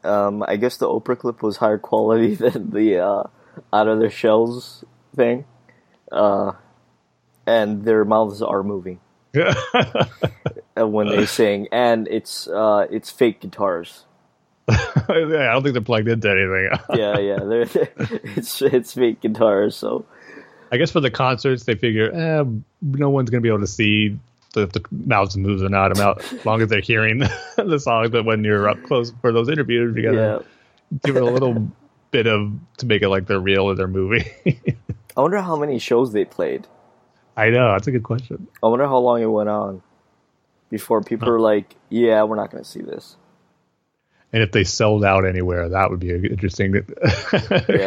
um, 0.02 0.42
I 0.46 0.56
guess 0.56 0.76
the 0.76 0.86
Oprah 0.86 1.18
clip 1.18 1.42
was 1.42 1.58
higher 1.58 1.78
quality 1.78 2.34
than 2.34 2.70
the 2.70 2.98
uh, 2.98 3.22
out 3.72 3.88
of 3.88 4.00
their 4.00 4.10
shells 4.10 4.84
thing, 5.14 5.44
uh, 6.10 6.52
and 7.46 7.84
their 7.84 8.04
mouths 8.04 8.42
are 8.42 8.62
moving. 8.62 8.98
when 10.76 11.08
they 11.08 11.26
sing, 11.26 11.68
and 11.72 12.08
it's 12.08 12.48
uh, 12.48 12.86
it's 12.90 13.10
fake 13.10 13.40
guitars. 13.40 14.04
I 14.68 15.04
don't 15.06 15.62
think 15.62 15.74
they're 15.74 15.82
plugged 15.82 16.08
into 16.08 16.30
anything. 16.30 16.70
yeah, 16.98 17.18
yeah, 17.18 17.38
they're, 17.44 17.64
they're, 17.66 17.90
it's 18.36 18.62
it's 18.62 18.94
fake 18.94 19.20
guitars. 19.20 19.76
So, 19.76 20.06
I 20.72 20.76
guess 20.76 20.90
for 20.90 21.00
the 21.00 21.10
concerts, 21.10 21.64
they 21.64 21.74
figure 21.74 22.12
eh, 22.12 22.44
no 22.82 23.10
one's 23.10 23.30
gonna 23.30 23.40
be 23.40 23.48
able 23.48 23.60
to 23.60 23.66
see 23.66 24.18
if 24.56 24.72
the 24.72 24.84
mouths 24.90 25.36
moves 25.36 25.62
or 25.62 25.68
not. 25.68 25.92
About 25.92 26.22
as 26.32 26.46
long 26.46 26.62
as 26.62 26.68
they're 26.68 26.80
hearing 26.80 27.18
the 27.56 27.78
song. 27.78 28.10
But 28.10 28.24
when 28.24 28.44
you're 28.44 28.68
up 28.68 28.82
close 28.84 29.12
for 29.20 29.32
those 29.32 29.48
interviews, 29.48 29.96
you 29.96 30.02
gotta 30.02 30.16
yeah. 30.16 30.98
give 31.04 31.16
it 31.16 31.22
a 31.22 31.26
little 31.26 31.70
bit 32.10 32.26
of 32.26 32.52
to 32.78 32.86
make 32.86 33.02
it 33.02 33.08
like 33.08 33.26
they're 33.26 33.40
real 33.40 33.64
or 33.64 33.74
they're 33.74 33.88
movie. 33.88 34.30
I 35.16 35.20
wonder 35.20 35.40
how 35.40 35.56
many 35.56 35.78
shows 35.78 36.12
they 36.12 36.24
played. 36.24 36.66
I 37.36 37.50
know 37.50 37.72
that's 37.72 37.86
a 37.86 37.90
good 37.90 38.04
question. 38.04 38.46
I 38.62 38.68
wonder 38.68 38.86
how 38.86 38.98
long 38.98 39.22
it 39.22 39.26
went 39.26 39.48
on 39.48 39.82
before 40.70 41.02
people 41.02 41.28
were 41.28 41.40
like, 41.40 41.74
"Yeah, 41.88 42.22
we're 42.24 42.36
not 42.36 42.50
going 42.50 42.62
to 42.62 42.68
see 42.68 42.82
this." 42.82 43.16
And 44.32 44.42
if 44.42 44.50
they 44.50 44.64
sold 44.64 45.04
out 45.04 45.24
anywhere, 45.24 45.68
that 45.68 45.90
would 45.90 46.00
be 46.00 46.10
an 46.10 46.24
interesting 46.24 46.72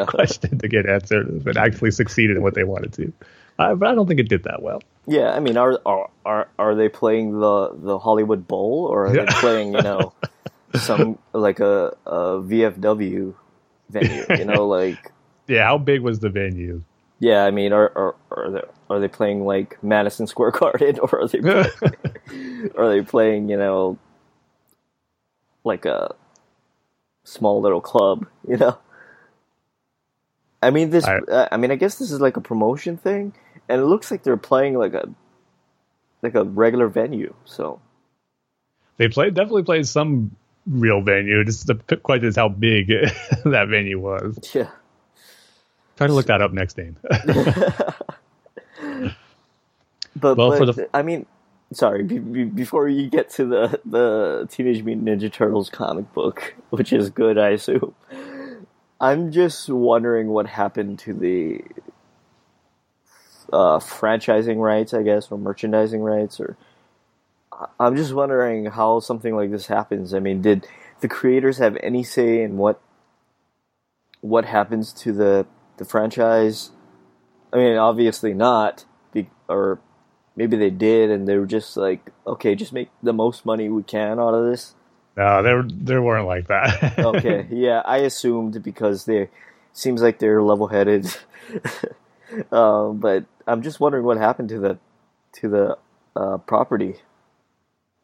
question 0.08 0.60
to 0.60 0.68
get 0.70 0.86
answered. 0.86 1.30
If 1.42 1.48
it 1.48 1.58
actually 1.58 1.92
succeeded 1.92 2.38
in 2.38 2.44
what 2.44 2.54
they 2.54 2.64
wanted 2.64 2.94
to, 2.94 3.14
uh, 3.60 3.76
but 3.76 3.90
I 3.90 3.96
don't 3.96 4.08
think 4.08 4.20
it 4.20 4.30
did 4.30 4.44
that 4.44 4.62
well. 4.62 4.82
Yeah, 5.08 5.32
I 5.32 5.40
mean, 5.40 5.58
are 5.58 5.80
are 5.86 6.10
are, 6.26 6.50
are 6.60 6.76
they 6.76 6.90
playing 6.90 7.40
the 7.40 7.72
the 7.74 8.00
Hollywood 8.00 8.48
Bowl 8.48 8.88
or 8.90 9.08
are 9.08 9.16
yeah. 9.16 9.26
they 9.26 9.32
playing 9.34 9.74
you 9.74 9.82
know 9.82 10.14
some 10.76 11.18
like 11.34 11.60
a, 11.60 11.96
a 12.06 12.42
VFW 12.42 13.34
venue? 13.90 14.26
You 14.30 14.46
know, 14.46 14.68
like 14.70 15.12
yeah, 15.48 15.66
how 15.66 15.78
big 15.78 16.02
was 16.02 16.20
the 16.20 16.30
venue? 16.30 16.84
Yeah, 17.20 17.44
I 17.44 17.52
mean, 17.52 17.74
are 17.74 17.92
are 17.96 18.16
are 18.32 18.52
they, 18.52 18.62
are 18.90 19.00
they 19.00 19.08
playing 19.08 19.46
like 19.46 19.82
Madison 19.84 20.28
Square 20.28 20.52
Garden, 20.60 21.00
or 21.00 21.22
are 21.22 21.28
they 21.28 21.40
playing, 21.40 22.72
are 22.78 22.90
they 22.90 23.02
playing 23.02 23.50
you 23.50 23.58
know 23.58 23.98
like 25.64 25.86
a 25.86 26.16
small 27.24 27.62
little 27.62 27.82
club? 27.82 28.28
You 28.48 28.58
know, 28.58 28.78
I 30.62 30.72
mean 30.72 30.90
this. 30.90 31.06
I, 31.06 31.18
uh, 31.18 31.48
I 31.52 31.58
mean, 31.58 31.72
I 31.72 31.76
guess 31.76 31.98
this 31.98 32.12
is 32.12 32.22
like 32.22 32.38
a 32.38 32.42
promotion 32.42 32.98
thing, 32.98 33.34
and 33.68 33.82
it 33.82 33.86
looks 33.86 34.12
like 34.12 34.24
they're 34.24 34.38
playing 34.38 34.78
like 34.78 34.94
a 34.94 35.10
like 36.22 36.36
a 36.36 36.44
regular 36.44 36.88
venue. 36.88 37.34
So 37.46 37.82
they 38.98 39.10
played 39.10 39.34
definitely 39.34 39.64
played 39.64 39.88
some 39.88 40.36
real 40.66 41.02
venue. 41.02 41.44
Just 41.44 41.68
the 41.68 41.76
question 41.98 42.28
is 42.28 42.36
how 42.36 42.50
big 42.50 42.88
that 43.46 43.68
venue 43.70 44.00
was. 44.00 44.38
Yeah. 44.54 44.70
Try 45.98 46.06
to 46.06 46.14
look 46.14 46.28
that 46.28 46.44
up 46.44 46.54
next, 46.54 46.76
Dane. 46.76 46.96
But, 50.20 50.38
well, 50.38 50.58
but 50.58 50.76
the... 50.76 50.90
I 50.94 51.02
mean, 51.02 51.26
sorry. 51.74 52.04
Be, 52.04 52.20
be, 52.20 52.44
before 52.44 52.88
you 52.88 53.10
get 53.10 53.30
to 53.32 53.46
the 53.46 53.82
the 53.86 54.48
Teenage 54.52 54.84
Mutant 54.84 55.08
Ninja 55.08 55.32
Turtles 55.32 55.70
comic 55.70 56.14
book, 56.14 56.56
which 56.70 56.94
is 56.94 57.10
good, 57.10 57.38
I 57.38 57.50
assume. 57.50 57.96
I'm 59.00 59.32
just 59.32 59.70
wondering 59.70 60.30
what 60.30 60.48
happened 60.48 61.00
to 61.00 61.14
the 61.14 61.62
uh, 63.54 63.80
franchising 63.80 64.58
rights, 64.58 64.94
I 64.94 65.04
guess, 65.04 65.32
or 65.32 65.38
merchandising 65.38 66.02
rights, 66.02 66.40
or 66.40 66.58
I'm 67.80 67.96
just 67.96 68.14
wondering 68.14 68.66
how 68.66 69.00
something 69.00 69.36
like 69.36 69.52
this 69.52 69.68
happens. 69.68 70.14
I 70.14 70.20
mean, 70.20 70.42
did 70.42 70.68
the 71.02 71.08
creators 71.08 71.60
have 71.60 71.78
any 71.82 72.04
say 72.04 72.42
in 72.42 72.58
what 72.58 72.82
what 74.22 74.46
happens 74.46 74.92
to 74.94 75.14
the 75.14 75.46
the 75.78 75.86
franchise. 75.86 76.72
I 77.54 77.58
mean, 77.58 77.78
obviously 77.78 78.34
not, 78.34 78.86
be, 79.14 79.30
or 79.48 79.80
maybe 80.38 80.58
they 80.58 80.70
did, 80.72 81.12
and 81.12 81.28
they 81.28 81.38
were 81.38 81.48
just 81.48 81.78
like, 81.78 82.12
okay, 82.28 82.56
just 82.56 82.74
make 82.74 82.90
the 83.04 83.14
most 83.14 83.46
money 83.46 83.70
we 83.70 83.84
can 83.84 84.20
out 84.22 84.36
of 84.36 84.46
this, 84.46 84.76
No, 85.18 85.44
there 85.44 85.64
there 85.68 86.02
weren't 86.02 86.28
like 86.28 86.48
that. 86.48 86.98
okay, 87.18 87.48
yeah, 87.52 87.82
I 87.86 88.00
assumed 88.00 88.64
because 88.64 89.06
they 89.06 89.30
seems 89.74 90.02
like 90.02 90.20
they're 90.20 90.42
level-headed. 90.44 91.08
um, 92.52 92.98
but 93.00 93.26
I'm 93.48 93.62
just 93.62 93.80
wondering 93.80 94.04
what 94.06 94.18
happened 94.18 94.50
to 94.50 94.60
the 94.60 94.80
to 95.34 95.50
the 95.50 95.78
uh, 96.16 96.38
property 96.40 96.96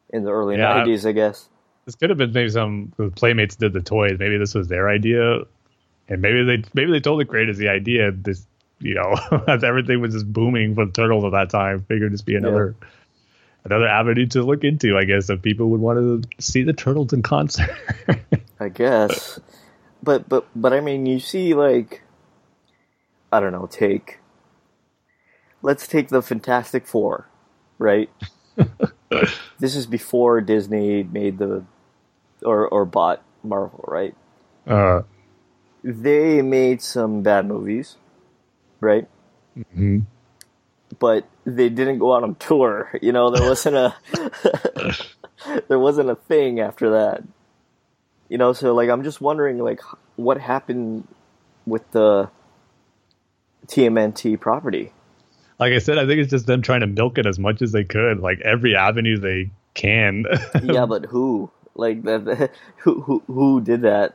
in 0.10 0.24
the 0.24 0.32
early 0.32 0.58
Yeah. 0.58 0.84
90s, 0.86 1.08
I 1.08 1.12
guess. 1.14 1.50
this 1.86 1.96
could 1.96 2.10
have 2.10 2.18
been 2.18 2.32
maybe 2.34 2.50
some 2.50 2.94
the 2.98 3.10
playmates 3.12 3.56
did 3.56 3.74
the 3.74 3.82
toys. 3.82 4.18
Maybe 4.20 4.38
this 4.38 4.54
was 4.56 4.68
their 4.68 4.90
idea, 4.90 5.40
and 6.10 6.22
maybe 6.22 6.44
they 6.44 6.64
maybe 6.74 6.92
they 6.92 7.00
told 7.00 7.20
totally 7.20 7.26
created 7.26 7.58
the 7.58 7.70
idea. 7.70 8.12
This 8.12 8.46
you 8.84 8.96
know, 8.96 9.44
as 9.48 9.64
everything 9.64 10.02
was 10.02 10.14
just 10.14 10.32
booming 10.32 10.76
for 10.76 10.86
the 10.86 10.92
turtles 10.92 11.24
at 11.26 11.32
that 11.32 11.50
time. 11.50 11.86
Figured 11.88 12.12
just 12.12 12.26
be 12.26 12.36
another 12.36 12.76
another 13.64 13.88
avenue 13.88 14.28
to 14.28 14.44
look 14.44 14.64
into. 14.64 14.98
I 14.98 15.06
guess 15.06 15.30
if 15.30 15.42
people 15.42 15.70
would 15.70 15.82
want 15.82 16.00
to 16.00 16.30
see 16.42 16.64
the 16.64 16.74
turtles 16.74 17.14
in 17.14 17.24
concert. 17.24 17.70
I 18.60 18.70
guess. 18.70 19.40
But 20.04 20.30
but 20.30 20.48
but 20.56 20.74
I 20.74 20.82
mean, 20.82 21.06
you 21.06 21.20
see, 21.20 21.54
like, 21.54 22.04
I 23.32 23.40
don't 23.40 23.54
know. 23.54 23.68
Take 23.68 24.20
let's 25.64 25.88
take 25.88 26.10
the 26.10 26.22
Fantastic 26.22 26.86
Four, 26.86 27.28
right? 27.80 28.10
this 29.60 29.76
is 29.76 29.88
before 29.88 30.42
Disney 30.42 31.04
made 31.04 31.40
the 31.40 31.64
or 32.44 32.68
or 32.68 32.86
bought 32.86 33.24
Marvel, 33.44 33.86
right? 33.88 34.16
uh, 34.68 35.02
They 35.84 36.42
made 36.42 36.82
some 36.82 37.24
bad 37.24 37.48
movies, 37.48 37.98
right? 38.84 39.08
mhm. 39.58 40.06
But 41.00 41.26
they 41.46 41.70
didn't 41.70 41.98
go 42.00 42.16
out 42.16 42.24
on 42.24 42.36
tour. 42.36 42.92
You 43.02 43.12
know, 43.12 43.32
there 43.32 43.48
wasn't 43.50 43.76
a 43.78 43.96
there 45.68 45.80
wasn't 45.80 46.10
a 46.10 46.16
thing 46.16 46.60
after 46.60 46.92
that. 46.92 47.24
You 48.30 48.38
know, 48.38 48.54
so 48.54 48.74
like 48.76 48.90
I'm 48.90 49.04
just 49.04 49.20
wondering 49.22 49.58
like 49.58 49.82
what 50.16 50.40
happened 50.40 51.08
with 51.66 51.90
the 51.92 52.30
TMNT 53.68 54.40
property. 54.40 54.92
Like 55.60 55.74
I 55.74 55.80
said, 55.80 55.98
I 55.98 56.06
think 56.06 56.20
it's 56.20 56.30
just 56.32 56.46
them 56.46 56.62
trying 56.62 56.82
to 56.82 56.88
milk 56.88 57.18
it 57.18 57.26
as 57.26 57.40
much 57.40 57.62
as 57.62 57.72
they 57.72 57.84
could, 57.84 58.20
like 58.20 58.42
every 58.42 58.76
avenue 58.76 59.18
they 59.18 59.52
can. 59.74 60.26
yeah, 60.64 60.86
but 60.86 61.06
who? 61.06 61.50
Like 61.76 62.04
that? 62.04 62.52
Who 62.78 63.02
who 63.02 63.24
who 63.28 63.62
did 63.62 63.82
that? 63.82 64.14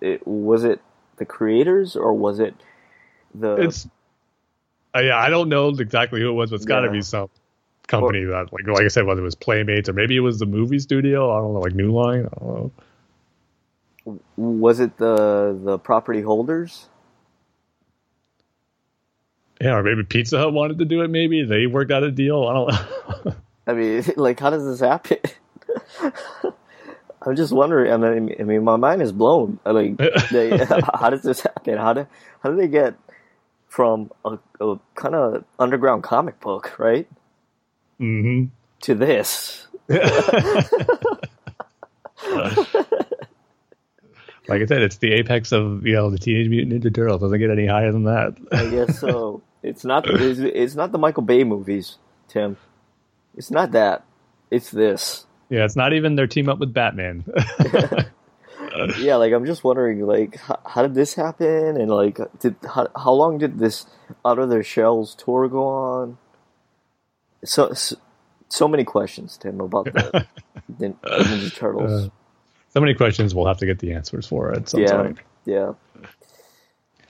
It- 0.00 0.26
Was 0.26 0.64
it 0.64 0.80
the 1.16 1.24
creators 1.26 1.94
or 1.96 2.12
was 2.12 2.40
it 2.40 2.54
the? 3.34 3.54
it's 3.56 3.88
uh, 4.96 5.00
yeah, 5.00 5.18
I 5.18 5.30
don't 5.30 5.48
know 5.48 5.68
exactly 5.70 6.20
who 6.20 6.30
it 6.30 6.34
was, 6.34 6.50
but 6.50 6.56
it's 6.56 6.66
got 6.66 6.82
to 6.82 6.88
Yeah. 6.88 6.90
be 6.90 7.02
some 7.02 7.30
company 7.88 8.24
that, 8.24 8.52
like, 8.52 8.66
like 8.68 8.84
I 8.84 8.88
said, 8.88 9.06
whether 9.06 9.20
it 9.22 9.24
was 9.24 9.36
Playmates 9.36 9.88
or 9.88 9.94
maybe 9.94 10.16
it 10.16 10.20
was 10.20 10.38
the 10.38 10.46
movie 10.46 10.78
studio. 10.80 11.32
I 11.32 11.40
don't 11.40 11.54
know, 11.54 11.60
like 11.60 11.74
New 11.74 11.92
Line. 11.92 12.26
I 12.26 12.38
don't 12.40 12.54
know. 12.56 12.72
was 14.36 14.80
it 14.80 14.98
the 14.98 15.58
the 15.62 15.78
property 15.78 16.22
holders? 16.22 16.88
Yeah, 19.60 19.76
or 19.76 19.82
maybe 19.84 20.04
Pizza 20.04 20.38
Hut 20.38 20.52
wanted 20.52 20.78
to 20.80 20.86
do 20.86 21.02
it. 21.02 21.10
Maybe 21.10 21.44
they 21.44 21.66
worked 21.66 21.92
out 21.92 22.04
a 22.04 22.12
deal. 22.12 22.46
I 22.48 22.54
don't 22.54 22.68
know. 22.68 22.78
I 23.66 23.74
mean, 23.74 24.04
like, 24.16 24.40
how 24.40 24.50
does 24.50 24.64
this 24.66 24.80
happen? 24.80 25.18
I'm 27.22 27.36
just 27.36 27.52
wondering. 27.52 27.92
I 27.92 27.96
mean, 27.98 28.36
I 28.40 28.44
mean, 28.44 28.64
my 28.64 28.76
mind 28.76 29.02
is 29.02 29.12
blown. 29.12 29.60
I 29.66 29.72
Like, 29.72 29.98
they, 30.30 30.58
how 31.00 31.10
does 31.10 31.22
this 31.22 31.40
happen? 31.42 31.78
How 31.78 31.92
do 31.94 32.06
how 32.42 32.50
do 32.50 32.56
they 32.56 32.68
get 32.68 32.94
from 33.68 34.10
a, 34.24 34.38
a 34.60 34.78
kind 34.94 35.14
of 35.14 35.44
underground 35.58 36.02
comic 36.02 36.40
book, 36.40 36.78
right, 36.78 37.08
hmm 37.98 38.44
to 38.82 38.94
this? 38.94 39.66
Like 44.48 44.62
I 44.62 44.64
said, 44.64 44.80
it's 44.80 44.96
the 44.96 45.12
apex 45.12 45.52
of 45.52 45.86
you 45.86 45.94
know 45.94 46.08
the 46.08 46.18
Teenage 46.18 46.48
Mutant 46.48 46.82
Ninja 46.82 46.94
Turtles. 46.94 47.20
Doesn't 47.20 47.38
get 47.38 47.50
any 47.50 47.66
higher 47.66 47.92
than 47.92 48.04
that. 48.04 48.34
I 48.50 48.70
guess 48.70 48.98
so. 48.98 49.42
It's 49.62 49.84
not. 49.84 50.08
It's, 50.08 50.40
it's 50.40 50.74
not 50.74 50.90
the 50.90 50.96
Michael 50.98 51.22
Bay 51.22 51.44
movies, 51.44 51.96
Tim. 52.28 52.56
It's 53.36 53.50
not 53.50 53.72
that. 53.72 54.04
It's 54.50 54.70
this. 54.70 55.26
yeah, 55.50 55.64
it's 55.66 55.76
not 55.76 55.92
even 55.92 56.14
their 56.16 56.26
team 56.26 56.48
up 56.48 56.58
with 56.60 56.72
Batman. 56.72 57.24
yeah, 58.98 59.16
like 59.16 59.32
I'm 59.32 59.46
just 59.46 59.64
wondering, 59.64 60.00
like, 60.06 60.36
how, 60.36 60.60
how 60.64 60.82
did 60.82 60.94
this 60.94 61.14
happen, 61.14 61.80
and 61.80 61.90
like, 61.90 62.18
did 62.40 62.56
how, 62.68 62.88
how 62.96 63.12
long 63.12 63.38
did 63.38 63.58
this 63.58 63.86
Out 64.24 64.38
of 64.38 64.48
Their 64.50 64.62
Shells 64.62 65.14
tour 65.14 65.48
go 65.48 65.66
on? 65.66 66.18
So, 67.44 67.72
so, 67.72 67.96
so 68.48 68.68
many 68.68 68.84
questions, 68.84 69.36
Tim, 69.36 69.60
about 69.60 69.84
the, 69.86 70.26
the 70.78 70.88
Ninja 70.90 71.54
Turtles. 71.54 72.06
Uh, 72.06 72.08
so 72.70 72.80
many 72.80 72.94
questions. 72.94 73.34
We'll 73.34 73.46
have 73.46 73.58
to 73.58 73.66
get 73.66 73.78
the 73.78 73.92
answers 73.92 74.26
for 74.26 74.52
it. 74.52 74.68
some 74.68 74.80
yeah, 74.80 75.02
point. 75.02 75.18
yeah. 75.44 75.72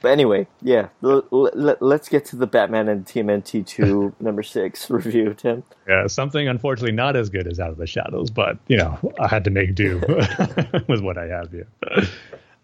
But 0.01 0.12
anyway, 0.12 0.47
yeah. 0.62 0.89
L- 1.03 1.27
l- 1.33 1.77
let's 1.81 2.09
get 2.09 2.25
to 2.27 2.37
the 2.37 2.47
Batman 2.47 2.89
and 2.89 3.05
TMNT 3.05 3.66
two 3.66 4.15
number 4.20 4.43
six 4.43 4.89
review, 4.91 5.35
Tim. 5.35 5.65
Yeah, 5.89 6.07
something 6.07 6.47
unfortunately 6.47 6.93
not 6.93 7.16
as 7.16 7.31
good 7.31 7.47
as 7.47 7.59
Out 7.59 7.70
of 7.70 7.79
the 7.79 7.87
Shadows, 7.87 8.31
but 8.31 8.59
you 8.69 8.77
know, 8.77 8.99
I 9.20 9.27
had 9.29 9.45
to 9.45 9.51
make 9.51 9.75
do 9.75 9.99
with 10.89 11.01
what 11.01 11.19
I 11.19 11.27
have 11.27 11.51
here. 11.51 11.66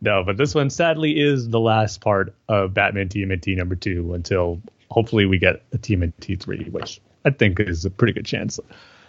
No, 0.01 0.23
but 0.23 0.36
this 0.36 0.55
one 0.55 0.70
sadly 0.70 1.19
is 1.19 1.48
the 1.48 1.61
last 1.61 2.01
part 2.01 2.35
of 2.48 2.74
Batman 2.74 3.09
TMNT 3.09 3.56
number 3.56 3.74
two 3.74 4.15
until 4.15 4.61
hopefully 4.90 5.24
we 5.27 5.39
get 5.39 5.62
a 5.73 5.78
TMNT 5.78 6.40
three, 6.40 6.65
which 6.70 7.01
I 7.24 7.31
think 7.31 7.59
is 7.59 7.85
a 7.85 7.90
pretty 7.90 8.12
good 8.12 8.27
chance. 8.27 8.61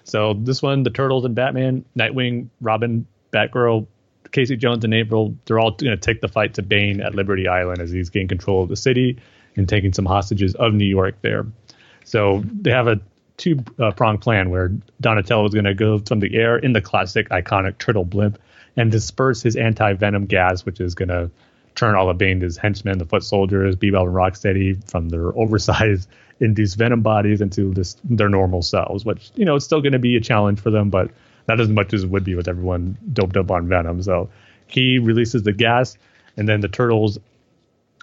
So 0.04 0.34
this 0.34 0.62
one, 0.62 0.84
the 0.84 0.90
Turtles 0.90 1.26
and 1.26 1.36
Batman, 1.36 1.84
Nightwing, 1.98 2.48
Robin, 2.62 3.06
Batgirl, 3.34 3.88
Casey 4.36 4.58
Jones 4.58 4.84
and 4.84 4.94
April, 4.94 5.34
they're 5.46 5.60
all 5.60 5.72
going 5.72 5.92
to 5.92 5.98
take 5.98 6.20
the 6.20 6.28
fight 6.28 6.56
to 6.56 6.62
Bane 6.62 7.00
at 7.00 7.16
Liberty 7.16 7.48
Island 7.48 7.80
as 7.80 7.90
he's 7.90 8.10
gaining 8.10 8.28
control 8.28 8.62
of 8.62 8.68
the 8.68 8.76
city 8.76 9.18
and 9.56 9.68
taking 9.68 9.94
some 9.94 10.06
hostages 10.06 10.54
of 10.56 10.74
New 10.74 10.86
York 10.86 11.16
there. 11.22 11.46
So 12.04 12.44
they 12.62 12.72
have 12.72 12.88
a 12.88 13.00
two 13.38 13.64
uh, 13.80 13.92
pronged 13.92 14.20
plan 14.20 14.50
where 14.50 14.74
Donatello 15.00 15.46
is 15.46 15.54
going 15.54 15.66
to 15.66 15.74
go 15.74 16.00
from 16.00 16.20
the 16.20 16.36
air 16.36 16.58
in 16.58 16.74
the 16.74 16.82
classic 16.82 17.30
iconic 17.30 17.78
turtle 17.78 18.04
blimp 18.04 18.38
and 18.76 18.92
disperse 18.92 19.42
his 19.42 19.56
anti 19.56 19.94
venom 19.94 20.26
gas, 20.26 20.66
which 20.66 20.82
is 20.82 20.96
going 20.96 21.08
to 21.08 21.32
turn 21.76 21.96
all 21.96 22.10
of 22.10 22.18
Bane's 22.18 22.58
henchmen, 22.58 22.98
the 22.98 23.06
foot 23.06 23.24
soldiers, 23.24 23.78
Bebop 23.78 24.08
and 24.08 24.14
Rocksteady, 24.14 24.84
from 24.92 25.08
their 25.08 25.28
oversized 25.40 26.10
induced 26.42 26.78
venom 26.78 27.02
bodies 27.02 27.40
into 27.40 27.74
this 27.74 27.96
their 28.04 28.28
normal 28.28 28.62
selves, 28.62 29.06
which 29.06 29.32
you 29.36 29.46
know 29.46 29.56
it's 29.56 29.64
still 29.64 29.80
going 29.80 29.94
to 29.94 30.00
be 30.00 30.18
a 30.18 30.22
challenge 30.22 30.60
for 30.60 30.72
them, 30.72 30.90
but 30.90 31.10
not 31.48 31.60
as 31.60 31.68
much 31.68 31.94
as 31.94 32.04
it 32.04 32.10
would 32.10 32.24
be 32.24 32.36
with 32.36 32.48
everyone 32.48 32.98
doped 33.14 33.38
up 33.38 33.52
on 33.52 33.68
venom. 33.68 34.02
So 34.02 34.30
he 34.68 35.00
releases 35.00 35.44
the 35.44 35.54
gas, 35.54 35.98
and 36.38 36.48
then 36.48 36.62
the 36.62 36.68
turtles 36.68 37.20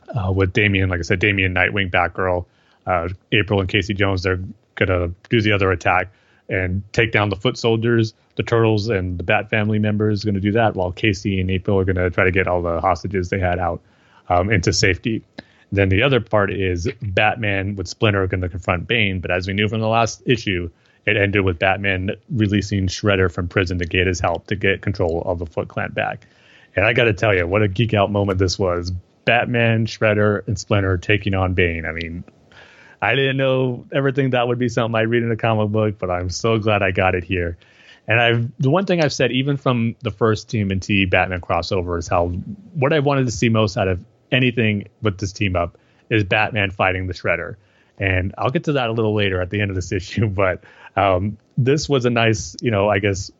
uh, 0.08 0.32
with 0.32 0.52
Damian, 0.52 0.90
like 0.90 1.00
I 1.00 1.02
said, 1.02 1.18
Damian, 1.18 1.54
Nightwing, 1.54 1.90
Batgirl, 1.90 2.44
uh, 2.86 3.08
April, 3.32 3.60
and 3.60 3.68
Casey 3.68 3.94
Jones, 3.94 4.22
they're 4.22 4.40
gonna 4.74 5.12
do 5.28 5.40
the 5.40 5.52
other 5.52 5.70
attack 5.72 6.12
and 6.48 6.82
take 6.92 7.12
down 7.12 7.28
the 7.28 7.36
foot 7.36 7.56
soldiers. 7.56 8.14
The 8.36 8.42
turtles 8.42 8.88
and 8.88 9.18
the 9.18 9.24
Bat 9.24 9.50
family 9.50 9.78
members 9.78 10.24
are 10.24 10.28
gonna 10.28 10.40
do 10.40 10.52
that, 10.52 10.74
while 10.74 10.92
Casey 10.92 11.40
and 11.40 11.50
April 11.50 11.78
are 11.78 11.84
gonna 11.84 12.10
try 12.10 12.24
to 12.24 12.32
get 12.32 12.46
all 12.46 12.62
the 12.62 12.80
hostages 12.80 13.28
they 13.28 13.38
had 13.38 13.58
out 13.58 13.80
um, 14.28 14.50
into 14.50 14.72
safety. 14.72 15.22
Then 15.72 15.88
the 15.88 16.02
other 16.02 16.20
part 16.20 16.52
is 16.52 16.86
Batman 17.00 17.76
with 17.76 17.88
Splinter 17.88 18.26
going 18.26 18.42
to 18.42 18.48
confront 18.50 18.86
Bane, 18.86 19.20
but 19.20 19.30
as 19.30 19.46
we 19.46 19.54
knew 19.54 19.68
from 19.68 19.80
the 19.80 19.88
last 19.88 20.22
issue, 20.26 20.70
it 21.06 21.16
ended 21.16 21.44
with 21.44 21.58
Batman 21.58 22.12
releasing 22.30 22.86
Shredder 22.86 23.30
from 23.30 23.48
prison 23.48 23.78
to 23.78 23.84
get 23.84 24.06
his 24.06 24.20
help 24.20 24.46
to 24.48 24.56
get 24.56 24.82
control 24.82 25.22
of 25.24 25.38
the 25.38 25.46
Foot 25.46 25.68
Clan 25.68 25.92
back. 25.92 26.26
And 26.76 26.86
I 26.86 26.92
got 26.92 27.04
to 27.04 27.12
tell 27.12 27.34
you, 27.34 27.46
what 27.46 27.62
a 27.62 27.68
geek 27.68 27.92
out 27.94 28.10
moment 28.10 28.38
this 28.38 28.58
was. 28.58 28.92
Batman, 29.24 29.86
Shredder, 29.86 30.46
and 30.46 30.58
Splinter 30.58 30.98
taking 30.98 31.34
on 31.34 31.54
Bane. 31.54 31.84
I 31.86 31.92
mean, 31.92 32.24
I 33.00 33.14
didn't 33.14 33.36
know 33.36 33.84
everything 33.92 34.30
that 34.30 34.46
would 34.46 34.58
be 34.58 34.68
something 34.68 34.94
I'd 34.94 35.08
read 35.08 35.22
in 35.22 35.32
a 35.32 35.36
comic 35.36 35.70
book, 35.70 35.98
but 35.98 36.10
I'm 36.10 36.30
so 36.30 36.58
glad 36.58 36.82
I 36.82 36.92
got 36.92 37.14
it 37.14 37.24
here. 37.24 37.58
And 38.06 38.20
I've 38.20 38.50
the 38.58 38.70
one 38.70 38.86
thing 38.86 39.02
I've 39.02 39.12
said 39.12 39.30
even 39.32 39.56
from 39.56 39.96
the 40.00 40.10
first 40.10 40.48
TMNT 40.48 41.08
Batman 41.08 41.40
crossover 41.40 41.98
is 41.98 42.08
how 42.08 42.28
what 42.74 42.92
I 42.92 42.98
wanted 42.98 43.26
to 43.26 43.32
see 43.32 43.48
most 43.48 43.76
out 43.76 43.88
of 43.88 44.04
anything 44.32 44.88
with 45.02 45.18
this 45.18 45.32
team 45.32 45.54
up 45.56 45.78
is 46.10 46.24
Batman 46.24 46.70
fighting 46.70 47.06
the 47.06 47.14
Shredder. 47.14 47.56
And 47.98 48.34
I'll 48.38 48.50
get 48.50 48.64
to 48.64 48.72
that 48.72 48.88
a 48.88 48.92
little 48.92 49.14
later 49.14 49.40
at 49.40 49.50
the 49.50 49.60
end 49.60 49.70
of 49.70 49.76
this 49.76 49.92
issue, 49.92 50.26
but 50.26 50.64
um, 50.96 51.38
this 51.56 51.88
was 51.88 52.04
a 52.04 52.10
nice, 52.10 52.56
you 52.60 52.70
know, 52.70 52.88
I 52.88 52.98
guess 52.98 53.30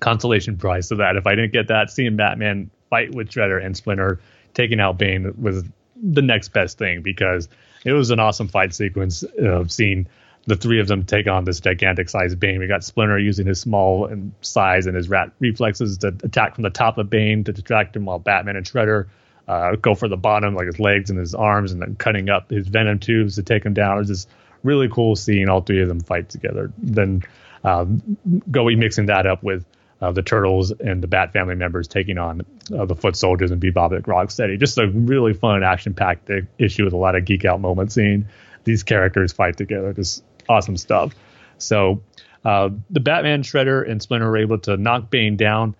consolation 0.00 0.56
prize 0.56 0.88
so 0.88 0.96
that 0.96 1.16
if 1.16 1.26
I 1.26 1.34
didn't 1.34 1.52
get 1.52 1.68
that, 1.68 1.90
seeing 1.90 2.16
Batman 2.16 2.70
fight 2.88 3.14
with 3.14 3.30
Shredder 3.30 3.64
and 3.64 3.76
Splinter 3.76 4.20
taking 4.54 4.80
out 4.80 4.98
Bane 4.98 5.34
was 5.40 5.64
the 5.96 6.22
next 6.22 6.48
best 6.48 6.78
thing 6.78 7.02
because 7.02 7.48
it 7.84 7.92
was 7.92 8.10
an 8.10 8.18
awesome 8.18 8.48
fight 8.48 8.74
sequence 8.74 9.22
of 9.38 9.70
seeing 9.70 10.06
the 10.46 10.56
three 10.56 10.80
of 10.80 10.88
them 10.88 11.04
take 11.04 11.26
on 11.26 11.44
this 11.44 11.60
gigantic 11.60 12.08
sized 12.08 12.40
Bane. 12.40 12.58
We 12.58 12.66
got 12.66 12.82
Splinter 12.82 13.18
using 13.18 13.46
his 13.46 13.60
small 13.60 14.10
size 14.40 14.86
and 14.86 14.96
his 14.96 15.08
rat 15.08 15.32
reflexes 15.38 15.98
to 15.98 16.08
attack 16.08 16.54
from 16.54 16.62
the 16.62 16.70
top 16.70 16.98
of 16.98 17.10
Bane 17.10 17.44
to 17.44 17.52
distract 17.52 17.94
him 17.94 18.06
while 18.06 18.18
Batman 18.18 18.56
and 18.56 18.66
Shredder 18.66 19.06
uh, 19.46 19.76
go 19.76 19.94
for 19.94 20.08
the 20.08 20.16
bottom, 20.16 20.54
like 20.54 20.66
his 20.66 20.78
legs 20.78 21.10
and 21.10 21.18
his 21.18 21.34
arms, 21.34 21.72
and 21.72 21.82
then 21.82 21.96
cutting 21.96 22.30
up 22.30 22.50
his 22.50 22.68
venom 22.68 22.98
tubes 22.98 23.34
to 23.34 23.42
take 23.42 23.64
him 23.64 23.74
down. 23.74 23.96
It 23.96 24.00
was 24.00 24.08
just 24.08 24.28
really 24.62 24.88
cool 24.88 25.16
seeing 25.16 25.48
all 25.48 25.60
three 25.60 25.82
of 25.82 25.88
them 25.88 26.00
fight 26.00 26.28
together. 26.28 26.72
Then 26.78 27.22
um, 27.64 28.16
Goey 28.50 28.76
mixing 28.76 29.06
that 29.06 29.26
up 29.26 29.42
with 29.42 29.64
uh, 30.00 30.12
the 30.12 30.22
Turtles 30.22 30.70
and 30.70 31.02
the 31.02 31.06
Bat 31.06 31.32
family 31.32 31.54
members 31.54 31.86
taking 31.88 32.18
on 32.18 32.42
uh, 32.76 32.86
the 32.86 32.94
Foot 32.94 33.16
Soldiers 33.16 33.50
and 33.50 33.60
Bebop 33.60 33.94
and 33.94 34.04
Rocksteady. 34.04 34.58
Just 34.58 34.78
a 34.78 34.88
really 34.88 35.34
fun, 35.34 35.62
action-packed 35.62 36.30
issue 36.58 36.84
with 36.84 36.94
a 36.94 36.96
lot 36.96 37.16
of 37.16 37.24
geek 37.24 37.44
out 37.44 37.60
moments. 37.60 37.94
Seeing 37.94 38.26
these 38.64 38.82
characters 38.82 39.32
fight 39.32 39.56
together, 39.56 39.92
just 39.92 40.24
awesome 40.48 40.76
stuff. 40.76 41.14
So 41.58 42.02
uh, 42.44 42.70
the 42.88 43.00
Batman, 43.00 43.42
Shredder, 43.42 43.88
and 43.88 44.00
Splinter 44.00 44.28
are 44.28 44.38
able 44.38 44.58
to 44.60 44.76
knock 44.76 45.10
Bane 45.10 45.36
down. 45.36 45.74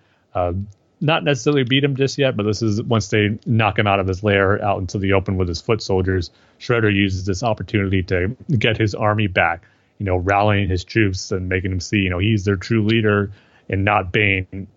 Not 1.03 1.23
necessarily 1.23 1.63
beat 1.63 1.83
him 1.83 1.95
just 1.95 2.19
yet, 2.19 2.37
but 2.37 2.43
this 2.43 2.61
is 2.61 2.79
once 2.83 3.07
they 3.07 3.39
knock 3.47 3.79
him 3.79 3.87
out 3.87 3.99
of 3.99 4.07
his 4.07 4.23
lair 4.23 4.63
out 4.63 4.79
into 4.79 4.99
the 4.99 5.13
open 5.13 5.35
with 5.35 5.47
his 5.47 5.59
foot 5.59 5.81
soldiers. 5.81 6.29
Shredder 6.59 6.93
uses 6.93 7.25
this 7.25 7.41
opportunity 7.41 8.03
to 8.03 8.37
get 8.59 8.77
his 8.77 8.93
army 8.93 9.25
back, 9.25 9.63
you 9.97 10.05
know, 10.05 10.17
rallying 10.17 10.69
his 10.69 10.83
troops 10.83 11.31
and 11.31 11.49
making 11.49 11.71
them 11.71 11.79
see, 11.79 11.97
you 11.97 12.11
know, 12.11 12.19
he's 12.19 12.45
their 12.45 12.55
true 12.55 12.85
leader 12.85 13.31
and 13.67 13.83
not 13.83 14.11
Bane. 14.11 14.67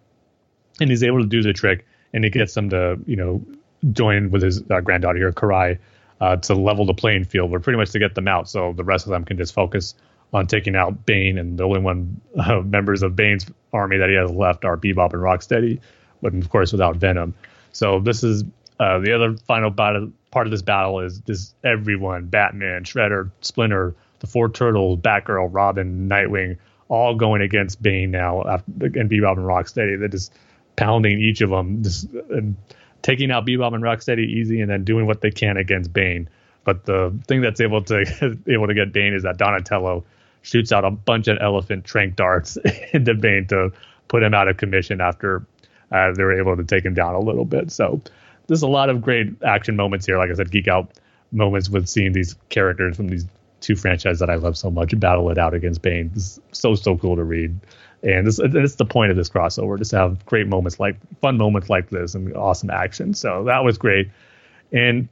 And 0.80 0.90
he's 0.90 1.02
able 1.02 1.20
to 1.20 1.26
do 1.26 1.42
the 1.42 1.52
trick, 1.52 1.86
and 2.14 2.24
he 2.24 2.30
gets 2.30 2.54
them 2.54 2.70
to, 2.70 2.98
you 3.06 3.16
know, 3.16 3.44
join 3.92 4.30
with 4.30 4.42
his 4.42 4.62
uh, 4.70 4.80
granddaughter 4.80 5.18
here, 5.18 5.32
Karai, 5.32 5.78
uh, 6.22 6.36
to 6.36 6.54
level 6.54 6.86
the 6.86 6.94
playing 6.94 7.24
field, 7.24 7.52
but 7.52 7.62
pretty 7.62 7.76
much 7.76 7.90
to 7.90 7.98
get 7.98 8.14
them 8.14 8.28
out 8.28 8.48
so 8.48 8.72
the 8.72 8.82
rest 8.82 9.04
of 9.04 9.10
them 9.10 9.26
can 9.26 9.36
just 9.36 9.52
focus 9.52 9.94
on 10.32 10.46
taking 10.46 10.74
out 10.74 11.04
Bane. 11.04 11.36
And 11.36 11.58
the 11.58 11.64
only 11.64 11.80
one 11.80 12.18
uh, 12.38 12.62
members 12.62 13.02
of 13.02 13.14
Bane's 13.14 13.44
army 13.74 13.98
that 13.98 14.08
he 14.08 14.14
has 14.14 14.30
left 14.30 14.64
are 14.64 14.78
Bebop 14.78 15.12
and 15.12 15.22
Rocksteady 15.22 15.80
but 16.24 16.34
of 16.34 16.48
course 16.48 16.72
without 16.72 16.96
Venom. 16.96 17.34
So 17.72 18.00
this 18.00 18.24
is 18.24 18.44
uh, 18.80 18.98
the 18.98 19.12
other 19.12 19.36
final 19.46 19.70
battle, 19.70 20.10
part 20.30 20.46
of 20.46 20.50
this 20.50 20.62
battle 20.62 21.00
is 21.00 21.20
this 21.20 21.54
everyone, 21.62 22.26
Batman, 22.26 22.84
Shredder, 22.84 23.30
Splinter, 23.42 23.94
the 24.20 24.26
four 24.26 24.48
turtles, 24.48 24.98
Batgirl, 25.00 25.50
Robin, 25.52 26.08
Nightwing, 26.08 26.56
all 26.88 27.14
going 27.14 27.42
against 27.42 27.82
Bane 27.82 28.10
now 28.10 28.42
after, 28.42 28.72
and 28.80 29.10
Bebop 29.10 29.36
and 29.36 29.46
Rocksteady. 29.46 29.98
They're 29.98 30.08
just 30.08 30.32
pounding 30.76 31.20
each 31.20 31.42
of 31.42 31.50
them, 31.50 31.82
just 31.82 32.08
taking 33.02 33.30
out 33.30 33.46
Bebop 33.46 33.74
and 33.74 33.84
Rocksteady 33.84 34.26
easy, 34.26 34.60
and 34.62 34.70
then 34.70 34.82
doing 34.82 35.06
what 35.06 35.20
they 35.20 35.30
can 35.30 35.58
against 35.58 35.92
Bane. 35.92 36.28
But 36.64 36.86
the 36.86 37.14
thing 37.28 37.42
that's 37.42 37.60
able 37.60 37.82
to 37.84 38.38
able 38.48 38.66
to 38.66 38.74
get 38.74 38.92
Bane 38.92 39.12
is 39.12 39.24
that 39.24 39.36
Donatello 39.36 40.04
shoots 40.40 40.72
out 40.72 40.84
a 40.84 40.90
bunch 40.90 41.28
of 41.28 41.36
elephant 41.40 41.84
trank 41.84 42.16
darts 42.16 42.56
into 42.92 43.14
Bane 43.14 43.46
to 43.48 43.72
put 44.08 44.22
him 44.22 44.34
out 44.34 44.48
of 44.48 44.56
commission 44.56 45.00
after 45.00 45.44
uh, 45.94 46.12
they 46.12 46.24
were 46.24 46.38
able 46.38 46.56
to 46.56 46.64
take 46.64 46.84
him 46.84 46.94
down 46.94 47.14
a 47.14 47.20
little 47.20 47.44
bit. 47.44 47.70
So 47.70 48.00
there's 48.46 48.62
a 48.62 48.68
lot 48.68 48.90
of 48.90 49.00
great 49.00 49.42
action 49.42 49.76
moments 49.76 50.06
here. 50.06 50.18
Like 50.18 50.30
I 50.30 50.34
said, 50.34 50.50
geek 50.50 50.68
out 50.68 50.90
moments 51.32 51.68
with 51.68 51.88
seeing 51.88 52.12
these 52.12 52.34
characters 52.48 52.96
from 52.96 53.08
these 53.08 53.26
two 53.60 53.76
franchises 53.76 54.20
that 54.20 54.28
I 54.28 54.34
love 54.34 54.56
so 54.58 54.70
much 54.70 54.98
battle 54.98 55.30
it 55.30 55.38
out 55.38 55.54
against 55.54 55.82
Bane. 55.82 56.10
It's 56.14 56.40
so 56.52 56.74
so 56.74 56.98
cool 56.98 57.16
to 57.16 57.24
read. 57.24 57.58
And 58.02 58.28
it's 58.28 58.74
the 58.74 58.84
point 58.84 59.10
of 59.10 59.16
this 59.16 59.30
crossover, 59.30 59.78
just 59.78 59.92
to 59.92 59.96
have 59.96 60.26
great 60.26 60.46
moments 60.46 60.78
like 60.78 60.96
fun 61.20 61.38
moments 61.38 61.70
like 61.70 61.88
this 61.88 62.14
and 62.14 62.36
awesome 62.36 62.68
action. 62.68 63.14
So 63.14 63.44
that 63.44 63.64
was 63.64 63.78
great. 63.78 64.10
And 64.72 65.08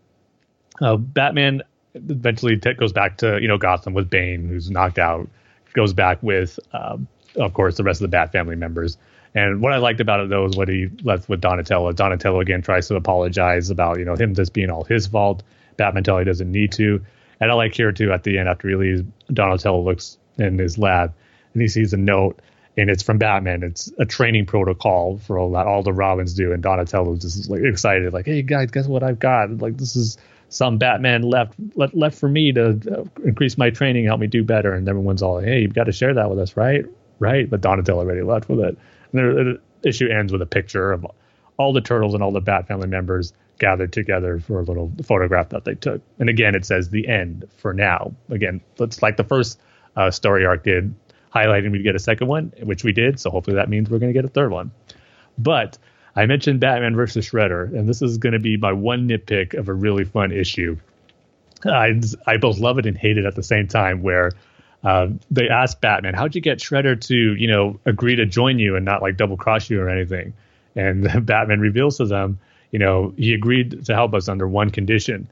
uh, 0.82 0.96
Batman 0.96 1.62
eventually 1.94 2.58
t- 2.58 2.74
goes 2.74 2.92
back 2.92 3.18
to 3.18 3.40
you 3.40 3.48
know 3.48 3.56
Gotham 3.56 3.94
with 3.94 4.10
Bane, 4.10 4.48
who's 4.48 4.70
knocked 4.70 4.98
out. 4.98 5.28
Goes 5.74 5.94
back 5.94 6.22
with, 6.22 6.58
um, 6.74 7.08
of 7.36 7.54
course, 7.54 7.78
the 7.78 7.82
rest 7.82 8.02
of 8.02 8.02
the 8.02 8.14
Bat 8.14 8.30
family 8.30 8.56
members. 8.56 8.98
And 9.34 9.62
what 9.62 9.72
I 9.72 9.78
liked 9.78 10.00
about 10.00 10.20
it 10.20 10.28
though 10.28 10.44
is 10.44 10.56
what 10.56 10.68
he 10.68 10.88
left 11.02 11.28
with 11.28 11.40
Donatello. 11.40 11.92
Donatello 11.92 12.40
again 12.40 12.62
tries 12.62 12.88
to 12.88 12.96
apologize 12.96 13.70
about 13.70 13.98
you 13.98 14.04
know 14.04 14.14
him 14.14 14.34
just 14.34 14.52
being 14.52 14.70
all 14.70 14.84
his 14.84 15.06
fault. 15.06 15.42
Batman 15.76 16.04
tells 16.04 16.20
he 16.20 16.24
doesn't 16.24 16.50
need 16.50 16.72
to. 16.72 17.04
And 17.40 17.50
I 17.50 17.54
like 17.54 17.74
here 17.74 17.92
too 17.92 18.12
at 18.12 18.22
the 18.22 18.38
end 18.38 18.48
after 18.48 18.68
he 18.68 18.76
leaves, 18.76 19.02
Donatello 19.32 19.82
looks 19.82 20.18
in 20.38 20.58
his 20.58 20.78
lab 20.78 21.14
and 21.54 21.62
he 21.62 21.68
sees 21.68 21.92
a 21.92 21.96
note 21.96 22.40
and 22.76 22.88
it's 22.88 23.02
from 23.02 23.18
Batman. 23.18 23.62
It's 23.62 23.92
a 23.98 24.04
training 24.04 24.46
protocol 24.46 25.18
for 25.18 25.38
all 25.38 25.52
that 25.52 25.66
all 25.66 25.82
the 25.82 25.92
Robins 25.92 26.34
do. 26.34 26.52
And 26.52 26.62
Donatello's 26.62 27.20
just 27.20 27.50
like 27.50 27.62
excited, 27.62 28.12
like, 28.12 28.26
"Hey 28.26 28.42
guys, 28.42 28.70
guess 28.70 28.86
what 28.86 29.02
I've 29.02 29.18
got? 29.18 29.58
Like 29.58 29.76
this 29.76 29.96
is 29.96 30.18
some 30.48 30.78
Batman 30.78 31.22
left 31.22 31.54
left, 31.74 31.94
left 31.94 32.18
for 32.18 32.28
me 32.28 32.52
to 32.52 32.70
uh, 32.70 33.04
increase 33.24 33.58
my 33.58 33.70
training, 33.70 34.06
help 34.06 34.20
me 34.20 34.26
do 34.26 34.44
better." 34.44 34.72
And 34.72 34.88
everyone's 34.88 35.22
all, 35.22 35.40
"Hey, 35.40 35.60
you've 35.60 35.74
got 35.74 35.84
to 35.84 35.92
share 35.92 36.14
that 36.14 36.30
with 36.30 36.38
us, 36.38 36.56
right? 36.56 36.84
Right?" 37.18 37.48
But 37.48 37.60
Donatello 37.60 38.00
already 38.00 38.22
left 38.22 38.48
with 38.48 38.60
it. 38.60 38.78
And 39.12 39.58
the 39.82 39.88
issue 39.88 40.08
ends 40.08 40.32
with 40.32 40.42
a 40.42 40.46
picture 40.46 40.92
of 40.92 41.06
all 41.56 41.72
the 41.72 41.80
turtles 41.80 42.14
and 42.14 42.22
all 42.22 42.32
the 42.32 42.40
Bat 42.40 42.68
family 42.68 42.88
members 42.88 43.32
gathered 43.58 43.92
together 43.92 44.40
for 44.40 44.60
a 44.60 44.62
little 44.64 44.92
photograph 45.04 45.50
that 45.50 45.64
they 45.64 45.74
took. 45.74 46.00
And 46.18 46.28
again, 46.28 46.54
it 46.54 46.64
says 46.64 46.90
the 46.90 47.06
end 47.06 47.48
for 47.58 47.72
now. 47.72 48.12
Again, 48.30 48.60
it's 48.78 49.02
like 49.02 49.16
the 49.16 49.24
first 49.24 49.60
uh, 49.96 50.10
story 50.10 50.44
arc 50.46 50.64
did, 50.64 50.94
highlighting 51.34 51.70
we'd 51.70 51.82
get 51.82 51.94
a 51.94 52.00
second 52.00 52.28
one, 52.28 52.52
which 52.62 52.82
we 52.82 52.92
did. 52.92 53.20
So 53.20 53.30
hopefully 53.30 53.56
that 53.56 53.68
means 53.68 53.88
we're 53.88 53.98
going 53.98 54.12
to 54.12 54.18
get 54.18 54.24
a 54.24 54.32
third 54.32 54.50
one. 54.50 54.72
But 55.38 55.78
I 56.16 56.26
mentioned 56.26 56.60
Batman 56.60 56.94
versus 56.94 57.28
Shredder, 57.28 57.72
and 57.74 57.88
this 57.88 58.02
is 58.02 58.18
going 58.18 58.34
to 58.34 58.38
be 58.38 58.56
my 58.56 58.72
one 58.72 59.08
nitpick 59.08 59.54
of 59.54 59.68
a 59.68 59.72
really 59.72 60.04
fun 60.04 60.32
issue. 60.32 60.76
I, 61.64 62.00
I 62.26 62.38
both 62.38 62.58
love 62.58 62.78
it 62.78 62.86
and 62.86 62.98
hate 62.98 63.18
it 63.18 63.24
at 63.24 63.34
the 63.34 63.42
same 63.42 63.68
time, 63.68 64.02
where 64.02 64.32
uh, 64.84 65.08
they 65.30 65.48
asked 65.48 65.80
Batman, 65.80 66.14
"How'd 66.14 66.34
you 66.34 66.40
get 66.40 66.58
Shredder 66.58 67.00
to, 67.08 67.14
you 67.14 67.48
know, 67.48 67.78
agree 67.84 68.16
to 68.16 68.26
join 68.26 68.58
you 68.58 68.76
and 68.76 68.84
not 68.84 69.02
like 69.02 69.16
double 69.16 69.36
cross 69.36 69.70
you 69.70 69.80
or 69.80 69.88
anything?" 69.88 70.32
And 70.74 71.26
Batman 71.26 71.60
reveals 71.60 71.98
to 71.98 72.06
them, 72.06 72.38
you 72.72 72.78
know, 72.78 73.12
he 73.16 73.34
agreed 73.34 73.84
to 73.86 73.94
help 73.94 74.14
us 74.14 74.28
under 74.28 74.48
one 74.48 74.70
condition. 74.70 75.28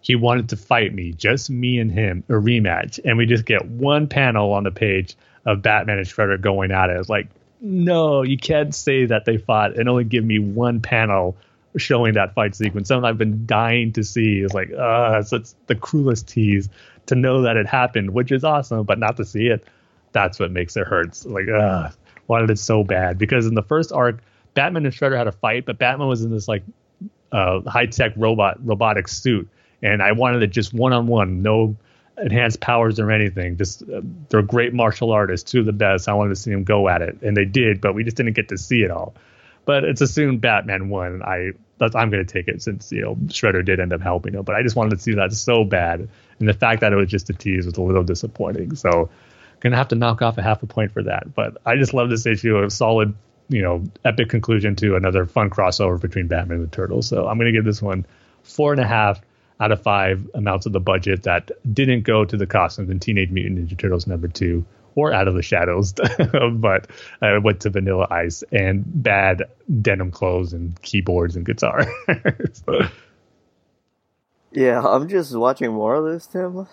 He 0.00 0.14
wanted 0.14 0.48
to 0.50 0.56
fight 0.56 0.94
me, 0.94 1.12
just 1.12 1.50
me 1.50 1.78
and 1.78 1.90
him, 1.90 2.24
a 2.28 2.34
rematch. 2.34 3.00
And 3.04 3.18
we 3.18 3.26
just 3.26 3.44
get 3.46 3.64
one 3.66 4.06
panel 4.06 4.52
on 4.52 4.64
the 4.64 4.70
page 4.70 5.16
of 5.46 5.62
Batman 5.62 5.98
and 5.98 6.06
Shredder 6.06 6.40
going 6.40 6.70
at 6.70 6.90
it. 6.90 6.98
It's 6.98 7.08
like, 7.08 7.26
no, 7.60 8.22
you 8.22 8.36
can't 8.36 8.74
say 8.74 9.06
that 9.06 9.24
they 9.24 9.38
fought 9.38 9.76
and 9.76 9.88
only 9.88 10.04
give 10.04 10.24
me 10.24 10.38
one 10.38 10.80
panel 10.80 11.36
showing 11.76 12.14
that 12.14 12.34
fight 12.34 12.54
sequence. 12.54 12.88
Something 12.88 13.04
I've 13.04 13.18
been 13.18 13.46
dying 13.46 13.92
to 13.92 14.04
see. 14.04 14.40
is 14.40 14.54
like, 14.54 14.70
uh, 14.72 15.18
it's, 15.20 15.32
it's 15.32 15.56
the 15.66 15.74
cruelest 15.74 16.28
tease 16.28 16.68
to 17.06 17.14
know 17.14 17.42
that 17.42 17.56
it 17.56 17.66
happened, 17.66 18.10
which 18.10 18.32
is 18.32 18.44
awesome, 18.44 18.84
but 18.84 18.98
not 18.98 19.16
to 19.16 19.24
see 19.24 19.48
it, 19.48 19.66
that's 20.12 20.38
what 20.38 20.50
makes 20.50 20.76
it 20.76 20.86
hurt. 20.86 21.24
Like, 21.26 21.48
uh, 21.48 21.90
wanted 22.26 22.50
it 22.50 22.58
so 22.58 22.84
bad 22.84 23.18
because 23.18 23.46
in 23.46 23.54
the 23.54 23.62
first 23.62 23.92
arc, 23.92 24.20
Batman 24.54 24.86
and 24.86 24.94
Shredder 24.94 25.16
had 25.16 25.26
a 25.26 25.32
fight, 25.32 25.66
but 25.66 25.78
Batman 25.78 26.08
was 26.08 26.22
in 26.22 26.30
this 26.30 26.48
like 26.48 26.62
uh, 27.32 27.60
high 27.68 27.86
tech 27.86 28.12
robot 28.16 28.64
robotic 28.64 29.08
suit, 29.08 29.48
and 29.82 30.02
I 30.02 30.12
wanted 30.12 30.42
it 30.42 30.48
just 30.48 30.72
one 30.72 30.92
on 30.92 31.06
one, 31.06 31.42
no 31.42 31.76
enhanced 32.16 32.60
powers 32.60 33.00
or 33.00 33.10
anything. 33.10 33.56
Just 33.56 33.82
uh, 33.82 34.00
they're 34.28 34.42
great 34.42 34.72
martial 34.72 35.10
artists, 35.10 35.50
two 35.50 35.60
of 35.60 35.66
the 35.66 35.72
best. 35.72 36.08
I 36.08 36.14
wanted 36.14 36.30
to 36.30 36.36
see 36.36 36.52
them 36.52 36.64
go 36.64 36.88
at 36.88 37.02
it, 37.02 37.20
and 37.22 37.36
they 37.36 37.44
did, 37.44 37.80
but 37.80 37.94
we 37.94 38.04
just 38.04 38.16
didn't 38.16 38.34
get 38.34 38.48
to 38.50 38.58
see 38.58 38.82
it 38.82 38.90
all. 38.90 39.14
But 39.64 39.84
it's 39.84 40.00
assumed 40.00 40.40
Batman 40.40 40.88
won. 40.88 41.22
I 41.22 41.52
I'm 41.80 42.10
going 42.10 42.24
to 42.24 42.32
take 42.32 42.48
it 42.48 42.62
since 42.62 42.92
you 42.92 43.02
know 43.02 43.16
Shredder 43.26 43.64
did 43.64 43.80
end 43.80 43.92
up 43.92 44.00
helping 44.00 44.34
him. 44.34 44.42
But 44.42 44.54
I 44.54 44.62
just 44.62 44.76
wanted 44.76 44.96
to 44.96 45.02
see 45.02 45.14
that 45.14 45.32
so 45.32 45.64
bad, 45.64 46.08
and 46.38 46.48
the 46.48 46.54
fact 46.54 46.80
that 46.80 46.92
it 46.92 46.96
was 46.96 47.10
just 47.10 47.30
a 47.30 47.32
tease 47.32 47.66
was 47.66 47.76
a 47.76 47.82
little 47.82 48.04
disappointing. 48.04 48.76
So 48.76 49.10
gonna 49.60 49.76
have 49.76 49.88
to 49.88 49.96
knock 49.96 50.22
off 50.22 50.38
a 50.38 50.42
half 50.42 50.62
a 50.62 50.66
point 50.66 50.92
for 50.92 51.02
that. 51.02 51.34
But 51.34 51.58
I 51.64 51.76
just 51.76 51.94
love 51.94 52.10
this 52.10 52.26
issue, 52.26 52.62
a 52.62 52.70
solid, 52.70 53.14
you 53.48 53.62
know, 53.62 53.84
epic 54.04 54.28
conclusion 54.28 54.76
to 54.76 54.96
another 54.96 55.26
fun 55.26 55.50
crossover 55.50 56.00
between 56.00 56.28
Batman 56.28 56.58
and 56.58 56.70
the 56.70 56.74
Turtles. 56.74 57.08
So 57.08 57.26
I'm 57.26 57.38
gonna 57.38 57.52
give 57.52 57.64
this 57.64 57.82
one 57.82 58.06
four 58.42 58.72
and 58.72 58.80
a 58.80 58.86
half 58.86 59.20
out 59.60 59.72
of 59.72 59.82
five 59.82 60.28
amounts 60.34 60.66
of 60.66 60.72
the 60.72 60.80
budget 60.80 61.22
that 61.24 61.50
didn't 61.72 62.02
go 62.02 62.24
to 62.24 62.36
the 62.36 62.46
costumes 62.46 62.90
in 62.90 63.00
Teenage 63.00 63.30
Mutant 63.30 63.58
Ninja 63.58 63.78
Turtles 63.78 64.06
number 64.06 64.28
two 64.28 64.64
or 64.94 65.12
Out 65.12 65.28
of 65.28 65.34
the 65.34 65.42
Shadows, 65.42 65.92
but 66.52 66.88
I 67.20 67.38
went 67.38 67.60
to 67.60 67.70
Vanilla 67.70 68.06
Ice 68.10 68.42
and 68.52 68.84
bad 68.86 69.44
denim 69.80 70.10
clothes 70.10 70.52
and 70.52 70.80
keyboards 70.82 71.36
and 71.36 71.44
guitar. 71.44 71.86
yeah, 74.52 74.80
I'm 74.80 75.08
just 75.08 75.34
watching 75.36 75.72
more 75.72 75.94
of 75.96 76.04
this, 76.04 76.26
Tim. 76.26 76.66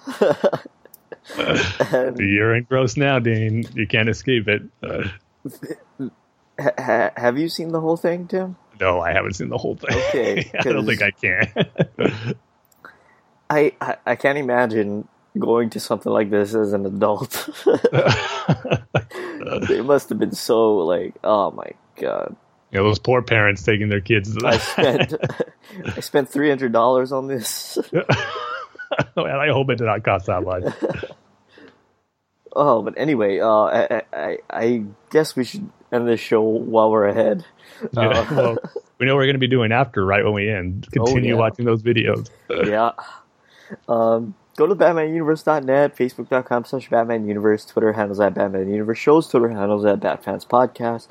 and, 1.92 2.20
You're 2.20 2.56
engrossed 2.56 2.98
now, 2.98 3.20
Dane. 3.20 3.66
You 3.74 3.88
can't 3.88 4.10
escape 4.10 4.48
it. 4.48 4.64
ha- 6.60 7.12
have 7.16 7.38
you 7.38 7.50
seen 7.50 7.72
the 7.72 7.82
whole 7.82 7.98
thing, 7.98 8.28
Tim? 8.28 8.56
No, 8.80 9.00
I 9.00 9.14
haven't 9.14 9.34
seen 9.34 9.50
the 9.50 9.58
whole 9.58 9.76
thing. 9.76 9.96
Okay, 10.10 10.52
I 10.58 10.64
don't 10.64 10.86
think 10.86 11.02
I 11.02 11.12
can. 11.12 12.36
I, 13.50 13.74
I 13.82 13.98
I 14.06 14.16
can't 14.16 14.38
imagine 14.38 15.08
going 15.38 15.70
to 15.72 15.80
something 15.80 16.12
like 16.12 16.30
this 16.30 16.54
as 16.54 16.74
an 16.74 16.86
adult. 16.86 17.50
they 19.68 19.82
must 19.82 20.10
have 20.10 20.20
been 20.20 20.34
so 20.34 20.78
like, 20.78 21.16
oh 21.24 21.52
my 21.52 21.72
god. 21.96 22.36
Yeah, 22.72 22.82
those 22.82 23.00
poor 23.00 23.22
parents 23.22 23.64
taking 23.64 23.90
their 23.90 24.02
kids. 24.02 24.38
I 24.44 24.58
spent 24.58 25.14
I 25.86 26.00
spent 26.00 26.30
three 26.30 26.50
hundred 26.50 26.72
dollars 26.72 27.12
on 27.12 27.28
this. 27.28 27.78
and 27.92 28.06
I 29.18 29.50
hope 29.50 29.70
it 29.70 29.78
did 29.78 29.86
not 29.86 30.04
cost 30.04 30.28
that 30.28 30.44
much. 30.44 30.74
oh, 32.54 32.82
but 32.82 32.94
anyway, 32.98 33.40
uh, 33.40 33.48
I, 33.48 34.02
I, 34.14 34.38
I 34.50 34.84
guess 35.10 35.36
we 35.36 35.44
should 35.44 35.70
end 35.92 36.08
this 36.08 36.20
show 36.20 36.42
while 36.42 36.92
we're 36.92 37.08
ahead. 37.08 37.46
Yeah, 37.94 38.10
uh, 38.10 38.36
well, 38.36 38.58
we 39.00 39.06
know 39.06 39.16
we're 39.16 39.26
going 39.26 39.36
to 39.36 39.40
be 39.40 39.48
doing 39.48 39.72
after, 39.72 40.06
right 40.06 40.24
when 40.24 40.34
we 40.34 40.50
end. 40.50 40.88
Continue 40.92 41.34
oh, 41.34 41.36
yeah. 41.36 41.40
watching 41.40 41.66
those 41.66 41.82
videos. 41.82 42.30
yeah. 42.50 42.92
Um, 43.88 44.36
go 44.56 44.68
to 44.68 44.76
batmanuniverse.net, 44.76 45.96
facebook.com 45.96 46.66
slash 46.66 46.90
batmanuniverse, 46.90 47.68
Twitter 47.68 47.94
handles 47.94 48.20
at 48.20 48.34
batmanuniverse, 48.34 48.98
shows 48.98 49.28
Twitter 49.28 49.50
handles 49.50 49.86
at 49.86 50.00
batfanspodcast. 50.00 51.08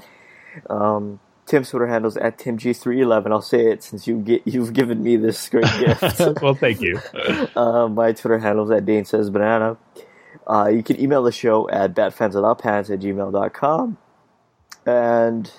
Um, 0.69 1.21
Tim's 1.47 1.71
Twitter 1.71 1.89
handles 1.89 2.17
at 2.17 2.39
timg311. 2.39 3.31
I'll 3.33 3.43
say 3.43 3.73
it 3.73 3.83
since 3.83 4.07
you 4.07 4.19
get 4.19 4.47
you've 4.47 4.73
given 4.73 5.03
me 5.03 5.17
this 5.17 5.49
great 5.49 5.65
gift. 5.81 6.41
well, 6.41 6.55
thank 6.55 6.81
you. 6.81 7.01
Uh, 7.57 7.89
my 7.89 8.13
Twitter 8.13 8.39
handles 8.39 8.71
at 8.71 8.85
Dane 8.85 9.05
Says 9.05 9.29
Banana. 9.29 9.77
Uh, 10.47 10.69
you 10.73 10.83
can 10.83 11.01
email 11.01 11.23
the 11.23 11.33
show 11.33 11.69
at 11.69 11.95
batfanswithoutpants 11.95 12.91
at 12.91 13.01
gmail.com. 13.01 13.99
And 14.87 15.53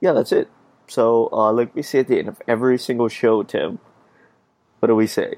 yeah, 0.00 0.12
that's 0.12 0.32
it. 0.32 0.48
So, 0.88 1.28
uh, 1.32 1.52
like 1.52 1.74
we 1.74 1.82
say 1.82 2.00
at 2.00 2.08
the 2.08 2.18
end 2.18 2.28
of 2.28 2.42
every 2.48 2.78
single 2.78 3.08
show, 3.08 3.42
Tim, 3.42 3.78
what 4.80 4.88
do 4.88 4.94
we 4.96 5.06
say? 5.06 5.36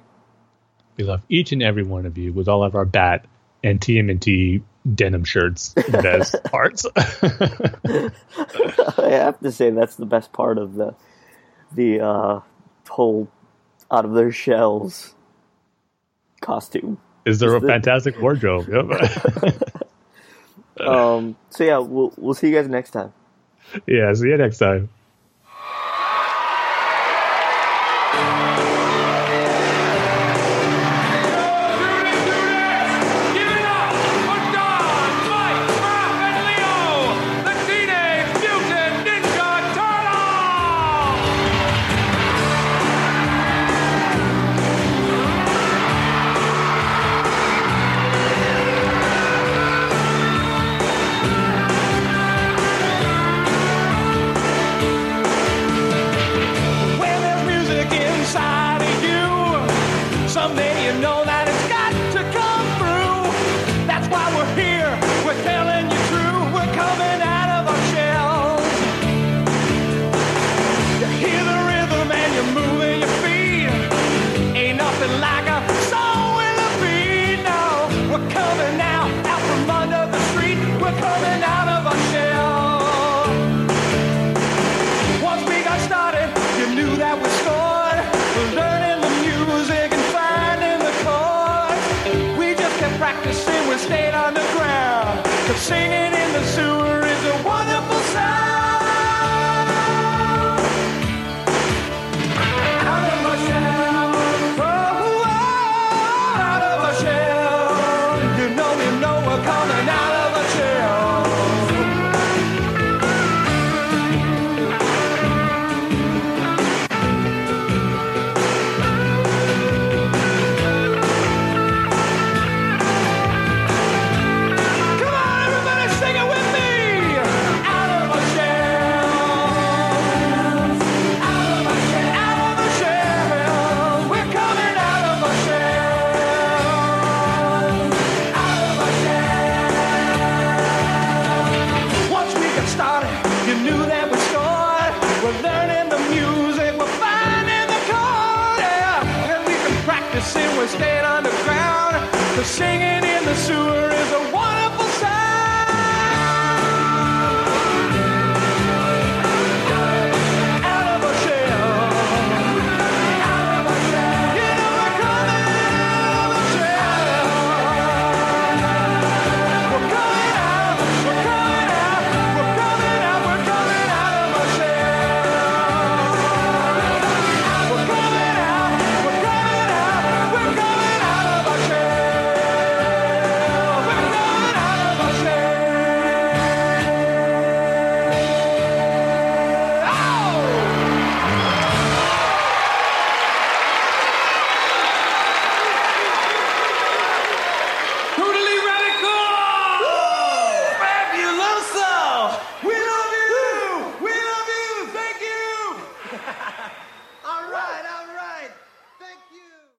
We 0.97 1.05
love 1.05 1.23
each 1.29 1.53
and 1.53 1.63
every 1.63 1.83
one 1.83 2.07
of 2.07 2.17
you 2.17 2.33
with 2.33 2.49
all 2.49 2.65
of 2.65 2.75
our 2.75 2.85
bat 2.85 3.27
and 3.63 3.81
TMNT 3.81 4.63
denim 4.95 5.25
shirts 5.25 5.75
as 5.77 6.35
parts. 6.45 6.87
I 6.97 8.11
have 8.99 9.41
to 9.41 9.53
say 9.53 9.71
that's 9.71 9.97
the 9.97 10.07
best 10.07 10.33
part 10.33 10.59
of 10.59 10.75
the 10.75 10.95
the 11.73 12.01
uh, 12.01 12.41
whole 12.89 13.29
out 13.91 14.05
of 14.05 14.15
their 14.15 14.33
shells 14.33 15.15
costume. 16.41 16.99
Is 17.25 17.41
there 17.41 17.55
a 17.57 17.61
fantastic 17.61 18.21
wardrobe? 18.21 18.69
Yep. 20.79 20.89
um, 20.89 21.37
so 21.49 21.65
yeah, 21.65 21.79
we'll 21.79 22.13
we'll 22.19 22.35
see 22.35 22.51
you 22.51 22.55
guys 22.55 22.69
next 22.69 22.91
time. 22.91 23.15
Yeah, 23.87 24.13
see 24.13 24.29
you 24.29 24.37
next 24.37 24.59
time. 24.59 24.91